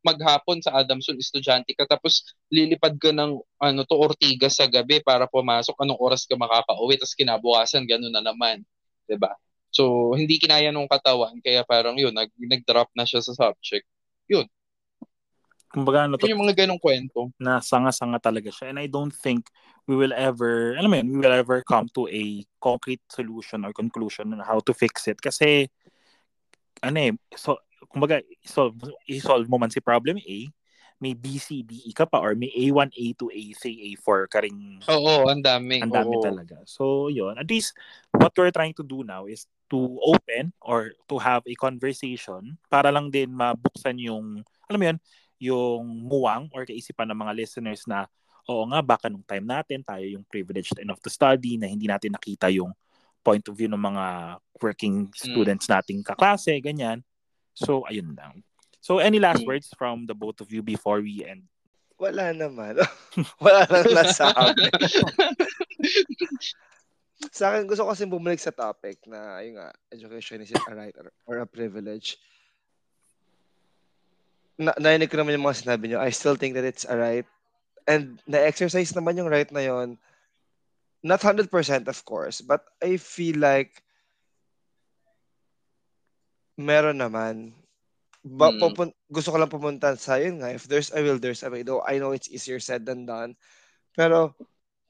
maghapon 0.07 0.63
sa 0.63 0.79
Adamson 0.79 1.19
estudyante 1.19 1.75
ka 1.75 1.85
tapos 1.85 2.23
lilipad 2.49 2.97
ka 2.97 3.11
ng 3.13 3.35
ano 3.61 3.81
to 3.85 3.99
Ortigas 3.99 4.57
sa 4.57 4.71
gabi 4.71 5.03
para 5.03 5.27
pumasok 5.27 5.75
anong 5.85 6.01
oras 6.01 6.23
ka 6.25 6.39
makakauwi 6.39 6.97
tapos 6.97 7.19
kinabukasan 7.19 7.85
ganun 7.85 8.15
na 8.15 8.23
naman, 8.25 8.63
'di 9.09 9.17
ba? 9.17 9.33
So 9.73 10.13
hindi 10.13 10.37
kinaya 10.37 10.69
nung 10.69 10.89
katawan 10.89 11.41
kaya 11.41 11.65
parang 11.65 11.97
yun 11.97 12.13
nag 12.13 12.29
nag-drop 12.37 12.93
na 12.93 13.09
siya 13.09 13.25
sa 13.25 13.33
subject. 13.33 13.89
Yun. 14.29 14.45
kumbaga 15.69 16.09
ano 16.09 16.17
to, 16.17 16.25
Yun 16.25 16.37
yung 16.37 16.45
mga 16.49 16.65
ganong 16.65 16.81
kwento. 16.81 17.29
na 17.37 17.61
sanga-sanga 17.61 18.17
talaga 18.17 18.49
siya. 18.49 18.73
And 18.73 18.81
I 18.81 18.89
don't 18.89 19.13
think 19.13 19.53
we 19.85 19.97
will 19.97 20.17
ever, 20.17 20.73
alam 20.81 20.89
mo 20.89 20.97
yun, 20.97 21.09
we 21.13 21.19
will 21.21 21.33
ever 21.33 21.61
come 21.61 21.89
to 21.93 22.09
a 22.09 22.41
concrete 22.61 23.05
solution 23.13 23.65
or 23.69 23.73
conclusion 23.77 24.33
on 24.33 24.41
how 24.41 24.61
to 24.65 24.73
fix 24.73 25.05
it. 25.09 25.21
Kasi, 25.21 25.69
ano 26.81 26.97
eh, 26.97 27.13
so, 27.37 27.61
kumbaga, 27.93 28.25
solve, 28.45 28.81
i-solve 29.13 29.45
mo 29.49 29.61
man 29.61 29.69
si 29.69 29.81
problem 29.85 30.17
A, 30.17 30.39
may 30.99 31.15
B, 31.15 31.39
C, 31.39 31.63
D, 31.63 31.83
E 31.87 31.95
ka 31.95 32.07
pa, 32.07 32.19
or 32.19 32.35
may 32.35 32.51
A1, 32.51 32.91
A2, 32.91 33.31
A3, 33.31 33.63
A4 33.95 34.27
ka 34.27 34.43
ring 34.43 34.83
Oo, 34.87 35.31
ang 35.31 35.43
dami. 35.43 35.79
ang 35.79 35.95
dami 35.95 36.15
Oo. 36.19 36.23
talaga. 36.23 36.59
So, 36.67 37.07
yun. 37.07 37.39
At 37.39 37.47
least, 37.47 37.75
what 38.11 38.35
we're 38.35 38.55
trying 38.55 38.75
to 38.75 38.85
do 38.85 39.07
now 39.07 39.31
is 39.31 39.47
to 39.71 39.79
open 40.03 40.51
or 40.59 40.91
to 41.07 41.17
have 41.23 41.47
a 41.47 41.55
conversation 41.55 42.59
para 42.67 42.91
lang 42.91 43.15
din 43.15 43.31
mabuksan 43.31 44.01
yung, 44.03 44.43
alam 44.67 44.79
mo 44.79 44.87
yun, 44.91 44.99
yung 45.39 45.83
muwang 46.11 46.51
or 46.51 46.67
kaisipan 46.67 47.07
ng 47.15 47.19
mga 47.19 47.33
listeners 47.39 47.87
na, 47.87 48.11
oo 48.51 48.67
nga, 48.75 48.81
baka 48.83 49.07
nung 49.07 49.23
time 49.23 49.47
natin, 49.47 49.87
tayo 49.87 50.03
yung 50.03 50.27
privileged 50.27 50.75
enough 50.83 50.99
to 50.99 51.13
study 51.13 51.61
na 51.61 51.71
hindi 51.71 51.87
natin 51.87 52.17
nakita 52.17 52.51
yung 52.51 52.75
point 53.23 53.45
of 53.47 53.55
view 53.55 53.69
ng 53.71 53.79
mga 53.79 54.05
working 54.59 55.07
students 55.15 55.69
nating 55.69 56.03
kaklase, 56.03 56.59
ganyan. 56.59 57.05
So, 57.55 57.85
ayun 57.87 58.17
lang. 58.17 58.43
So, 58.81 58.99
any 58.99 59.19
last 59.19 59.43
Mm. 59.43 59.47
words 59.47 59.69
from 59.75 60.07
the 60.07 60.15
both 60.15 60.41
of 60.41 60.53
you 60.53 60.63
before 60.63 61.03
we 61.03 61.27
end? 61.27 61.51
Wala 61.99 62.31
naman. 62.31 62.79
Wala 63.43 63.67
lang 63.67 63.91
nasabi. 63.91 64.71
sa 67.35 67.51
akin, 67.51 67.67
gusto 67.67 67.83
ko 67.83 67.91
kasi 67.91 68.07
bumalik 68.07 68.39
sa 68.39 68.55
topic 68.55 69.03
na, 69.11 69.43
yun 69.43 69.59
nga, 69.59 69.75
education 69.91 70.39
is 70.39 70.55
it 70.55 70.63
a 70.71 70.75
right 70.79 70.95
or, 70.95 71.11
or 71.27 71.43
a 71.43 71.49
privilege? 71.49 72.15
Na, 74.55 74.71
nainig 74.79 75.11
ko 75.11 75.19
naman 75.19 75.35
yung 75.35 75.47
mga 75.47 75.67
sinabi 75.67 75.91
nyo. 75.91 75.99
I 75.99 76.15
still 76.15 76.39
think 76.39 76.55
that 76.55 76.67
it's 76.67 76.87
a 76.87 76.95
right. 76.95 77.27
And 77.91 78.23
na-exercise 78.31 78.95
naman 78.95 79.19
yung 79.19 79.31
right 79.31 79.51
na 79.51 79.67
yon 79.67 79.99
Not 81.03 81.23
100% 81.23 81.51
of 81.87 81.99
course, 82.07 82.43
but 82.43 82.67
I 82.83 82.99
feel 82.99 83.39
like 83.39 83.83
meron 86.59 86.99
naman. 86.99 87.55
Ba, 88.27 88.51
Mm. 88.51 88.59
pupun- 88.59 88.97
gusto 89.07 89.31
ko 89.31 89.39
lang 89.39 89.53
pumunta 89.53 89.95
sa 89.95 90.19
yun 90.19 90.43
nga. 90.43 90.51
If 90.51 90.67
there's 90.67 90.91
a 90.91 90.99
will, 91.01 91.19
there's 91.23 91.47
a 91.47 91.51
way. 91.51 91.63
Though 91.63 91.83
I 91.87 92.03
know 92.03 92.11
it's 92.13 92.29
easier 92.29 92.59
said 92.59 92.83
than 92.85 93.07
done. 93.07 93.39
Pero 93.95 94.35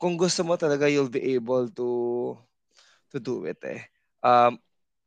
kung 0.01 0.17
gusto 0.17 0.43
mo 0.45 0.57
talaga, 0.57 0.89
you'll 0.89 1.13
be 1.13 1.37
able 1.37 1.69
to 1.77 1.91
to 3.13 3.19
do 3.21 3.45
it 3.45 3.61
eh. 3.65 3.85
Um, 4.25 4.59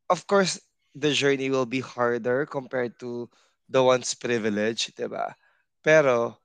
of 0.09 0.25
course, 0.29 0.59
the 0.93 1.11
journey 1.13 1.49
will 1.49 1.67
be 1.69 1.81
harder 1.81 2.45
compared 2.45 2.97
to 3.01 3.29
the 3.71 3.81
one's 3.81 4.13
privilege, 4.13 4.91
di 4.93 5.07
ba? 5.07 5.33
Pero, 5.81 6.37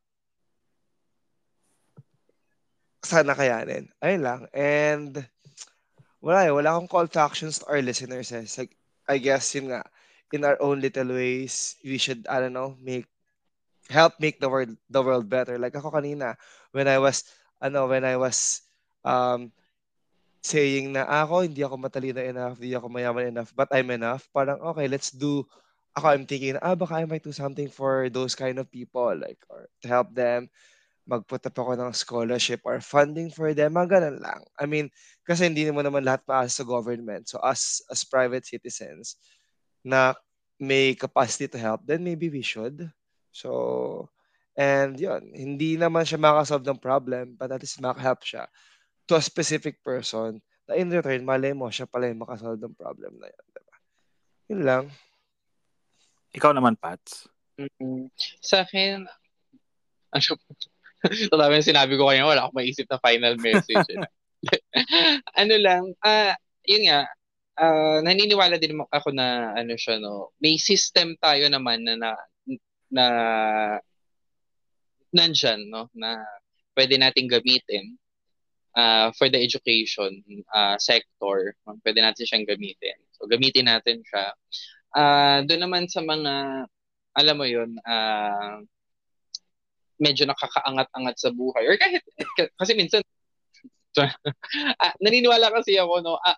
sana 3.03 3.35
kayanin. 3.35 3.91
Ayun 4.03 4.23
lang. 4.23 4.41
And, 4.55 5.13
wala 6.23 6.47
eh. 6.47 6.53
Wala 6.55 6.75
akong 6.75 6.91
call 6.91 7.07
to 7.11 7.21
actions 7.23 7.61
to 7.63 7.67
our 7.71 7.83
listeners 7.83 8.31
eh. 8.33 8.47
So, 8.47 8.65
I 9.07 9.19
guess, 9.19 9.55
yun 9.55 9.71
nga, 9.71 9.87
in 10.33 10.45
our 10.45 10.59
own 10.63 10.81
little 10.81 11.15
ways, 11.15 11.77
we 11.85 11.99
should, 11.99 12.27
I 12.27 12.41
don't 12.41 12.55
know, 12.57 12.77
make, 12.83 13.07
help 13.91 14.19
make 14.19 14.41
the 14.41 14.49
world, 14.49 14.75
the 14.91 15.03
world 15.03 15.29
better. 15.29 15.59
Like 15.59 15.75
ako 15.75 15.91
kanina, 15.91 16.35
when 16.73 16.89
I 16.89 16.99
was, 16.99 17.25
ano, 17.63 17.87
when 17.87 18.05
I 18.05 18.17
was, 18.17 18.63
um, 19.05 19.53
saying 20.47 20.95
na 20.95 21.03
ako, 21.07 21.43
hindi 21.43 21.67
ako 21.67 21.75
matalino 21.75 22.23
enough, 22.23 22.59
hindi 22.63 22.75
ako 22.79 22.87
mayaman 22.87 23.35
enough, 23.35 23.51
but 23.55 23.67
I'm 23.75 23.91
enough. 23.91 24.31
Parang, 24.31 24.63
okay, 24.63 24.87
let's 24.87 25.11
do, 25.11 25.43
ako, 25.99 26.07
I'm 26.07 26.27
thinking, 26.27 26.55
ah, 26.63 26.79
baka 26.79 27.03
I 27.03 27.05
might 27.05 27.27
do 27.27 27.35
something 27.35 27.67
for 27.67 28.07
those 28.11 28.39
kind 28.39 28.59
of 28.63 28.71
people, 28.71 29.11
like, 29.19 29.43
or 29.51 29.67
to 29.83 29.87
help 29.91 30.15
them, 30.15 30.47
mag-put 31.07 31.47
up 31.47 31.55
ako 31.55 31.79
ng 31.79 31.95
scholarship 31.95 32.61
or 32.67 32.83
funding 32.83 33.31
for 33.31 33.55
them, 33.55 33.75
mga 33.79 33.99
ganun 33.99 34.19
lang. 34.23 34.43
I 34.59 34.67
mean, 34.67 34.91
kasi 35.23 35.47
hindi 35.47 35.67
mo 35.71 35.83
naman 35.83 36.03
lahat 36.03 36.27
maasa 36.27 36.63
sa 36.63 36.65
government. 36.67 37.31
So, 37.31 37.39
us, 37.43 37.79
as 37.91 38.03
private 38.03 38.43
citizens, 38.43 39.15
na 39.87 40.19
may 40.59 40.99
capacity 40.99 41.47
to 41.47 41.63
help, 41.63 41.87
then 41.87 42.03
maybe 42.03 42.27
we 42.27 42.43
should. 42.43 42.91
So, 43.31 44.11
and 44.59 44.99
yun, 44.99 45.31
hindi 45.31 45.79
naman 45.79 46.03
siya 46.03 46.19
makasolve 46.19 46.67
ng 46.67 46.83
problem, 46.83 47.39
but 47.39 47.55
at 47.55 47.63
least 47.63 47.79
makahelp 47.79 48.27
siya 48.27 48.51
to 49.07 49.15
a 49.15 49.23
specific 49.23 49.79
person 49.87 50.43
na 50.67 50.75
in 50.75 50.91
return, 50.91 51.23
malay 51.23 51.55
mo, 51.55 51.71
siya 51.71 51.87
pala 51.87 52.11
yung 52.11 52.27
makasolve 52.27 52.59
ng 52.59 52.75
problem 52.75 53.15
na 53.23 53.31
yun. 53.31 53.47
Diba? 53.55 53.75
Yun 54.51 54.63
lang. 54.67 54.85
Ikaw 56.35 56.51
naman, 56.51 56.75
Pats. 56.75 57.31
Mm, 57.55 58.11
Sa 58.43 58.67
akin, 58.67 59.07
ano, 60.17 60.35
totoo 61.07 61.55
yung 61.55 61.71
sinabi 61.71 61.95
ko 61.95 62.11
kanina, 62.11 62.27
wala 62.27 62.41
akong 62.43 62.59
maisip 62.59 62.91
na 62.91 62.99
final 62.99 63.39
message. 63.39 63.87
eh. 63.95 64.03
ano 65.41 65.55
lang, 65.57 65.95
ah, 66.03 66.35
yun 66.67 66.91
nga, 66.91 67.07
ah, 67.59 67.99
naniniwala 68.05 68.61
din 68.61 68.79
ako 68.81 69.09
na 69.13 69.53
ano 69.57 69.75
siya 69.77 70.01
no, 70.01 70.33
may 70.41 70.57
system 70.61 71.17
tayo 71.21 71.49
naman 71.49 71.85
na 71.85 71.95
na, 71.97 72.11
na 72.93 73.07
nandyan, 75.15 75.65
no, 75.73 75.89
na 75.97 76.21
pwede 76.77 77.01
nating 77.01 77.33
gamitin 77.33 77.97
ah, 78.77 79.09
for 79.17 79.33
the 79.33 79.41
education 79.41 80.21
ah, 80.53 80.77
sector. 80.77 81.57
Pwede 81.81 82.05
natin 82.05 82.29
siyang 82.29 82.47
gamitin. 82.47 83.01
So, 83.17 83.25
gamitin 83.25 83.73
natin 83.73 84.05
siya. 84.05 84.37
Ah, 84.93 85.41
doon 85.43 85.65
naman 85.65 85.89
sa 85.89 86.05
mga, 86.05 86.65
alam 87.17 87.37
mo 87.41 87.49
yun, 87.49 87.73
ah, 87.89 88.61
medyo 89.97 90.29
nakakaangat-angat 90.29 91.17
sa 91.17 91.33
buhay. 91.33 91.65
Or 91.65 91.77
kahit, 91.81 92.05
kasi 92.61 92.77
minsan, 92.77 93.01
naniniwala 95.05 95.49
kasi 95.57 95.81
ako, 95.81 96.05
no, 96.05 96.21
ah, 96.21 96.37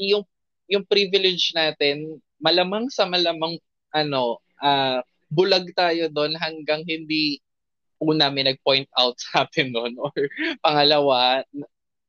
yung, 0.00 0.24
yung 0.68 0.84
privilege 0.88 1.52
natin, 1.52 2.20
malamang 2.40 2.88
sa 2.88 3.04
malamang, 3.04 3.56
ano, 3.92 4.40
ah, 4.60 5.00
bulag 5.28 5.66
tayo 5.74 6.06
doon 6.12 6.36
hanggang 6.38 6.86
hindi 6.86 7.42
una 7.98 8.28
may 8.28 8.44
nag-point 8.44 8.86
out 8.98 9.16
sa 9.16 9.46
atin 9.46 9.72
noon 9.72 9.96
or 9.98 10.12
pangalawa 10.64 11.42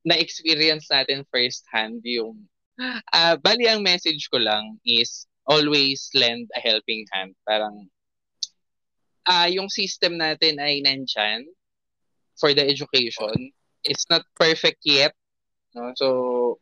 na-experience 0.06 0.91
natin 0.91 1.26
first 1.32 1.65
hand 1.72 2.03
yung 2.06 2.45
ah 3.15 3.40
bali 3.40 3.65
ang 3.65 3.80
message 3.82 4.27
ko 4.27 4.38
lang 4.38 4.77
is 4.84 5.26
always 5.48 6.11
lend 6.11 6.49
a 6.57 6.60
helping 6.60 7.07
hand. 7.15 7.32
Parang 7.48 7.88
ah 9.26 9.48
yung 9.48 9.72
system 9.72 10.19
natin 10.19 10.60
ay 10.60 10.84
nandyan 10.84 11.48
for 12.36 12.52
the 12.52 12.61
education. 12.61 13.56
It's 13.88 14.06
not 14.11 14.27
perfect 14.36 14.84
yet 14.84 15.15
no? 15.73 15.95
So 15.95 16.07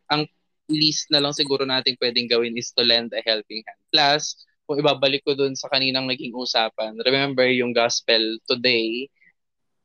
ang 0.08 0.30
least 0.70 1.12
na 1.12 1.20
lang 1.20 1.36
siguro 1.36 1.68
natin 1.68 1.96
pwedeng 2.00 2.30
gawin 2.30 2.56
is 2.56 2.72
to 2.72 2.82
lend 2.84 3.12
a 3.12 3.20
helping 3.24 3.60
hand. 3.64 3.82
Plus 3.92 4.44
kung 4.64 4.80
ibabalik 4.80 5.20
ko 5.24 5.36
dun 5.36 5.52
sa 5.52 5.68
kaninang 5.68 6.08
naging 6.08 6.32
usapan 6.32 6.96
remember 7.04 7.44
yung 7.44 7.76
gospel 7.76 8.40
today 8.48 9.04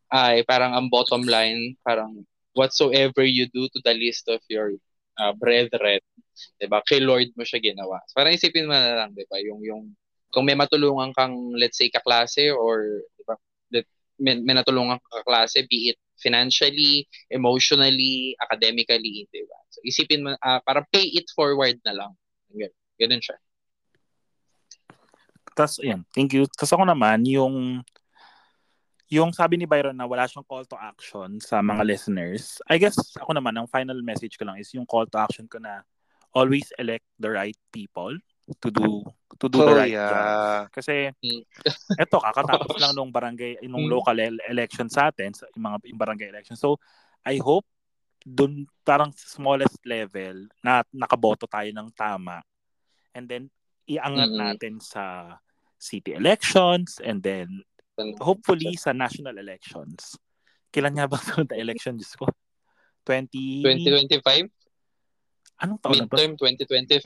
ay 0.07 0.39
parang 0.47 0.71
ang 0.71 0.87
bottom 0.87 1.27
line 1.27 1.75
parang 1.83 2.23
whatsoever 2.55 3.27
you 3.27 3.43
do 3.51 3.67
to 3.75 3.83
the 3.83 3.91
least 3.91 4.23
of 4.31 4.39
your 4.47 4.71
uh, 5.19 5.35
brethren 5.35 5.99
'di 6.59 6.67
ba? 6.71 6.79
Kay 6.83 7.03
Lord 7.03 7.29
mo 7.35 7.43
siya 7.43 7.59
ginawa. 7.59 7.99
So, 8.07 8.15
parang 8.15 8.35
isipin 8.35 8.67
mo 8.69 8.75
na 8.75 9.05
lang 9.05 9.11
'di 9.11 9.25
ba? 9.27 9.37
Yung 9.43 9.59
yung 9.63 9.83
kung 10.29 10.45
may 10.45 10.55
matulungan 10.55 11.11
kang 11.11 11.35
let's 11.57 11.77
say 11.81 11.89
kaklase 11.89 12.53
or 12.53 13.01
may, 14.19 14.37
may 14.43 14.53
natulungan 14.53 14.99
kaklase 15.07 15.63
be 15.71 15.95
it 15.95 15.99
financially 16.19 17.07
emotionally 17.31 18.35
academically 18.43 19.25
'di 19.31 19.41
ba? 19.47 19.59
So 19.71 19.79
isipin 19.87 20.27
mo 20.27 20.35
ah, 20.43 20.59
parang 20.61 20.85
pay 20.91 21.07
it 21.15 21.25
forward 21.31 21.79
na 21.87 21.95
lang. 21.95 22.11
Ganun- 22.51 22.77
ganun 22.99 23.23
siya. 23.23 23.37
Tapos, 25.59 25.75
ayan, 25.83 26.07
thank 26.15 26.31
you. 26.31 26.47
Tapos 26.55 26.71
ako 26.71 26.87
naman, 26.87 27.27
yung 27.27 27.83
yung 29.09 29.33
sabi 29.33 29.57
ni 29.57 29.65
Byron 29.65 29.97
na 29.97 30.05
wala 30.05 30.29
siyang 30.29 30.45
call 30.45 30.63
to 30.69 30.77
action 30.77 31.41
sa 31.41 31.65
mga 31.65 31.81
listeners, 31.81 32.61
I 32.69 32.77
guess 32.77 32.95
ako 33.17 33.33
naman, 33.33 33.57
ang 33.57 33.65
final 33.67 33.97
message 34.05 34.37
ko 34.37 34.45
lang 34.45 34.61
is 34.61 34.69
yung 34.71 34.85
call 34.85 35.09
to 35.09 35.17
action 35.17 35.49
ko 35.49 35.57
na 35.57 35.81
always 36.31 36.69
elect 36.77 37.03
the 37.17 37.27
right 37.27 37.57
people 37.73 38.13
to 38.57 38.69
do 38.73 39.05
to 39.37 39.45
do 39.45 39.61
the 39.61 39.69
Oh, 39.69 39.77
right 39.77 39.93
yeah. 39.93 40.09
job. 40.09 40.73
Kasi 40.73 41.13
eto 42.01 42.17
kakatapos 42.17 42.79
lang 42.81 42.97
nung 42.97 43.13
barangay 43.13 43.61
nung 43.69 43.85
Mm. 43.85 43.91
local 43.93 44.17
el- 44.17 44.45
election 44.49 44.89
sa 44.89 45.13
atin, 45.13 45.35
sa 45.35 45.45
yung 45.53 45.65
mga 45.69 45.77
yung 45.93 45.99
barangay 46.01 46.27
election. 46.33 46.57
So 46.57 46.81
I 47.21 47.37
hope 47.37 47.67
dun 48.25 48.67
parang 48.83 49.15
smallest 49.15 49.79
level 49.87 50.49
na 50.59 50.83
nakaboto 50.91 51.45
tayo 51.47 51.69
ng 51.69 51.89
tama. 51.93 52.41
And 53.15 53.25
then 53.29 53.49
iangat 53.89 54.29
Mm-mm. 54.29 54.39
natin 54.39 54.73
sa 54.81 55.35
city 55.79 56.13
elections 56.13 56.99
and 57.01 57.23
then 57.23 57.63
hopefully 58.21 58.75
sa 58.77 58.93
national 58.93 59.39
elections. 59.39 60.19
Kailan 60.69 60.93
nga 60.93 61.09
ba 61.09 61.17
sunod 61.25 61.49
na 61.49 61.57
election, 61.57 61.97
Diyos 61.97 62.13
ko? 62.13 62.29
20... 63.07 63.65
2025 63.65 64.58
Anong 65.59 65.79
taon 65.79 65.93
na 65.93 66.05
ba? 66.05 66.15
midterm 66.15 66.33
2025 66.35 67.03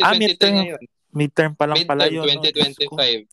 Ah, 0.00 0.14
2023 0.14 0.18
midterm. 0.18 0.54
ngayon 0.56 0.82
Midterm 1.14 1.52
pa 1.54 1.64
lang 1.64 1.78
pala 1.84 2.02
midterm 2.04 2.26
yun. 2.26 2.36
no? 2.36 2.42
Diyos 2.44 2.74
ko. 2.80 2.94
2025 2.98 3.30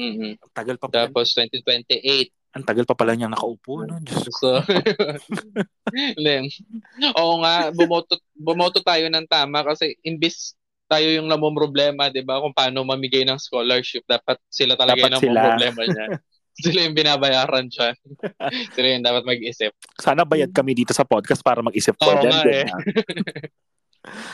Mm-mm. 0.00 0.32
Ang 0.34 0.52
tagal 0.54 0.76
pa 0.76 0.86
pala. 0.86 0.96
Tapos 1.04 1.26
2028. 1.36 2.32
Ang 2.50 2.64
tagal 2.64 2.84
pa 2.84 2.96
pala 2.96 3.12
niyang 3.12 3.30
nakaupo. 3.30 3.84
No? 3.84 4.00
Diyos 4.00 4.24
ko. 4.32 4.32
So, 4.32 4.48
then, 6.24 6.48
oo 7.12 7.32
nga, 7.38 7.68
bumoto, 7.68 8.16
bumoto 8.32 8.80
tayo 8.80 9.04
ng 9.06 9.28
tama 9.28 9.60
kasi 9.60 9.92
imbis 10.00 10.56
tayo 10.88 11.06
yung 11.06 11.28
namomroblema, 11.28 12.08
di 12.08 12.24
ba? 12.24 12.40
Kung 12.40 12.50
paano 12.50 12.82
mamigay 12.82 13.22
ng 13.22 13.38
scholarship, 13.38 14.02
dapat 14.04 14.40
sila 14.48 14.74
talaga 14.74 14.98
Dapat 14.98 15.10
yung 15.12 15.22
sila. 15.22 15.36
namomroblema 15.36 15.82
niya. 15.84 16.06
sila 16.60 16.86
yung 16.86 16.96
binabayaran 16.96 17.66
siya. 17.72 17.96
sila 18.76 18.86
yung 18.86 19.04
dapat 19.04 19.24
mag-isip. 19.24 19.72
Sana 19.98 20.28
bayad 20.28 20.52
kami 20.52 20.76
dito 20.76 20.92
sa 20.92 21.08
podcast 21.08 21.40
para 21.40 21.64
mag-isip 21.64 21.96
for 21.96 22.14
Oo 22.14 22.24
nga 22.28 22.44
eh. 22.46 22.68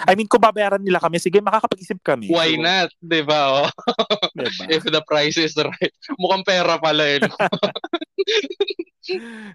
I 0.06 0.14
mean, 0.14 0.30
kung 0.30 0.38
babayaran 0.38 0.78
nila 0.78 1.02
kami, 1.02 1.18
sige, 1.18 1.42
makakapag-isip 1.42 1.98
kami. 1.98 2.30
Why 2.30 2.54
So, 2.54 2.62
not? 2.62 2.88
Di 3.02 3.22
ba? 3.26 3.66
Oh? 3.66 3.68
diba? 4.38 4.70
If 4.70 4.86
the 4.86 5.02
price 5.02 5.34
is 5.34 5.58
right. 5.58 5.94
Mukhang 6.22 6.46
pera 6.46 6.78
pala 6.78 7.02
eh. 7.02 7.18
no? 7.26 7.34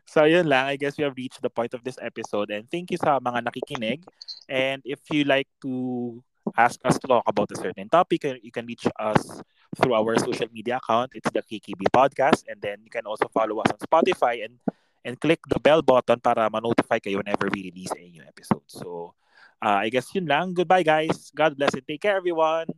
So, 0.03 0.27
yun 0.27 0.52
lang. 0.52 0.68
I 0.68 0.76
guess 0.76 0.99
we 0.99 1.07
have 1.07 1.15
reached 1.15 1.39
the 1.39 1.52
point 1.52 1.72
of 1.72 1.88
this 1.88 1.95
episode. 2.03 2.52
And 2.52 2.68
thank 2.68 2.91
you 2.91 2.99
sa 2.99 3.23
mga 3.23 3.48
nakikinig. 3.48 4.03
And 4.52 4.84
if 4.84 4.99
you 5.15 5.23
like 5.23 5.48
to 5.64 6.19
ask 6.57 6.80
us 6.84 6.98
to 6.99 7.07
talk 7.07 7.23
about 7.26 7.52
a 7.52 7.57
certain 7.57 7.90
topic, 7.90 8.23
you 8.44 8.52
can 8.52 8.65
reach 8.65 8.88
us 8.99 9.41
through 9.78 9.94
our 9.94 10.18
social 10.19 10.48
media 10.52 10.78
account. 10.78 11.11
It's 11.15 11.30
the 11.32 11.41
KKB 11.41 11.88
Podcast. 11.94 12.44
And 12.48 12.61
then 12.61 12.84
you 12.84 12.91
can 12.91 13.06
also 13.06 13.28
follow 13.34 13.60
us 13.60 13.72
on 13.72 13.80
Spotify 13.80 14.44
and 14.45 14.60
and 15.03 15.19
click 15.19 15.41
the 15.49 15.60
bell 15.60 15.82
button 15.82 16.22
para 16.22 16.45
ma-notify 16.49 17.02
kayo 17.02 17.26
whenever 17.26 17.49
we 17.49 17.73
release 17.73 17.90
a 17.98 18.06
new 18.06 18.22
episode. 18.22 18.61
So, 18.69 19.18
uh, 19.57 19.82
I 19.82 19.90
guess 19.90 20.14
yun 20.14 20.30
lang. 20.30 20.53
Goodbye, 20.53 20.86
guys. 20.86 21.34
God 21.34 21.57
bless 21.57 21.73
and 21.73 21.86
take 21.86 22.02
care, 22.06 22.18
everyone. 22.18 22.69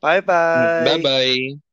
Bye-bye. 0.00 0.84
Bye-bye. 0.84 1.67